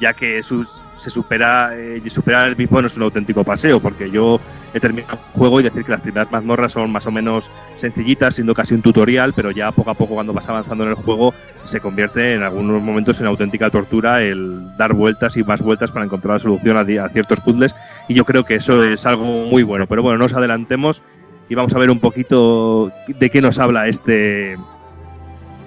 ya 0.00 0.14
que 0.14 0.42
sus- 0.42 0.82
se 0.98 1.10
supera, 1.10 1.70
eh, 1.74 2.02
superar 2.10 2.48
el 2.48 2.56
mismo 2.56 2.80
no 2.80 2.86
es 2.86 2.96
un 2.96 3.04
auténtico 3.04 3.44
paseo, 3.44 3.80
porque 3.80 4.10
yo 4.10 4.40
he 4.74 4.80
terminado 4.80 5.14
el 5.14 5.18
juego 5.38 5.60
y 5.60 5.62
decir 5.62 5.84
que 5.84 5.92
las 5.92 6.00
primeras 6.00 6.30
mazmorras 6.30 6.72
son 6.72 6.90
más 6.90 7.06
o 7.06 7.10
menos 7.10 7.50
sencillitas, 7.76 8.34
siendo 8.34 8.54
casi 8.54 8.74
un 8.74 8.82
tutorial, 8.82 9.32
pero 9.34 9.50
ya 9.50 9.70
poco 9.72 9.90
a 9.90 9.94
poco 9.94 10.14
cuando 10.14 10.32
vas 10.32 10.48
avanzando 10.48 10.84
en 10.84 10.90
el 10.90 10.96
juego 10.96 11.32
se 11.64 11.80
convierte 11.80 12.34
en 12.34 12.42
algunos 12.42 12.82
momentos 12.82 13.20
en 13.20 13.26
auténtica 13.26 13.70
tortura 13.70 14.22
el 14.22 14.76
dar 14.76 14.92
vueltas 14.92 15.36
y 15.36 15.44
más 15.44 15.60
vueltas 15.60 15.90
para 15.90 16.04
encontrar 16.04 16.34
la 16.34 16.40
solución 16.40 16.76
a 16.76 17.08
ciertos 17.10 17.40
puzzles 17.40 17.74
y 18.08 18.14
yo 18.14 18.24
creo 18.24 18.44
que 18.44 18.56
eso 18.56 18.82
es 18.82 19.06
algo 19.06 19.24
muy 19.24 19.62
bueno. 19.62 19.86
Pero 19.86 20.02
bueno, 20.02 20.18
no 20.18 20.24
nos 20.24 20.34
adelantemos 20.34 21.02
y 21.48 21.54
vamos 21.54 21.74
a 21.74 21.78
ver 21.78 21.90
un 21.90 22.00
poquito 22.00 22.90
de 23.06 23.30
qué 23.30 23.40
nos 23.40 23.58
habla 23.58 23.88
este, 23.88 24.56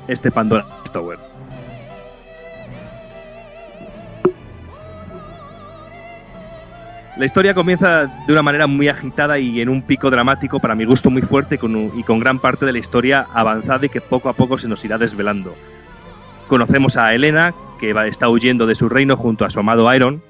este 0.07 0.32
Pandora 0.32 0.65
Tower. 0.91 1.30
La 7.22 7.28
historia 7.28 7.53
comienza 7.53 8.07
de 8.26 8.34
una 8.34 8.41
manera 8.41 8.65
muy 8.65 8.88
agitada 8.88 9.38
y 9.38 9.61
en 9.61 9.69
un 9.69 9.84
pico 9.84 10.09
dramático, 10.09 10.59
para 10.59 10.74
mi 10.74 10.86
gusto 10.86 11.11
muy 11.11 11.22
fuerte, 11.22 11.59
y 11.93 12.01
con 12.01 12.19
gran 12.19 12.39
parte 12.39 12.65
de 12.65 12.74
la 12.74 12.80
historia 12.80 13.28
avanzada 13.32 13.86
y 13.86 13.89
que 13.89 14.01
poco 14.01 14.28
a 14.28 14.34
poco 14.34 14.57
se 14.57 14.67
nos 14.67 14.84
irá 14.84 14.97
desvelando. 14.97 15.53
Conocemos 16.47 16.97
a 16.97 17.13
Elena, 17.13 17.53
que 17.80 17.91
está 18.07 18.28
huyendo 18.28 18.65
de 18.65 18.74
su 18.74 18.89
reino 18.89 19.17
junto 19.17 19.45
a 19.45 19.51
su 19.51 19.59
amado 19.59 19.93
Iron, 19.93 20.24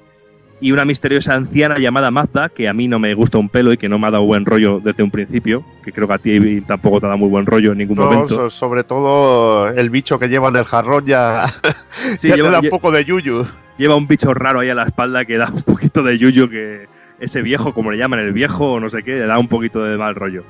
y 0.62 0.72
una 0.72 0.84
misteriosa 0.86 1.34
anciana 1.34 1.76
llamada 1.78 2.10
Mazda, 2.10 2.48
que 2.48 2.68
a 2.68 2.72
mí 2.72 2.88
no 2.88 2.98
me 2.98 3.12
gusta 3.14 3.36
un 3.36 3.48
pelo 3.50 3.72
y 3.72 3.76
que 3.76 3.88
no 3.88 3.98
me 3.98 4.06
ha 4.06 4.10
dado 4.12 4.24
buen 4.24 4.46
rollo 4.46 4.80
desde 4.82 5.02
un 5.02 5.10
principio, 5.10 5.64
que 5.84 5.92
creo 5.92 6.06
que 6.08 6.14
a 6.14 6.18
ti 6.18 6.60
tampoco 6.62 7.00
te 7.00 7.06
ha 7.06 7.08
dado 7.08 7.18
muy 7.18 7.28
buen 7.28 7.44
rollo 7.44 7.72
en 7.72 7.78
ningún 7.78 7.96
No, 7.98 8.04
momento. 8.04 8.28
so- 8.34 8.50
sobre 8.50 8.84
todo 8.84 9.68
el 9.68 9.90
bicho 9.90 10.18
que 10.18 10.28
lleva 10.28 10.48
en 10.48 10.56
el 10.56 10.64
jarrón 10.64 11.04
ya, 11.04 11.46
Sí, 12.16 12.28
ya 12.28 12.36
lleva- 12.36 12.48
te 12.48 12.52
da 12.54 12.60
un 12.60 12.68
poco 12.70 12.90
de 12.92 13.04
yuyu. 13.04 13.44
Lleva 13.76 13.96
un 13.96 14.06
bicho 14.06 14.32
raro 14.34 14.60
ahí 14.60 14.70
a 14.70 14.74
la 14.74 14.84
espalda 14.84 15.24
que 15.24 15.36
da 15.36 15.50
un 15.52 15.62
poquito 15.62 16.02
de 16.04 16.16
yuyo, 16.16 16.48
que 16.48 16.86
ese 17.18 17.42
viejo, 17.42 17.74
como 17.74 17.90
le 17.90 17.98
llaman, 17.98 18.20
el 18.20 18.32
viejo 18.32 18.72
o 18.74 18.80
no 18.80 18.88
sé 18.88 19.02
qué, 19.02 19.12
le 19.12 19.26
da 19.26 19.38
un 19.38 19.48
poquito 19.48 19.82
de 19.82 19.96
mal 19.98 20.14
rollo. 20.14 20.44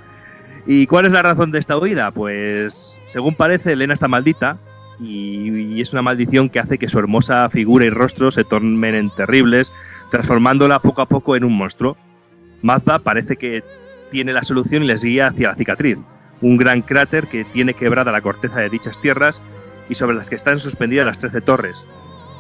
¿Y 0.66 0.86
cuál 0.86 1.06
es 1.06 1.12
la 1.12 1.22
razón 1.22 1.50
de 1.52 1.58
esta 1.58 1.78
huida? 1.78 2.10
Pues, 2.10 3.00
según 3.08 3.34
parece, 3.34 3.72
Elena 3.72 3.94
está 3.94 4.08
maldita 4.08 4.58
y, 5.00 5.74
y 5.74 5.80
es 5.80 5.92
una 5.92 6.02
maldición 6.02 6.48
que 6.50 6.58
hace 6.60 6.78
que 6.78 6.88
su 6.88 6.98
hermosa 6.98 7.48
figura 7.50 7.84
y 7.84 7.90
rostro 7.90 8.30
se 8.30 8.44
tornen 8.44 8.94
en 8.94 9.10
terribles, 9.10 9.72
transformándola 10.12 10.78
poco 10.80 11.00
a 11.00 11.06
poco 11.06 11.34
en 11.34 11.42
un 11.42 11.56
monstruo. 11.56 11.96
Mazda 12.60 13.00
parece 13.00 13.36
que 13.36 13.64
tiene 14.10 14.34
la 14.34 14.44
solución 14.44 14.84
y 14.84 14.86
les 14.86 15.02
guía 15.02 15.28
hacia 15.28 15.48
la 15.48 15.54
cicatriz, 15.54 15.96
un 16.42 16.58
gran 16.58 16.82
cráter 16.82 17.26
que 17.26 17.44
tiene 17.44 17.72
quebrada 17.72 18.12
la 18.12 18.20
corteza 18.20 18.60
de 18.60 18.68
dichas 18.68 19.00
tierras 19.00 19.40
y 19.88 19.94
sobre 19.94 20.14
las 20.14 20.28
que 20.28 20.36
están 20.36 20.60
suspendidas 20.60 21.06
las 21.06 21.18
trece 21.18 21.40
torres, 21.40 21.82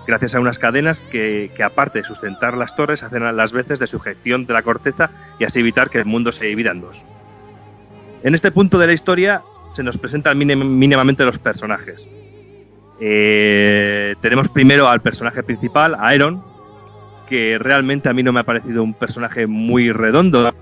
gracias 0.06 0.34
a 0.34 0.40
unas 0.40 0.58
cadenas 0.58 1.00
que, 1.00 1.50
que, 1.56 1.62
aparte 1.62 2.00
de 2.00 2.04
sustentar 2.04 2.58
las 2.58 2.76
torres, 2.76 3.02
hacen 3.02 3.36
las 3.36 3.52
veces 3.52 3.78
de 3.78 3.86
sujeción 3.86 4.44
de 4.44 4.52
la 4.52 4.62
corteza 4.62 5.10
y 5.38 5.44
así 5.44 5.60
evitar 5.60 5.88
que 5.88 5.98
el 5.98 6.04
mundo 6.04 6.30
se 6.30 6.44
divida 6.44 6.72
en 6.72 6.82
dos. 6.82 7.02
En 8.22 8.34
este 8.34 8.52
punto 8.52 8.78
de 8.78 8.86
la 8.86 8.92
historia 8.92 9.42
se 9.74 9.82
nos 9.82 9.96
presentan 9.96 10.36
mínimamente 10.36 11.24
los 11.24 11.38
personajes. 11.38 12.06
Eh, 13.00 14.14
tenemos 14.20 14.48
primero 14.48 14.88
al 14.88 15.00
personaje 15.00 15.42
principal, 15.42 15.96
a 15.98 16.14
Iron, 16.14 16.51
que 17.32 17.56
realmente 17.56 18.10
a 18.10 18.12
mí 18.12 18.22
no 18.22 18.30
me 18.30 18.40
ha 18.40 18.42
parecido 18.42 18.82
un 18.82 18.92
personaje 18.92 19.46
muy 19.46 19.90
redondo. 19.90 20.52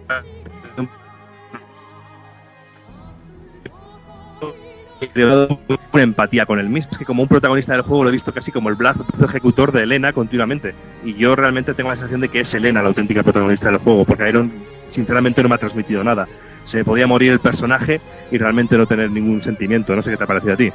Una 5.92 6.02
empatía 6.02 6.47
con 6.47 6.60
él 6.60 6.68
mismo. 6.68 6.92
Es 6.92 6.98
que 6.98 7.05
como 7.05 7.24
un 7.24 7.28
protagonista 7.28 7.72
del 7.72 7.82
juego 7.82 8.05
lo 8.05 8.10
he 8.10 8.12
visto 8.12 8.32
casi 8.32 8.52
como 8.52 8.68
el 8.68 8.76
brazo 8.76 9.05
ejecutor 9.20 9.72
de 9.72 9.82
Elena 9.82 10.12
continuamente. 10.12 10.72
Y 11.05 11.14
yo 11.14 11.34
realmente 11.34 11.74
tengo 11.74 11.90
la 11.90 11.97
sensación 11.97 12.20
de 12.20 12.28
que 12.28 12.38
es 12.38 12.55
Elena 12.55 12.82
la 12.82 12.88
auténtica 12.90 13.24
protagonista 13.24 13.68
del 13.68 13.78
juego, 13.78 14.05
porque 14.05 14.28
Iron 14.28 14.52
sinceramente 14.86 15.42
no 15.42 15.48
me 15.48 15.56
ha 15.56 15.59
transmitido 15.59 16.05
nada. 16.05 16.28
Se 16.62 16.84
podía 16.84 17.09
morir 17.09 17.32
el 17.32 17.40
personaje 17.40 18.01
y 18.30 18.38
realmente 18.38 18.78
no 18.78 18.86
tener 18.86 19.10
ningún 19.10 19.42
sentimiento. 19.42 19.97
No 19.97 20.02
sé 20.02 20.12
qué 20.12 20.16
te 20.16 20.22
ha 20.22 20.28
parecido 20.28 20.55
a 20.55 20.56
ti. 20.56 20.72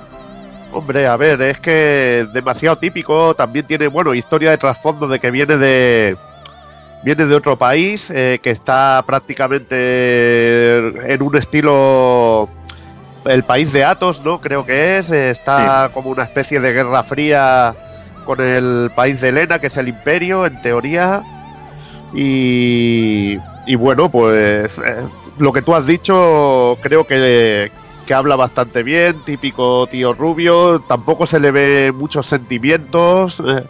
Hombre, 0.75 1.07
a 1.07 1.15
ver, 1.15 1.41
es 1.41 1.57
que 1.61 2.27
demasiado 2.33 2.77
típico. 2.77 3.33
También 3.33 3.65
tiene, 3.65 3.87
bueno, 3.87 4.13
historia 4.13 4.51
de 4.51 4.57
trasfondo 4.57 5.07
de 5.07 5.21
que 5.21 5.31
viene 5.31 5.55
de. 5.55 6.17
Viene 7.01 7.25
de 7.25 7.35
otro 7.35 7.55
país, 7.55 8.09
eh, 8.09 8.39
que 8.43 8.49
está 8.49 9.01
prácticamente 9.07 10.75
en 11.13 11.21
un 11.21 11.37
estilo. 11.37 12.49
El 13.23 13.43
país 13.43 13.71
de 13.71 13.85
Atos, 13.85 14.21
¿no? 14.25 14.41
Creo 14.41 14.65
que 14.65 14.97
es. 14.97 15.11
eh, 15.11 15.29
Está 15.29 15.91
como 15.93 16.09
una 16.09 16.23
especie 16.23 16.59
de 16.59 16.73
guerra 16.73 17.03
fría 17.03 17.73
con 18.25 18.41
el 18.41 18.91
país 18.95 19.21
de 19.21 19.29
Elena, 19.29 19.59
que 19.59 19.67
es 19.67 19.77
el 19.77 19.87
Imperio, 19.87 20.45
en 20.45 20.61
teoría. 20.61 21.23
Y. 22.13 23.39
Y 23.65 23.75
bueno, 23.75 24.09
pues. 24.09 24.69
eh, 24.85 25.01
lo 25.39 25.53
que 25.53 25.61
tú 25.61 25.73
has 25.73 25.85
dicho, 25.85 26.77
creo 26.81 27.05
que, 27.05 27.71
que 28.05 28.13
habla 28.13 28.35
bastante 28.35 28.83
bien, 28.83 29.17
típico 29.25 29.87
tío 29.87 30.13
rubio, 30.13 30.79
tampoco 30.81 31.25
se 31.27 31.39
le 31.39 31.51
ve 31.51 31.91
muchos 31.95 32.27
sentimientos, 32.27 33.41
eh, 33.45 33.63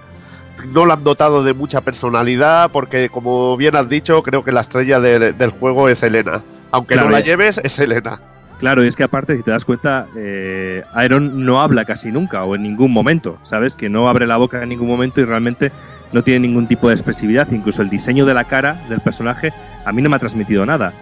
no 0.72 0.86
lo 0.86 0.94
han 0.94 1.04
dotado 1.04 1.44
de 1.44 1.54
mucha 1.54 1.82
personalidad, 1.82 2.72
porque 2.72 3.10
como 3.10 3.56
bien 3.58 3.76
has 3.76 3.88
dicho, 3.90 4.24
creo 4.24 4.44
que 4.44 4.52
la 4.52 4.62
estrella 4.62 5.00
de- 5.00 5.34
del 5.34 5.50
juego 5.52 5.90
es 5.90 6.02
Elena. 6.04 6.42
Aunque 6.72 6.96
Claro, 6.96 7.10
no 7.10 7.16
la 7.16 7.22
lleves, 7.22 7.60
es 7.64 7.78
Elena. 7.80 8.20
Claro, 8.60 8.84
y 8.84 8.88
es 8.88 8.96
que 8.96 9.04
aparte, 9.04 9.36
si 9.36 9.44
te 9.44 9.52
das 9.52 9.66
cuenta, 9.66 10.08
eh, 10.16 10.84
Iron 11.04 11.46
no 11.46 11.62
habla 11.62 11.84
casi 11.86 12.12
nunca 12.12 12.44
o 12.46 12.56
en 12.56 12.64
ningún 12.64 12.92
momento, 12.92 13.38
¿sabes? 13.44 13.76
Que 13.76 13.90
no 13.90 14.08
abre 14.08 14.26
la 14.28 14.38
boca 14.38 14.64
en 14.64 14.70
ningún 14.70 14.88
momento 14.88 15.20
y 15.20 15.26
realmente 15.26 15.72
no 16.14 16.24
tiene 16.24 16.48
ningún 16.48 16.66
tipo 16.68 16.88
de 16.88 16.94
expresividad. 16.94 17.52
Incluso 17.52 17.82
el 17.82 17.90
diseño 17.90 18.26
de 18.26 18.34
la 18.34 18.46
cara 18.46 18.82
del 18.88 19.02
personaje 19.02 19.52
a 19.84 19.92
mí 19.92 20.02
no 20.02 20.10
me 20.10 20.16
ha 20.16 20.20
transmitido 20.20 20.66
nada. 20.66 20.94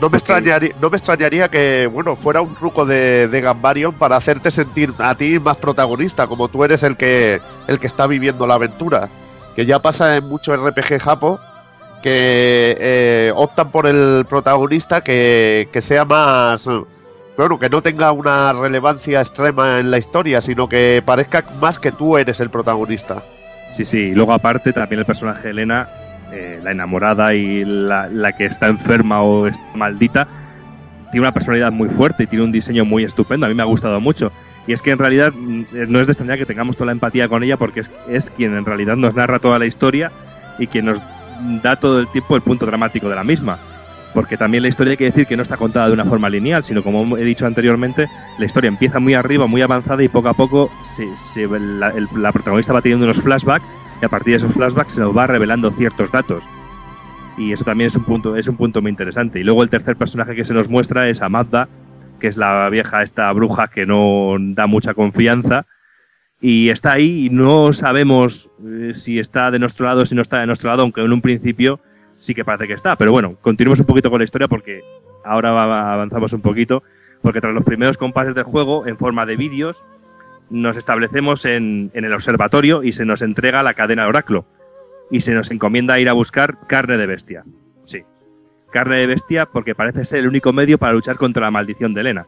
No 0.00 0.08
me, 0.08 0.18
extrañaría, 0.18 0.74
no 0.80 0.90
me 0.90 0.96
extrañaría 0.96 1.48
que, 1.48 1.88
bueno, 1.88 2.14
fuera 2.14 2.40
un 2.40 2.54
truco 2.54 2.86
de, 2.86 3.26
de 3.26 3.40
Gambarion 3.40 3.94
para 3.94 4.16
hacerte 4.16 4.52
sentir 4.52 4.92
a 4.98 5.14
ti 5.16 5.40
más 5.40 5.56
protagonista, 5.56 6.28
como 6.28 6.48
tú 6.48 6.62
eres 6.62 6.84
el 6.84 6.96
que, 6.96 7.40
el 7.66 7.80
que 7.80 7.88
está 7.88 8.06
viviendo 8.06 8.46
la 8.46 8.54
aventura. 8.54 9.08
Que 9.56 9.66
ya 9.66 9.80
pasa 9.80 10.16
en 10.16 10.28
muchos 10.28 10.56
RPG 10.56 11.00
japo, 11.00 11.40
que 12.00 12.76
eh, 12.78 13.32
optan 13.34 13.72
por 13.72 13.88
el 13.88 14.24
protagonista 14.28 15.02
que, 15.02 15.68
que 15.72 15.82
sea 15.82 16.04
más... 16.04 16.64
Bueno, 17.36 17.58
que 17.58 17.68
no 17.68 17.82
tenga 17.82 18.10
una 18.10 18.52
relevancia 18.52 19.20
extrema 19.20 19.78
en 19.78 19.90
la 19.90 19.98
historia, 19.98 20.42
sino 20.42 20.68
que 20.68 21.02
parezca 21.04 21.44
más 21.60 21.78
que 21.78 21.92
tú 21.92 22.16
eres 22.16 22.40
el 22.40 22.50
protagonista. 22.50 23.22
Sí, 23.74 23.84
sí, 23.84 23.98
y 23.98 24.12
luego 24.12 24.32
aparte 24.32 24.72
también 24.72 25.00
el 25.00 25.06
personaje 25.06 25.42
de 25.42 25.50
Elena, 25.50 25.88
eh, 26.32 26.60
la 26.62 26.72
enamorada 26.72 27.34
y 27.34 27.64
la, 27.64 28.32
que 28.36 28.44
está 28.44 28.68
enferma 28.68 29.22
o 29.22 29.48
maldita, 29.74 30.28
tiene 31.10 31.24
una 31.24 31.32
personalidad 31.32 31.72
muy 31.72 31.88
fuerte 31.88 32.24
y 32.24 32.26
tiene 32.26 32.44
un 32.44 32.52
diseño 32.52 32.84
muy 32.84 33.04
estupendo, 33.04 33.46
a 33.46 33.48
mí 33.48 33.54
me 33.54 33.62
ha 33.62 33.66
gustado 33.66 34.00
mucho. 34.00 34.30
Y 34.66 34.74
es 34.74 34.82
que 34.82 34.90
en 34.90 34.98
realidad 34.98 35.32
mm, 35.32 35.64
no 35.88 36.00
es 36.00 36.06
de 36.06 36.12
extrañar 36.12 36.36
que 36.36 36.44
tengamos 36.44 36.76
toda 36.76 36.86
la 36.86 36.92
empatía 36.92 37.28
con 37.28 37.42
ella 37.42 37.56
porque 37.56 37.80
es, 38.08 38.30
quien 38.30 38.54
en 38.54 38.66
realidad 38.66 38.96
nos 38.96 39.14
narra 39.14 39.38
toda 39.38 39.58
la 39.58 39.64
historia 39.64 40.12
y 40.58 40.66
quien 40.66 40.84
nos 40.84 41.00
da 41.62 41.76
todo 41.76 42.00
el 42.00 42.08
tiempo 42.08 42.36
el 42.36 42.42
punto 42.42 42.66
dramático 42.66 43.08
de 43.08 43.16
la 43.16 43.24
misma. 43.24 43.58
Porque 44.12 44.36
también 44.36 44.62
la 44.62 44.68
historia 44.68 44.90
hay 44.90 44.96
que 44.98 45.04
decir 45.04 45.26
que 45.26 45.36
no 45.36 45.42
está 45.42 45.56
contada 45.56 45.86
de 45.86 45.94
una 45.94 46.04
forma 46.04 46.28
lineal, 46.28 46.64
sino 46.64 46.82
como 46.82 47.16
he 47.16 47.24
dicho 47.24 47.46
anteriormente, 47.46 48.08
la 48.38 48.44
historia 48.44 48.68
empieza 48.68 49.00
muy 49.00 49.14
arriba, 49.14 49.46
muy 49.46 49.62
avanzada 49.62 50.02
y 50.02 50.08
poco 50.08 50.28
a 50.28 50.34
poco 50.34 50.70
la, 51.58 51.92
la 52.16 52.32
protagonista 52.32 52.72
va 52.72 52.82
teniendo 52.82 53.06
unos 53.06 53.22
flashbacks 53.22 53.64
y 54.00 54.04
a 54.04 54.08
partir 54.08 54.32
de 54.32 54.36
esos 54.38 54.52
flashbacks 54.52 54.92
se 54.94 55.00
nos 55.00 55.16
va 55.16 55.26
revelando 55.26 55.70
ciertos 55.70 56.10
datos. 56.12 56.44
Y 57.36 57.52
eso 57.52 57.64
también 57.64 57.86
es 57.86 57.96
un 57.96 58.04
punto, 58.04 58.36
es 58.36 58.48
un 58.48 58.56
punto 58.56 58.82
muy 58.82 58.90
interesante. 58.90 59.40
Y 59.40 59.44
luego 59.44 59.62
el 59.62 59.70
tercer 59.70 59.96
personaje 59.96 60.34
que 60.34 60.44
se 60.44 60.54
nos 60.54 60.68
muestra 60.68 61.08
es 61.08 61.22
Amazda, 61.22 61.68
que 62.18 62.26
es 62.26 62.36
la 62.36 62.68
vieja, 62.68 63.02
esta 63.02 63.30
bruja 63.32 63.68
que 63.68 63.86
no 63.86 64.34
da 64.38 64.66
mucha 64.66 64.94
confianza. 64.94 65.66
Y 66.40 66.68
está 66.70 66.92
ahí 66.92 67.26
y 67.26 67.30
no 67.30 67.72
sabemos 67.72 68.48
eh, 68.64 68.92
si 68.94 69.18
está 69.18 69.50
de 69.50 69.58
nuestro 69.58 69.86
lado 69.86 70.06
si 70.06 70.14
no 70.14 70.22
está 70.22 70.38
de 70.40 70.46
nuestro 70.46 70.70
lado, 70.70 70.82
aunque 70.82 71.00
en 71.04 71.12
un 71.12 71.20
principio 71.20 71.80
sí 72.16 72.34
que 72.34 72.44
parece 72.44 72.66
que 72.68 72.74
está. 72.74 72.96
Pero 72.96 73.12
bueno, 73.12 73.36
continuemos 73.40 73.80
un 73.80 73.86
poquito 73.86 74.10
con 74.10 74.18
la 74.18 74.24
historia 74.24 74.48
porque 74.48 74.82
ahora 75.24 75.52
va- 75.52 75.92
avanzamos 75.94 76.32
un 76.32 76.40
poquito. 76.40 76.82
Porque 77.22 77.40
tras 77.40 77.52
los 77.52 77.64
primeros 77.64 77.98
compases 77.98 78.36
del 78.36 78.44
juego, 78.44 78.86
en 78.86 78.96
forma 78.96 79.26
de 79.26 79.34
vídeos, 79.36 79.84
nos 80.50 80.76
establecemos 80.76 81.44
en, 81.44 81.90
el 81.94 82.12
observatorio 82.12 82.82
y 82.82 82.92
se 82.92 83.04
nos 83.04 83.22
entrega 83.22 83.62
la 83.62 83.74
cadena 83.74 84.02
de 84.02 84.08
oráculo. 84.08 84.46
Y 85.10 85.20
se 85.20 85.34
nos 85.34 85.50
encomienda 85.50 85.98
ir 85.98 86.08
a 86.08 86.12
buscar 86.12 86.58
carne 86.66 86.98
de 86.98 87.06
bestia. 87.06 87.44
Sí. 87.84 88.04
Carne 88.70 88.98
de 88.98 89.06
bestia 89.06 89.46
porque 89.46 89.74
parece 89.74 90.04
ser 90.04 90.20
el 90.20 90.28
único 90.28 90.52
medio 90.52 90.78
para 90.78 90.92
luchar 90.92 91.16
contra 91.16 91.44
la 91.44 91.50
maldición 91.50 91.94
de 91.94 92.02
Elena. 92.02 92.26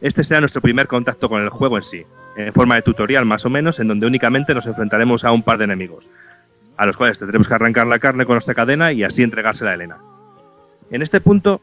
Este 0.00 0.24
será 0.24 0.40
nuestro 0.40 0.60
primer 0.60 0.86
contacto 0.88 1.28
con 1.28 1.42
el 1.42 1.48
juego 1.48 1.76
en 1.76 1.82
sí, 1.82 2.04
en 2.36 2.52
forma 2.52 2.74
de 2.74 2.82
tutorial 2.82 3.24
más 3.24 3.44
o 3.44 3.50
menos, 3.50 3.78
en 3.78 3.88
donde 3.88 4.06
únicamente 4.06 4.54
nos 4.54 4.66
enfrentaremos 4.66 5.24
a 5.24 5.32
un 5.32 5.42
par 5.42 5.58
de 5.58 5.64
enemigos, 5.64 6.08
a 6.76 6.86
los 6.86 6.96
cuales 6.96 7.18
tendremos 7.20 7.46
que 7.46 7.54
arrancar 7.54 7.86
la 7.86 8.00
carne 8.00 8.26
con 8.26 8.34
nuestra 8.34 8.54
cadena 8.54 8.92
y 8.92 9.04
así 9.04 9.22
entregársela 9.22 9.70
a 9.70 9.74
Elena. 9.74 9.98
En 10.90 11.02
este 11.02 11.20
punto 11.20 11.60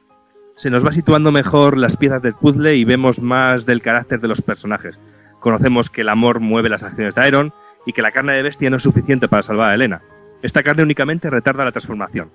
se 0.55 0.69
nos 0.69 0.85
va 0.85 0.91
situando 0.91 1.31
mejor 1.31 1.77
las 1.77 1.97
piezas 1.97 2.21
del 2.21 2.33
puzzle 2.33 2.75
y 2.75 2.83
vemos 2.83 3.21
más 3.21 3.65
del 3.65 3.81
carácter 3.81 4.19
de 4.19 4.27
los 4.27 4.41
personajes. 4.41 4.97
Conocemos 5.39 5.89
que 5.89 6.01
el 6.01 6.09
amor 6.09 6.39
mueve 6.39 6.69
las 6.69 6.83
acciones 6.83 7.15
de 7.15 7.27
Iron 7.27 7.53
y 7.85 7.93
que 7.93 8.01
la 8.01 8.11
carne 8.11 8.33
de 8.33 8.43
bestia 8.43 8.69
no 8.69 8.77
es 8.77 8.83
suficiente 8.83 9.27
para 9.27 9.43
salvar 9.43 9.69
a 9.69 9.75
Elena. 9.75 10.01
Esta 10.41 10.63
carne 10.63 10.83
únicamente 10.83 11.29
retarda 11.29 11.65
la 11.65 11.71
transformación, 11.71 12.29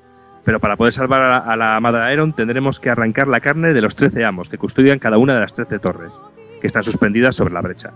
pero 0.45 0.61
para 0.61 0.77
poder 0.77 0.93
salvar 0.93 1.23
a 1.23 1.29
la, 1.29 1.37
a 1.37 1.57
la 1.57 1.77
amada 1.77 2.13
Iron 2.13 2.33
tendremos 2.33 2.81
que 2.81 2.91
arrancar 2.91 3.29
la 3.29 3.41
carne 3.41 3.73
de 3.73 3.81
los 3.81 3.97
13 3.97 4.25
amos 4.25 4.49
que 4.49 4.59
custodian 4.59 4.99
cada 4.99 5.19
una 5.19 5.35
de 5.35 5.41
las 5.41 5.55
13 5.55 5.79
torres, 5.79 6.21
que 6.61 6.67
están 6.67 6.85
suspendidas 6.85 7.37
sobre 7.37 7.55
la 7.55 7.63
brecha. 7.63 7.93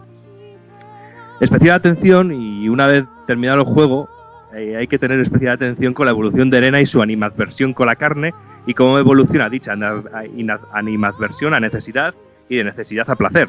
Especial 1.41 1.77
atención, 1.77 2.33
y 2.33 2.69
una 2.69 2.87
vez 2.87 3.05
terminado 3.27 3.61
el 3.61 3.67
juego, 3.67 4.09
eh, 4.55 4.77
hay 4.77 4.87
que 4.87 4.99
tener 4.99 5.21
especial 5.21 5.53
atención 5.53 5.95
con 5.95 6.07
la 6.07 6.11
evolución 6.11 6.51
de 6.51 6.59
Elena 6.59 6.81
y 6.81 6.87
su 6.87 7.03
animadversión 7.03 7.75
con 7.75 7.87
la 7.87 7.97
carne 7.97 8.35
y 8.67 8.75
cómo 8.75 8.99
evoluciona 8.99 9.49
dicha 9.49 9.75
animadversión 10.73 11.55
a 11.55 11.61
necesidad 11.61 12.15
y 12.49 12.57
de 12.57 12.65
necesidad 12.65 13.09
a 13.11 13.17
placer. 13.17 13.49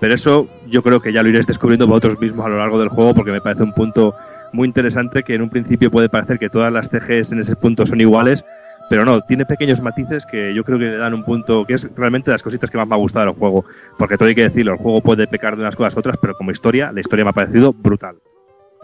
Pero 0.00 0.14
eso 0.14 0.48
yo 0.66 0.82
creo 0.82 1.00
que 1.00 1.12
ya 1.12 1.22
lo 1.22 1.28
iréis 1.28 1.46
descubriendo 1.46 1.86
vosotros 1.86 2.18
mismos 2.20 2.46
a 2.46 2.48
lo 2.48 2.58
largo 2.58 2.78
del 2.78 2.88
juego 2.88 3.14
porque 3.14 3.30
me 3.32 3.40
parece 3.40 3.62
un 3.62 3.72
punto 3.72 4.14
muy 4.52 4.68
interesante 4.68 5.22
que 5.22 5.34
en 5.34 5.42
un 5.42 5.50
principio 5.50 5.90
puede 5.90 6.08
parecer 6.08 6.38
que 6.38 6.48
todas 6.48 6.72
las 6.72 6.88
CGs 6.88 7.32
en 7.32 7.40
ese 7.40 7.56
punto 7.56 7.86
son 7.86 8.00
iguales, 8.00 8.44
pero 8.88 9.04
no, 9.04 9.20
tiene 9.22 9.46
pequeños 9.46 9.80
matices 9.80 10.26
que 10.26 10.54
yo 10.54 10.62
creo 10.62 10.78
que 10.78 10.84
le 10.84 10.96
dan 10.96 11.14
un 11.14 11.24
punto 11.24 11.64
que 11.64 11.74
es 11.74 11.88
realmente 11.96 12.30
las 12.30 12.42
cositas 12.42 12.70
que 12.70 12.76
más 12.76 12.86
me 12.86 12.94
ha 12.94 12.98
gustado 12.98 13.26
del 13.26 13.34
juego. 13.34 13.64
Porque 13.98 14.16
todo 14.16 14.28
hay 14.28 14.34
que 14.34 14.42
decirlo, 14.42 14.72
el 14.72 14.78
juego 14.78 15.00
puede 15.00 15.26
pecar 15.26 15.56
de 15.56 15.62
unas 15.62 15.76
cosas 15.76 15.96
a 15.96 16.00
otras, 16.00 16.16
pero 16.20 16.34
como 16.34 16.50
historia, 16.50 16.92
la 16.92 17.00
historia 17.00 17.24
me 17.24 17.30
ha 17.30 17.34
parecido 17.34 17.72
brutal. 17.72 18.16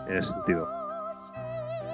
En 0.08 0.16
ese 0.16 0.32
sentido. 0.32 0.79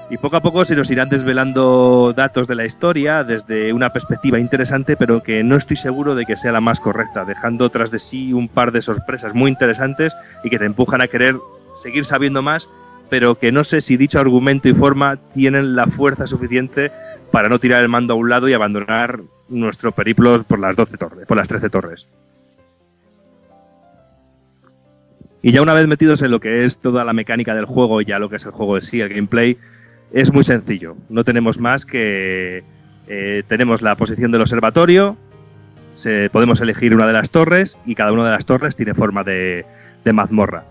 Y 0.08 0.18
poco 0.18 0.36
a 0.36 0.40
poco 0.40 0.64
se 0.64 0.76
nos 0.76 0.90
irán 0.90 1.08
desvelando 1.08 2.12
datos 2.14 2.46
de 2.46 2.54
la 2.54 2.64
historia 2.64 3.24
desde 3.24 3.72
una 3.72 3.92
perspectiva 3.92 4.38
interesante, 4.38 4.96
pero 4.96 5.20
que 5.20 5.42
no 5.42 5.56
estoy 5.56 5.76
seguro 5.76 6.14
de 6.14 6.24
que 6.26 6.36
sea 6.36 6.52
la 6.52 6.60
más 6.60 6.78
correcta, 6.78 7.24
dejando 7.24 7.70
tras 7.70 7.90
de 7.90 7.98
sí 7.98 8.32
un 8.32 8.48
par 8.48 8.70
de 8.70 8.82
sorpresas 8.82 9.34
muy 9.34 9.50
interesantes 9.50 10.12
y 10.44 10.50
que 10.50 10.60
te 10.60 10.64
empujan 10.64 11.00
a 11.00 11.08
querer 11.08 11.36
seguir 11.74 12.04
sabiendo 12.04 12.40
más, 12.40 12.68
pero 13.10 13.34
que 13.34 13.50
no 13.50 13.64
sé 13.64 13.80
si 13.80 13.96
dicho 13.96 14.20
argumento 14.20 14.68
y 14.68 14.74
forma 14.74 15.16
tienen 15.34 15.74
la 15.74 15.86
fuerza 15.88 16.28
suficiente 16.28 16.92
para 17.32 17.48
no 17.48 17.58
tirar 17.58 17.82
el 17.82 17.88
mando 17.88 18.14
a 18.14 18.16
un 18.16 18.28
lado 18.28 18.48
y 18.48 18.52
abandonar 18.52 19.22
nuestro 19.48 19.90
periplo 19.90 20.40
por 20.44 20.60
las 20.60 20.76
12 20.76 20.98
torres, 20.98 21.26
por 21.26 21.36
las 21.36 21.48
13 21.48 21.68
torres. 21.68 22.06
Y 25.42 25.50
ya 25.50 25.62
una 25.62 25.74
vez 25.74 25.86
metidos 25.88 26.22
en 26.22 26.30
lo 26.30 26.40
que 26.40 26.64
es 26.64 26.78
toda 26.78 27.04
la 27.04 27.12
mecánica 27.12 27.54
del 27.56 27.66
juego 27.66 28.00
y 28.00 28.04
ya 28.04 28.20
lo 28.20 28.28
que 28.28 28.36
es 28.36 28.44
el 28.44 28.52
juego 28.52 28.76
en 28.76 28.82
sí, 28.82 29.00
el 29.00 29.08
gameplay, 29.08 29.58
es 30.20 30.32
muy 30.32 30.44
sencillo. 30.44 30.96
No 31.08 31.24
tenemos 31.24 31.58
más 31.60 31.84
que 31.84 32.64
eh, 33.08 33.42
tenemos 33.48 33.82
la 33.82 33.96
posición 33.96 34.32
del 34.32 34.40
observatorio, 34.40 35.16
se- 35.94 36.30
podemos 36.30 36.60
elegir 36.60 36.94
una 36.94 37.06
de 37.06 37.12
las 37.12 37.30
torres 37.30 37.78
y 37.86 37.94
cada 37.94 38.12
una 38.12 38.24
de 38.24 38.30
las 38.32 38.46
torres 38.46 38.76
tiene 38.76 38.94
forma 38.94 39.24
de, 39.24 39.64
de 40.04 40.12
mazmorra. 40.12 40.64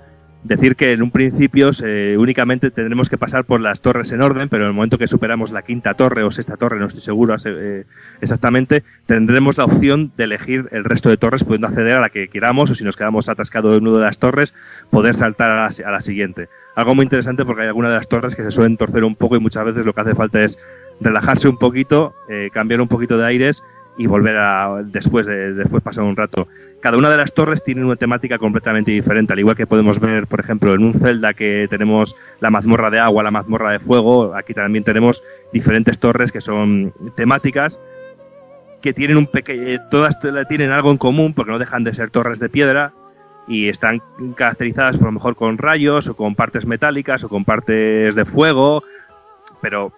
Decir 0.47 0.75
que 0.75 0.91
en 0.91 1.01
un 1.01 1.09
principio 1.09 1.73
se- 1.73 2.19
únicamente 2.19 2.69
tendremos 2.69 3.09
que 3.09 3.17
pasar 3.17 3.45
por 3.45 3.61
las 3.61 3.81
torres 3.81 4.11
en 4.11 4.21
orden, 4.21 4.47
pero 4.47 4.63
en 4.65 4.67
el 4.69 4.75
momento 4.75 4.99
que 4.99 5.07
superamos 5.07 5.51
la 5.51 5.63
quinta 5.63 5.95
torre 5.95 6.21
o 6.21 6.29
sexta 6.29 6.55
torre, 6.55 6.77
no 6.79 6.85
estoy 6.85 7.01
seguro 7.01 7.35
eh, 7.43 7.85
exactamente, 8.21 8.83
tendremos 9.07 9.57
la 9.57 9.65
opción 9.65 10.11
de 10.15 10.25
elegir 10.25 10.67
el 10.71 10.83
resto 10.83 11.09
de 11.09 11.17
torres, 11.17 11.43
pudiendo 11.43 11.65
acceder 11.65 11.95
a 11.95 11.99
la 11.99 12.09
que 12.09 12.27
queramos 12.27 12.69
o 12.69 12.75
si 12.75 12.83
nos 12.83 12.95
quedamos 12.95 13.27
atascados 13.27 13.75
en 13.75 13.87
una 13.87 13.97
de 13.97 14.03
las 14.05 14.19
torres, 14.19 14.53
poder 14.91 15.15
saltar 15.15 15.49
a 15.49 15.55
la, 15.55 15.71
a 15.87 15.91
la 15.91 16.01
siguiente. 16.01 16.47
Algo 16.75 16.93
muy 16.93 17.03
interesante 17.03 17.43
porque 17.43 17.63
hay 17.63 17.67
algunas 17.69 17.89
de 17.89 17.97
las 17.97 18.07
torres 18.07 18.35
que 18.35 18.43
se 18.43 18.51
suelen 18.51 18.77
torcer 18.77 19.03
un 19.03 19.15
poco 19.15 19.35
y 19.35 19.39
muchas 19.39 19.65
veces 19.65 19.83
lo 19.83 19.93
que 19.93 20.01
hace 20.01 20.13
falta 20.13 20.43
es 20.43 20.59
relajarse 21.01 21.47
un 21.47 21.57
poquito, 21.57 22.13
eh, 22.29 22.49
cambiar 22.53 22.81
un 22.81 22.87
poquito 22.87 23.17
de 23.17 23.25
aires 23.25 23.63
y 23.97 24.05
volver 24.05 24.37
a 24.37 24.83
después 24.85 25.25
de 25.25 25.53
después 25.53 25.81
pasar 25.81 26.03
un 26.03 26.15
rato. 26.15 26.47
Cada 26.85 26.99
una 26.99 27.09
de 27.09 27.17
las 27.17 27.33
torres 27.33 27.63
tiene 27.63 27.83
una 27.83 27.95
temática 27.95 28.37
completamente 28.37 28.91
diferente, 28.91 29.33
al 29.33 29.39
igual 29.39 29.55
que 29.55 29.65
podemos 29.65 29.99
ver, 29.99 30.27
por 30.27 30.39
ejemplo, 30.39 30.71
en 30.71 30.83
un 30.83 30.93
Zelda 30.93 31.33
que 31.33 31.65
tenemos 31.67 32.15
la 32.41 32.51
mazmorra 32.51 32.91
de 32.91 32.99
agua, 32.99 33.23
la 33.23 33.31
mazmorra 33.31 33.71
de 33.71 33.79
fuego, 33.79 34.35
aquí 34.35 34.53
también 34.53 34.83
tenemos 34.83 35.23
diferentes 35.51 35.97
torres 35.97 36.31
que 36.31 36.41
son 36.41 36.93
temáticas 37.15 37.79
que 38.83 38.93
tienen 38.93 39.17
un 39.17 39.25
pequeño 39.25 39.81
todas 39.89 40.19
tienen 40.47 40.69
algo 40.69 40.91
en 40.91 40.99
común 40.99 41.33
porque 41.33 41.51
no 41.51 41.57
dejan 41.57 41.83
de 41.83 41.91
ser 41.95 42.11
torres 42.11 42.37
de 42.37 42.49
piedra 42.49 42.93
y 43.47 43.67
están 43.67 44.03
caracterizadas 44.35 44.97
por 44.97 45.07
lo 45.07 45.13
mejor 45.13 45.35
con 45.35 45.57
rayos 45.57 46.07
o 46.07 46.15
con 46.15 46.35
partes 46.35 46.67
metálicas 46.67 47.23
o 47.23 47.29
con 47.29 47.45
partes 47.45 48.13
de 48.13 48.25
fuego, 48.25 48.83
pero 49.59 49.91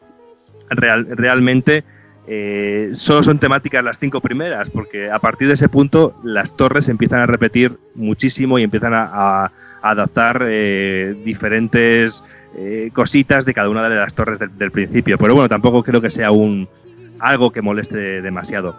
real- 0.70 1.06
realmente 1.18 1.84
eh, 2.30 2.90
solo 2.94 3.24
son 3.24 3.40
temáticas 3.40 3.82
las 3.84 3.98
cinco 3.98 4.20
primeras, 4.20 4.70
porque 4.70 5.10
a 5.10 5.20
partir 5.20 5.48
de 5.48 5.54
ese 5.54 5.70
punto 5.70 6.14
las 6.24 6.58
torres 6.58 6.90
empiezan 6.90 7.22
a 7.22 7.26
repetir 7.26 7.78
muchísimo 7.96 8.60
y 8.60 8.64
empiezan 8.64 8.94
a, 8.94 9.52
adaptar 9.80 10.44
eh, 10.46 11.16
diferentes 11.24 12.24
eh, 12.58 12.90
cositas 12.92 13.46
de 13.46 13.54
cada 13.54 13.70
una 13.70 13.88
de 13.88 13.96
las 13.96 14.14
torres 14.14 14.40
del, 14.40 14.72
principio. 14.72 15.18
Pero 15.18 15.36
bueno, 15.36 15.48
tampoco 15.48 15.84
creo 15.84 16.02
que 16.02 16.10
sea 16.10 16.32
un 16.32 16.68
algo 17.20 17.52
que 17.52 17.62
moleste 17.62 18.22
demasiado. 18.22 18.76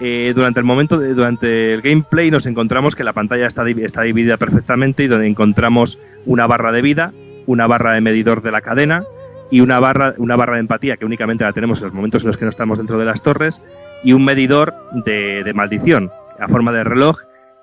Eh, 0.00 0.32
durante 0.34 0.60
el 0.60 0.64
momento, 0.64 0.98
de- 0.98 1.14
durante 1.14 1.74
el 1.74 1.80
gameplay 1.80 2.30
nos 2.30 2.46
encontramos 2.46 2.94
que 2.94 3.02
la 3.02 3.12
pantalla 3.14 3.46
está, 3.46 3.68
está 3.68 4.02
dividida 4.02 4.36
perfectamente 4.36 5.02
y 5.02 5.08
donde 5.08 5.26
encontramos 5.26 5.98
una 6.26 6.46
barra 6.46 6.70
de 6.70 6.82
vida, 6.82 7.12
una 7.46 7.66
barra 7.66 7.94
de 7.94 8.00
medidor 8.02 8.42
de 8.42 8.52
la 8.52 8.60
cadena 8.60 9.04
y 9.52 9.60
una 9.60 9.78
barra, 9.80 10.14
una 10.16 10.34
barra 10.34 10.54
de 10.54 10.60
empatía 10.60 10.96
que 10.96 11.04
únicamente 11.04 11.44
la 11.44 11.52
tenemos 11.52 11.78
en 11.78 11.84
los 11.84 11.92
momentos 11.92 12.22
en 12.22 12.28
los 12.28 12.38
que 12.38 12.46
no 12.46 12.48
estamos 12.48 12.78
dentro 12.78 12.98
de 12.98 13.04
las 13.04 13.20
torres 13.20 13.60
y 14.02 14.14
un 14.14 14.24
medidor 14.24 14.74
de, 15.04 15.52
maldición. 15.54 16.10
a 16.40 16.48
forma 16.48 16.72
de 16.72 16.82
reloj, 16.82 17.18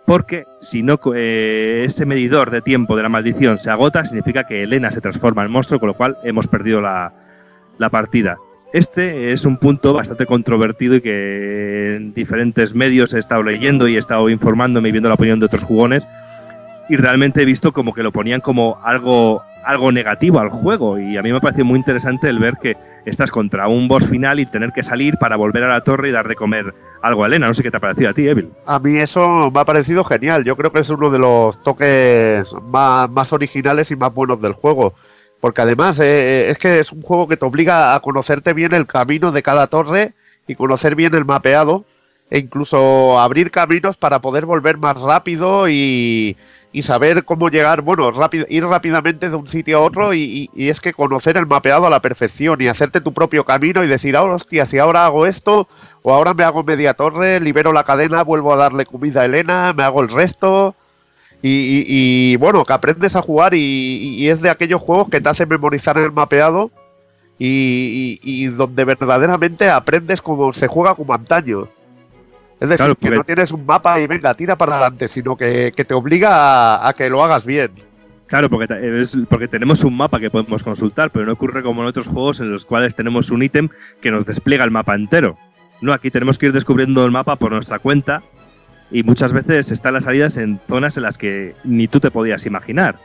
porque 0.06 0.46
si 0.62 0.84
no 0.84 1.00
eh, 1.16 1.84
ese 1.88 2.06
medidor 2.06 2.52
de 2.52 2.62
tiempo 2.62 2.96
de 2.96 3.02
la 3.02 3.10
maldición 3.10 3.58
se 3.58 3.72
agota, 3.72 4.06
significa 4.06 4.46
que 4.46 4.62
Elena 4.62 4.92
se 4.92 5.02
transforma 5.02 5.44
en 5.44 5.50
monstruo, 5.50 5.80
con 5.80 5.88
lo 5.88 5.96
cual 5.96 6.20
hemos 6.24 6.48
perdido 6.48 6.80
la, 6.80 7.12
la 7.80 7.90
partida. 7.90 8.38
Este 8.72 9.32
es 9.32 9.46
un 9.46 9.58
punto 9.58 9.94
bastante 9.94 10.28
controvertido 10.28 10.94
y 10.94 11.02
que 11.02 11.96
en 11.96 12.14
diferentes 12.14 12.76
medios 12.76 13.16
he 13.16 13.20
estado 13.20 13.42
leyendo 13.42 13.88
y 13.88 13.96
he 13.96 14.00
estado 14.00 14.30
informándome 14.30 14.90
y 14.90 14.92
viendo 14.92 15.10
la 15.10 15.16
opinión 15.16 15.40
de 15.40 15.48
otros 15.48 15.64
jugones 15.64 16.08
y 16.90 16.98
realmente 16.98 17.44
he 17.44 17.46
visto 17.46 17.72
como 17.72 17.94
que 17.94 18.04
lo 18.04 18.12
ponían 18.12 18.42
como 18.42 18.80
algo, 18.84 19.44
algo 19.70 19.92
negativo 19.92 20.40
al 20.40 20.50
juego 20.50 20.98
y 20.98 21.16
a 21.16 21.22
mí 21.22 21.32
me 21.32 21.40
pareció 21.40 21.64
muy 21.64 21.78
interesante 21.78 22.28
el 22.28 22.40
ver 22.40 22.56
que 22.58 22.76
estás 23.06 23.30
contra 23.30 23.68
un 23.68 23.88
boss 23.88 24.08
final 24.08 24.40
y 24.40 24.48
tener 24.48 24.72
que 24.72 24.82
salir 24.82 25.18
para 25.18 25.36
volver 25.36 25.64
a 25.64 25.70
la 25.70 25.82
torre 25.82 26.10
y 26.10 26.12
dar 26.12 26.28
de 26.28 26.36
comer 26.36 26.74
algo 27.04 27.24
a 27.24 27.28
Elena. 27.28 27.46
No 27.48 27.54
sé 27.54 27.62
qué 27.62 27.70
te 27.70 27.78
ha 27.78 27.80
parecido 27.80 28.10
a 28.10 28.14
ti, 28.14 28.28
Evil. 28.28 28.50
A 28.66 28.80
mí 28.80 28.98
eso 28.98 29.52
me 29.52 29.60
ha 29.60 29.66
parecido 29.66 30.04
genial. 30.04 30.44
Yo 30.44 30.56
creo 30.56 30.72
que 30.72 30.82
es 30.82 30.90
uno 30.90 31.12
de 31.12 31.20
los 31.20 31.62
toques 31.64 32.48
más, 32.64 33.12
más 33.12 33.32
originales 33.32 33.92
y 33.92 33.96
más 33.96 34.12
buenos 34.12 34.42
del 34.42 34.54
juego. 34.54 34.96
Porque 35.40 35.62
además 35.62 36.00
eh, 36.00 36.50
es 36.50 36.58
que 36.58 36.80
es 36.80 36.92
un 36.92 37.04
juego 37.04 37.28
que 37.28 37.38
te 37.38 37.46
obliga 37.46 37.94
a 37.94 38.00
conocerte 38.00 38.54
bien 38.54 38.74
el 38.74 38.88
camino 38.88 39.32
de 39.32 39.44
cada 39.44 39.68
torre 39.68 40.14
y 40.48 40.56
conocer 40.56 40.96
bien 40.96 41.14
el 41.14 41.26
mapeado 41.26 41.86
e 42.32 42.40
incluso 42.40 43.20
abrir 43.20 43.52
caminos 43.52 43.98
para 43.98 44.20
poder 44.20 44.46
volver 44.46 44.78
más 44.78 45.00
rápido 45.00 45.70
y, 45.70 46.38
y 46.72 46.84
saber 46.84 47.26
cómo 47.26 47.50
llegar, 47.50 47.82
bueno, 47.82 48.12
ir 48.48 48.66
rápidamente 48.66 49.30
de 49.30 49.36
un 49.36 49.50
sitio 49.50 49.80
a 49.80 49.82
otro 49.82 50.14
y, 50.14 50.50
es 50.56 50.80
que 50.80 50.94
conocer 50.94 51.38
el 51.38 51.48
mapeado 51.48 51.88
a 51.88 51.90
la 51.90 52.00
perfección 52.00 52.62
y 52.62 52.68
hacerte 52.68 53.02
tu 53.02 53.12
propio 53.12 53.44
camino 53.44 53.84
y 53.84 53.88
decir, 53.88 54.16
oh, 54.18 54.36
hostia, 54.36 54.66
si 54.68 54.78
ahora 54.78 55.06
hago 55.06 55.26
esto 55.26 55.68
o 56.04 56.14
ahora 56.14 56.34
me 56.34 56.44
hago 56.44 56.64
media 56.64 56.94
torre, 56.94 57.40
libero 57.40 57.74
la 57.74 57.84
cadena, 57.84 58.24
vuelvo 58.24 58.54
a 58.54 58.58
darle 58.58 58.86
comida 58.86 59.22
a 59.22 59.26
Elena, 59.26 59.74
me 59.74 59.84
hago 59.84 60.02
el 60.02 60.10
resto. 60.10 60.76
Y, 61.42 62.36
bueno, 62.36 62.66
que 62.66 62.74
aprendes 62.74 63.16
a 63.16 63.22
jugar 63.22 63.54
y, 63.56 64.30
es 64.30 64.42
de 64.42 64.50
aquellos 64.50 64.82
juegos 64.82 65.10
que 65.10 65.22
te 65.22 65.30
hacen 65.30 65.50
memorizar 65.50 65.98
el 65.98 66.12
mapeado 66.12 66.70
y, 67.40 68.46
donde 68.48 68.84
verdaderamente 68.84 69.70
aprendes 69.70 70.22
cómo 70.22 70.54
se 70.54 70.68
juega 70.68 70.94
como 70.94 71.14
antaño. 71.14 71.68
Es 72.60 72.68
decir, 72.68 72.78
claro, 72.78 72.96
que 72.96 73.10
no 73.10 73.24
tienes 73.24 73.52
un 73.52 73.66
mapa 73.66 74.00
y 74.02 74.08
venga, 74.08 74.34
tira 74.34 74.58
para 74.58 74.76
adelante, 74.76 75.08
sino 75.08 75.38
que, 75.38 75.72
que 75.76 75.86
te 75.86 75.94
obliga 75.94 76.76
a, 76.76 76.90
a, 76.90 76.94
que 76.94 77.10
lo 77.10 77.24
hagas 77.24 77.46
bien. 77.46 77.72
Claro, 78.28 78.50
porque, 78.50 78.68
es, 79.00 79.18
porque 79.30 79.48
tenemos 79.48 79.84
un 79.84 79.96
mapa 79.96 80.20
que 80.20 80.30
podemos 80.30 80.62
consultar, 80.62 81.10
pero 81.10 81.26
no 81.26 81.34
ocurre 81.34 81.64
como 81.64 81.82
en 81.82 81.88
otros 81.88 82.08
juegos 82.08 82.42
en 82.42 82.52
los 82.52 82.66
cuales 82.66 82.96
tenemos 82.96 83.32
un 83.32 83.44
ítem 83.44 83.70
que 84.02 84.12
nos 84.12 84.26
despliega 84.26 84.66
el 84.66 84.72
mapa 84.72 84.94
entero. 84.94 85.38
No, 85.82 85.94
aquí 85.94 86.12
tenemos 86.12 86.38
que 86.38 86.48
ir 86.48 86.54
descubriendo 86.54 87.06
el 87.06 87.12
mapa 87.12 87.38
por 87.38 87.52
nuestra 87.52 87.80
cuenta 87.80 88.22
y 88.92 89.04
muchas 89.04 89.32
veces 89.32 89.72
están 89.72 89.94
las 89.94 90.04
salidas 90.04 90.36
en 90.36 90.60
zonas 90.68 90.98
en 90.98 91.04
las 91.04 91.18
que 91.18 91.56
ni 91.64 91.88
tú 91.88 92.00
te 92.00 92.12
podías 92.12 92.46
imaginar. 92.46 92.98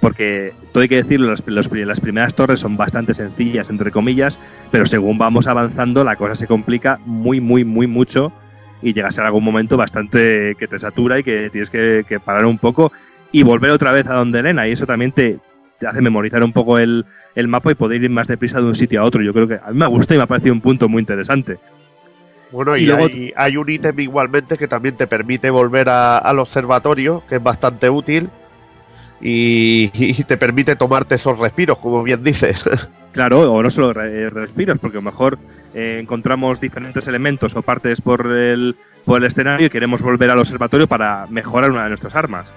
Porque 0.00 0.52
todo 0.72 0.82
hay 0.82 0.88
que 0.88 1.02
decirlo, 1.02 1.28
los, 1.28 1.46
los, 1.46 1.70
las 1.70 2.00
primeras 2.00 2.34
torres 2.34 2.60
son 2.60 2.76
bastante 2.76 3.14
sencillas, 3.14 3.70
entre 3.70 3.90
comillas, 3.90 4.38
pero 4.70 4.86
según 4.86 5.18
vamos 5.18 5.46
avanzando 5.46 6.04
la 6.04 6.16
cosa 6.16 6.34
se 6.34 6.46
complica 6.46 6.98
muy, 7.04 7.40
muy, 7.40 7.64
muy 7.64 7.86
mucho 7.86 8.32
y 8.82 8.92
llega 8.92 9.08
a 9.08 9.26
algún 9.26 9.44
momento 9.44 9.76
bastante 9.76 10.54
que 10.58 10.68
te 10.68 10.78
satura 10.78 11.18
y 11.18 11.22
que 11.22 11.50
tienes 11.50 11.70
que, 11.70 12.04
que 12.08 12.20
parar 12.20 12.46
un 12.46 12.58
poco 12.58 12.92
y 13.32 13.42
volver 13.42 13.70
otra 13.70 13.92
vez 13.92 14.06
a 14.06 14.14
donde 14.14 14.40
Elena. 14.40 14.68
Y 14.68 14.72
eso 14.72 14.86
también 14.86 15.12
te, 15.12 15.38
te 15.78 15.86
hace 15.86 16.00
memorizar 16.00 16.42
un 16.44 16.52
poco 16.52 16.78
el, 16.78 17.04
el, 17.34 17.48
mapa 17.48 17.72
y 17.72 17.74
poder 17.74 18.02
ir 18.02 18.10
más 18.10 18.28
deprisa 18.28 18.60
de 18.60 18.66
un 18.66 18.74
sitio 18.74 19.00
a 19.00 19.04
otro. 19.04 19.22
Yo 19.22 19.32
creo 19.32 19.48
que 19.48 19.54
a 19.54 19.70
mí 19.70 19.78
me 19.78 19.86
gusta 19.86 20.14
y 20.14 20.18
me 20.18 20.24
ha 20.24 20.26
parecido 20.26 20.54
un 20.54 20.60
punto 20.60 20.88
muy 20.88 21.00
interesante. 21.00 21.58
Bueno, 22.52 22.76
y, 22.76 22.82
y 22.82 22.86
luego, 22.86 23.06
hay, 23.06 23.32
hay, 23.34 23.56
un 23.56 23.68
ítem 23.68 23.98
igualmente 23.98 24.56
que 24.56 24.68
también 24.68 24.96
te 24.96 25.08
permite 25.08 25.50
volver 25.50 25.88
a, 25.88 26.18
al 26.18 26.38
observatorio, 26.38 27.24
que 27.28 27.36
es 27.36 27.42
bastante 27.42 27.90
útil, 27.90 28.28
y, 29.20 29.90
y, 29.94 30.22
te 30.22 30.36
permite 30.36 30.76
tomarte 30.76 31.16
esos 31.16 31.36
respiros, 31.38 31.78
como 31.78 32.02
bien 32.02 32.22
dices. 32.22 32.64
Claro, 33.14 33.52
o 33.52 33.62
no 33.62 33.70
solo 33.70 33.92
respiros, 33.92 34.76
porque 34.80 34.96
a 34.96 35.00
lo 35.00 35.08
mejor 35.08 35.38
eh, 35.74 35.98
encontramos 36.00 36.60
diferentes 36.60 37.06
elementos 37.06 37.56
o 37.56 37.62
partes 37.62 38.00
por 38.00 38.26
el, 38.26 38.76
por 39.04 39.20
el 39.20 39.26
escenario 39.26 39.66
y 39.66 39.70
queremos 39.70 40.02
volver 40.02 40.30
al 40.30 40.38
observatorio 40.38 40.86
para 40.86 41.26
mejorar 41.28 41.70
una 41.70 41.84
de 41.84 41.88
nuestras 41.90 42.14
armas. 42.14 42.52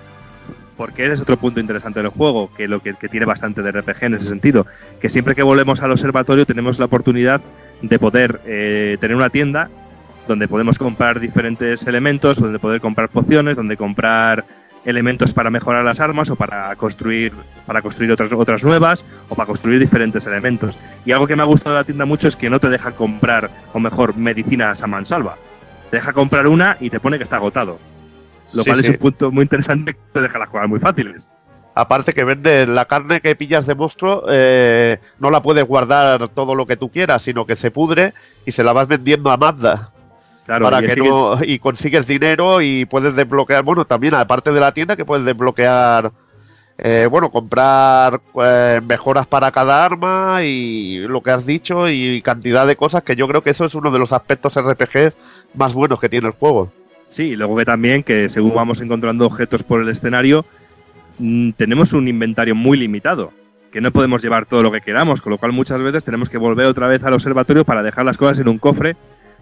Porque 0.75 1.05
ese 1.05 1.13
es 1.13 1.21
otro 1.21 1.37
punto 1.37 1.59
interesante 1.59 1.99
del 1.99 2.09
juego, 2.09 2.51
que 2.55 2.67
lo 2.67 2.81
que, 2.81 2.93
que 2.93 3.09
tiene 3.09 3.25
bastante 3.25 3.63
de 3.63 3.71
RPG 3.71 4.03
en 4.03 4.13
ese 4.13 4.25
sentido, 4.25 4.67
que 5.01 5.09
siempre 5.09 5.33
que 5.33 5.41
volvemos 5.41 5.81
al 5.81 5.91
observatorio 5.91 6.45
tenemos 6.45 6.77
la 6.77 6.85
oportunidad 6.85 7.41
de 7.81 7.99
poder 7.99 8.39
eh, 8.45 8.97
tener 8.99 9.15
una 9.15 9.29
tienda 9.29 9.69
donde 10.27 10.47
podemos 10.47 10.77
comprar 10.77 11.19
diferentes 11.19 11.83
elementos, 11.87 12.39
donde 12.39 12.59
poder 12.59 12.81
comprar 12.81 13.09
pociones, 13.09 13.55
donde 13.55 13.77
comprar 13.77 14.45
elementos 14.87 15.33
para 15.33 15.49
mejorar 15.49 15.83
las 15.83 15.99
armas 15.99 16.29
o 16.29 16.35
para 16.35 16.75
construir 16.77 17.33
para 17.65 17.81
construir 17.81 18.11
otras 18.11 18.31
otras 18.31 18.63
nuevas 18.63 19.05
o 19.29 19.35
para 19.35 19.45
construir 19.45 19.79
diferentes 19.79 20.25
elementos. 20.25 20.79
Y 21.05 21.11
algo 21.11 21.27
que 21.27 21.35
me 21.35 21.43
ha 21.43 21.45
gustado 21.45 21.75
de 21.75 21.81
la 21.81 21.85
tienda 21.85 22.05
mucho 22.05 22.27
es 22.27 22.35
que 22.35 22.49
no 22.49 22.59
te 22.59 22.69
deja 22.69 22.91
comprar 22.91 23.49
o 23.73 23.79
mejor 23.79 24.15
medicinas 24.15 24.81
a 24.81 24.87
mansalva. 24.87 25.35
Te 25.91 25.97
deja 25.97 26.13
comprar 26.13 26.47
una 26.47 26.77
y 26.79 26.89
te 26.89 26.99
pone 26.99 27.17
que 27.17 27.23
está 27.23 27.35
agotado. 27.35 27.77
Lo 28.53 28.63
sí, 28.63 28.69
cual 28.69 28.81
sí. 28.81 28.87
es 28.87 28.89
un 28.91 28.97
punto 28.97 29.31
muy 29.31 29.43
interesante 29.43 29.93
que 29.93 29.99
te 30.13 30.21
deja 30.21 30.39
las 30.39 30.49
jugar 30.49 30.67
muy 30.69 30.79
fáciles. 30.79 31.27
Aparte 31.75 32.13
que 32.13 32.23
vende 32.23 32.65
la 32.65 32.85
carne 32.85 33.21
que 33.21 33.35
pillas 33.35 33.67
de 33.67 33.75
monstruo, 33.75 34.23
eh, 34.31 34.99
no 35.19 35.29
la 35.29 35.43
puedes 35.43 35.63
guardar 35.65 36.29
todo 36.29 36.55
lo 36.55 36.65
que 36.65 36.77
tú 36.77 36.89
quieras, 36.89 37.21
sino 37.23 37.45
que 37.45 37.55
se 37.55 37.69
pudre 37.69 38.13
y 38.45 38.53
se 38.53 38.63
la 38.63 38.73
vas 38.73 38.87
vendiendo 38.87 39.29
a 39.29 39.37
Mazda. 39.37 39.91
Claro, 40.47 40.63
para 40.63 40.81
y 40.81 40.87
que 40.87 40.95
no 40.95 41.37
que... 41.37 41.45
y 41.45 41.59
consigues 41.59 42.07
dinero 42.07 42.61
y 42.61 42.85
puedes 42.85 43.13
desbloquear 43.13 43.65
bueno 43.65 43.83
también 43.83 44.15
aparte 44.15 44.53
de 44.53 44.61
la 44.61 44.71
tienda 44.71 44.95
que 44.95 45.03
puedes 45.03 45.25
desbloquear 45.25 46.13
eh, 46.77 47.05
bueno 47.11 47.29
comprar 47.29 48.21
eh, 48.45 48.79
mejoras 48.87 49.27
para 49.27 49.51
cada 49.51 49.83
arma 49.83 50.45
y 50.45 50.99
lo 50.99 51.21
que 51.21 51.31
has 51.31 51.45
dicho 51.45 51.89
y 51.89 52.21
cantidad 52.21 52.65
de 52.65 52.77
cosas 52.77 53.03
que 53.03 53.17
yo 53.17 53.27
creo 53.27 53.43
que 53.43 53.49
eso 53.49 53.65
es 53.65 53.75
uno 53.75 53.91
de 53.91 53.99
los 53.99 54.13
aspectos 54.13 54.55
RPGs 54.55 55.17
más 55.53 55.73
buenos 55.73 55.99
que 55.99 56.07
tiene 56.07 56.27
el 56.27 56.33
juego. 56.33 56.71
Sí 57.09 57.23
y 57.23 57.35
luego 57.35 57.57
que 57.57 57.65
también 57.65 58.01
que 58.01 58.29
según 58.29 58.55
vamos 58.55 58.79
encontrando 58.79 59.25
objetos 59.25 59.63
por 59.63 59.81
el 59.81 59.89
escenario 59.89 60.45
mmm, 61.19 61.51
tenemos 61.57 61.91
un 61.91 62.07
inventario 62.07 62.55
muy 62.55 62.77
limitado 62.77 63.33
que 63.73 63.81
no 63.81 63.91
podemos 63.91 64.23
llevar 64.23 64.45
todo 64.45 64.63
lo 64.63 64.71
que 64.71 64.79
queramos 64.79 65.21
con 65.21 65.31
lo 65.31 65.39
cual 65.39 65.51
muchas 65.51 65.81
veces 65.81 66.05
tenemos 66.05 66.29
que 66.29 66.37
volver 66.37 66.67
otra 66.67 66.87
vez 66.87 67.03
al 67.03 67.11
observatorio 67.11 67.65
para 67.65 67.83
dejar 67.83 68.05
las 68.05 68.17
cosas 68.17 68.39
en 68.39 68.47
un 68.47 68.59
cofre 68.59 68.95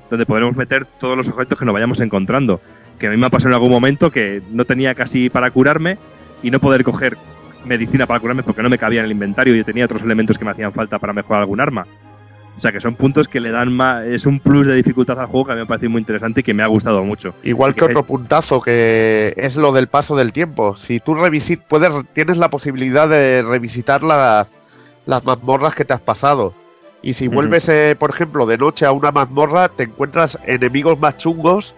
donde 0.10 0.26
podremos 0.26 0.56
meter 0.56 0.86
todos 1.00 1.18
los 1.18 1.28
objetos 1.30 1.58
que 1.58 1.66
nos 1.66 1.74
vayamos 1.74 2.00
encontrando. 2.02 2.62
Que 3.00 3.08
a 3.08 3.10
mí 3.10 3.18
me 3.18 3.26
ha 3.26 3.30
pasado 3.30 3.50
en 3.50 3.56
algún 3.56 3.72
momento 3.72 4.12
que 4.12 4.42
no 4.52 4.66
tenía 4.66 4.96
casi 4.96 5.30
para 5.30 5.52
curarme 5.52 5.98
y 6.44 6.52
no 6.52 6.60
poder 6.60 6.84
coger 6.84 7.18
medicina 7.66 8.06
para 8.06 8.20
curarme 8.20 8.44
porque 8.44 8.62
no 8.62 8.70
me 8.70 8.78
cabía 8.78 9.00
en 9.00 9.06
el 9.06 9.12
inventario 9.12 9.56
y 9.56 9.64
tenía 9.64 9.86
otros 9.86 10.04
elementos 10.04 10.38
que 10.38 10.46
me 10.46 10.52
hacían 10.52 10.72
falta 10.72 11.00
para 11.00 11.14
mejorar 11.14 11.42
algún 11.42 11.60
arma. 11.60 11.86
O 12.58 12.60
sea 12.60 12.72
que 12.72 12.80
son 12.80 12.96
puntos 12.96 13.28
que 13.28 13.42
le 13.42 13.52
dan 13.52 13.74
más. 13.74 14.06
Es 14.06 14.26
un 14.26 14.40
plus 14.40 14.66
de 14.66 14.76
dificultad 14.76 15.20
al 15.20 15.26
juego 15.26 15.48
que 15.48 15.52
a 15.52 15.56
mí 15.56 15.62
me 15.62 15.68
parece 15.68 15.90
muy 15.90 16.00
interesante 16.00 16.40
y 16.40 16.44
que 16.44 16.54
me 16.54 16.64
ha 16.64 16.68
gustado 16.68 17.04
mucho. 17.04 17.36
Igual 17.44 17.74
que, 17.74 17.80
que 17.80 17.86
otro 17.86 18.04
puntazo 18.04 18.62
que 18.62 19.34
es 19.36 19.58
lo 19.58 19.74
del 19.74 19.88
paso 19.88 20.16
del 20.16 20.32
tiempo. 20.32 20.78
Si 20.78 21.02
tú 21.02 21.16
revisit, 21.16 21.62
puedes, 21.62 21.90
tienes 22.14 22.38
la 22.38 22.50
posibilidad 22.50 23.10
de 23.10 23.42
revisitar 23.42 24.04
las, 24.04 24.48
las 25.06 25.24
mazmorras 25.26 25.76
que 25.76 25.84
te 25.84 25.94
has 25.94 26.02
pasado 26.02 26.54
y 27.06 27.14
si 27.14 27.28
vuelves, 27.28 27.70
eh, 27.70 27.96
por 27.98 28.10
ejemplo, 28.10 28.48
de 28.48 28.58
noche 28.58 28.84
a 28.84 28.92
una 28.92 29.12
mazmorra, 29.12 29.70
te 29.70 29.84
encuentras 29.84 30.40
enemigos 30.44 31.00
más 31.00 31.18
chungos 31.18 31.76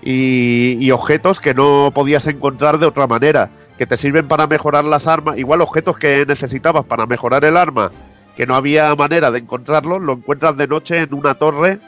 y, 0.00 0.78
y, 0.80 0.90
objetos 0.92 1.40
que 1.40 1.52
no 1.52 1.90
podías 1.94 2.26
encontrar 2.26 2.78
de 2.78 2.86
otra 2.86 3.06
manera, 3.06 3.50
que 3.76 3.84
te 3.84 3.98
sirven 3.98 4.28
para 4.28 4.46
mejorar 4.46 4.86
las 4.86 5.06
armas, 5.06 5.36
igual 5.36 5.60
objetos 5.60 5.98
que 5.98 6.24
necesitabas 6.24 6.86
para 6.86 7.04
mejorar 7.04 7.44
el 7.44 7.58
arma, 7.58 7.92
que 8.34 8.46
no 8.46 8.54
había 8.54 8.94
manera 8.94 9.30
de 9.30 9.40
encontrarlos, 9.40 10.00
lo 10.00 10.14
encuentras 10.14 10.56
de 10.56 10.66
noche 10.66 11.00
en 11.00 11.12
una 11.12 11.34
torre 11.34 11.78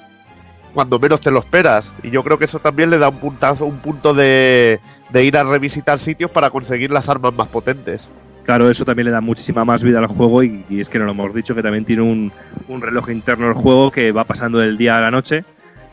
cuando 0.75 0.99
menos 0.99 1.23
te 1.23 1.31
lo 1.31 1.39
esperas. 1.39 1.91
Y 2.03 2.11
yo 2.11 2.23
creo 2.23 2.37
que 2.37 2.45
eso 2.45 2.59
también 2.59 2.91
le 2.91 2.99
da 2.99 3.09
un 3.09 3.19
puntazo, 3.19 3.65
un 3.65 3.79
punto 3.79 4.13
de, 4.13 4.79
de 5.09 5.25
ir 5.25 5.39
a 5.39 5.45
revisitar 5.45 6.01
sitios 6.01 6.31
para 6.31 6.51
conseguir 6.51 6.91
las 6.91 7.09
armas 7.09 7.33
más 7.33 7.49
potentes. 7.49 8.07
Claro, 8.45 8.69
eso 8.69 8.85
también 8.85 9.07
le 9.07 9.11
da 9.11 9.21
muchísima 9.21 9.65
más 9.65 9.83
vida 9.83 9.99
al 9.99 10.07
juego 10.07 10.43
y, 10.43 10.65
y 10.69 10.81
es 10.81 10.91
que 10.91 10.99
no 10.99 11.07
lo 11.07 11.13
hemos 11.13 11.35
dicho, 11.35 11.55
que 11.55 11.63
también 11.63 11.85
tiene 11.85 12.03
un, 12.03 12.31
un, 12.69 12.83
reloj 12.83 13.09
interno 13.11 13.49
el 13.49 13.55
juego 13.55 13.91
que 13.91 14.13
va 14.13 14.25
pasando 14.25 14.59
del 14.59 14.77
día 14.77 14.99
a 14.99 15.01
la 15.01 15.11
noche 15.11 15.45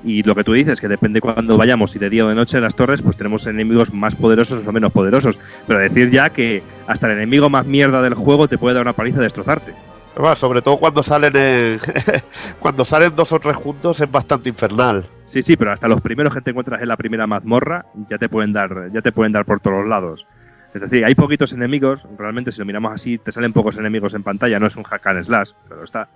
y 0.04 0.24
lo 0.24 0.36
que 0.36 0.44
tú 0.44 0.54
dices, 0.54 0.82
que 0.82 0.88
depende 0.88 1.22
cuando 1.22 1.58
vayamos, 1.58 1.92
si 1.92 2.00
de 2.00 2.10
día 2.10 2.26
o 2.26 2.30
de 2.30 2.36
noche 2.36 2.58
en 2.58 2.64
las 2.64 2.76
torres, 2.76 3.02
pues 3.02 3.18
tenemos 3.18 3.46
enemigos 3.48 3.94
más 3.94 4.16
poderosos 4.16 4.66
o 4.66 4.72
menos 4.72 4.92
poderosos. 4.92 5.40
Pero 5.68 5.80
decir 5.80 6.10
ya 6.10 6.30
que 6.30 6.64
hasta 6.88 7.08
el 7.08 7.14
enemigo 7.14 7.50
más 7.50 7.66
mierda 7.66 8.02
del 8.02 8.16
juego 8.16 8.48
te 8.48 8.58
puede 8.58 8.74
dar 8.74 8.84
una 8.84 8.94
paliza 8.94 9.20
y 9.20 9.24
destrozarte. 9.24 9.74
Bueno, 10.18 10.36
sobre 10.36 10.62
todo 10.62 10.78
cuando 10.78 11.04
salen 11.04 11.38
en... 11.38 11.80
cuando 12.60 12.84
salen 12.84 13.16
dos 13.16 13.32
o 13.32 13.40
tres 13.40 13.56
juntos 13.56 14.02
es 14.02 14.12
bastante 14.12 14.50
infernal. 14.50 15.06
Sí, 15.26 15.42
sí, 15.42 15.56
pero 15.56 15.72
hasta 15.72 15.88
los 15.88 16.02
primeros 16.02 16.34
que 16.34 16.42
te 16.42 16.50
encuentras 16.50 16.82
en 16.82 16.88
la 16.88 16.98
primera 16.98 17.28
mazmorra 17.28 17.86
ya 18.10 18.18
te 18.18 18.28
pueden 18.28 18.52
dar, 18.52 18.92
ya 18.92 19.02
te 19.02 19.12
pueden 19.12 19.32
dar 19.32 19.46
por 19.46 19.62
todos 19.62 19.80
los 19.80 19.88
lados. 19.88 20.26
Es 20.74 20.82
decir, 20.82 21.04
hay 21.04 21.16
poquitos 21.16 21.52
enemigos, 21.52 22.08
realmente 22.18 22.52
si 22.52 22.60
lo 22.60 22.66
miramos 22.66 22.94
así, 22.94 23.18
te 23.18 23.32
salen 23.32 23.52
pocos 23.52 23.78
enemigos 23.78 24.14
en 24.14 24.24
pantalla, 24.24 24.60
no 24.60 24.68
es 24.68 24.76
un 24.78 24.84
hack 24.84 25.06
and 25.08 25.24
slash, 25.24 25.52
pero 25.68 25.84
está. 25.84 26.08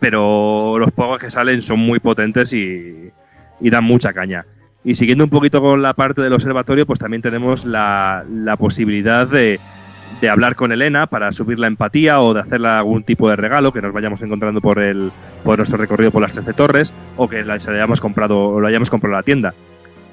Pero 0.00 0.78
los 0.78 0.90
pocos 0.92 1.18
que 1.18 1.30
salen 1.30 1.60
son 1.60 1.80
muy 1.80 2.00
potentes 2.00 2.52
y, 2.52 3.10
dan 3.60 3.84
mucha 3.84 4.12
caña. 4.12 4.46
Y 4.84 4.94
siguiendo 4.94 5.24
un 5.24 5.30
poquito 5.30 5.60
con 5.60 5.82
la 5.82 5.92
parte 5.92 6.22
del 6.22 6.32
observatorio, 6.32 6.86
pues 6.86 6.98
también 6.98 7.20
tenemos 7.20 7.66
la, 7.66 8.24
posibilidad 8.58 9.26
de, 9.26 9.60
hablar 10.30 10.56
con 10.56 10.72
Elena 10.72 11.06
para 11.06 11.30
subir 11.32 11.58
la 11.58 11.66
empatía 11.66 12.20
o 12.20 12.32
de 12.32 12.40
hacerle 12.40 12.68
algún 12.68 13.02
tipo 13.02 13.28
de 13.28 13.36
regalo 13.36 13.72
que 13.72 13.82
nos 13.82 13.92
vayamos 13.92 14.22
encontrando 14.22 14.62
por 14.62 14.78
el 14.78 15.10
nuestro 15.44 15.76
recorrido 15.76 16.10
por 16.10 16.22
las 16.22 16.32
13 16.32 16.52
torres 16.54 16.92
o 17.16 17.28
que 17.28 17.44
la 17.44 17.54
hayamos 17.54 18.00
comprado 18.00 18.50
o 18.50 18.60
lo 18.60 18.66
hayamos 18.66 18.88
comprado 18.88 19.14
en 19.14 19.18
la 19.18 19.22
tienda. 19.22 19.54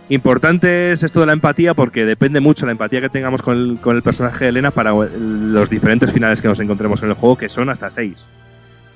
Importante 0.07 0.91
es 0.91 1.01
esto 1.01 1.19
de 1.19 1.25
la 1.25 1.33
empatía 1.33 1.73
porque 1.73 2.05
depende 2.05 2.39
mucho 2.39 2.65
la 2.65 2.71
empatía 2.71 3.01
que 3.01 3.09
tengamos 3.09 3.41
con 3.41 3.57
el, 3.57 3.77
con 3.81 3.95
el 3.95 4.03
personaje 4.03 4.45
de 4.45 4.49
Elena 4.49 4.69
para 4.69 4.91
los 4.91 5.69
diferentes 5.69 6.11
finales 6.11 6.41
que 6.41 6.47
nos 6.47 6.59
encontremos 6.59 7.01
en 7.01 7.09
el 7.09 7.15
juego, 7.15 7.37
que 7.37 7.49
son 7.49 7.69
hasta 7.69 7.89
seis. 7.89 8.25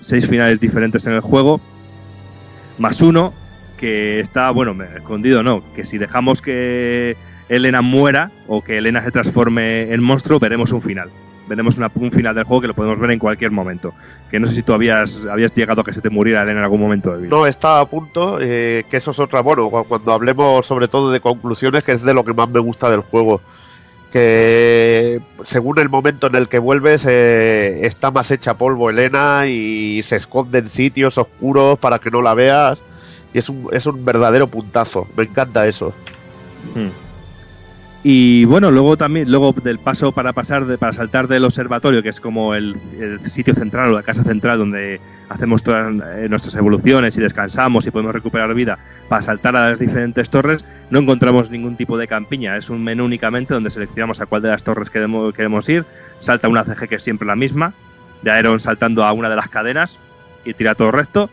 Seis 0.02 0.28
finales 0.28 0.60
diferentes 0.60 1.08
en 1.08 1.14
el 1.14 1.22
juego, 1.22 1.60
más 2.78 3.02
uno 3.02 3.34
que 3.78 4.20
está, 4.20 4.52
bueno, 4.52 4.76
escondido 4.84 5.42
no, 5.42 5.64
que 5.74 5.86
si 5.86 5.98
dejamos 5.98 6.42
que 6.42 7.18
Elena 7.48 7.82
muera 7.82 8.32
o 8.48 8.62
que 8.62 8.78
Elena 8.78 9.04
se 9.04 9.12
transforme 9.12 9.94
en 9.94 10.04
monstruo, 10.04 10.40
veremos 10.40 10.72
un 10.72 10.82
final. 10.82 11.10
Veremos 11.50 11.78
una- 11.80 11.92
un 11.96 12.12
final 12.12 12.34
del 12.36 12.44
juego 12.46 12.62
que 12.62 12.68
lo 12.68 12.74
podemos 12.76 13.00
ver 13.00 13.12
en 13.12 13.20
cualquier 13.20 13.50
momento. 13.52 13.94
Que 14.32 14.40
no 14.40 14.48
sé 14.48 14.54
si 14.54 14.62
tú 14.64 14.72
habías, 14.74 15.26
habías 15.26 15.54
llegado 15.54 15.82
a 15.82 15.84
que 15.84 15.92
se 15.94 16.00
te 16.02 16.10
muriera 16.10 16.44
Elena 16.44 16.60
en 16.60 16.64
algún 16.64 16.80
momento 16.80 17.12
de 17.12 17.24
vida. 17.24 17.30
No, 17.36 17.46
está 17.48 17.80
a 17.80 17.86
punto, 17.86 18.38
eh, 18.40 18.86
que 18.90 18.98
eso 18.98 19.12
es 19.12 19.20
otra, 19.20 19.42
bueno, 19.42 19.68
cu- 19.70 19.84
cuando 19.86 20.14
hablemos 20.14 20.66
sobre 20.68 20.88
todo 20.88 21.12
de 21.12 21.20
conclusiones, 21.20 21.84
que 21.84 21.94
es 21.94 22.02
de 22.04 22.14
lo 22.14 22.24
que 22.24 22.34
más 22.34 22.48
me 22.50 22.60
gusta 22.60 22.90
del 22.90 23.02
juego. 23.02 23.42
Que 24.14 25.22
según 25.46 25.78
el 25.80 25.88
momento 25.90 26.28
en 26.28 26.36
el 26.36 26.48
que 26.50 26.58
vuelves, 26.60 27.06
eh, 27.08 27.82
está 27.84 28.10
más 28.12 28.32
hecha 28.32 28.56
polvo 28.56 28.90
Elena 28.90 29.44
y 29.48 30.02
se 30.04 30.16
esconde 30.16 30.60
en 30.60 30.70
sitios 30.70 31.18
oscuros 31.18 31.78
para 31.80 32.00
que 32.00 32.10
no 32.10 32.22
la 32.22 32.34
veas. 32.34 32.80
Y 33.34 33.40
es 33.40 33.48
un, 33.50 33.70
es 33.72 33.86
un 33.86 34.04
verdadero 34.04 34.48
puntazo, 34.48 35.08
me 35.16 35.24
encanta 35.24 35.68
eso. 35.68 35.94
Hmm. 36.76 36.88
Y 38.02 38.46
bueno, 38.46 38.72
luego 38.72 38.96
también, 38.96 39.30
luego 39.30 39.52
del 39.52 39.78
paso 39.78 40.14
para 40.14 40.32
pasar, 40.32 40.66
de, 40.66 40.78
para 40.78 40.94
saltar 40.94 41.28
del 41.28 41.44
observatorio, 41.44 42.02
que 42.02 42.10
es 42.10 42.22
como 42.22 42.56
el, 42.56 42.78
sitio 43.26 43.54
central 43.54 43.92
o 43.92 43.94
la 43.94 44.04
casa 44.04 44.24
central 44.24 44.58
donde 44.58 45.02
hacemos 45.28 45.64
todas 45.64 45.94
eh, 46.16 46.28
nuestras 46.30 46.56
evoluciones 46.56 47.18
y 47.18 47.22
descansamos 47.22 47.86
y 47.86 47.92
podemos 47.92 48.14
recuperar 48.14 48.54
vida, 48.54 48.80
para 49.10 49.22
saltar 49.22 49.58
a 49.58 49.70
las 49.70 49.80
diferentes 49.80 50.30
torres, 50.30 50.64
no 50.90 51.00
encontramos 51.00 51.52
ningún 51.52 51.76
tipo 51.76 51.98
de 51.98 52.08
campiña. 52.08 52.56
Es 52.56 52.70
un 52.70 52.84
menú 52.84 53.04
únicamente 53.04 53.54
donde 53.54 53.70
seleccionamos 53.70 54.22
a 54.22 54.28
cuál 54.28 54.44
de 54.44 54.50
las 54.50 54.64
torres 54.64 54.90
queremos, 54.90 55.34
queremos 55.34 55.68
ir. 55.68 55.84
Salta 56.20 56.48
una 56.48 56.64
CG 56.64 56.88
que 56.88 56.96
es 56.96 57.04
siempre 57.04 57.28
la 57.28 57.36
misma, 57.36 57.74
de 58.22 58.32
Aeron 58.32 58.62
saltando 58.62 59.04
a 59.04 59.12
una 59.12 59.30
de 59.30 59.36
las 59.36 59.50
cadenas 59.50 60.00
y 60.46 60.54
tira 60.54 60.74
todo 60.74 60.92
recto. 60.92 61.30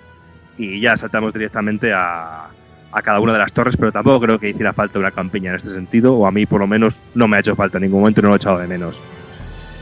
Y 0.59 0.81
ya 0.81 0.97
saltamos 0.97 1.33
directamente 1.33 1.93
a, 1.93 2.49
a 2.97 3.03
cada 3.03 3.21
una 3.21 3.35
de 3.35 3.39
las 3.39 3.53
torres, 3.53 3.77
pero 3.77 3.93
tampoco 3.93 4.21
creo 4.21 4.39
que 4.39 4.49
hiciera 4.49 4.73
falta 4.73 4.99
una 4.99 5.11
campiña 5.11 5.51
en 5.51 5.57
este 5.57 5.69
sentido, 5.69 6.15
o 6.15 6.27
a 6.27 6.31
mí 6.33 6.47
por 6.47 6.61
lo 6.61 6.67
menos 6.67 6.99
no 7.15 7.29
me 7.29 7.37
ha 7.37 7.41
hecho 7.41 7.55
falta 7.55 7.77
en 7.77 7.83
ningún 7.83 8.01
momento 8.01 8.21
y 8.21 8.23
no 8.23 8.29
lo 8.31 8.35
he 8.35 8.39
echado 8.39 8.59
de 8.59 8.67
menos. 8.67 8.99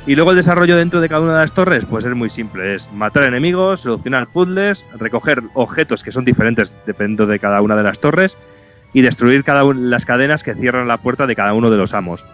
Y 0.05 0.17
luego 0.17 0.33
el 0.33 0.37
desarrollo 0.37 0.77
dentro 0.77 1.01
de 1.01 1.09
cada 1.09 1.23
una 1.23 1.35
de 1.35 1.39
las 1.39 1.53
torres, 1.53 1.87
pues 1.87 2.05
es 2.05 2.15
muy 2.15 2.29
simple, 2.29 2.75
es 2.75 2.91
matar 2.93 3.23
enemigos, 3.23 3.83
solucionar 3.83 4.27
puzzles, 4.27 4.85
recoger 4.99 5.43
objetos 5.55 6.03
que 6.03 6.11
son 6.11 6.25
diferentes 6.25 6.75
dependiendo 6.87 7.27
de 7.27 7.39
cada 7.39 7.63
una 7.63 7.77
de 7.77 7.85
las 7.85 8.01
torres 8.01 8.37
y 8.93 9.03
destruir 9.03 9.45
las 9.77 10.05
cadenas 10.05 10.43
que 10.43 10.55
cierran 10.55 10.89
la 10.89 10.99
puerta 10.99 11.29
de 11.29 11.37
cada 11.37 11.55
uno 11.55 11.71
de 11.71 11.77
los 11.77 11.95
amos. 11.95 12.25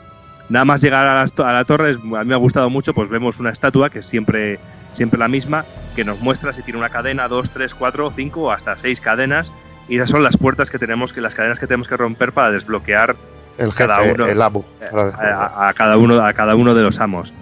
Nada 0.48 0.64
más 0.64 0.80
llegar 0.80 1.06
a, 1.06 1.24
to- 1.28 1.46
a 1.46 1.52
la 1.52 1.64
torre, 1.64 1.92
a 1.92 2.24
mí 2.24 2.28
me 2.28 2.34
ha 2.34 2.38
gustado 2.38 2.70
mucho, 2.70 2.94
pues 2.94 3.08
vemos 3.10 3.38
una 3.38 3.50
estatua 3.50 3.90
que 3.90 4.00
es 4.00 4.06
siempre, 4.06 4.58
siempre 4.92 5.20
la 5.20 5.28
misma, 5.28 5.64
que 5.94 6.04
nos 6.04 6.20
muestra 6.20 6.52
si 6.54 6.62
tiene 6.62 6.78
una 6.78 6.88
cadena, 6.88 7.28
dos, 7.28 7.50
tres, 7.50 7.74
cuatro, 7.74 8.12
cinco 8.16 8.44
o 8.44 8.50
hasta 8.50 8.76
seis 8.76 9.00
cadenas. 9.00 9.52
Y 9.90 9.96
esas 9.96 10.10
son 10.10 10.22
las 10.22 10.36
puertas 10.36 10.70
que 10.70 10.78
tenemos 10.78 11.12
que, 11.12 11.20
las 11.20 11.34
cadenas 11.34 11.58
que 11.58 11.66
tenemos 11.66 11.88
que 11.88 11.96
romper 11.96 12.30
para 12.30 12.52
desbloquear 12.52 13.16
El 13.58 13.74
cada 13.74 13.96
jefe, 13.96 14.12
uno, 14.14 14.26
el 14.28 14.40
amo. 14.40 14.64
a, 14.92 15.68
a 15.68 15.72
cada 15.74 15.96
uno, 15.96 16.24
a 16.24 16.32
cada 16.32 16.54
uno 16.54 16.76
de 16.76 16.82
los 16.82 17.00
amos. 17.00 17.34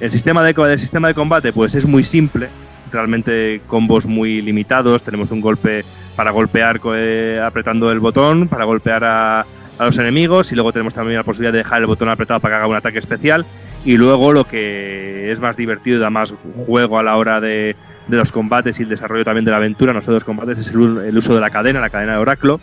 El 0.00 0.10
sistema 0.10 0.42
de, 0.42 0.50
el 0.72 0.78
sistema 0.80 1.06
de 1.06 1.14
combate, 1.14 1.52
pues 1.52 1.76
es 1.76 1.86
muy 1.86 2.02
simple. 2.02 2.48
Realmente 2.90 3.60
combos 3.68 4.06
muy 4.06 4.42
limitados. 4.42 5.04
Tenemos 5.04 5.30
un 5.30 5.40
golpe 5.40 5.84
para 6.16 6.32
golpear 6.32 6.80
eh, 6.96 7.40
apretando 7.40 7.92
el 7.92 8.00
botón, 8.00 8.48
para 8.48 8.64
golpear 8.64 9.04
a, 9.04 9.40
a 9.78 9.84
los 9.84 9.96
enemigos. 9.96 10.50
Y 10.50 10.56
luego 10.56 10.72
tenemos 10.72 10.94
también 10.94 11.18
la 11.18 11.22
posibilidad 11.22 11.52
de 11.52 11.58
dejar 11.58 11.80
el 11.80 11.86
botón 11.86 12.08
apretado 12.08 12.40
para 12.40 12.54
que 12.54 12.56
haga 12.56 12.66
un 12.66 12.76
ataque 12.76 12.98
especial. 12.98 13.46
Y 13.84 13.96
luego 13.96 14.32
lo 14.32 14.48
que 14.48 15.30
es 15.30 15.38
más 15.38 15.56
divertido 15.56 15.98
y 15.98 16.00
da 16.00 16.10
más 16.10 16.34
juego 16.66 16.98
a 16.98 17.04
la 17.04 17.16
hora 17.16 17.40
de, 17.40 17.76
de 18.08 18.16
los 18.16 18.32
combates 18.32 18.78
y 18.78 18.82
el 18.82 18.88
desarrollo 18.88 19.24
también 19.24 19.44
de 19.44 19.50
la 19.50 19.58
aventura, 19.58 19.92
no 19.92 20.00
solo 20.00 20.14
de 20.14 20.16
los 20.16 20.24
combates, 20.24 20.58
es 20.58 20.70
el, 20.70 20.98
el 20.98 21.16
uso 21.16 21.34
de 21.34 21.40
la 21.40 21.50
cadena, 21.50 21.80
la 21.80 21.90
cadena 21.90 22.12
de 22.12 22.18
oráculo 22.18 22.60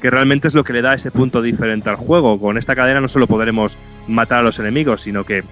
que 0.00 0.10
realmente 0.10 0.48
es 0.48 0.54
lo 0.54 0.64
que 0.64 0.72
le 0.72 0.82
da 0.82 0.94
ese 0.94 1.10
punto 1.10 1.42
diferente 1.42 1.90
al 1.90 1.96
juego. 1.96 2.40
Con 2.40 2.58
esta 2.58 2.74
cadena 2.74 3.00
no 3.00 3.08
solo 3.08 3.26
podremos 3.26 3.76
matar 4.08 4.38
a 4.38 4.42
los 4.42 4.58
enemigos, 4.58 5.02
sino 5.02 5.24
que 5.24 5.44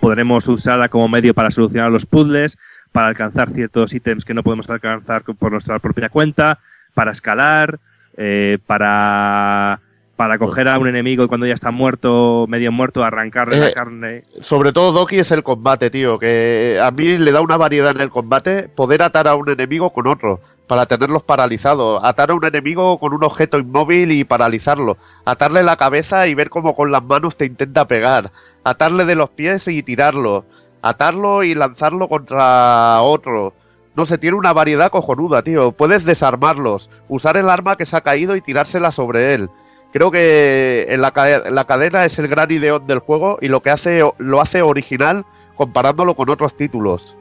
podremos 0.00 0.46
usarla 0.48 0.88
como 0.88 1.08
medio 1.08 1.34
para 1.34 1.50
solucionar 1.50 1.90
los 1.90 2.06
puzzles, 2.06 2.58
para 2.92 3.08
alcanzar 3.08 3.50
ciertos 3.50 3.92
ítems 3.92 4.24
que 4.24 4.34
no 4.34 4.42
podemos 4.42 4.70
alcanzar 4.70 5.22
por 5.24 5.50
nuestra 5.50 5.78
propia 5.80 6.08
cuenta, 6.08 6.60
para 6.94 7.12
escalar, 7.12 7.80
eh, 8.16 8.58
para, 8.66 9.80
para 10.16 10.38
coger 10.38 10.68
a 10.68 10.78
un 10.78 10.86
enemigo 10.86 11.24
y 11.24 11.28
cuando 11.28 11.46
ya 11.46 11.54
está 11.54 11.70
muerto, 11.72 12.46
medio 12.48 12.70
muerto, 12.70 13.02
arrancarle 13.02 13.58
la 13.58 13.66
Eh, 13.66 13.74
carne. 13.74 14.24
Sobre 14.42 14.72
todo, 14.72 14.92
Doki, 14.92 15.18
es 15.18 15.30
el 15.32 15.42
combate, 15.42 15.90
tío. 15.90 16.18
Que 16.18 16.78
a 16.82 16.90
mí 16.92 17.18
le 17.18 17.32
da 17.32 17.40
una 17.40 17.56
variedad 17.56 17.90
en 17.90 18.00
el 18.00 18.10
combate 18.10 18.68
poder 18.68 19.02
atar 19.02 19.26
a 19.26 19.34
un 19.34 19.48
enemigo 19.50 19.90
con 19.90 20.06
otro. 20.06 20.40
Para 20.68 20.86
tenerlos 20.86 21.22
paralizados. 21.24 22.00
Atar 22.04 22.30
a 22.30 22.34
un 22.34 22.44
enemigo 22.44 22.98
con 22.98 23.12
un 23.12 23.22
objeto 23.24 23.58
inmóvil 23.58 24.12
y 24.12 24.24
paralizarlo. 24.24 24.96
Atarle 25.24 25.62
la 25.62 25.76
cabeza 25.76 26.26
y 26.26 26.34
ver 26.34 26.48
cómo 26.48 26.74
con 26.74 26.90
las 26.90 27.02
manos 27.02 27.36
te 27.36 27.44
intenta 27.44 27.86
pegar. 27.86 28.30
Atarle 28.62 29.04
de 29.04 29.14
los 29.16 29.28
pies 29.30 29.68
y 29.68 29.82
tirarlo. 29.82 30.44
Atarlo 30.80 31.42
y 31.42 31.54
lanzarlo 31.54 32.08
contra 32.08 33.00
otro. 33.02 33.52
No 33.96 34.06
sé, 34.06 34.16
tiene 34.16 34.36
una 34.36 34.52
variedad 34.52 34.90
cojonuda, 34.90 35.42
tío. 35.42 35.72
Puedes 35.72 36.04
desarmarlos. 36.04 36.88
Usar 37.08 37.36
el 37.36 37.48
arma 37.50 37.76
que 37.76 37.84
se 37.86 37.96
ha 37.96 38.00
caído 38.00 38.34
y 38.36 38.40
tirársela 38.40 38.90
sobre 38.90 39.34
él. 39.34 39.50
Creo 39.94 40.10
que 40.10 40.86
en 40.90 41.00
la, 41.00 41.12
ca- 41.12 41.48
la 41.50 41.64
cadena 41.66 42.04
es 42.04 42.18
el 42.18 42.26
gran 42.28 42.50
ideón 42.50 42.84
del 42.86 42.98
juego 42.98 43.38
y 43.40 43.46
lo 43.48 43.60
que 43.62 43.70
hace 43.70 44.00
lo 44.18 44.40
hace 44.42 44.60
original 44.60 45.24
comparándolo 45.54 46.14
con 46.16 46.28
otros 46.30 46.56
títulos. 46.56 47.16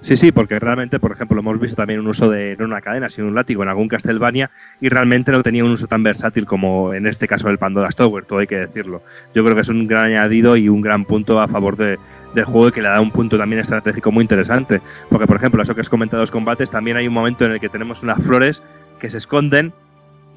Sí, 0.00 0.16
sí, 0.16 0.32
porque 0.32 0.58
realmente, 0.58 0.98
por 0.98 1.12
ejemplo, 1.12 1.38
hemos 1.38 1.60
visto 1.60 1.76
también 1.76 2.00
un 2.00 2.08
uso 2.08 2.28
de 2.28 2.56
no 2.58 2.64
una 2.64 2.80
cadena, 2.80 3.08
sino 3.10 3.28
un 3.28 3.34
látigo 3.36 3.62
en 3.62 3.68
algún 3.68 3.86
Castlevania 3.86 4.50
y 4.80 4.88
realmente 4.88 5.30
no 5.30 5.42
tenía 5.44 5.62
un 5.64 5.70
uso 5.70 5.86
tan 5.86 6.02
versátil 6.02 6.46
como 6.46 6.94
en 6.94 7.06
este 7.06 7.28
caso 7.28 7.46
del 7.46 7.58
Pandora's 7.58 7.94
Tower, 7.94 8.24
todo 8.24 8.40
hay 8.40 8.46
que 8.48 8.56
decirlo. 8.56 9.02
Yo 9.34 9.44
creo 9.44 9.54
que 9.54 9.60
es 9.60 9.68
un 9.68 9.86
gran 9.86 10.06
añadido 10.06 10.56
y 10.56 10.68
un 10.68 10.80
gran 10.80 11.04
punto 11.04 11.38
a 11.38 11.46
favor 11.46 11.76
de- 11.76 11.98
del 12.34 12.44
juego 12.44 12.68
y 12.68 12.72
que 12.72 12.82
le 12.82 12.88
da 12.88 13.00
un 13.00 13.10
punto 13.12 13.38
también 13.38 13.60
estratégico 13.60 14.10
muy 14.10 14.22
interesante. 14.22 14.80
Porque, 15.10 15.26
por 15.28 15.36
ejemplo, 15.36 15.62
eso 15.62 15.76
que 15.76 15.82
has 15.82 15.88
comentado 15.90 16.22
los 16.22 16.30
combates, 16.32 16.70
también 16.70 16.96
hay 16.96 17.06
un 17.06 17.14
momento 17.14 17.44
en 17.44 17.52
el 17.52 17.60
que 17.60 17.68
tenemos 17.68 18.02
unas 18.02 18.20
flores 18.20 18.62
que 18.98 19.10
se 19.10 19.18
esconden 19.18 19.72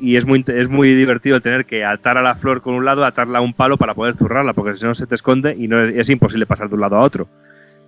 y 0.03 0.17
es 0.17 0.25
muy, 0.25 0.43
es 0.45 0.67
muy 0.67 0.93
divertido 0.95 1.39
tener 1.39 1.65
que 1.65 1.85
atar 1.85 2.17
a 2.17 2.21
la 2.21 2.35
flor 2.35 2.61
con 2.61 2.75
un 2.75 2.83
lado, 2.83 3.05
atarla 3.05 3.39
a 3.39 3.41
un 3.41 3.53
palo 3.53 3.77
para 3.77 3.93
poder 3.93 4.17
zurrarla, 4.17 4.51
porque 4.51 4.75
si 4.75 4.83
no 4.83 4.93
se 4.93 5.07
te 5.07 5.15
esconde 5.15 5.55
y 5.57 5.69
no 5.69 5.81
es, 5.81 5.95
es 5.95 6.09
imposible 6.09 6.45
pasar 6.45 6.67
de 6.67 6.75
un 6.75 6.81
lado 6.81 6.97
a 6.97 6.99
otro. 6.99 7.29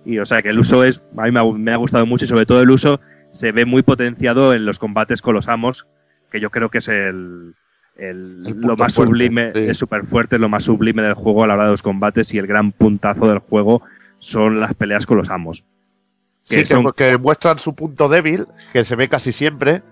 Y 0.06 0.18
o 0.18 0.24
sea 0.24 0.40
que 0.40 0.48
el 0.48 0.58
uso 0.58 0.82
es, 0.82 1.04
a 1.14 1.24
mí 1.24 1.30
me 1.30 1.40
ha, 1.40 1.44
me 1.44 1.72
ha 1.72 1.76
gustado 1.76 2.06
mucho 2.06 2.24
y 2.24 2.28
sobre 2.28 2.46
todo 2.46 2.62
el 2.62 2.70
uso 2.70 3.00
se 3.32 3.52
ve 3.52 3.66
muy 3.66 3.82
potenciado 3.82 4.54
en 4.54 4.64
los 4.64 4.78
combates 4.78 5.20
con 5.20 5.34
los 5.34 5.46
amos, 5.46 5.86
que 6.30 6.40
yo 6.40 6.48
creo 6.48 6.70
que 6.70 6.78
es 6.78 6.88
el, 6.88 7.54
lo 7.98 8.78
más 8.78 8.94
fuerte, 8.94 9.10
sublime, 9.10 9.52
sí. 9.52 9.60
es 9.64 9.76
súper 9.76 10.06
fuerte, 10.06 10.38
lo 10.38 10.48
más 10.48 10.64
sublime 10.64 11.02
del 11.02 11.12
juego 11.12 11.44
a 11.44 11.46
la 11.46 11.52
hora 11.52 11.64
de 11.66 11.72
los 11.72 11.82
combates 11.82 12.32
y 12.32 12.38
el 12.38 12.46
gran 12.46 12.72
puntazo 12.72 13.28
del 13.28 13.40
juego 13.40 13.82
son 14.20 14.58
las 14.58 14.72
peleas 14.72 15.04
con 15.04 15.18
los 15.18 15.28
amos. 15.28 15.64
Sí, 16.44 16.62
que, 16.62 16.92
que 16.96 17.18
muestran 17.18 17.58
su 17.58 17.74
punto 17.74 18.08
débil, 18.08 18.46
que 18.72 18.86
se 18.86 18.96
ve 18.96 19.08
casi 19.10 19.32
siempre, 19.32 19.82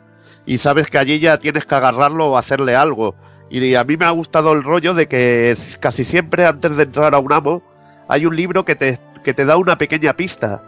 y 0.46 0.58
sabes 0.58 0.90
que 0.90 0.98
allí 0.98 1.18
ya 1.18 1.38
tienes 1.38 1.66
que 1.66 1.74
agarrarlo 1.74 2.30
o 2.30 2.38
hacerle 2.38 2.76
algo. 2.76 3.14
Y 3.50 3.74
a 3.74 3.84
mí 3.84 3.96
me 3.96 4.04
ha 4.04 4.10
gustado 4.10 4.52
el 4.52 4.62
rollo 4.62 4.94
de 4.94 5.06
que 5.06 5.56
casi 5.80 6.04
siempre 6.04 6.46
antes 6.46 6.76
de 6.76 6.82
entrar 6.82 7.14
a 7.14 7.18
un 7.18 7.32
amo 7.32 7.62
hay 8.08 8.26
un 8.26 8.34
libro 8.36 8.64
que 8.64 8.74
te, 8.74 8.98
que 9.22 9.34
te 9.34 9.44
da 9.44 9.56
una 9.56 9.78
pequeña 9.78 10.14
pista. 10.14 10.62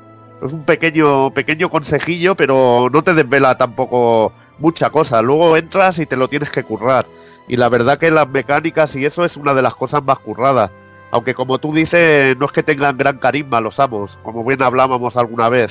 Es 0.45 0.53
un 0.53 0.65
pequeño, 0.65 1.31
pequeño 1.33 1.71
consejillo, 1.71 2.35
pero 2.35 2.89
no 2.93 3.03
te 3.03 3.15
desvela 3.15 3.57
tampoco 3.57 4.33
mucha 4.59 4.91
cosa. 4.91 5.23
Luego 5.23 5.57
entras 5.57 5.99
y 5.99 6.07
te 6.07 6.17
lo 6.17 6.29
tienes 6.29 6.51
que 6.51 6.63
currar. 6.63 7.07
Y 7.49 7.57
la 7.57 7.69
verdad 7.69 7.99
que 7.99 8.11
las 8.11 8.29
mecánicas 8.29 8.95
y 8.97 9.05
eso 9.05 9.25
es 9.25 9.37
una 9.37 9.55
de 9.55 9.63
las 9.63 9.75
cosas 9.75 10.03
más 10.03 10.19
curradas. 10.19 10.71
Aunque 11.11 11.35
como 11.35 11.59
tú 11.59 11.73
dices, 11.73 12.37
no 12.37 12.47
es 12.47 12.53
que 12.53 12.63
tengan 12.63 12.97
gran 12.97 13.19
carisma 13.19 13.61
los 13.61 13.79
amos, 13.79 14.19
como 14.23 14.45
bien 14.45 14.63
hablábamos 14.63 15.17
alguna 15.17 15.49
vez. 15.49 15.71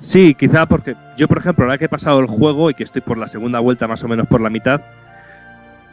Sí, 0.00 0.34
quizá 0.34 0.66
porque 0.66 0.96
yo, 1.16 1.28
por 1.28 1.38
ejemplo, 1.38 1.64
ahora 1.64 1.78
que 1.78 1.84
he 1.84 1.88
pasado 1.88 2.20
el 2.20 2.26
juego 2.26 2.70
y 2.70 2.74
que 2.74 2.84
estoy 2.84 3.02
por 3.02 3.18
la 3.18 3.28
segunda 3.28 3.60
vuelta 3.60 3.86
más 3.86 4.02
o 4.02 4.08
menos 4.08 4.26
por 4.26 4.40
la 4.40 4.48
mitad, 4.48 4.80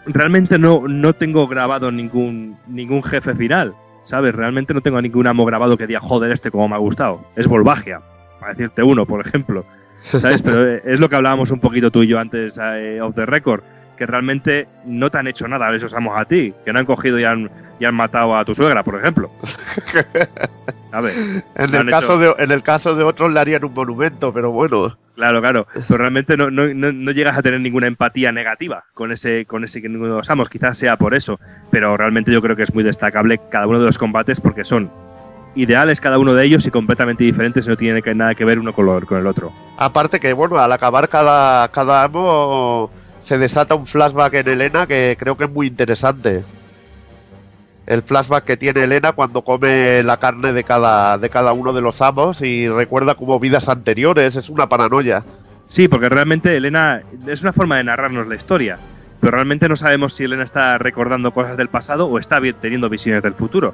realmente 0.06 0.58
no, 0.58 0.88
no 0.88 1.14
tengo 1.14 1.48
grabado 1.48 1.92
ningún, 1.92 2.58
ningún 2.68 3.04
jefe 3.04 3.36
final, 3.36 3.76
¿sabes? 4.04 4.34
Realmente 4.34 4.74
no 4.74 4.82
tengo 4.82 5.02
ningún 5.02 5.28
amo 5.28 5.46
grabado 5.46 5.78
que 5.78 5.88
diga, 5.88 6.00
joder, 6.00 6.32
este 6.32 6.52
como 6.52 6.70
me 6.70 6.76
ha 6.76 6.80
gustado. 6.80 7.26
Es 7.36 7.48
Volvagia, 7.48 8.02
para 8.40 8.54
decirte 8.54 8.82
uno, 8.82 9.06
por 9.06 9.26
ejemplo. 9.26 9.66
¿Sabes? 10.10 10.42
Pero 10.42 10.66
es 10.86 11.00
lo 11.02 11.10
que 11.10 11.18
hablábamos 11.18 11.52
un 11.52 11.60
poquito 11.60 11.92
tú 11.92 12.04
y 12.04 12.08
yo 12.08 12.18
antes 12.18 12.58
eh, 12.62 13.02
of 13.02 13.14
the 13.14 13.26
record, 13.26 13.62
que 13.98 14.06
realmente 14.06 14.68
no 14.86 15.10
te 15.10 15.18
han 15.18 15.28
hecho 15.28 15.48
nada 15.48 15.74
esos 15.76 15.94
amos 15.94 16.18
a 16.18 16.26
ti, 16.26 16.54
que 16.64 16.72
no 16.72 16.80
han 16.80 16.86
cogido 16.86 17.20
y 17.20 17.24
han, 17.26 17.50
y 17.80 17.86
han 17.86 17.96
matado 17.96 18.36
a 18.38 18.46
tu 18.46 18.54
suegra, 18.54 18.84
por 18.84 18.96
ejemplo. 19.00 19.30
¿Sabes? 20.92 21.16
En 21.56 21.72
No 21.72 21.80
el, 21.82 21.90
caso 21.90 22.14
hecho- 22.24 22.36
de, 22.38 22.44
en 22.44 22.52
el 22.52 22.64
caso 22.64 22.96
de 22.96 23.04
otros 23.04 23.32
le 23.32 23.40
harían 23.40 23.64
un 23.66 23.74
monumento, 23.74 24.34
pero 24.34 24.52
bueno. 24.52 24.98
Claro, 25.16 25.42
claro. 25.42 25.68
Pero 25.88 25.98
realmente 25.98 26.38
no, 26.38 26.50
no, 26.52 26.68
no, 26.74 26.92
no 26.94 27.12
llegas 27.12 27.38
a 27.38 27.42
tener 27.42 27.60
ninguna 27.60 27.88
empatía 27.88 28.32
negativa 28.32 28.86
con 28.94 29.12
ese, 29.12 29.46
con 29.46 29.64
ese 29.64 29.82
que 29.82 29.90
ninguno 29.90 30.12
de 30.12 30.18
los 30.20 30.30
amos. 30.30 30.48
Quizás 30.50 30.78
sea 30.78 30.96
por 30.98 31.16
eso. 31.16 31.40
Pero 31.72 31.98
realmente 31.98 32.32
yo 32.32 32.42
creo 32.42 32.56
que 32.56 32.64
es 32.64 32.74
muy 32.74 32.84
destacable 32.84 33.40
cada 33.50 33.68
uno 33.68 33.80
de 33.80 33.86
los 33.88 33.98
combates 33.98 34.40
porque 34.40 34.64
son 34.64 34.92
ideales 35.56 36.00
cada 36.00 36.20
uno 36.20 36.36
de 36.36 36.46
ellos 36.46 36.68
y 36.68 36.72
completamente 36.72 37.24
diferentes 37.24 37.68
no 37.68 37.76
tienen 37.76 38.04
nada 38.16 38.36
que 38.36 38.46
ver 38.46 38.60
uno 38.60 38.74
con, 38.74 38.86
lo- 38.86 39.02
con 39.08 39.18
el 39.18 39.26
otro. 39.26 39.52
Aparte 39.78 40.20
que, 40.20 40.32
bueno, 40.34 40.58
al 40.60 40.72
acabar 40.72 41.10
cada, 41.10 41.68
cada 41.70 42.04
amo 42.04 42.92
se 43.28 43.38
desata 43.38 43.76
un 43.76 43.86
flashback 43.86 44.36
en 44.36 44.48
Elena 44.48 44.88
que 44.88 45.18
creo 45.20 45.36
que 45.36 45.44
es 45.44 45.52
muy 45.52 45.68
interesante. 45.68 46.46
El 47.86 48.02
flashback 48.02 48.46
que 48.46 48.56
tiene 48.56 48.86
Elena 48.86 49.12
cuando 49.12 49.42
come 49.42 50.02
la 50.02 50.16
carne 50.16 50.54
de 50.54 50.64
cada, 50.64 51.18
de 51.18 51.30
cada 51.30 51.52
uno 51.52 51.74
de 51.74 51.82
los 51.82 52.02
amos 52.02 52.42
y 52.42 52.70
recuerda 52.70 53.16
como 53.16 53.38
vidas 53.38 53.68
anteriores, 53.68 54.38
es 54.38 54.48
una 54.48 54.70
paranoia. 54.70 55.26
Sí, 55.68 55.90
porque 55.90 56.08
realmente 56.08 56.56
Elena 56.56 57.02
es 57.28 57.42
una 57.42 57.52
forma 57.52 57.76
de 57.76 57.84
narrarnos 57.84 58.28
la 58.28 58.36
historia. 58.36 58.78
Pero 59.20 59.32
realmente 59.32 59.68
no 59.68 59.76
sabemos 59.76 60.14
si 60.14 60.24
Elena 60.24 60.44
está 60.44 60.78
recordando 60.78 61.34
cosas 61.34 61.58
del 61.58 61.68
pasado 61.68 62.08
o 62.08 62.20
está 62.20 62.40
teniendo 62.62 62.88
visiones 62.88 63.24
del 63.24 63.34
futuro. 63.34 63.74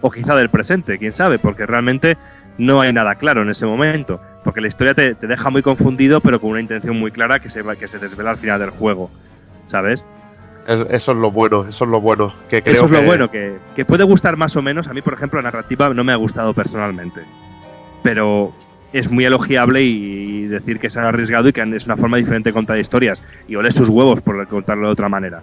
O 0.00 0.10
quizá 0.10 0.34
del 0.34 0.50
presente, 0.50 0.98
quién 0.98 1.12
sabe, 1.12 1.38
porque 1.38 1.66
realmente 1.66 2.16
no 2.58 2.80
hay 2.80 2.92
nada 2.92 3.14
claro 3.14 3.42
en 3.42 3.48
ese 3.50 3.64
momento. 3.66 4.20
Porque 4.44 4.60
la 4.60 4.68
historia 4.68 4.94
te, 4.94 5.14
te 5.14 5.26
deja 5.26 5.50
muy 5.50 5.62
confundido, 5.62 6.20
pero 6.20 6.40
con 6.40 6.50
una 6.50 6.60
intención 6.60 6.98
muy 6.98 7.10
clara 7.10 7.38
que 7.40 7.48
se, 7.48 7.62
que 7.78 7.88
se 7.88 7.98
desvela 7.98 8.30
al 8.30 8.36
final 8.38 8.60
del 8.60 8.70
juego. 8.70 9.10
¿Sabes? 9.66 10.04
Es- 10.66 10.86
Eso 10.90 11.12
es 11.12 11.18
lo 11.18 11.30
bueno, 11.30 11.66
eso 11.68 11.84
es 11.84 11.90
lo 11.90 12.00
bueno. 12.00 12.32
Que 12.50 12.62
creo 12.62 12.74
Eso 12.74 12.84
es 12.86 12.90
lo 12.90 13.00
que- 13.00 13.06
bueno, 13.06 13.30
que, 13.30 13.56
que 13.74 13.84
puede 13.84 14.04
gustar 14.04 14.36
más 14.36 14.54
o 14.56 14.62
menos. 14.62 14.88
A 14.88 14.92
mí, 14.94 15.02
por 15.02 15.14
ejemplo, 15.14 15.38
la 15.40 15.44
narrativa 15.50 15.88
no 15.94 16.04
me 16.04 16.12
ha 16.12 16.16
gustado 16.16 16.52
personalmente. 16.54 17.22
Pero 18.02 18.52
es 18.92 19.10
muy 19.10 19.24
elogiable 19.24 19.82
y 19.82 20.46
decir 20.46 20.78
que 20.78 20.88
se 20.88 20.98
han 20.98 21.04
arriesgado 21.06 21.48
y 21.48 21.52
que 21.52 21.62
es 21.76 21.86
una 21.86 21.96
forma 21.96 22.16
diferente 22.16 22.50
de 22.50 22.54
contar 22.54 22.78
historias. 22.78 23.22
Y 23.48 23.56
ole 23.56 23.70
sus 23.70 23.88
huevos 23.88 24.20
por 24.22 24.46
contarlo 24.48 24.86
de 24.86 24.92
otra 24.92 25.08
manera. 25.08 25.42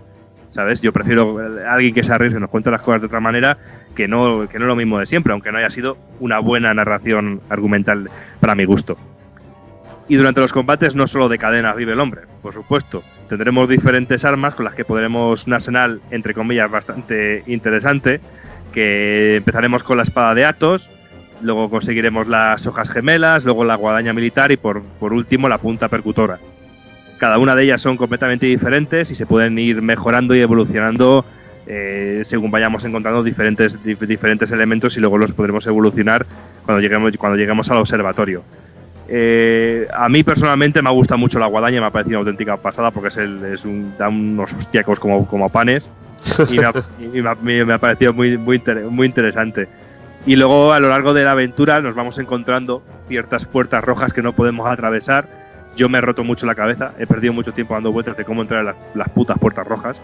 ¿Sabes? 0.55 0.81
Yo 0.81 0.93
prefiero 0.93 1.59
eh, 1.59 1.67
alguien 1.67 1.93
que 1.93 2.01
se 2.01 2.13
arriesgue 2.13 2.39
nos 2.39 2.49
cuente 2.49 2.71
las 2.71 2.81
cosas 2.81 3.01
de 3.01 3.07
otra 3.07 3.19
manera 3.19 3.57
que 3.93 4.07
no, 4.07 4.47
que 4.47 4.57
no 4.57 4.67
lo 4.67 4.75
mismo 4.77 4.97
de 4.97 5.05
siempre, 5.05 5.33
aunque 5.33 5.51
no 5.51 5.57
haya 5.57 5.69
sido 5.69 5.97
una 6.21 6.39
buena 6.39 6.73
narración 6.73 7.41
argumental 7.49 8.09
para 8.39 8.55
mi 8.55 8.63
gusto. 8.63 8.97
Y 10.07 10.15
durante 10.15 10.39
los 10.39 10.53
combates 10.53 10.95
no 10.95 11.07
solo 11.07 11.27
de 11.27 11.37
cadenas 11.37 11.75
vive 11.75 11.91
el 11.91 11.99
hombre, 11.99 12.21
por 12.41 12.53
supuesto. 12.53 13.03
Tendremos 13.27 13.67
diferentes 13.67 14.23
armas 14.23 14.55
con 14.55 14.63
las 14.63 14.75
que 14.75 14.85
podremos 14.85 15.45
un 15.45 15.53
arsenal, 15.53 15.99
entre 16.09 16.33
comillas, 16.33 16.71
bastante 16.71 17.43
interesante, 17.47 18.21
que 18.73 19.35
empezaremos 19.37 19.83
con 19.83 19.97
la 19.97 20.03
espada 20.03 20.33
de 20.35 20.45
Atos, 20.45 20.89
luego 21.41 21.69
conseguiremos 21.69 22.29
las 22.29 22.65
hojas 22.65 22.89
gemelas, 22.89 23.43
luego 23.43 23.65
la 23.65 23.75
guadaña 23.75 24.13
militar 24.13 24.53
y 24.53 24.57
por, 24.57 24.83
por 24.83 25.11
último 25.11 25.49
la 25.49 25.57
punta 25.57 25.89
percutora. 25.89 26.39
Cada 27.17 27.37
una 27.37 27.55
de 27.55 27.63
ellas 27.63 27.81
son 27.81 27.97
completamente 27.97 28.45
diferentes 28.45 29.09
y 29.11 29.15
se 29.15 29.25
pueden 29.25 29.57
ir 29.57 29.81
mejorando 29.81 30.35
y 30.35 30.41
evolucionando 30.41 31.25
eh, 31.67 32.21
según 32.25 32.51
vayamos 32.51 32.83
encontrando 32.85 33.23
diferentes, 33.23 33.81
dif- 33.83 33.99
diferentes 34.05 34.51
elementos 34.51 34.95
y 34.97 34.99
luego 34.99 35.17
los 35.17 35.33
podremos 35.33 35.65
evolucionar 35.65 36.25
cuando 36.65 36.81
lleguemos, 36.81 37.15
cuando 37.17 37.37
lleguemos 37.37 37.71
al 37.71 37.77
observatorio. 37.77 38.43
Eh, 39.07 39.87
a 39.93 40.09
mí 40.09 40.23
personalmente 40.23 40.81
me 40.81 40.89
ha 40.89 40.91
gustado 40.91 41.17
mucho 41.19 41.37
la 41.39 41.45
guadaña, 41.47 41.79
me 41.79 41.87
ha 41.87 41.91
parecido 41.91 42.19
una 42.19 42.29
auténtica 42.29 42.57
pasada 42.57 42.91
porque 42.91 43.09
es, 43.09 43.17
el, 43.17 43.43
es 43.45 43.63
un, 43.65 43.93
da 43.97 44.09
unos 44.09 44.51
hostiacos 44.53 44.99
como, 44.99 45.27
como 45.27 45.49
panes 45.49 45.89
y 46.49 46.57
me 46.59 46.65
ha, 46.65 46.73
y 47.13 47.21
me 47.21 47.29
ha- 47.29 47.35
me- 47.35 47.65
me 47.65 47.73
ha 47.73 47.77
parecido 47.77 48.13
muy, 48.13 48.37
muy, 48.37 48.57
inter- 48.57 48.83
muy 48.85 49.05
interesante. 49.07 49.67
Y 50.25 50.35
luego 50.37 50.73
a 50.73 50.79
lo 50.79 50.89
largo 50.89 51.13
de 51.13 51.23
la 51.23 51.31
aventura 51.31 51.81
nos 51.81 51.93
vamos 51.93 52.17
encontrando 52.17 52.81
ciertas 53.07 53.45
puertas 53.45 53.83
rojas 53.83 54.11
que 54.11 54.23
no 54.23 54.33
podemos 54.33 54.67
atravesar. 54.67 55.44
Yo 55.75 55.89
me 55.89 55.97
he 55.97 56.01
roto 56.01 56.23
mucho 56.23 56.45
la 56.45 56.55
cabeza, 56.55 56.93
he 56.99 57.05
perdido 57.07 57.33
mucho 57.33 57.51
tiempo 57.53 57.73
dando 57.73 57.91
vueltas 57.91 58.15
de 58.17 58.23
cómo 58.25 58.41
entrar 58.41 58.61
en 58.61 58.65
las, 58.67 58.75
las 58.93 59.09
putas 59.09 59.37
puertas 59.37 59.67
rojas. 59.67 59.99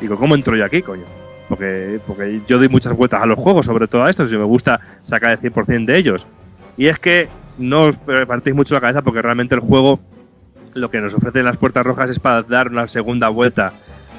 Digo, 0.00 0.16
¿cómo 0.16 0.34
entro 0.34 0.56
yo 0.56 0.64
aquí, 0.64 0.82
coño? 0.82 1.04
Porque, 1.48 2.00
porque 2.06 2.40
yo 2.48 2.58
doy 2.58 2.68
muchas 2.68 2.96
vueltas 2.96 3.22
a 3.22 3.26
los 3.26 3.38
juegos, 3.38 3.66
sobre 3.66 3.86
todo 3.86 4.02
a 4.04 4.10
estos, 4.10 4.32
y 4.32 4.36
me 4.36 4.44
gusta 4.44 4.80
sacar 5.02 5.30
el 5.32 5.38
100% 5.40 5.84
de 5.84 5.98
ellos. 5.98 6.26
Y 6.76 6.86
es 6.86 6.98
que 6.98 7.28
no 7.58 7.82
os 7.84 7.96
partís 8.26 8.54
mucho 8.54 8.74
la 8.74 8.80
cabeza 8.80 9.02
porque 9.02 9.22
realmente 9.22 9.54
el 9.54 9.60
juego 9.60 10.00
lo 10.72 10.90
que 10.90 11.00
nos 11.00 11.14
ofrece 11.14 11.42
las 11.44 11.56
puertas 11.56 11.84
rojas 11.86 12.10
es 12.10 12.18
para 12.18 12.42
dar 12.42 12.68
una 12.68 12.88
segunda 12.88 13.28
vuelta 13.28 13.72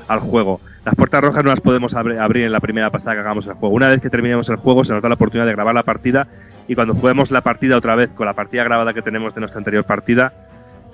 al 0.08 0.20
juego. 0.20 0.62
Las 0.86 0.96
puertas 0.96 1.20
rojas 1.22 1.44
no 1.44 1.50
las 1.50 1.60
podemos 1.60 1.94
abri- 1.96 2.18
abrir 2.18 2.46
en 2.46 2.52
la 2.54 2.62
primera 2.62 2.92
pasada 2.92 3.16
que 3.16 3.20
hagamos 3.22 3.46
el 3.48 3.54
juego. 3.56 3.76
Una 3.76 3.90
vez 3.90 4.00
que 4.00 4.10
terminemos 4.10 4.48
el 4.50 4.56
juego 4.58 4.86
se 4.86 4.94
nos 4.94 5.02
da 5.02 5.10
la 5.10 5.16
oportunidad 5.16 5.48
de 5.48 5.52
grabar 5.52 5.74
la 5.76 5.84
partida 5.84 6.28
y 6.68 6.76
cuando 6.76 6.94
juguemos 6.94 7.32
la 7.32 7.42
partida 7.42 7.76
otra 7.76 7.96
vez 7.96 8.10
con 8.12 8.26
la 8.28 8.34
partida 8.34 8.64
grabada 8.64 8.94
que 8.94 9.02
tenemos 9.02 9.34
de 9.34 9.42
nuestra 9.42 9.58
anterior 9.58 9.84
partida, 9.84 10.32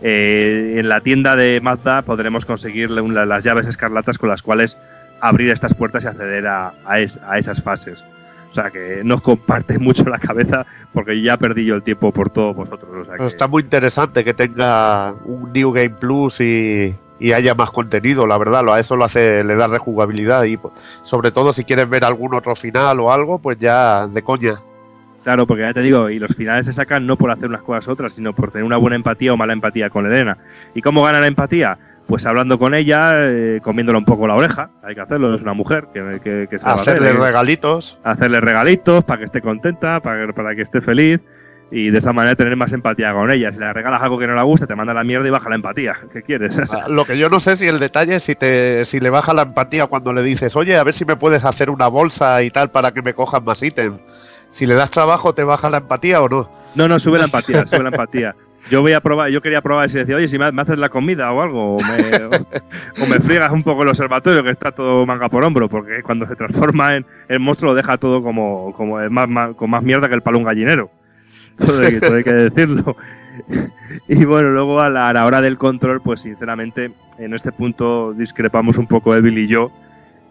eh, 0.01 0.75
en 0.77 0.89
la 0.89 1.01
tienda 1.01 1.35
de 1.35 1.59
Mazda 1.61 2.01
podremos 2.03 2.45
conseguir 2.45 2.89
la- 2.91 3.25
las 3.25 3.43
llaves 3.43 3.67
escarlatas 3.67 4.17
con 4.17 4.29
las 4.29 4.41
cuales 4.41 4.77
abrir 5.19 5.51
estas 5.51 5.73
puertas 5.73 6.03
y 6.03 6.07
acceder 6.07 6.47
a, 6.47 6.73
a 6.85 6.99
es- 6.99 7.19
a 7.27 7.37
esas 7.37 7.61
fases. 7.61 8.03
O 8.49 8.53
sea 8.53 8.69
que 8.69 9.01
no 9.03 9.21
comparte 9.21 9.77
mucho 9.79 10.03
la 10.09 10.19
cabeza 10.19 10.65
porque 10.93 11.21
ya 11.21 11.37
perdí 11.37 11.65
yo 11.65 11.75
el 11.75 11.83
tiempo 11.83 12.11
por 12.11 12.29
todos 12.31 12.55
vosotros. 12.55 12.89
O 12.93 13.05
sea 13.05 13.13
Pero 13.13 13.27
que- 13.29 13.33
está 13.33 13.47
muy 13.47 13.63
interesante 13.63 14.23
que 14.23 14.33
tenga 14.33 15.13
un 15.25 15.53
New 15.53 15.71
Game 15.71 15.91
Plus 15.91 16.39
y, 16.41 16.93
y 17.19 17.31
haya 17.33 17.53
más 17.53 17.69
contenido, 17.69 18.25
la 18.25 18.37
verdad, 18.39 18.63
lo- 18.65 18.73
a 18.73 18.79
eso 18.79 18.95
lo 18.95 19.05
hace, 19.05 19.43
le 19.43 19.55
da 19.55 19.67
rejugabilidad 19.67 20.43
y 20.45 20.57
pues, 20.57 20.73
sobre 21.03 21.31
todo 21.31 21.53
si 21.53 21.63
quieres 21.63 21.87
ver 21.87 22.03
algún 22.03 22.33
otro 22.33 22.55
final 22.55 22.99
o 22.99 23.11
algo, 23.11 23.37
pues 23.39 23.57
ya 23.59 24.07
de 24.07 24.21
coña. 24.23 24.59
Claro, 25.23 25.45
porque 25.45 25.63
ya 25.63 25.73
te 25.73 25.81
digo, 25.81 26.09
y 26.09 26.17
los 26.19 26.35
finales 26.35 26.65
se 26.65 26.73
sacan 26.73 27.05
no 27.05 27.15
por 27.15 27.29
hacer 27.29 27.47
unas 27.49 27.61
cosas 27.61 27.87
otras, 27.87 28.13
sino 28.13 28.33
por 28.33 28.51
tener 28.51 28.65
una 28.65 28.77
buena 28.77 28.95
empatía 28.95 29.33
o 29.33 29.37
mala 29.37 29.53
empatía 29.53 29.89
con 29.89 30.05
Elena. 30.05 30.37
¿Y 30.73 30.81
cómo 30.81 31.03
gana 31.03 31.19
la 31.19 31.27
empatía? 31.27 31.77
Pues 32.07 32.25
hablando 32.25 32.57
con 32.57 32.73
ella, 32.73 33.11
eh, 33.29 33.59
comiéndole 33.63 33.99
un 33.99 34.05
poco 34.05 34.25
la 34.27 34.33
oreja, 34.35 34.71
hay 34.83 34.95
que 34.95 35.01
hacerlo, 35.01 35.33
es 35.33 35.43
una 35.43 35.53
mujer 35.53 35.87
que, 35.93 36.19
que, 36.23 36.47
que 36.49 36.59
se 36.59 36.67
hacer, 36.67 36.97
Hacerle 36.97 37.13
regalitos. 37.13 37.97
hacerle 38.03 38.41
regalitos 38.41 39.03
para 39.05 39.19
que 39.19 39.25
esté 39.25 39.41
contenta, 39.41 39.99
para 40.01 40.25
que, 40.25 40.33
para 40.33 40.55
que 40.55 40.63
esté 40.63 40.81
feliz 40.81 41.21
y 41.73 41.89
de 41.89 41.99
esa 41.99 42.11
manera 42.11 42.35
tener 42.35 42.57
más 42.57 42.73
empatía 42.73 43.13
con 43.13 43.31
ella. 43.31 43.53
Si 43.53 43.59
le 43.59 43.71
regalas 43.71 44.01
algo 44.01 44.19
que 44.19 44.27
no 44.27 44.35
le 44.35 44.43
gusta, 44.43 44.67
te 44.67 44.75
manda 44.75 44.93
la 44.93 45.05
mierda 45.05 45.25
y 45.27 45.31
baja 45.31 45.47
la 45.47 45.55
empatía. 45.55 45.93
¿Qué 46.11 46.21
quieres? 46.23 46.59
Ah, 46.73 46.87
Lo 46.89 47.05
que 47.05 47.17
yo 47.17 47.29
no 47.29 47.39
sé 47.39 47.55
si 47.55 47.65
el 47.67 47.79
detalle 47.79 48.15
es 48.15 48.23
si 48.23 48.35
te 48.35 48.83
si 48.83 48.99
le 48.99 49.09
baja 49.09 49.33
la 49.33 49.43
empatía 49.43 49.85
cuando 49.85 50.11
le 50.11 50.21
dices, 50.23 50.55
oye, 50.57 50.75
a 50.75 50.83
ver 50.83 50.95
si 50.95 51.05
me 51.05 51.15
puedes 51.15 51.45
hacer 51.45 51.69
una 51.69 51.87
bolsa 51.87 52.41
y 52.43 52.49
tal 52.49 52.71
para 52.71 52.91
que 52.91 53.01
me 53.01 53.13
cojan 53.13 53.45
más 53.45 53.63
ítems. 53.63 54.01
Si 54.51 54.65
le 54.65 54.75
das 54.75 54.91
trabajo, 54.91 55.33
¿te 55.33 55.43
baja 55.43 55.69
la 55.69 55.77
empatía 55.77 56.21
o 56.21 56.29
no? 56.29 56.49
No, 56.75 56.87
no, 56.87 56.99
sube 56.99 57.17
la 57.19 57.25
empatía, 57.25 57.65
sube 57.67 57.83
la 57.83 57.89
empatía. 57.89 58.35
Yo 58.69 58.81
voy 58.81 58.93
a 58.93 59.01
probar, 59.01 59.29
yo 59.29 59.41
quería 59.41 59.61
probar 59.61 59.89
si 59.89 59.97
decía, 59.97 60.15
oye, 60.15 60.27
si 60.27 60.37
me, 60.37 60.45
haces 60.45 60.77
la 60.77 60.89
comida 60.89 61.31
o 61.31 61.41
algo, 61.41 61.75
o 61.75 61.79
me, 61.81 62.25
o, 62.25 62.29
o 63.03 63.07
me 63.07 63.19
friegas 63.19 63.51
un 63.51 63.63
poco 63.63 63.81
el 63.83 63.89
observatorio, 63.89 64.43
que 64.43 64.51
está 64.51 64.71
todo 64.71 65.05
manga 65.05 65.29
por 65.29 65.43
hombro, 65.43 65.67
porque 65.67 66.03
cuando 66.03 66.27
se 66.27 66.35
transforma 66.35 66.95
en 66.95 67.05
el 67.27 67.39
monstruo 67.39 67.71
lo 67.71 67.75
deja 67.75 67.97
todo 67.97 68.21
como, 68.21 68.71
como 68.77 68.97
más- 69.09 69.55
con 69.55 69.69
más 69.69 69.81
mierda 69.83 70.07
que 70.07 70.13
el 70.15 70.21
palo 70.21 70.37
un 70.37 70.43
gallinero. 70.43 70.91
Todo 71.57 71.81
hay, 71.81 71.99
todo 71.99 72.15
hay 72.15 72.23
que 72.23 72.33
decirlo. 72.33 72.95
Y 74.07 74.23
bueno, 74.25 74.49
luego 74.51 74.79
a 74.79 74.89
la, 74.89 75.09
a 75.09 75.13
la 75.13 75.25
hora 75.25 75.41
del 75.41 75.57
control, 75.57 76.01
pues 76.01 76.21
sinceramente, 76.21 76.91
en 77.19 77.33
este 77.33 77.51
punto 77.51 78.13
discrepamos 78.13 78.77
un 78.77 78.87
poco 78.87 79.13
Evil 79.15 79.37
y 79.37 79.47
yo, 79.47 79.69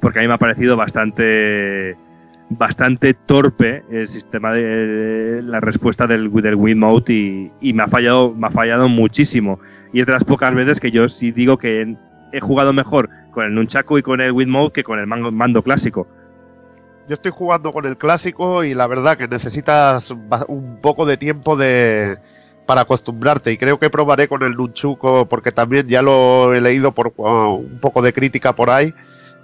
porque 0.00 0.18
a 0.18 0.22
mí 0.22 0.28
me 0.28 0.34
ha 0.34 0.38
parecido 0.38 0.76
bastante 0.76 1.96
bastante 2.50 3.14
torpe 3.14 3.84
el 3.90 4.08
sistema 4.08 4.52
de 4.52 5.40
la 5.42 5.60
respuesta 5.60 6.06
del, 6.06 6.30
del 6.32 6.56
y, 7.60 7.72
me 7.72 7.82
ha 7.82 7.88
fallado 7.88 8.34
me 8.34 8.48
ha 8.48 8.50
fallado 8.50 8.88
muchísimo. 8.88 9.60
Y 9.92 10.00
es 10.00 10.06
de 10.06 10.12
las 10.12 10.24
pocas 10.24 10.54
veces 10.54 10.80
que 10.80 10.90
yo 10.90 11.08
sí 11.08 11.30
digo 11.30 11.56
que 11.56 11.96
he 12.32 12.40
jugado 12.40 12.72
mejor 12.72 13.08
con 13.30 13.44
el 13.44 13.54
nunchaku 13.54 13.98
y 13.98 14.02
con 14.02 14.20
el 14.20 14.32
Wiimote 14.32 14.72
que 14.72 14.84
con 14.84 14.98
el 14.98 15.06
mando, 15.06 15.62
clásico. 15.62 16.06
Yo 17.08 17.14
estoy 17.14 17.32
jugando 17.32 17.72
con 17.72 17.86
el 17.86 17.96
clásico 17.96 18.62
y 18.62 18.74
la 18.74 18.86
verdad 18.86 19.16
que 19.16 19.26
necesitas 19.26 20.10
un 20.46 20.80
poco 20.80 21.06
de 21.06 21.16
tiempo 21.16 21.56
de 21.56 22.18
para 22.66 22.82
acostumbrarte. 22.82 23.50
Y 23.50 23.58
creo 23.58 23.78
que 23.78 23.90
probaré 23.90 24.28
con 24.28 24.42
el 24.42 24.54
nunchuko 24.54 25.26
porque 25.26 25.50
también 25.50 25.88
ya 25.88 26.02
lo 26.02 26.54
he 26.54 26.60
leído 26.60 26.92
por 26.92 27.12
un 27.16 27.78
poco 27.80 28.02
de 28.02 28.12
crítica 28.12 28.54
por 28.54 28.70
ahí 28.70 28.94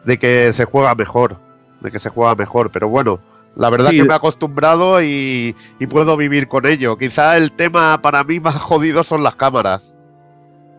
de 0.04 0.18
que 0.18 0.52
se 0.52 0.64
juega 0.64 0.94
mejor, 0.94 1.40
de 1.80 1.90
que 1.90 1.98
se 2.00 2.08
juega 2.10 2.34
mejor, 2.34 2.70
pero 2.70 2.88
bueno, 2.88 3.20
la 3.56 3.70
verdad 3.70 3.90
Sí. 3.90 3.96
que 3.98 4.04
me 4.04 4.12
he 4.12 4.16
acostumbrado 4.16 5.02
y, 5.02 5.54
y 5.78 5.86
puedo 5.86 6.16
vivir 6.16 6.48
con 6.48 6.66
ello. 6.66 6.96
Quizá 6.98 7.36
el 7.36 7.52
tema 7.52 8.00
para 8.02 8.22
mí 8.24 8.40
más 8.40 8.54
jodido 8.62 9.04
son 9.04 9.22
las 9.22 9.36
cámaras. 9.36 9.94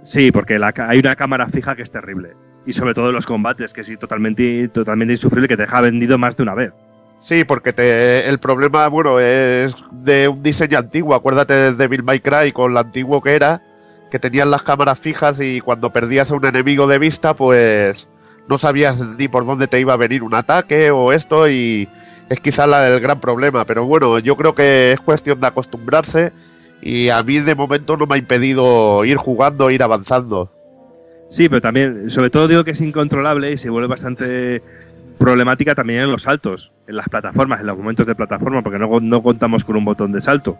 sí 0.03 0.31
porque 0.31 0.57
la 0.59 0.73
hay 0.87 0.99
una 0.99 1.15
cámara 1.15 1.47
fija 1.47 1.75
que 1.75 1.81
es 1.83 1.91
terrible 1.91 2.33
y 2.65 2.73
sobre 2.73 2.93
todo 2.93 3.09
en 3.09 3.15
los 3.15 3.25
combates 3.25 3.73
que 3.73 3.83
sí 3.83 3.97
totalmente 3.97 4.67
totalmente 4.69 5.13
insufrible 5.13 5.47
que 5.47 5.55
te 5.57 5.63
deja 5.63 5.81
vendido 5.81 6.17
más 6.17 6.35
de 6.37 6.43
una 6.43 6.53
vez 6.55 6.71
Sí, 7.19 7.43
porque 7.43 7.73
te, 7.73 8.29
el 8.29 8.39
problema, 8.39 8.87
bueno, 8.87 9.19
es 9.19 9.75
de 9.91 10.27
un 10.29 10.43
diseño 10.43 10.77
antiguo. 10.77 11.15
Acuérdate 11.15 11.53
de 11.55 11.73
Devil 11.73 12.03
May 12.03 12.19
Cry 12.21 12.51
con 12.53 12.73
lo 12.73 12.79
antiguo 12.79 13.21
que 13.21 13.35
era, 13.35 13.61
que 14.11 14.19
tenían 14.19 14.51
las 14.51 14.61
cámaras 14.61 14.99
fijas 14.99 15.41
y 15.41 15.59
cuando 15.59 15.91
perdías 15.91 16.29
a 16.31 16.35
un 16.35 16.45
enemigo 16.45 16.85
de 16.87 16.99
vista, 16.99 17.33
pues 17.33 18.07
no 18.47 18.57
sabías 18.57 18.99
ni 18.99 19.27
por 19.27 19.45
dónde 19.45 19.67
te 19.67 19.79
iba 19.79 19.93
a 19.93 19.97
venir 19.97 20.23
un 20.23 20.33
ataque 20.33 20.91
o 20.91 21.11
esto 21.11 21.49
y 21.49 21.87
es 22.29 22.39
quizá 22.39 22.67
la, 22.67 22.87
el 22.87 22.99
gran 22.99 23.19
problema. 23.19 23.65
Pero 23.65 23.85
bueno, 23.85 24.19
yo 24.19 24.35
creo 24.35 24.55
que 24.55 24.91
es 24.93 24.99
cuestión 24.99 25.39
de 25.39 25.47
acostumbrarse 25.47 26.31
y 26.81 27.09
a 27.09 27.21
mí 27.23 27.39
de 27.39 27.55
momento 27.55 27.97
no 27.97 28.05
me 28.05 28.15
ha 28.15 28.17
impedido 28.17 29.03
ir 29.05 29.17
jugando, 29.17 29.69
ir 29.69 29.83
avanzando. 29.83 30.51
Sí, 31.29 31.49
pero 31.49 31.61
también, 31.61 32.09
sobre 32.09 32.29
todo 32.29 32.47
digo 32.47 32.63
que 32.63 32.71
es 32.71 32.81
incontrolable 32.81 33.51
y 33.51 33.57
se 33.57 33.69
vuelve 33.69 33.87
bastante 33.87 34.61
problemática 35.17 35.75
también 35.75 36.03
en 36.03 36.11
los 36.11 36.23
saltos, 36.23 36.71
en 36.87 36.95
las 36.95 37.09
plataformas, 37.09 37.59
en 37.59 37.67
los 37.67 37.77
momentos 37.77 38.05
de 38.05 38.15
plataforma, 38.15 38.61
porque 38.61 38.79
no, 38.79 38.99
no 39.01 39.23
contamos 39.23 39.65
con 39.65 39.75
un 39.75 39.83
botón 39.83 40.11
de 40.11 40.21
salto. 40.21 40.57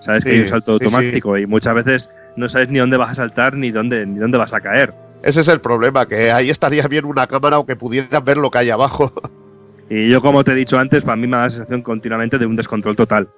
Sabes 0.00 0.24
que 0.24 0.30
hay 0.30 0.38
un 0.40 0.46
salto 0.46 0.78
sí, 0.78 0.84
automático 0.84 1.36
y 1.36 1.46
muchas 1.46 1.74
veces 1.74 2.10
no 2.36 2.48
sabes 2.48 2.68
ni 2.68 2.78
dónde 2.78 2.96
vas 2.96 3.10
a 3.10 3.14
saltar 3.14 3.56
ni 3.56 3.70
dónde, 3.70 4.06
ni 4.06 4.18
dónde 4.18 4.38
vas 4.38 4.52
a 4.52 4.60
caer. 4.60 4.94
Ese 5.22 5.40
es 5.40 5.48
el 5.48 5.60
problema, 5.60 6.06
que 6.06 6.30
ahí 6.30 6.50
estaría 6.50 6.86
bien 6.88 7.04
una 7.04 7.26
cámara 7.26 7.58
o 7.58 7.66
que 7.66 7.76
pudieras 7.76 8.22
ver 8.24 8.36
lo 8.36 8.50
que 8.50 8.58
hay 8.58 8.70
abajo. 8.70 9.12
Y 9.88 10.10
yo, 10.10 10.20
como 10.20 10.42
te 10.42 10.50
he 10.50 10.54
dicho 10.56 10.76
antes, 10.80 11.04
para 11.04 11.14
mí 11.14 11.28
me 11.28 11.36
da 11.36 11.44
la 11.44 11.50
sensación 11.50 11.80
continuamente 11.82 12.38
de 12.38 12.46
un 12.46 12.56
descontrol 12.56 12.96
total. 12.96 13.28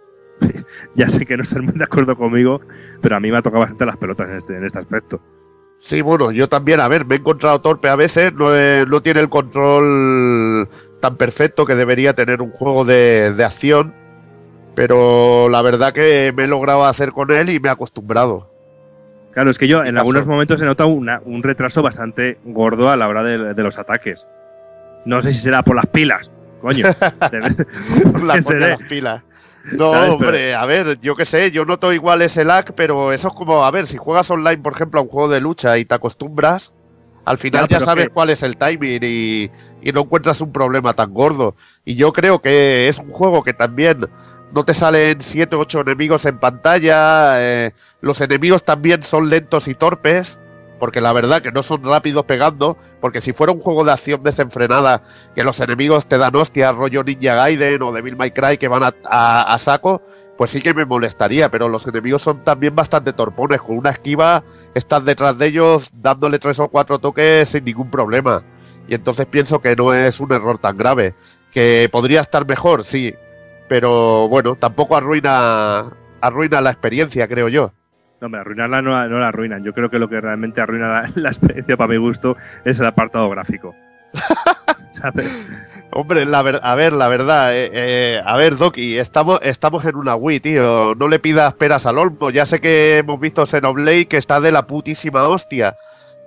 ya 0.95 1.07
sé 1.11 1.27
que 1.27 1.37
no 1.37 1.43
estás 1.43 1.63
muy 1.63 1.75
de 1.75 1.85
acuerdo 1.85 2.17
conmigo, 2.17 2.63
pero 3.03 3.17
a 3.17 3.21
mí 3.21 3.31
me 3.31 3.37
ha 3.37 3.43
tocado 3.43 3.61
bastante 3.61 3.85
las 3.85 3.99
pelotas 3.99 4.31
en 4.31 4.37
este, 4.39 4.57
en 4.57 4.65
este 4.65 4.79
aspecto. 4.79 5.21
Sí, 5.81 6.01
bueno, 6.01 6.31
yo 6.33 6.49
también, 6.49 6.81
a 6.81 6.89
ver, 6.89 7.05
me 7.05 7.17
he 7.17 7.19
encontrado 7.19 7.61
torpe 7.61 7.91
a 7.91 7.97
veces, 7.97 8.33
no, 8.33 8.57
he- 8.57 8.87
no 8.87 9.03
tiene 9.03 9.21
el 9.21 9.29
control 9.29 10.71
tan 11.03 11.17
perfecto 11.19 11.67
que 11.67 11.75
debería 11.75 12.15
tener 12.15 12.41
un 12.41 12.51
juego 12.51 12.87
de, 12.87 13.35
de 13.35 13.45
acción, 13.45 13.93
pero 14.75 15.49
la 15.51 15.63
verdad 15.63 15.93
que 15.93 16.33
me 16.37 16.45
he 16.45 16.49
logrado 16.49 16.85
hacer 16.87 17.13
con 17.13 17.31
él 17.33 17.51
y 17.51 17.61
me 17.61 17.69
he 17.69 17.73
acostumbrado. 17.73 18.51
Claro, 19.39 19.51
es 19.53 19.59
que 19.59 19.69
yo 19.69 19.85
en 19.85 19.97
algunos 19.97 20.27
momentos 20.27 20.61
he 20.61 20.65
notado 20.65 20.89
una- 20.89 21.21
un 21.25 21.45
retraso 21.45 21.81
bastante 21.81 22.39
gordo 22.45 22.91
a 22.91 22.97
la 22.97 23.07
hora 23.07 23.23
de, 23.23 23.55
de 23.55 23.63
los 23.63 23.79
ataques. 23.79 24.27
No 25.05 25.23
sé 25.23 25.33
si 25.33 25.39
será 25.41 25.63
por 25.63 25.77
las 25.77 25.87
pilas, 25.87 26.29
coño. 26.61 26.85
¿por 28.13 28.25
La 28.25 28.35
las 28.35 28.83
pilas. 28.89 29.23
No, 29.71 29.93
¿Sabes? 29.93 30.11
hombre, 30.11 30.55
a 30.57 30.65
ver, 30.67 30.99
yo 31.01 31.15
qué 31.15 31.25
sé, 31.25 31.53
yo 31.53 31.65
noto 31.65 31.93
igual 31.93 32.21
ese 32.23 32.45
lag, 32.45 32.75
pero 32.75 33.13
eso 33.13 33.29
es 33.29 33.35
como, 33.35 33.65
a 33.65 33.71
ver, 33.71 33.87
si 33.87 33.97
juegas 33.97 34.29
online, 34.29 34.59
por 34.59 34.73
ejemplo, 34.73 34.99
a 34.99 35.05
un 35.05 35.09
juego 35.09 35.29
de 35.29 35.39
lucha 35.41 35.79
y 35.79 35.85
te 35.85 35.95
acostumbras, 35.95 36.73
al 37.25 37.39
final 37.39 37.69
ya 37.69 37.79
sabes 37.79 38.07
que- 38.07 38.11
cuál 38.11 38.31
es 38.31 38.43
el 38.43 38.57
timing 38.57 39.01
y, 39.05 39.51
y 39.83 39.93
no 39.93 40.01
encuentras 40.01 40.41
un 40.41 40.53
problema 40.53 40.95
tan 40.95 41.15
gordo. 41.15 41.55
Y 41.85 41.95
yo 41.95 42.13
creo 42.13 42.41
que 42.41 42.89
es 42.89 42.99
un 42.99 43.11
juego 43.13 43.45
que 43.45 43.53
también 43.53 44.05
no 44.53 44.65
te 44.65 44.75
salen 44.75 45.19
7 45.21 45.55
o 45.55 45.61
8 45.61 45.83
enemigos 45.83 46.25
en 46.27 46.39
pantalla, 46.41 47.35
eh, 47.41 47.73
los 48.01 48.21
enemigos 48.21 48.65
también 48.65 49.03
son 49.03 49.29
lentos 49.29 49.69
y 49.69 49.75
torpes, 49.75 50.39
porque 50.79 51.01
la 51.01 51.13
verdad 51.13 51.43
que 51.43 51.51
no 51.51 51.63
son 51.63 51.83
rápidos 51.83 52.25
pegando, 52.25 52.77
porque 53.01 53.21
si 53.21 53.33
fuera 53.33 53.53
un 53.53 53.61
juego 53.61 53.85
de 53.85 53.93
acción 53.93 54.23
desenfrenada, 54.23 55.03
que 55.35 55.43
los 55.43 55.59
enemigos 55.61 56.07
te 56.07 56.19
dan 56.19 56.37
hostias, 56.37 56.75
rollo 56.75 57.03
Ninja 57.03 57.35
Gaiden 57.35 57.83
o 57.83 57.93
Devil 57.93 58.17
May 58.17 58.31
Cry 58.31 58.59
que 58.59 58.69
van 58.69 58.85
a, 58.85 58.95
a- 59.05 59.55
a 59.55 59.59
saco, 59.59 60.03
pues 60.37 60.53
sí 60.53 60.61
que 60.63 60.73
me 60.75 60.85
molestaría, 60.85 61.49
pero 61.51 61.69
los 61.69 61.85
enemigos 61.89 62.23
son 62.23 62.45
también 62.45 62.77
bastante 62.77 63.13
torpones, 63.13 63.61
con 63.61 63.77
una 63.79 63.91
esquiva 63.91 64.45
estás 64.75 65.05
detrás 65.05 65.37
de 65.37 65.47
ellos 65.47 65.91
dándole 65.93 66.39
tres 66.39 66.61
o 66.61 66.69
cuatro 66.69 67.01
toques 67.01 67.49
sin 67.49 67.65
ningún 67.65 67.91
problema. 67.91 68.45
Y 68.87 68.95
entonces 68.95 69.27
pienso 69.27 69.61
que 69.61 69.75
no 69.75 69.93
es 69.93 70.21
un 70.21 70.33
error 70.33 70.59
tan 70.59 70.77
grave, 70.77 71.15
que 71.53 71.89
podría 71.91 72.21
estar 72.21 72.47
mejor, 72.47 72.85
sí, 72.85 73.13
pero 73.69 74.29
bueno, 74.29 74.55
tampoco 74.55 74.97
arruina 74.97 75.87
arruina 76.21 76.61
la 76.61 76.71
experiencia, 76.71 77.27
creo 77.27 77.49
yo. 77.49 77.73
No, 78.21 78.29
me 78.29 78.39
arruinarla 78.39 78.83
no, 78.83 79.09
no 79.09 79.19
la 79.19 79.29
arruinan. 79.29 79.63
Yo 79.65 79.73
creo 79.73 79.91
que 79.91 79.99
lo 79.99 80.09
que 80.09 80.21
realmente 80.21 80.61
arruina 80.61 80.89
la, 80.89 81.11
la 81.15 81.29
experiencia 81.29 81.77
para 81.77 81.89
mi 81.89 81.97
gusto 81.99 82.37
es 82.65 82.79
el 82.81 82.87
apartado 82.87 83.29
gráfico. 83.31 83.75
Hombre, 85.93 86.25
la 86.27 86.43
ver- 86.43 86.61
a 86.63 86.75
ver, 86.75 86.93
la 86.93 87.09
verdad, 87.09 87.55
eh, 87.55 87.71
eh, 87.73 88.21
a 88.25 88.37
ver, 88.37 88.57
Doki, 88.57 88.99
estamos, 88.99 89.39
estamos 89.43 89.85
en 89.85 89.97
una 89.97 90.17
Wii, 90.17 90.41
tío. 90.41 90.95
No 90.95 91.09
le 91.09 91.19
pidas 91.19 91.55
peras 91.55 91.87
al 91.87 91.99
olmo. 91.99 92.31
Ya 92.31 92.45
sé 92.47 92.61
que 92.61 92.99
hemos 92.99 93.19
visto 93.21 93.47
Xenoblade 93.47 94.07
que 94.07 94.17
está 94.17 94.41
de 94.41 94.53
la 94.53 94.67
putísima 94.67 95.27
hostia. 95.29 95.77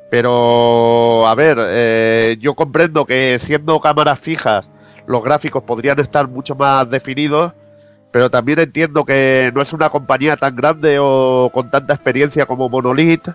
Pero, 0.10 1.28
a 1.28 1.36
ver, 1.36 1.58
eh, 1.60 2.38
yo 2.40 2.54
comprendo 2.56 3.06
que 3.06 3.38
siendo 3.40 3.80
cámaras 3.80 4.20
fijas, 4.20 4.70
los 5.08 5.24
gráficos 5.24 5.64
podrían 5.64 6.00
estar 6.00 6.28
mucho 6.28 6.56
más 6.56 6.90
definidos. 6.90 7.54
Pero 8.12 8.30
también 8.30 8.60
entiendo 8.60 9.06
que 9.06 9.52
no 9.56 9.62
es 9.62 9.72
una 9.74 9.90
compañía 9.90 10.36
tan 10.36 10.56
grande 10.56 10.98
o 11.00 11.50
con 11.54 11.72
tanta 11.72 11.94
experiencia 11.94 12.46
como 12.46 12.68
Monolith. 12.70 13.30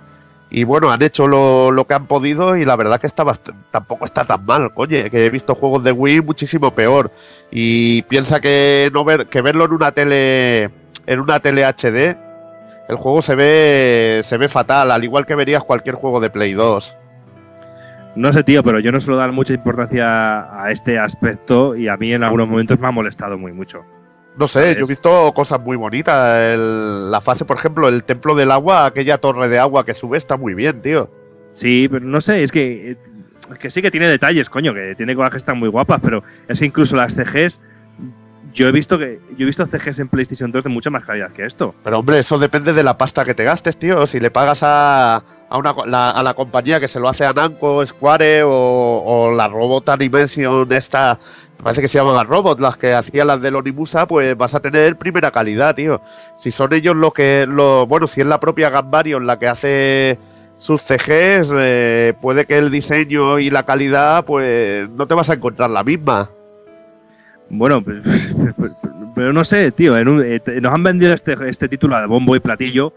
Y 0.49 0.63
bueno, 0.65 0.91
han 0.93 1.03
hecho 1.03 1.27
lo, 1.27 1.85
que 1.89 1.95
han 1.95 2.07
podido 2.07 2.57
y 2.57 2.65
la 2.65 2.77
verdad 2.77 3.01
que 3.01 3.07
está 3.09 3.25
bast- 3.25 3.53
tampoco 3.73 4.05
está 4.07 4.25
tan 4.25 4.45
mal, 4.45 4.73
coño, 4.75 5.11
que 5.11 5.27
he 5.27 5.31
visto 5.31 5.55
juegos 5.57 5.83
de 5.83 5.91
Wii 5.93 6.21
muchísimo 6.21 6.71
peor. 6.73 7.11
Y 7.51 8.03
piensa 8.03 8.39
que 8.39 8.89
no 8.93 9.05
ver, 9.05 9.27
que 9.27 9.43
verlo 9.43 9.65
en 9.65 9.73
una 9.73 9.91
tele 9.91 10.71
en 11.07 11.21
una 11.21 11.41
tele 11.41 11.65
HD, 11.65 12.17
el 12.89 12.97
juego 12.97 13.23
se 13.23 13.35
ve 13.35 14.21
se 14.25 14.37
ve 14.37 14.49
fatal, 14.49 14.91
al 14.93 15.03
igual 15.03 15.27
que 15.27 15.35
verías 15.35 15.65
cualquier 15.65 15.97
juego 15.97 16.21
de 16.21 16.31
Play 16.31 16.53
2. 16.53 16.93
No 18.15 18.33
sé, 18.33 18.45
tío, 18.45 18.63
pero 18.63 18.79
yo 18.79 18.93
no 18.93 19.01
suelo 19.01 19.19
dar 19.19 19.33
mucha 19.33 19.53
importancia 19.53 20.63
a 20.63 20.71
este 20.71 20.99
aspecto 20.99 21.75
y 21.77 21.89
a 21.89 21.97
mí 21.97 22.13
en 22.13 22.23
algunos 22.23 22.49
momentos 22.49 22.79
me 22.79 22.87
ha 22.87 22.91
molestado 22.93 23.37
muy 23.37 23.53
mucho. 23.53 23.85
No 24.39 24.49
sé, 24.49 24.75
yo 24.75 24.85
he 24.85 24.89
visto 24.89 25.33
cosas 25.35 25.61
muy 25.61 25.77
bonitas. 25.77 26.41
El- 26.43 27.11
la 27.11 27.21
fase, 27.21 27.45
por 27.45 27.57
ejemplo, 27.57 27.89
el 27.89 28.05
templo 28.05 28.35
del 28.35 28.51
agua, 28.51 28.87
aquella 28.87 29.19
torre 29.19 29.49
de 29.49 29.59
agua 29.59 29.85
que 29.87 29.95
sube, 29.95 30.19
está 30.19 30.37
muy 30.37 30.55
bien, 30.55 30.83
tío. 30.83 31.09
Sí, 31.53 31.89
pero 31.91 32.05
no 32.05 32.21
sé, 32.21 32.43
es 32.43 32.53
que, 32.53 32.91
eh, 32.93 32.97
que 33.59 33.71
sí 33.71 33.81
que 33.81 33.91
tiene 33.91 34.09
detalles, 34.09 34.51
coño, 34.51 34.75
que 34.75 34.95
tiene 34.95 35.15
cosas 35.17 35.31
que 35.31 35.37
están 35.39 35.59
muy 35.59 35.69
guapas, 35.71 36.01
pero 36.03 36.23
es 36.49 36.59
que 36.59 36.67
incluso 36.67 36.97
las 36.97 37.15
CGs, 37.15 37.61
yo 38.53 38.69
he 38.69 38.73
visto 38.73 38.99
que 38.99 39.21
yo 39.37 39.45
he 39.45 39.47
visto 39.47 39.65
CGs 39.67 39.99
en 40.01 40.09
PlayStation 40.09 40.51
2 40.53 40.65
de 40.65 40.71
mucha 40.71 40.91
más 40.91 41.05
calidad 41.05 41.31
que 41.33 41.45
esto. 41.47 41.75
Pero 41.83 41.99
hombre, 41.99 42.19
eso 42.19 42.39
depende 42.39 42.73
de 42.73 42.83
la 42.83 42.97
pasta 42.99 43.25
que 43.25 43.35
te 43.35 43.45
gastes, 43.45 43.79
tío. 43.79 44.07
Si 44.07 44.21
le 44.21 44.31
pagas 44.31 44.63
a, 44.63 45.23
a, 45.49 45.59
una, 45.59 45.75
la, 45.87 46.11
a 46.11 46.23
la 46.23 46.35
compañía 46.35 46.81
que 46.81 46.89
se 46.89 46.99
lo 47.01 47.09
hace 47.09 47.25
a 47.25 47.33
Namco, 47.33 47.85
Square 47.87 48.43
o, 48.45 48.51
o 48.51 49.31
la 49.35 49.49
Robot 49.49 49.89
Animation 49.91 50.71
esta, 50.73 51.19
parece 51.63 51.83
que 51.83 51.89
se 51.89 51.99
llaman 51.99 52.27
Robot, 52.27 52.61
las 52.61 52.77
que 52.77 52.95
hacían 52.95 53.27
las 53.27 53.41
del 53.41 53.57
Onimusa, 53.57 54.07
pues 54.07 54.37
vas 54.37 54.55
a 54.55 54.61
tener 54.61 54.97
primera 54.97 55.31
calidad, 55.31 55.75
tío. 55.75 56.01
Si 56.39 56.51
son 56.51 56.73
ellos 56.73 56.97
lo 56.97 57.13
que, 57.13 57.47
lo, 57.49 57.87
bueno, 57.87 58.07
si 58.09 58.21
es 58.21 58.27
la 58.27 58.41
propia 58.41 58.71
Gambarion 58.71 59.27
la 59.27 59.39
que 59.39 59.49
hace 59.49 60.19
sus 60.59 60.83
CGs, 60.83 61.51
eh, 61.59 62.15
puede 62.21 62.47
que 62.47 62.59
el 62.59 62.71
diseño 62.71 63.39
y 63.39 63.51
la 63.51 63.65
calidad, 63.65 64.25
pues 64.25 64.89
no 64.91 65.07
te 65.07 65.15
vas 65.15 65.31
a 65.31 65.35
encontrar 65.35 65.71
la 65.71 65.85
misma. 65.85 66.31
Bueno, 67.49 67.83
pues, 67.83 68.03
pero 69.15 69.33
no 69.33 69.45
sé, 69.45 69.73
tío, 69.73 69.97
eh, 69.97 70.43
nos 70.61 70.73
han 70.73 70.83
vendido 70.83 71.13
este, 71.13 71.37
este 71.49 71.69
título 71.69 71.99
de 71.99 72.07
bombo 72.07 72.37
y 72.37 72.41
platillo, 72.41 72.93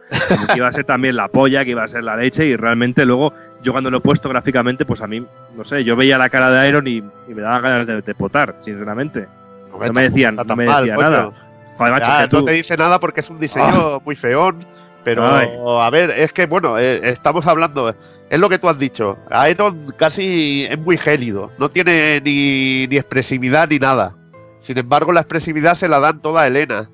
que 0.51 0.57
iba 0.57 0.67
a 0.67 0.71
ser 0.71 0.83
también 0.83 1.15
la 1.15 1.27
polla, 1.27 1.63
que 1.63 1.71
iba 1.71 1.83
a 1.83 1.87
ser 1.87 2.03
la 2.03 2.15
leche, 2.17 2.45
y 2.45 2.55
realmente 2.55 3.05
luego, 3.05 3.33
yo 3.61 3.71
cuando 3.71 3.89
lo 3.91 3.97
he 3.97 4.01
puesto 4.01 4.29
gráficamente, 4.29 4.85
pues 4.85 5.01
a 5.01 5.07
mí, 5.07 5.25
no 5.55 5.63
sé, 5.65 5.83
yo 5.83 5.95
veía 5.95 6.17
la 6.17 6.29
cara 6.29 6.49
de 6.51 6.69
Iron 6.69 6.87
y, 6.87 6.97
y 6.97 7.33
me 7.33 7.41
daban 7.41 7.61
ganas 7.61 7.87
de, 7.87 8.01
de 8.01 8.15
potar, 8.15 8.55
sinceramente. 8.61 9.27
No 9.71 9.93
me 9.93 10.01
decían, 10.03 10.35
no 10.35 10.55
me 10.55 10.65
decía 10.65 10.95
nada. 10.97 11.31
Joder, 11.77 11.93
macho, 11.93 12.07
Ya, 12.09 12.21
que 12.23 12.27
tú- 12.29 12.37
No 12.39 12.43
te 12.45 12.51
dice 12.51 12.75
nada 12.77 12.99
porque 12.99 13.19
es 13.21 13.29
un 13.29 13.39
diseño 13.39 13.99
muy 14.03 14.15
feón. 14.15 14.65
Pero, 15.03 15.25
Ay. 15.33 15.47
a 15.81 15.89
ver, 15.89 16.11
es 16.11 16.33
que, 16.33 16.45
bueno, 16.45 16.77
eh, 16.77 16.99
estamos 17.11 17.45
hablando. 17.47 17.95
Es 18.29 18.37
lo 18.37 18.49
que 18.49 18.59
tú 18.59 18.67
has 18.67 18.77
dicho. 18.77 19.17
Iron 19.49 19.93
casi 19.97 20.65
es 20.69 20.77
muy 20.77 20.97
gélido. 20.97 21.51
No 21.57 21.69
tiene 21.69 22.19
ni, 22.21 22.85
ni 22.87 22.97
expresividad 22.97 23.69
ni 23.69 23.79
nada. 23.79 24.13
Sin 24.61 24.77
embargo, 24.77 25.13
la 25.13 25.21
expresividad 25.21 25.75
se 25.75 25.87
la 25.87 25.99
dan 25.99 26.21
toda 26.21 26.41
a 26.41 26.47
Elena. 26.47 26.89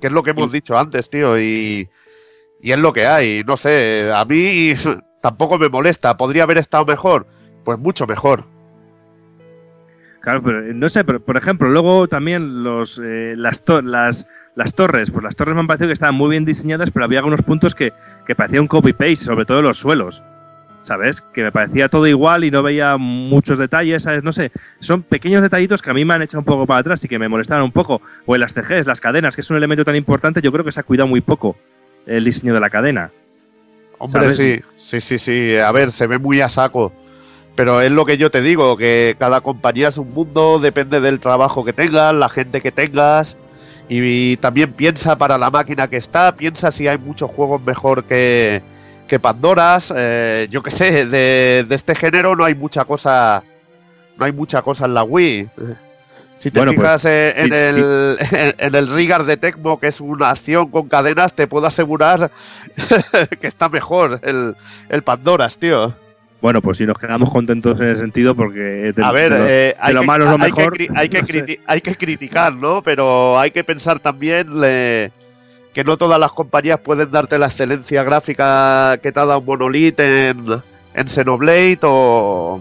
Que 0.00 0.06
es 0.06 0.12
lo 0.12 0.22
que 0.22 0.30
hemos 0.30 0.50
dicho 0.50 0.76
antes, 0.78 1.10
tío. 1.10 1.38
Y, 1.38 1.88
y 2.62 2.72
es 2.72 2.78
lo 2.78 2.92
que 2.92 3.06
hay. 3.06 3.44
No 3.46 3.56
sé, 3.58 4.10
a 4.12 4.24
mí 4.24 4.74
tampoco 5.22 5.58
me 5.58 5.70
molesta. 5.70 6.16
¿Podría 6.18 6.42
haber 6.42 6.58
estado 6.58 6.84
mejor? 6.84 7.26
Pues 7.64 7.78
mucho 7.78 8.06
mejor. 8.06 8.44
Claro, 10.20 10.42
pero 10.42 10.60
eh, 10.66 10.72
no 10.74 10.88
sé, 10.88 11.04
pero 11.04 11.20
por 11.20 11.36
ejemplo, 11.36 11.68
luego 11.68 12.06
también 12.08 12.62
los, 12.62 13.00
eh, 13.02 13.34
las, 13.36 13.64
to- 13.64 13.82
las, 13.82 14.26
torres, 14.76 15.10
pues 15.10 15.24
las 15.24 15.34
torres 15.34 15.54
me 15.54 15.60
han 15.62 15.66
parecido 15.66 15.88
que 15.88 15.94
estaban 15.94 16.14
muy 16.14 16.30
bien 16.30 16.44
diseñadas, 16.44 16.90
pero 16.92 17.04
había 17.04 17.18
algunos 17.18 17.42
puntos 17.42 17.74
que, 17.74 17.92
que 18.26 18.34
parecía 18.36 18.60
un 18.60 18.68
copy-paste, 18.68 19.16
sobre 19.16 19.44
todo 19.46 19.62
los 19.62 19.78
suelos. 19.78 20.22
¿Sabes? 20.82 21.20
Que 21.20 21.44
me 21.44 21.52
parecía 21.52 21.88
todo 21.88 22.08
igual 22.08 22.42
y 22.42 22.50
no 22.50 22.60
veía 22.60 22.96
muchos 22.96 23.56
detalles, 23.56 24.02
¿sabes? 24.02 24.24
No 24.24 24.32
sé, 24.32 24.50
son 24.80 25.02
pequeños 25.04 25.40
detallitos 25.40 25.80
que 25.80 25.90
a 25.90 25.94
mí 25.94 26.04
me 26.04 26.14
han 26.14 26.22
echado 26.22 26.40
un 26.40 26.44
poco 26.44 26.66
para 26.66 26.80
atrás 26.80 27.04
y 27.04 27.08
que 27.08 27.20
me 27.20 27.28
molestaron 27.28 27.62
un 27.64 27.70
poco. 27.70 28.02
O 28.26 28.34
en 28.34 28.40
las 28.40 28.52
TGs, 28.52 28.86
las 28.86 29.00
cadenas, 29.00 29.36
que 29.36 29.42
es 29.42 29.50
un 29.50 29.56
elemento 29.56 29.84
tan 29.84 29.94
importante, 29.94 30.40
yo 30.42 30.50
creo 30.50 30.64
que 30.64 30.72
se 30.72 30.80
ha 30.80 30.82
cuidado 30.82 31.06
muy 31.06 31.20
poco 31.20 31.56
el 32.04 32.24
diseño 32.24 32.52
de 32.52 32.58
la 32.58 32.68
cadena. 32.68 33.12
Hombre, 34.02 34.22
¿Sabes? 34.22 34.36
sí, 34.36 34.60
sí, 34.84 35.00
sí, 35.00 35.18
sí. 35.20 35.56
A 35.56 35.70
ver, 35.70 35.92
se 35.92 36.08
ve 36.08 36.18
muy 36.18 36.40
a 36.40 36.48
saco. 36.48 36.92
Pero 37.54 37.80
es 37.80 37.90
lo 37.92 38.04
que 38.04 38.18
yo 38.18 38.32
te 38.32 38.42
digo, 38.42 38.76
que 38.76 39.14
cada 39.16 39.40
compañía 39.42 39.88
es 39.90 39.96
un 39.96 40.12
mundo, 40.12 40.58
depende 40.58 41.00
del 41.00 41.20
trabajo 41.20 41.64
que 41.64 41.72
tengas, 41.72 42.12
la 42.12 42.28
gente 42.28 42.60
que 42.60 42.72
tengas. 42.72 43.36
Y, 43.88 44.38
también 44.38 44.72
piensa 44.72 45.16
para 45.16 45.38
la 45.38 45.50
máquina 45.50 45.86
que 45.86 45.98
está, 45.98 46.34
piensa 46.34 46.72
si 46.72 46.88
hay 46.88 46.98
muchos 46.98 47.30
juegos 47.30 47.62
mejor 47.62 48.04
que, 48.04 48.62
que 49.06 49.20
Pandoras. 49.20 49.92
eh, 49.94 50.48
yo 50.50 50.62
qué 50.62 50.72
sé, 50.72 51.06
de, 51.06 51.64
de 51.68 51.74
este 51.74 51.94
género 51.94 52.34
no 52.34 52.44
hay 52.44 52.56
mucha 52.56 52.84
cosa. 52.84 53.44
No 54.18 54.24
hay 54.24 54.32
mucha 54.32 54.62
cosa 54.62 54.86
en 54.86 54.94
la 54.94 55.04
Wii. 55.04 55.48
Si 56.42 56.50
te 56.50 56.58
Bueno, 56.58 56.72
pues, 56.74 56.84
fijas 56.86 57.04
eh, 57.04 57.32
en, 57.36 57.44
sí, 57.72 57.78
el, 57.80 58.16
en, 58.32 58.54
en 58.58 58.74
el 58.74 58.92
Rigar 58.92 59.24
de 59.24 59.36
Tecmo, 59.36 59.78
que 59.78 59.86
es 59.86 60.00
una 60.00 60.30
acción 60.30 60.70
con 60.72 60.88
cadenas, 60.88 61.32
te 61.34 61.46
puedo 61.46 61.66
asegurar 61.68 62.32
que 63.40 63.46
está 63.46 63.68
mejor 63.68 64.18
el, 64.24 64.56
el 64.88 65.02
Pandoras, 65.02 65.56
tío. 65.56 65.94
Bueno, 66.40 66.60
pues 66.60 66.78
si 66.78 66.86
nos 66.86 66.98
quedamos 66.98 67.30
contentos 67.30 67.80
en 67.80 67.90
ese 67.90 68.00
sentido, 68.00 68.34
porque 68.34 68.58
de, 68.58 68.94
A 69.04 69.12
ver, 69.12 69.32
de 69.32 69.38
lo, 69.38 69.44
eh, 69.46 69.50
de 69.50 69.76
hay, 69.78 69.94
lo 69.94 70.00
que, 70.00 70.06
malo 70.06 70.24
es 70.24 70.30
lo 70.36 70.44
hay 70.44 70.50
que 70.52 70.58
mejor. 70.58 70.76
cri- 70.76 70.90
hay 70.96 71.08
que 71.08 71.20
no 71.20 71.26
sé. 71.26 71.32
criti- 71.46 71.60
hay 71.64 71.80
que 71.80 71.94
criticar, 71.96 72.52
¿no? 72.54 72.82
Pero 72.82 73.38
hay 73.38 73.52
que 73.52 73.62
pensar 73.62 74.00
también 74.00 74.60
le- 74.60 75.12
que 75.72 75.84
no 75.84 75.96
todas 75.96 76.18
las 76.18 76.32
compañías 76.32 76.80
pueden 76.80 77.12
darte 77.12 77.38
la 77.38 77.46
excelencia 77.46 78.02
gráfica 78.02 78.98
que 79.00 79.12
te 79.12 79.20
ha 79.20 79.24
dado 79.24 79.40
Monolith 79.40 80.00
en, 80.00 80.60
en 80.94 81.08
Xenoblade 81.08 81.78
o... 81.82 82.60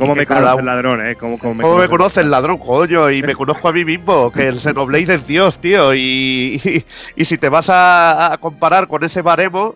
¿Cómo 0.00 0.14
me 0.16 0.26
conoce 0.26 0.52
un- 0.54 0.60
el 0.60 0.66
ladrón, 0.66 1.06
eh? 1.06 1.14
¿Cómo, 1.16 1.38
cómo 1.38 1.54
me 1.54 1.62
¿Cómo 1.62 1.74
me 1.76 1.82
conoce? 1.86 1.96
conoce 1.96 2.20
el 2.22 2.30
ladrón, 2.30 2.58
coño? 2.58 3.10
Y 3.10 3.22
me 3.22 3.34
conozco 3.34 3.68
a 3.68 3.72
mí 3.72 3.84
mismo, 3.84 4.32
que 4.32 4.48
el 4.48 4.60
Xenoblade 4.60 5.14
es 5.14 5.26
Dios, 5.26 5.58
tío. 5.58 5.94
Y, 5.94 6.60
y, 6.64 6.84
y 7.16 7.24
si 7.24 7.38
te 7.38 7.48
vas 7.48 7.68
a, 7.68 8.32
a 8.32 8.38
comparar 8.38 8.88
con 8.88 9.04
ese 9.04 9.22
baremo, 9.22 9.74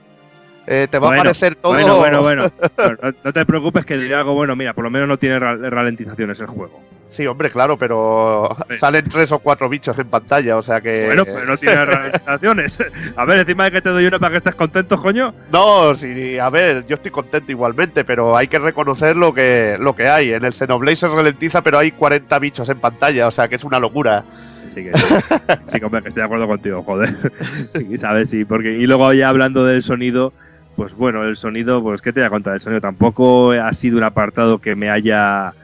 eh, 0.67 0.89
te 0.91 0.99
va 0.99 1.09
Bueno, 1.09 1.21
a 1.21 1.25
parecer 1.25 1.57
todo... 1.57 1.73
Bueno, 1.75 1.97
bueno, 1.99 2.23
bueno. 2.23 2.51
No, 2.79 3.13
no 3.23 3.33
te 3.33 3.45
preocupes 3.45 3.85
que 3.85 3.99
diré 3.99 4.15
algo 4.15 4.35
bueno. 4.35 4.57
Mira, 4.57 4.73
por 4.73 4.83
lo 4.85 4.91
menos 4.91 5.07
no 5.09 5.19
tiene 5.19 5.39
ra- 5.39 5.57
ralentizaciones 5.57 6.41
el 6.41 6.47
juego. 6.47 6.81
Sí, 7.15 7.25
hombre, 7.29 7.49
claro, 7.49 7.79
pero 7.79 8.57
salen 8.77 9.09
tres 9.09 9.31
o 9.31 9.39
cuatro 9.39 9.69
bichos 9.69 9.97
en 10.01 10.09
pantalla, 10.09 10.57
o 10.57 10.65
sea 10.65 10.81
que... 10.81 11.07
Bueno, 11.07 11.25
pero 11.25 11.45
no 11.45 11.57
tiene 11.57 11.85
ralentizaciones. 11.85 12.79
A 13.17 13.25
ver, 13.25 13.39
encima 13.39 13.65
de 13.65 13.71
que 13.71 13.81
te 13.81 13.91
doy 13.91 14.05
una 14.07 14.19
para 14.19 14.33
que 14.33 14.39
estés 14.39 14.57
contento, 14.57 15.01
coño. 15.01 15.33
No, 15.53 15.95
sí, 15.95 16.37
a 16.41 16.51
ver, 16.51 16.85
yo 16.89 16.97
estoy 16.97 17.13
contento 17.13 17.53
igualmente, 17.53 18.05
pero 18.05 18.37
hay 18.37 18.49
que 18.49 18.59
reconocer 18.59 19.15
lo 19.15 19.33
que, 19.33 19.77
lo 19.79 19.95
que 19.95 20.09
hay. 20.09 20.33
En 20.33 20.45
el 20.45 20.55
Xenoblade 20.55 20.97
se 20.97 21.07
ralentiza, 21.07 21.63
pero 21.63 21.79
hay 21.79 21.93
40 21.93 22.37
bichos 22.41 22.69
en 22.69 22.81
pantalla, 22.81 23.29
o 23.29 23.31
sea 23.31 23.47
que 23.47 23.55
es 23.55 23.63
una 23.63 23.79
locura. 23.79 24.25
Sí, 24.67 24.83
que 24.83 24.93
sí. 25.67 25.79
Hombre, 25.85 26.03
que 26.03 26.09
estoy 26.09 26.23
de 26.23 26.25
acuerdo 26.25 26.49
contigo, 26.49 26.83
joder. 26.83 27.15
Y 27.91 27.97
sabes, 27.97 28.31
sí, 28.31 28.45
porque. 28.45 28.73
Y 28.73 28.89
luego 28.89 29.13
ya 29.13 29.29
hablando 29.29 29.65
del 29.65 29.85
sonido, 29.85 30.33
pues 30.75 30.95
bueno, 30.95 31.23
el 31.23 31.37
sonido, 31.37 31.81
pues 31.81 32.03
qué 32.03 32.13
te 32.13 32.21
voy 32.21 32.27
a 32.27 32.31
contar, 32.31 32.55
el 32.55 32.61
sonido 32.61 32.81
tampoco 32.81 33.53
ha 33.53 33.73
sido 33.73 33.99
un 33.99 34.05
apartado 34.05 34.59
que 34.59 34.75
me 34.75 34.91
haya 34.91 35.55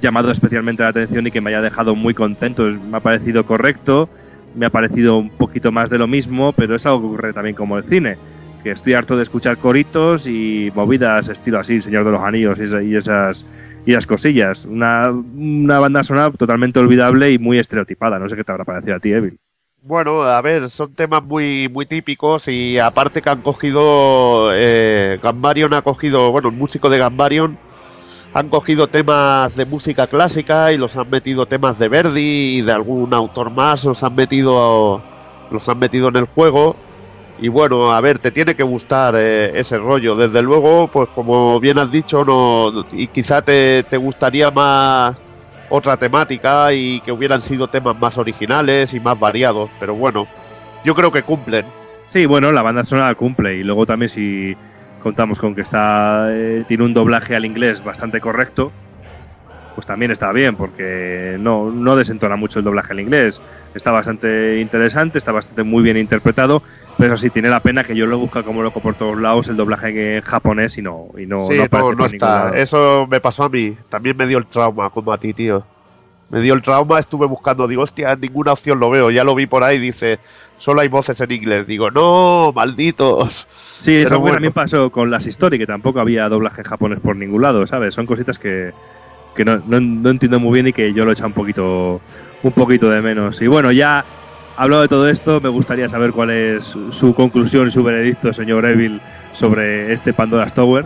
llamado 0.00 0.30
especialmente 0.30 0.82
la 0.82 0.88
atención 0.90 1.26
y 1.26 1.30
que 1.30 1.40
me 1.40 1.50
haya 1.50 1.62
dejado 1.62 1.94
muy 1.94 2.14
contento. 2.14 2.64
Me 2.64 2.96
ha 2.96 3.00
parecido 3.00 3.44
correcto, 3.46 4.08
me 4.54 4.66
ha 4.66 4.70
parecido 4.70 5.18
un 5.18 5.30
poquito 5.30 5.70
más 5.72 5.90
de 5.90 5.98
lo 5.98 6.06
mismo, 6.06 6.52
pero 6.52 6.74
es 6.74 6.86
algo 6.86 7.00
que 7.00 7.06
ocurre 7.06 7.32
también 7.32 7.54
como 7.56 7.78
el 7.78 7.84
cine. 7.84 8.16
Que 8.62 8.70
estoy 8.70 8.94
harto 8.94 9.16
de 9.16 9.24
escuchar 9.24 9.56
coritos 9.58 10.26
y 10.26 10.70
movidas 10.74 11.28
estilo 11.28 11.58
así, 11.58 11.80
Señor 11.80 12.04
de 12.04 12.12
los 12.12 12.20
Anillos 12.22 12.58
y, 12.60 12.62
esa- 12.62 12.82
y 12.82 12.94
esas 12.94 13.46
y 13.84 13.90
esas 13.90 14.06
cosillas. 14.06 14.64
Una, 14.64 15.10
una 15.10 15.80
banda 15.80 16.04
sonora 16.04 16.30
totalmente 16.30 16.78
olvidable 16.78 17.32
y 17.32 17.38
muy 17.38 17.58
estereotipada. 17.58 18.18
No 18.20 18.28
sé 18.28 18.36
qué 18.36 18.44
te 18.44 18.52
habrá 18.52 18.64
parecido 18.64 18.94
a 18.94 19.00
ti, 19.00 19.12
Evil. 19.12 19.36
Bueno, 19.84 20.22
a 20.22 20.40
ver, 20.40 20.70
son 20.70 20.94
temas 20.94 21.24
muy, 21.24 21.68
muy 21.68 21.86
típicos 21.86 22.46
y 22.46 22.78
aparte 22.78 23.20
que 23.20 23.28
han 23.30 23.42
cogido, 23.42 24.50
eh, 24.54 25.18
Gambarion 25.20 25.74
ha 25.74 25.82
cogido, 25.82 26.30
bueno, 26.30 26.50
el 26.50 26.54
músico 26.54 26.88
de 26.88 26.98
Gambarion 26.98 27.58
han 28.34 28.48
cogido 28.48 28.86
temas 28.86 29.54
de 29.56 29.64
música 29.64 30.06
clásica 30.06 30.72
y 30.72 30.78
los 30.78 30.96
han 30.96 31.10
metido 31.10 31.46
temas 31.46 31.78
de 31.78 31.88
Verdi 31.88 32.58
y 32.58 32.62
de 32.62 32.72
algún 32.72 33.12
autor 33.12 33.50
más, 33.50 33.84
los 33.84 34.02
han 34.02 34.14
metido, 34.14 35.02
los 35.50 35.68
han 35.68 35.78
metido 35.78 36.08
en 36.08 36.16
el 36.16 36.24
juego. 36.24 36.76
Y 37.38 37.48
bueno, 37.48 37.92
a 37.92 38.00
ver, 38.00 38.18
te 38.18 38.30
tiene 38.30 38.54
que 38.54 38.62
gustar 38.62 39.14
eh, 39.18 39.58
ese 39.58 39.76
rollo. 39.76 40.14
Desde 40.14 40.42
luego, 40.42 40.88
pues 40.88 41.08
como 41.14 41.58
bien 41.60 41.78
has 41.78 41.90
dicho, 41.90 42.24
no, 42.24 42.86
y 42.92 43.08
quizá 43.08 43.42
te, 43.42 43.82
te 43.82 43.96
gustaría 43.96 44.50
más 44.50 45.16
otra 45.68 45.96
temática 45.96 46.72
y 46.72 47.00
que 47.00 47.12
hubieran 47.12 47.42
sido 47.42 47.68
temas 47.68 47.98
más 47.98 48.16
originales 48.16 48.94
y 48.94 49.00
más 49.00 49.18
variados. 49.18 49.70
Pero 49.80 49.94
bueno, 49.94 50.26
yo 50.84 50.94
creo 50.94 51.10
que 51.10 51.22
cumplen. 51.22 51.64
Sí, 52.12 52.26
bueno, 52.26 52.52
la 52.52 52.62
banda 52.62 52.84
sonora 52.84 53.14
cumple 53.14 53.56
y 53.56 53.62
luego 53.62 53.86
también 53.86 54.08
si 54.08 54.56
contamos 55.02 55.38
con 55.38 55.54
que 55.54 55.60
está 55.60 56.28
eh, 56.30 56.64
tiene 56.68 56.84
un 56.84 56.94
doblaje 56.94 57.34
al 57.34 57.44
inglés 57.44 57.84
bastante 57.84 58.20
correcto, 58.20 58.72
pues 59.74 59.86
también 59.86 60.10
está 60.10 60.32
bien 60.32 60.56
porque 60.56 61.36
no, 61.40 61.70
no 61.70 61.96
desentona 61.96 62.36
mucho 62.36 62.58
el 62.58 62.64
doblaje 62.64 62.92
al 62.92 63.00
inglés. 63.00 63.40
Está 63.74 63.90
bastante 63.90 64.60
interesante, 64.60 65.18
está 65.18 65.32
bastante 65.32 65.62
muy 65.62 65.82
bien 65.82 65.96
interpretado, 65.96 66.62
pero 66.98 67.16
sí 67.16 67.30
tiene 67.30 67.48
la 67.48 67.60
pena 67.60 67.84
que 67.84 67.96
yo 67.96 68.06
lo 68.06 68.18
busco 68.18 68.44
como 68.44 68.62
loco 68.62 68.80
por 68.80 68.94
todos 68.94 69.18
lados 69.18 69.48
el 69.48 69.56
doblaje 69.56 70.16
en 70.16 70.22
japonés 70.22 70.76
y 70.76 70.82
no, 70.82 71.08
y 71.16 71.26
no, 71.26 71.48
sí, 71.48 71.56
no 71.56 71.66
no, 71.70 71.92
no 71.92 72.06
está. 72.06 72.50
Eso 72.50 73.06
me 73.10 73.20
pasó 73.20 73.44
a 73.44 73.48
mí. 73.48 73.76
También 73.88 74.16
me 74.16 74.26
dio 74.26 74.38
el 74.38 74.46
trauma, 74.46 74.90
como 74.90 75.12
a 75.12 75.18
ti, 75.18 75.32
tío. 75.32 75.64
Me 76.28 76.40
dio 76.40 76.54
el 76.54 76.62
trauma, 76.62 76.98
estuve 76.98 77.26
buscando, 77.26 77.66
digo, 77.66 77.82
hostia, 77.82 78.14
ninguna 78.16 78.52
opción 78.52 78.78
lo 78.78 78.90
veo. 78.90 79.10
Ya 79.10 79.24
lo 79.24 79.34
vi 79.34 79.46
por 79.46 79.64
ahí, 79.64 79.78
dice, 79.78 80.18
solo 80.58 80.80
hay 80.80 80.88
voces 80.88 81.20
en 81.20 81.32
inglés. 81.32 81.66
Digo, 81.66 81.90
no, 81.90 82.52
malditos. 82.54 83.46
Sí, 83.82 83.96
eso 83.96 84.20
bueno. 84.20 84.34
también 84.34 84.52
pasó 84.52 84.90
con 84.90 85.10
las 85.10 85.26
Story, 85.26 85.58
que 85.58 85.66
tampoco 85.66 85.98
había 86.00 86.28
doblaje 86.28 86.60
en 86.60 86.66
japonés 86.68 87.00
por 87.00 87.16
ningún 87.16 87.42
lado, 87.42 87.66
¿sabes? 87.66 87.94
Son 87.94 88.06
cositas 88.06 88.38
que, 88.38 88.72
que 89.34 89.44
no, 89.44 89.56
no- 89.66 89.80
no 89.80 90.10
entiendo 90.10 90.38
muy 90.38 90.54
bien 90.54 90.68
y 90.68 90.72
que 90.72 90.92
yo 90.92 91.04
lo 91.04 91.10
he 91.10 91.14
echado 91.14 91.26
un 91.28 91.32
poquito, 91.34 92.00
un 92.44 92.52
poquito 92.52 92.88
de 92.90 93.02
menos. 93.02 93.42
Y 93.42 93.48
bueno, 93.48 93.72
ya 93.72 94.04
hablado 94.56 94.82
de 94.82 94.88
todo 94.88 95.08
esto, 95.08 95.40
me 95.40 95.48
gustaría 95.48 95.88
saber 95.88 96.12
cuál 96.12 96.30
es 96.30 96.62
su, 96.64 96.92
su 96.92 97.12
conclusión 97.14 97.66
y 97.66 97.70
su 97.72 97.82
veredicto, 97.82 98.32
señor 98.32 98.64
Evil, 98.66 99.00
sobre 99.32 99.92
este 99.92 100.12
Pandora's 100.12 100.54
Tower. 100.54 100.84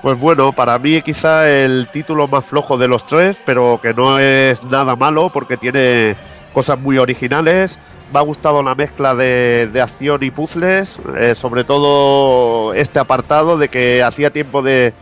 Pues 0.00 0.16
bueno, 0.18 0.52
para 0.52 0.78
mí 0.78 1.02
quizá 1.02 1.48
el 1.50 1.88
título 1.92 2.28
más 2.28 2.44
flojo 2.46 2.76
de 2.76 2.86
los 2.88 3.04
tres, 3.08 3.36
pero 3.46 3.80
que 3.82 3.94
no 3.94 4.18
es 4.20 4.62
nada 4.64 4.94
malo 4.94 5.30
porque 5.32 5.56
tiene 5.56 6.14
cosas 6.52 6.78
muy 6.78 6.98
originales. 6.98 7.78
Me 8.12 8.18
ha 8.18 8.22
gustado 8.22 8.62
la 8.62 8.74
mezcla 8.74 9.14
de, 9.14 9.70
acción 9.82 10.22
y 10.22 10.30
puzzles, 10.30 10.98
eh, 11.16 11.34
sobre 11.34 11.64
todo 11.64 12.74
este 12.74 12.98
apartado 12.98 13.56
de 13.56 13.68
que 13.68 14.02
hacía 14.02 14.28
tiempo 14.28 14.60
de, 14.60 14.92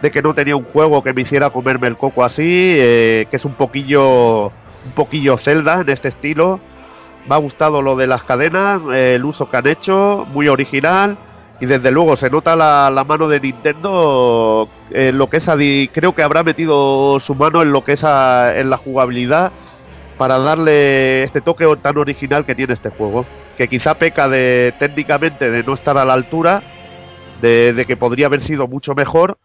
que 0.00 0.22
no 0.22 0.34
tenía 0.34 0.54
un 0.54 0.62
juego 0.62 1.02
que 1.02 1.12
me 1.12 1.22
hiciera 1.22 1.50
comerme 1.50 1.88
el 1.88 1.96
coco 1.96 2.22
así, 2.22 2.76
eh, 2.78 3.26
que 3.28 3.38
es 3.38 3.44
un 3.44 3.54
poquillo, 3.54 4.46
un 4.46 4.92
poquillo 4.94 5.36
Zelda 5.36 5.80
en 5.80 5.88
este 5.88 6.06
estilo. 6.06 6.60
Me 7.28 7.34
ha 7.34 7.38
gustado 7.38 7.82
lo 7.82 7.96
de 7.96 8.06
las 8.06 8.22
cadenas, 8.22 8.80
eh, 8.94 9.14
el 9.16 9.24
uso 9.24 9.50
que 9.50 9.56
han 9.56 9.66
hecho, 9.66 10.24
muy 10.32 10.46
original. 10.46 11.18
Y 11.60 11.66
desde 11.66 11.90
luego 11.90 12.16
se 12.16 12.30
nota 12.30 12.54
la, 12.54 13.04
mano 13.06 13.26
de 13.26 13.40
Nintendo 13.40 14.68
en 14.90 15.18
lo 15.18 15.28
que 15.28 15.38
es 15.38 15.50
creo 15.92 16.14
que 16.14 16.22
habrá 16.22 16.42
metido 16.44 17.18
su 17.20 17.34
mano 17.34 17.62
en 17.62 17.72
lo 17.72 17.84
que 17.84 17.94
es 17.94 18.04
en 18.04 18.70
la 18.70 18.76
jugabilidad 18.78 19.52
para 20.20 20.38
darle 20.38 21.22
este 21.22 21.40
toque 21.40 21.64
tan 21.80 21.96
original 21.96 22.44
que 22.44 22.54
tiene 22.54 22.74
este 22.74 22.90
juego. 22.90 23.24
Que 23.56 23.68
quizá 23.68 23.94
peca 23.94 24.28
de 24.28 24.74
técnicamente 24.78 25.50
de 25.50 25.62
no 25.62 25.72
estar 25.72 25.96
a 25.96 26.04
la 26.04 26.12
altura, 26.12 26.62
de, 27.40 27.84
que 27.86 27.96
podría 27.96 28.26
haber 28.26 28.42
sido 28.42 28.68
mucho 28.68 28.94
mejor, 28.94 29.38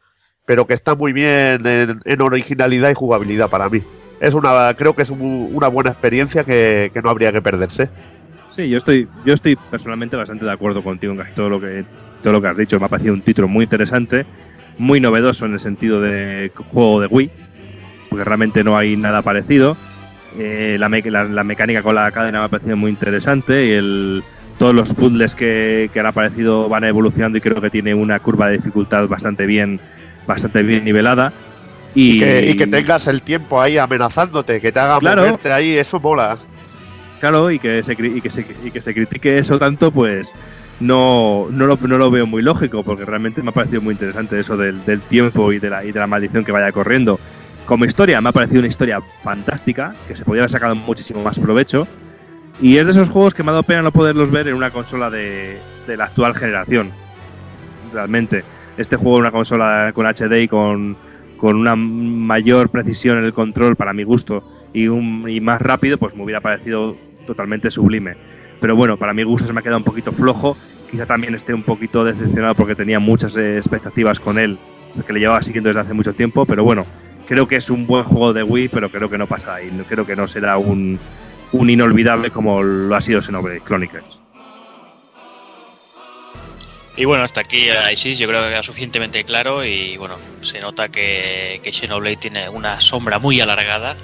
pero 0.45 0.67
que 0.67 0.73
está 0.73 0.93
muy 0.93 1.13
bien 1.13 1.65
en, 1.65 2.01
en 2.03 2.21
originalidad 2.21 2.89
y 2.89 2.93
jugabilidad 2.93 3.49
para 3.49 3.69
mí. 3.69 3.81
Es 4.19 4.33
una, 4.33 4.73
creo 4.73 4.93
que 4.93 5.03
es 5.03 5.09
un- 5.09 5.49
una 5.53 5.69
buena 5.69 5.91
experiencia 5.91 6.43
que, 6.43 6.91
que 6.93 7.01
no 7.01 7.09
habría 7.09 7.31
que 7.31 7.41
perderse. 7.41 7.87
Sí, 8.53 8.67
yo 8.67 8.77
estoy, 8.77 9.07
yo 9.23 9.33
estoy 9.33 9.55
personalmente 9.55 10.17
bastante 10.17 10.43
de 10.43 10.51
acuerdo 10.51 10.83
contigo 10.83 11.13
en 11.13 11.19
casi 11.19 11.31
todo 11.31 11.47
lo 11.47 11.61
que 11.61 11.85
todo 12.21 12.33
lo 12.33 12.41
que 12.41 12.49
has 12.49 12.57
dicho. 12.57 12.77
Me 12.81 12.87
ha 12.87 12.89
parecido 12.89 13.13
un 13.13 13.21
título 13.21 13.47
muy 13.47 13.63
interesante, 13.63 14.25
muy 14.77 14.99
novedoso 14.99 15.45
en 15.45 15.53
el 15.53 15.61
sentido 15.61 16.01
de 16.01 16.51
juego 16.73 16.99
de 16.99 17.07
Wii, 17.07 17.31
porque 18.09 18.25
realmente 18.25 18.61
no 18.65 18.77
hay 18.77 18.97
nada 18.97 19.21
parecido. 19.21 19.77
Eh, 20.37 20.77
la, 20.79 20.89
me- 20.89 21.01
la- 21.01 21.23
la 21.23 21.43
mecánica 21.43 21.81
con 21.81 21.95
la 21.95 22.11
cadena 22.11 22.39
me 22.39 22.45
ha 22.45 22.49
parecido 22.49 22.75
muy 22.77 22.91
interesante 22.91 23.65
y 23.65 23.71
el, 23.71 24.23
todos 24.59 24.73
los 24.73 24.93
puzzles 24.93 25.35
que, 25.35 25.89
que 25.93 25.99
han 25.99 26.05
aparecido 26.07 26.67
van 26.69 26.83
evolucionando 26.83 27.37
y 27.37 27.41
creo 27.41 27.61
que 27.61 27.69
tiene 27.69 27.93
una 27.93 28.19
curva 28.19 28.47
de 28.47 28.57
dificultad 28.57 29.07
bastante 29.07 29.45
bien, 29.45 29.79
bastante 30.27 30.63
bien 30.63 30.83
nivelada. 30.83 31.31
Y, 31.93 32.17
Y 32.17 32.19
que, 32.19 32.49
y 32.51 32.57
que 32.57 32.67
tengas 32.67 33.07
el 33.07 33.21
tiempo 33.21 33.61
ahí 33.61 33.77
amenazándote, 33.77 34.59
que 34.59 34.71
te 34.71 34.79
haga 34.79 34.99
Claro. 34.99 35.21
moverte 35.23 35.53
ahí, 35.53 35.77
eso 35.77 35.99
mola. 35.99 36.37
Claro, 37.21 37.49
y 37.49 37.57
que 37.59 37.81
se, 37.83 37.93
y 37.93 38.21
que 38.21 38.29
se, 38.29 38.45
y 38.65 38.71
que 38.71 38.81
se 38.81 38.93
critique 38.93 39.37
eso 39.37 39.57
tanto, 39.57 39.91
pues 39.91 40.31
no, 40.81 41.47
no, 41.49 41.65
lo, 41.65 41.77
no 41.81 41.97
lo 41.97 42.11
veo 42.11 42.27
muy 42.27 42.41
lógico, 42.43 42.83
porque 42.83 43.05
realmente 43.05 43.41
me 43.41 43.49
ha 43.49 43.53
parecido 43.53 43.81
muy 43.81 43.93
interesante 43.93 44.37
eso 44.37 44.57
del, 44.57 44.83
del 44.85 44.99
tiempo 44.99 45.53
y 45.53 45.59
de, 45.59 45.69
la, 45.69 45.85
y 45.85 45.93
de 45.93 45.99
la 45.99 46.07
maldición 46.07 46.43
que 46.43 46.51
vaya 46.51 46.71
corriendo. 46.73 47.17
Como 47.65 47.85
historia, 47.85 48.21
me 48.21 48.29
ha 48.29 48.31
parecido 48.31 48.59
una 48.59 48.67
historia 48.67 49.01
fantástica, 49.23 49.95
que 50.07 50.15
se 50.15 50.23
podría 50.23 50.43
haber 50.43 50.51
sacado 50.51 50.75
muchísimo 50.75 51.23
más 51.23 51.39
provecho. 51.39 51.87
Y 52.61 52.77
es 52.77 52.85
de 52.85 52.91
esos 52.91 53.09
juegos 53.09 53.33
que 53.33 53.43
me 53.43 53.49
ha 53.49 53.53
dado 53.53 53.63
pena 53.63 53.81
no 53.81 53.91
poderlos 53.91 54.31
ver 54.31 54.47
en 54.47 54.53
una 54.53 54.69
consola 54.71 55.09
de, 55.09 55.57
de 55.87 55.97
la 55.97 56.05
actual 56.05 56.35
generación. 56.35 56.91
Realmente. 57.91 58.43
Este 58.77 58.97
juego 58.97 59.17
en 59.17 59.21
una 59.21 59.31
consola 59.31 59.91
con 59.93 60.05
HD 60.05 60.43
y 60.43 60.47
con, 60.47 60.97
con 61.37 61.55
una 61.55 61.75
mayor 61.75 62.69
precisión 62.69 63.17
en 63.17 63.25
el 63.25 63.33
control 63.33 63.75
para 63.75 63.93
mi 63.93 64.03
gusto 64.03 64.43
y, 64.73 64.87
un, 64.87 65.27
y 65.29 65.39
más 65.39 65.61
rápido, 65.61 65.97
pues 65.97 66.15
me 66.15 66.23
hubiera 66.23 66.41
parecido 66.41 66.97
totalmente 67.25 67.71
sublime. 67.71 68.15
Pero 68.59 68.75
bueno, 68.75 68.97
para 68.97 69.13
mi 69.13 69.23
gusto 69.23 69.47
se 69.47 69.53
me 69.53 69.61
ha 69.61 69.63
quedado 69.63 69.77
un 69.77 69.83
poquito 69.85 70.11
flojo. 70.11 70.57
Quizá 70.91 71.05
también 71.05 71.33
esté 71.33 71.53
un 71.53 71.63
poquito 71.63 72.03
decepcionado 72.03 72.53
porque 72.55 72.75
tenía 72.75 72.99
muchas 72.99 73.35
eh, 73.37 73.57
expectativas 73.57 74.19
con 74.19 74.37
él, 74.37 74.59
que 75.07 75.13
le 75.13 75.21
llevaba 75.21 75.41
siguiendo 75.41 75.69
desde 75.69 75.81
hace 75.81 75.93
mucho 75.93 76.13
tiempo. 76.13 76.45
Pero 76.45 76.63
bueno, 76.63 76.85
creo 77.25 77.47
que 77.47 77.57
es 77.57 77.69
un 77.69 77.85
buen 77.87 78.03
juego 78.03 78.33
de 78.33 78.43
Wii, 78.43 78.69
pero 78.69 78.89
creo 78.89 79.09
que 79.09 79.17
no 79.17 79.27
pasa 79.27 79.55
ahí. 79.55 79.69
Creo 79.87 80.05
que 80.05 80.15
no 80.15 80.27
será 80.27 80.57
un, 80.57 80.99
un 81.51 81.69
inolvidable 81.69 82.31
como 82.31 82.63
lo 82.63 82.95
ha 82.95 83.01
sido 83.01 83.21
Xenoblade 83.21 83.61
Chronicles. 83.61 84.03
Y 86.97 87.03
bueno, 87.03 87.25
hasta 87.25 87.41
aquí 87.41 87.67
ISIS 87.91 88.17
yo 88.17 88.27
creo 88.27 88.43
que 88.43 88.49
queda 88.49 88.63
suficientemente 88.63 89.23
claro 89.25 89.65
y 89.65 89.97
bueno, 89.97 90.15
se 90.41 90.61
nota 90.61 90.87
que, 90.87 91.59
que 91.61 91.73
Xenoblade 91.73 92.15
tiene 92.15 92.47
una 92.47 92.79
sombra 92.79 93.19
muy 93.19 93.41
alargada 93.41 93.97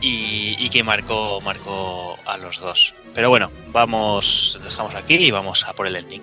y, 0.00 0.56
y 0.58 0.70
que 0.70 0.82
marcó, 0.82 1.42
marcó 1.42 2.18
a 2.24 2.38
los 2.38 2.58
dos. 2.58 2.94
Pero 3.12 3.28
bueno, 3.28 3.50
vamos, 3.70 4.58
dejamos 4.64 4.94
aquí 4.94 5.14
y 5.16 5.30
vamos 5.30 5.64
a 5.64 5.74
por 5.74 5.86
el 5.86 5.96
ending. 5.96 6.22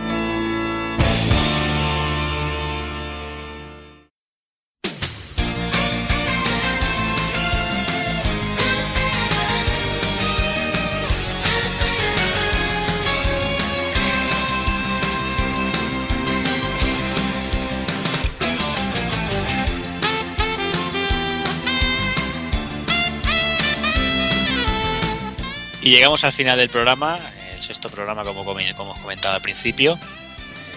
Llegamos 26.11 26.23
al 26.25 26.33
final 26.33 26.57
del 26.57 26.69
programa, 26.69 27.17
el 27.55 27.63
sexto 27.63 27.89
programa 27.89 28.23
como, 28.25 28.43
como 28.43 28.91
os 28.91 28.99
comentaba 28.99 29.35
al 29.35 29.41
principio. 29.41 29.97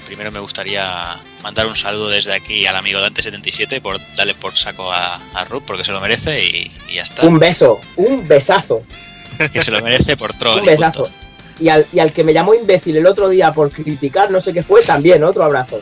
Primero 0.07 0.31
me 0.31 0.39
gustaría 0.39 1.19
mandar 1.43 1.67
un 1.67 1.75
saludo 1.77 2.09
desde 2.09 2.33
aquí 2.33 2.67
al 2.67 2.77
amigo 2.77 3.01
Dante77 3.01 3.81
por 3.83 3.99
darle 4.15 4.35
por 4.37 4.57
saco 4.57 4.93
a, 4.93 5.17
a 5.17 5.43
Rup 5.49 5.65
porque 5.67 5.83
se 5.83 5.91
lo 5.91 6.01
merece 6.01 6.45
y, 6.45 6.71
y 6.89 6.95
ya 6.95 7.03
está. 7.03 7.27
Un 7.27 7.41
beso, 7.41 7.81
un 7.97 8.29
besazo, 8.29 8.85
Que 9.53 9.61
se 9.61 9.73
lo 9.73 9.81
merece 9.83 10.17
por 10.17 10.35
troll. 10.35 10.61
un 10.61 10.67
besazo. 10.67 11.11
Y 11.59 11.69
al, 11.69 11.85
y 11.93 11.99
al 11.99 12.13
que 12.13 12.23
me 12.23 12.33
llamó 12.33 12.55
imbécil 12.55 12.97
el 12.97 13.07
otro 13.07 13.29
día 13.29 13.53
por 13.53 13.73
criticar 13.73 14.31
no 14.31 14.41
sé 14.41 14.53
qué 14.53 14.63
fue, 14.63 14.85
también 14.85 15.25
otro 15.25 15.43
abrazo. 15.43 15.81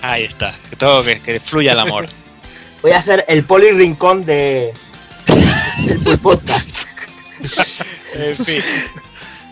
Ahí 0.00 0.24
está. 0.24 0.54
Que 0.70 0.76
todo 0.76 1.02
que, 1.02 1.20
que 1.20 1.40
fluya 1.40 1.72
el 1.72 1.80
amor. 1.80 2.06
Voy 2.80 2.92
a 2.92 3.02
ser 3.02 3.26
el 3.28 3.44
poli 3.44 3.70
rincón 3.72 4.24
de 4.24 4.72
del 5.26 6.18
podcast. 6.20 6.84
en 8.14 8.44
fin. 8.44 8.62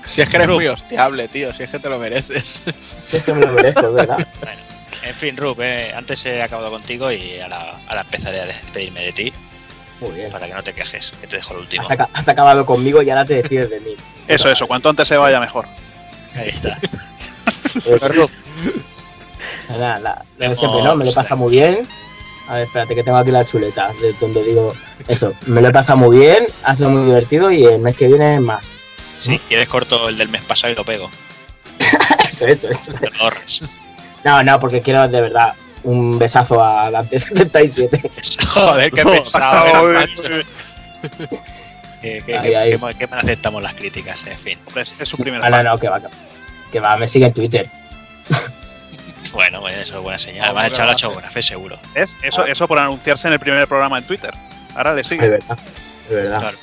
Si 0.07 0.20
es 0.20 0.31
que 0.31 0.37
eres 0.37 0.49
muy 0.49 0.69
hostiable, 0.69 1.27
tío, 1.27 1.53
si 1.53 1.65
es 1.65 1.70
que 1.70 1.81
te 1.81 1.91
lo 1.91 1.99
mereces. 1.99 2.61
Si 3.09 3.16
es 3.16 3.24
que 3.24 3.33
me 3.35 3.45
lo 3.45 3.51
merezco, 3.53 3.93
¿verdad? 3.93 4.16
Bueno, 4.41 4.61
en 5.03 5.15
fin, 5.16 5.37
Rup, 5.37 5.59
eh, 5.61 5.93
antes 5.97 6.24
he 6.27 6.41
acabado 6.41 6.70
contigo 6.70 7.11
y 7.11 7.41
ahora, 7.41 7.74
ahora 7.89 8.03
empezaré 8.03 8.41
a 8.41 8.45
despedirme 8.47 9.01
de 9.07 9.12
ti. 9.12 9.33
Muy 9.99 10.12
bien. 10.12 10.31
Para 10.31 10.47
que 10.47 10.55
no 10.55 10.62
te 10.62 10.73
quejes, 10.74 11.11
que 11.20 11.27
te 11.27 11.35
dejo 11.39 11.55
el 11.55 11.61
último. 11.62 11.83
Has, 11.83 11.91
aca- 11.91 12.09
has 12.12 12.28
acabado 12.28 12.65
conmigo 12.65 13.03
y 13.03 13.11
ahora 13.11 13.24
te 13.24 13.43
decides 13.43 13.69
de 13.69 13.81
mí. 13.81 13.97
Eso, 14.28 14.49
eso, 14.49 14.69
cuanto 14.69 14.89
antes 14.91 15.09
se 15.09 15.16
vaya 15.16 15.41
mejor. 15.41 15.66
Ahí 16.37 16.51
está. 16.51 16.78
Eso. 17.85 18.31
Nada, 19.70 20.24
siempre, 20.55 20.83
¿no? 20.83 20.95
Me 20.95 21.05
lo 21.05 21.12
pasa 21.15 21.35
muy 21.35 21.51
bien. 21.51 21.87
A 22.48 22.55
ver, 22.55 22.62
espérate 22.66 22.94
que 22.94 23.02
tengo 23.02 23.16
aquí 23.18 23.31
la 23.31 23.44
chuleta, 23.44 23.90
de 24.01 24.12
donde 24.20 24.43
digo 24.44 24.74
eso. 25.09 25.35
Me 25.47 25.60
lo 25.60 25.68
he 25.68 25.73
pasado 25.73 25.98
muy 25.98 26.18
bien, 26.18 26.47
ha 26.64 26.77
sido 26.77 26.90
muy 26.90 27.05
divertido 27.06 27.51
y 27.51 27.64
el 27.64 27.78
mes 27.81 27.97
que 27.97 28.06
viene 28.06 28.39
más. 28.40 28.70
Sí, 29.18 29.40
quieres 29.48 29.68
corto 29.68 30.09
el 30.09 30.16
del 30.16 30.28
mes 30.28 30.43
pasado 30.44 30.73
y 30.73 30.77
lo 30.77 30.85
pego. 30.85 31.10
Eso, 32.28 32.47
eso, 32.47 32.68
eso. 32.68 32.93
No, 34.24 34.43
no, 34.43 34.59
porque 34.59 34.82
quiero 34.82 35.06
de 35.09 35.20
verdad 35.20 35.55
un 35.85 36.18
besazo 36.18 36.62
a 36.62 36.90
Dante 36.90 37.18
77. 37.18 38.02
Joder, 38.48 38.90
qué 38.90 39.05
pesado. 39.05 39.93
Que, 42.02 42.23
que, 42.24 42.78
mal- 42.78 42.94
aceptamos 43.18 43.62
las 43.62 43.74
críticas, 43.74 44.24
en 44.27 44.39
fin. 44.39 44.59
Hombre, 44.66 44.82
es, 44.82 44.94
es 44.98 45.09
su 45.09 45.16
primer 45.16 45.43
Ah, 45.44 45.51
no, 45.51 45.62
no, 45.62 45.78
que 45.78 45.89
va, 45.89 46.01
que 46.70 46.78
va, 46.78 46.97
me 46.97 47.09
sigue 47.09 47.27
en 47.27 47.32
Twitter. 47.32 47.68
Bueno, 49.37 49.61
bueno, 49.61 49.79
eso 49.79 49.97
es 49.97 50.03
buena 50.03 50.19
señal. 50.19 50.45
Además, 50.47 50.63
bueno, 50.65 50.75
echado 50.75 50.87
la 50.87 50.93
va. 50.93 50.97
hecho 50.97 51.11
buena 51.13 51.31
fe, 51.31 51.43
seguro. 51.43 51.79
¿Es? 51.95 52.17
Eso, 52.23 52.45
eso 52.47 52.67
por 52.67 52.79
anunciarse 52.79 53.29
en 53.29 53.35
el 53.35 53.39
primer 53.39 53.69
programa 53.69 53.99
en 53.99 54.07
Twitter. 54.07 54.33
Ahora 54.75 54.95
le 54.95 55.03
Es 55.03 55.09
sigue. 55.09 55.29
verdad, 55.29 55.59
es 56.09 56.15
verdad. 56.15 56.41
Claro. 56.41 56.59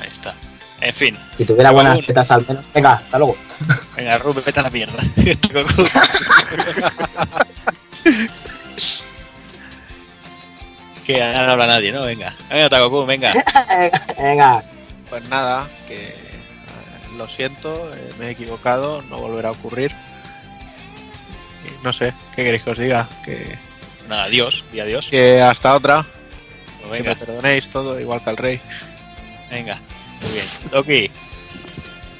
Ahí 0.00 0.08
está. 0.08 0.34
En 0.80 0.94
fin, 0.94 1.16
Si 1.36 1.44
tuviera 1.44 1.70
buenas 1.72 1.94
Raúl. 1.98 2.06
tetas 2.06 2.30
al 2.30 2.44
menos. 2.46 2.68
Venga, 2.72 2.92
hasta 2.94 3.18
luego. 3.18 3.36
venga, 3.96 4.16
Rubén, 4.18 4.44
vete 4.44 4.60
a 4.60 4.62
la 4.62 4.70
mierda. 4.70 5.02
que 11.06 11.22
ahora 11.22 11.46
no 11.46 11.52
habla 11.52 11.66
nadie, 11.66 11.92
¿no? 11.92 12.02
Venga. 12.04 12.34
Venga, 12.50 12.68
Takoku, 12.68 13.06
venga. 13.06 13.32
Venga, 14.18 14.62
Pues 15.08 15.28
nada, 15.28 15.68
que 15.86 15.94
eh, 16.08 16.14
lo 17.16 17.28
siento, 17.28 17.94
eh, 17.94 18.10
me 18.18 18.26
he 18.26 18.30
equivocado, 18.30 19.02
no 19.02 19.18
volverá 19.18 19.50
a 19.50 19.52
ocurrir. 19.52 19.92
No 21.86 21.92
sé, 21.92 22.12
¿qué 22.34 22.42
queréis 22.42 22.64
que 22.64 22.70
os 22.70 22.78
diga? 22.78 23.08
Que, 23.24 23.56
Nada, 24.08 24.24
adiós. 24.24 24.64
Y 24.72 24.80
adiós. 24.80 25.06
que 25.08 25.40
hasta 25.40 25.72
otra, 25.76 26.04
Pues 26.88 27.00
que 27.00 27.08
me 27.08 27.14
perdonéis 27.14 27.70
todo, 27.70 28.00
igual 28.00 28.20
que 28.24 28.30
al 28.30 28.36
rey. 28.36 28.60
venga. 29.52 29.80
Muy 30.20 30.32
bien. 30.32 30.46
Loki, 30.72 31.08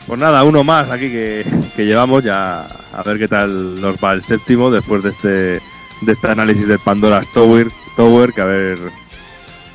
Pues 0.06 0.20
nada, 0.20 0.44
uno 0.44 0.62
más 0.62 0.88
aquí 0.88 1.09
que, 1.10 1.44
que 1.74 1.84
llevamos 1.84 2.22
ya 2.22 2.60
a 2.93 3.02
ver 3.05 3.18
qué 3.18 3.26
tal 3.26 3.80
nos 3.80 3.97
va 3.97 4.12
el 4.12 4.22
séptimo 4.22 4.70
después 4.70 5.02
de 5.02 5.10
este 5.10 5.28
de 6.02 6.12
este 6.12 6.28
análisis 6.28 6.68
de 6.68 6.78
Pandora's 6.78 7.26
Tower, 7.32 7.66
Tower 7.97 8.32
que 8.32 8.43
a 8.43 8.44
ver 8.44 8.78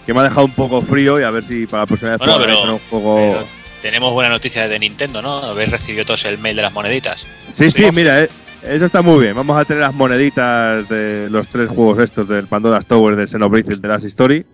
que 0.05 0.13
me 0.13 0.22
ha 0.22 0.23
dejado 0.23 0.45
un 0.45 0.53
poco 0.53 0.81
frío 0.81 1.19
y 1.19 1.23
a 1.23 1.31
ver 1.31 1.43
si 1.43 1.65
para 1.68 1.84
la 1.84 1.88
próxima 1.88 2.11
vez 2.11 2.19
Bueno, 2.19 2.35
puedo 2.38 2.45
pero- 2.47 2.73
un 2.76 2.80
juego. 2.89 3.15
pero 3.34 3.47
tenemos 3.81 4.13
buena 4.13 4.30
noticia 4.30 4.69
de 4.69 4.80
Nintendo, 4.80 5.22
¿no? 5.22 5.39
Habéis 5.43 5.69
recibido 5.69 6.05
todos 6.05 6.23
el 6.23 6.38
mail 6.38 6.55
de 6.55 6.61
las 6.61 6.72
moneditas. 6.72 7.26
Sí, 7.49 7.69
sí, 7.72 7.84
mira, 7.93 8.22
eh, 8.22 8.30
eso 8.64 8.86
está 8.86 9.02
muy 9.02 9.24
bien. 9.24 9.36
Vamos 9.36 9.58
a 9.60 9.66
tener 9.66 9.82
las 9.82 9.94
moneditas 9.94 10.88
de 10.90 11.28
los 11.30 11.48
tres 11.48 11.70
juegos 11.70 12.00
estos 12.00 12.28
del 12.28 12.48
Pandora's 12.48 12.86
Tower, 12.86 13.16
de 13.16 13.28
Xenoblade 13.28 13.66
y 13.70 13.74
el 13.74 13.82
de 13.82 13.88
Last 13.88 14.06
Story. 14.06 14.46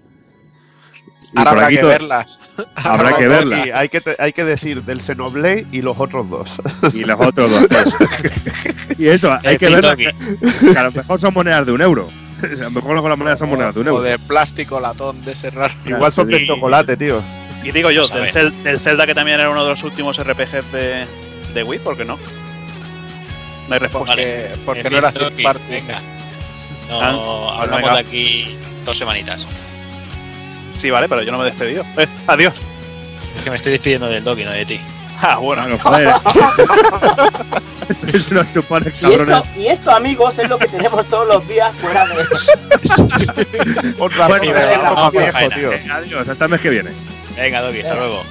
Y 1.34 1.40
Ahora 1.40 1.52
habrá 1.52 1.68
que 1.70 1.84
verlas. 1.84 2.40
Habrá 2.76 3.14
que 3.14 3.24
Y 3.24 3.28
verlas. 3.28 3.68
hay 3.74 3.90
que, 3.90 4.02
te- 4.02 4.16
hay 4.18 4.34
que 4.34 4.44
decir 4.46 4.82
del 4.84 5.02
Xenoblade 5.02 5.66
y 5.72 5.82
los 5.82 6.00
otros 6.00 6.30
dos. 6.30 6.50
Y 6.94 7.00
los 7.04 7.20
otros 7.20 7.52
dos. 7.52 7.68
y 8.98 9.08
eso, 9.08 9.38
hay 9.44 9.58
que 9.58 9.70
verlas. 9.70 9.96
Que, 9.96 10.14
que 10.72 10.78
a 10.78 10.84
lo 10.84 10.92
mejor 10.92 11.20
son 11.20 11.34
monedas 11.34 11.66
de 11.66 11.72
un 11.74 11.82
euro. 11.82 12.10
A 12.44 12.46
lo 12.66 12.70
mejor 12.70 13.10
las 13.10 13.18
monedas 13.18 13.40
son 13.40 13.50
monedas 13.50 13.74
de 13.74 13.82
un 13.82 13.88
O 13.88 13.92
euro. 13.92 14.04
de 14.04 14.20
plástico 14.20 14.80
latón 14.80 15.24
de 15.26 15.36
cerrar. 15.36 15.72
Igual 15.86 16.14
son 16.14 16.28
de 16.28 16.46
chocolate, 16.46 16.96
tío. 16.96 17.22
Y 17.64 17.72
digo 17.72 17.90
yo, 17.90 18.08
del, 18.08 18.64
del 18.64 18.80
Zelda 18.80 19.06
que 19.08 19.16
también 19.16 19.40
era 19.40 19.50
uno 19.50 19.64
de 19.64 19.72
los 19.72 19.84
últimos 19.84 20.18
RPGs 20.24 20.72
de, 20.72 21.06
de 21.56 21.64
Wii, 21.64 21.80
¿por 21.80 21.98
qué 21.98 22.06
no? 22.06 22.18
No 23.68 23.74
hay 23.74 23.80
respuesta. 23.80 24.16
Porque, 24.66 24.90
no 24.90 24.98
era 24.98 25.12
third 25.12 25.42
party. 25.44 25.62
Venga. 25.72 26.00
No, 26.90 27.02
Ah, 27.02 27.62
hablamos 27.64 27.82
venga. 27.90 27.94
de 27.96 28.00
aquí 28.00 28.58
dos 28.86 28.98
semanitas. 28.98 29.46
Sí, 30.80 30.90
vale, 30.90 31.10
pero 31.10 31.22
yo 31.24 31.32
no 31.32 31.38
me 31.40 31.44
he 31.48 31.52
despedido. 31.52 31.84
Eh, 31.98 32.08
adiós. 32.28 32.54
Es 33.38 33.44
que 33.44 33.50
me 33.50 33.56
estoy 33.58 33.72
despidiendo 33.74 34.08
del 34.08 34.24
Doki, 34.24 34.44
no 34.46 34.52
de 34.52 34.66
ti. 34.66 34.80
Ah, 35.22 35.38
bueno. 35.38 35.64
Bueno, 35.64 35.78
joder. 35.80 36.14
Eso 37.90 38.06
es 38.14 38.30
una 38.32 38.52
chupada, 38.54 38.86
y 38.86 38.90
esto, 38.90 39.10
cabrones. 39.26 39.58
y 39.58 39.68
esto, 39.68 39.92
amigos, 39.92 40.38
es 40.40 40.50
lo 40.50 40.58
que 40.60 40.68
tenemos 40.68 41.08
todos 41.08 41.28
los 41.28 41.48
días 41.48 41.74
fuera 41.78 42.06
de. 42.06 42.24
Otra 43.98 44.28
Bueno, 44.28 44.54
vez, 44.54 44.54
venga, 44.70 44.78
vamos, 44.92 44.96
vamos 44.96 45.14
con 45.14 45.24
viejo, 45.24 45.50
tío. 45.56 45.70
Venga, 45.70 45.96
adiós, 45.96 46.28
hasta 46.28 46.46
el 46.46 46.52
mes 46.52 46.62
que 46.62 46.70
viene. 46.70 46.92
Venga, 47.36 47.62
Doki, 47.62 47.80
hasta 47.82 47.96
luego. 47.96 48.24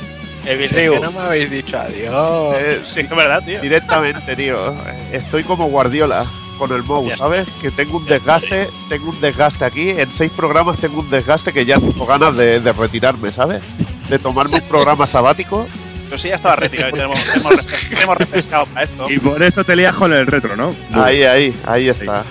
Evil 0.47 0.65
Es 0.67 0.73
Ryu. 0.73 0.93
que 0.95 1.01
no 1.01 1.13
me 1.13 1.21
habéis 1.21 1.51
dicho 1.51 1.79
adiós. 1.79 2.55
Eh, 2.59 2.81
Sí, 2.85 3.01
es 3.01 3.11
verdad, 3.11 3.43
tío. 3.45 3.61
directamente, 3.61 4.37
tío. 4.37 4.75
Estoy 5.13 5.45
como 5.45 5.67
Guardiola 5.67 6.25
con 6.59 6.73
el 6.73 6.83
Mou, 6.85 7.07
Ya 7.07 7.15
está. 7.15 7.25
¿sabes? 7.25 7.47
Que 7.61 7.71
tengo 7.71 7.99
un 7.99 8.07
Ya 8.07 8.17
está, 8.17 8.39
desgaste, 8.39 8.69
tengo 8.89 9.11
un 9.11 9.21
desgaste 9.21 9.65
aquí. 9.65 9.91
En 9.91 10.09
seis 10.17 10.33
programas 10.35 10.79
tengo 10.79 11.01
un 11.01 11.11
desgaste 11.11 11.53
que 11.53 11.65
ya 11.65 11.79
tengo 11.79 12.07
ganas 12.07 12.37
de, 12.37 12.61
de 12.61 12.73
retirarme, 12.73 13.31
¿sabes? 13.33 13.61
De 14.09 14.19
tomarme 14.19 14.57
un 14.57 14.69
programa 14.69 15.07
sabático. 15.07 15.67
Pero 16.09 16.19
sí, 16.19 16.29
ya 16.29 16.37
estaba 16.37 16.55
retirado 16.57 16.91
y 16.91 16.93
tenemos, 16.93 17.19
tenemos, 17.25 17.53
refres- 17.53 17.89
tenemos 17.91 18.17
refrescado 18.19 18.67
para 18.67 18.85
esto. 18.85 19.11
Y 19.11 19.19
por 19.19 19.43
eso 19.43 19.65
te 19.65 19.75
lías 19.75 19.95
con 19.97 20.13
el 20.13 20.25
retro, 20.27 20.55
¿no? 20.57 20.73
Ahí, 20.95 21.25
ahí, 21.25 21.53
ahí 21.67 21.89
está. 21.89 22.23
Sí, 22.23 22.29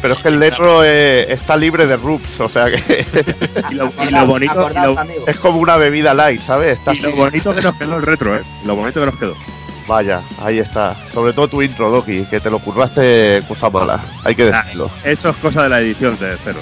pero 0.00 0.14
es 0.14 0.20
que 0.20 0.28
el 0.28 0.38
retro 0.40 0.82
eh, 0.84 1.32
está 1.32 1.56
libre 1.56 1.86
de 1.86 1.96
rubs, 1.96 2.40
o 2.40 2.48
sea 2.48 2.70
que 2.70 2.78
Y 3.70 3.74
lo, 3.74 3.92
y 4.02 4.10
lo 4.10 4.26
bonito, 4.26 4.54
y 4.54 4.58
Acordaos, 4.58 4.94
lo, 4.94 5.00
amigos. 5.00 5.24
es 5.28 5.36
como 5.38 5.58
una 5.58 5.76
bebida 5.76 6.14
light, 6.14 6.40
¿sabes? 6.42 6.78
Está 6.78 6.94
y 6.94 6.98
lo 7.00 7.12
bonito 7.12 7.54
que 7.54 7.60
nos 7.62 7.74
quedó 7.76 7.96
el 7.96 8.02
retro, 8.02 8.36
¿eh? 8.36 8.42
Lo 8.64 8.74
bonito 8.76 9.00
que 9.00 9.06
nos 9.06 9.16
quedó. 9.16 9.36
Vaya, 9.86 10.22
ahí 10.42 10.58
está. 10.60 10.96
Sobre 11.12 11.32
todo 11.34 11.46
tu 11.48 11.60
intro, 11.62 11.90
Doki, 11.90 12.24
que 12.24 12.40
te 12.40 12.50
lo 12.50 12.58
curraste 12.58 13.42
cosa 13.46 13.68
mala. 13.68 14.00
Hay 14.24 14.34
que 14.34 14.50
Ah, 14.52 14.62
decirlo. 14.62 14.90
Eso 15.04 15.28
es 15.28 15.36
cosa 15.36 15.64
de 15.64 15.68
la 15.68 15.80
edición 15.80 16.18
de 16.18 16.36
cero. 16.42 16.60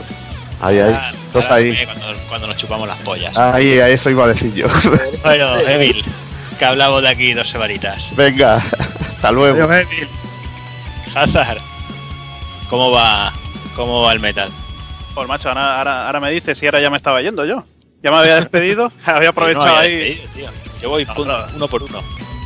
Ahí, 0.61 0.78
ahí. 0.81 0.93
Ah, 0.93 1.12
Dos 1.32 1.44
ahora, 1.44 1.57
ahí. 1.57 1.70
eh, 1.70 1.85
Cuando, 1.86 2.07
cuando 2.28 2.47
nos 2.49 2.57
chupamos 2.57 2.89
las 2.89 2.99
pollas. 2.99 3.36
Ahí, 3.39 3.78
a 3.78 3.89
eso 3.89 4.11
iba 4.11 4.24
a 4.24 4.28
decir 4.28 4.53
yo. 4.55 4.66
Bueno, 5.23 5.57
Emil, 5.69 6.05
que 6.59 6.65
hablamos 6.65 7.01
de 7.03 7.09
aquí 7.11 7.32
dos 7.32 7.49
semanitas. 7.49 8.11
Venga, 8.16 8.57
hasta 8.57 9.31
luego. 9.31 9.62
Adiós, 9.70 9.86
Emil. 9.89 10.09
Hazard, 11.15 11.59
¿cómo 12.73 12.90
va, 12.90 13.31
cómo 13.77 14.01
va 14.01 14.12
el 14.15 14.20
metal? 14.20 14.51
Pues 15.15 15.28
macho, 15.28 15.51
ahora, 15.51 15.77
ahora, 15.78 16.07
ahora 16.07 16.20
me 16.20 16.31
dices 16.31 16.61
y 16.62 16.66
ahora 16.66 16.81
ya 16.81 16.89
me 16.89 16.97
estaba 16.97 17.20
yendo 17.20 17.44
yo. 17.44 17.65
Ya 18.03 18.11
me 18.11 18.16
había 18.16 18.36
despedido, 18.36 18.90
había 19.07 19.28
aprovechado 19.28 19.66
No, 19.66 19.77
ahí. 19.77 20.24
Yo 20.81 20.89
voy 20.89 21.05
No, 21.05 21.15
pun- 21.15 21.27
no. 21.27 21.36
uno 21.55 21.69
por 21.69 21.82
uno. 21.82 22.01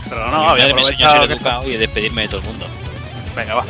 Pero 0.08 0.28
no, 0.30 0.50
había 0.50 0.66
aprovechado 0.66 1.18
ser 1.20 1.28
que 1.28 1.34
está- 1.34 1.50
educado 1.50 1.68
y 1.70 1.76
despedirme 1.76 2.22
de 2.22 2.28
todo 2.28 2.40
el 2.40 2.46
mundo. 2.48 2.66
Venga, 3.36 3.54
va. 3.54 3.64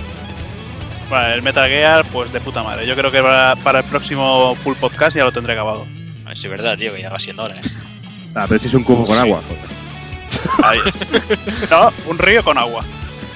Vale, 1.11 1.35
el 1.35 1.43
Metal 1.43 1.69
Gear, 1.69 2.05
pues 2.07 2.33
de 2.33 2.41
puta 2.41 2.63
madre. 2.63 2.87
Yo 2.87 2.97
creo 2.97 3.13
que 3.13 3.23
para, 3.23 3.55
para 3.57 3.81
el 3.81 3.85
próximo 3.85 4.57
full 4.65 4.75
podcast 4.77 5.15
ya 5.15 5.25
lo 5.25 5.33
tendré 5.33 5.53
acabado. 5.53 5.87
A 6.25 6.29
ver 6.31 6.37
si 6.39 6.47
es 6.47 6.51
verdad, 6.51 6.77
tío, 6.79 6.95
que 6.95 7.03
ya 7.03 7.11
va 7.11 7.19
siendo 7.21 7.45
hora. 7.45 7.55
¿eh? 7.57 7.63
Ah, 8.35 8.47
pero 8.49 8.59
si 8.59 8.67
es 8.67 8.75
un 8.75 8.83
cubo 8.83 9.07
con 9.07 9.19
agua. 9.19 9.41
Ahí. 10.65 10.79
no, 11.71 11.93
un 12.07 12.19
río 12.19 12.43
con 12.43 12.57
agua. 12.59 12.83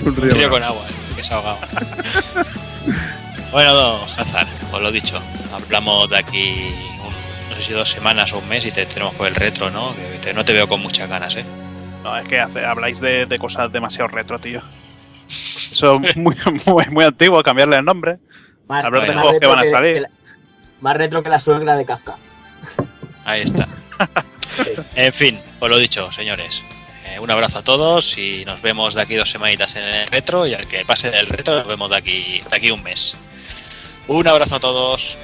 Un 0.01 0.09
Un 0.09 0.17
río 0.17 0.35
río 0.35 0.49
con 0.51 0.61
con 0.61 0.63
agua, 0.65 0.83
eh, 0.89 1.15
que 1.17 1.23
se 1.23 1.33
ha 1.35 1.37
ahogado. 1.37 1.59
bueno, 3.53 3.75
don 3.75 4.01
Hazard, 4.17 4.49
os 4.73 4.81
lo 4.83 4.89
he 4.89 4.93
dicho. 4.93 5.21
Hablamos 5.53 6.09
de 6.11 6.19
aquí, 6.19 6.73
un- 7.05 7.51
no 7.51 7.57
sé 7.57 7.63
si 7.63 7.73
dos 7.73 7.91
semanas 7.91 8.33
o 8.33 8.39
un 8.39 8.49
mes 8.49 8.65
y 8.67 8.71
te 8.71 8.87
tenemos 8.87 9.15
con 9.15 9.27
el 9.27 9.35
retro, 9.35 9.71
¿no? 9.71 9.95
Que 9.95 10.19
te- 10.21 10.33
no 10.35 10.45
te 10.45 10.53
veo 10.53 10.69
con 10.69 10.81
muchas 10.81 11.09
ganas, 11.09 11.35
¿eh? 11.37 11.45
No, 12.05 12.17
es 12.17 12.27
que 12.29 12.41
hace- 12.41 12.65
habláis 12.65 13.01
de, 13.01 13.27
de 13.27 13.39
cosas 13.39 13.71
demasiado 13.73 14.09
retro, 14.09 14.39
tío. 14.39 14.63
Eso 15.29 16.01
es 16.05 16.17
muy, 16.17 16.37
muy, 16.67 16.87
muy 16.91 17.05
antiguo, 17.05 17.43
cambiarle 17.43 17.77
el 17.77 17.85
nombre. 17.85 18.19
Más, 18.69 18.85
Hablar 18.85 19.07
de 19.07 19.15
juegos 19.15 19.41
que 19.41 19.47
van 19.47 19.59
a 19.59 19.67
salir. 19.67 20.03
la- 20.03 20.11
más 20.81 20.97
retro 20.97 21.23
que 21.23 21.29
la 21.29 21.39
suegra 21.41 21.77
de 21.77 21.85
Kafka. 21.85 22.17
Ahí 23.25 23.43
está. 23.43 23.69
en 24.95 25.13
fin, 25.13 25.39
os 25.59 25.69
lo 25.69 25.77
dicho, 25.79 26.11
señores. 26.13 26.63
Eh, 27.11 27.19
un 27.19 27.31
abrazo 27.31 27.59
a 27.59 27.63
todos 27.63 28.17
y 28.19 28.45
nos 28.45 28.63
vemos 28.63 28.95
de 28.95 29.03
aquí 29.03 29.17
dos 29.17 29.31
semanitas 29.31 29.75
en 29.75 29.83
el 29.83 30.07
retro 30.07 30.47
y 30.47 30.55
al 30.55 30.69
que 30.69 30.85
pase 30.85 31.11
del 31.11 31.27
retro 31.27 31.57
nos 31.57 31.67
vemos 31.67 31.91
de 31.91 31.97
aquí, 31.97 32.41
de 32.49 32.57
aquí 32.57 32.71
un 32.71 32.83
mes. 32.83 33.17
Un 34.07 34.29
abrazo 34.29 34.57
a 34.57 34.61
todos. 34.61 35.17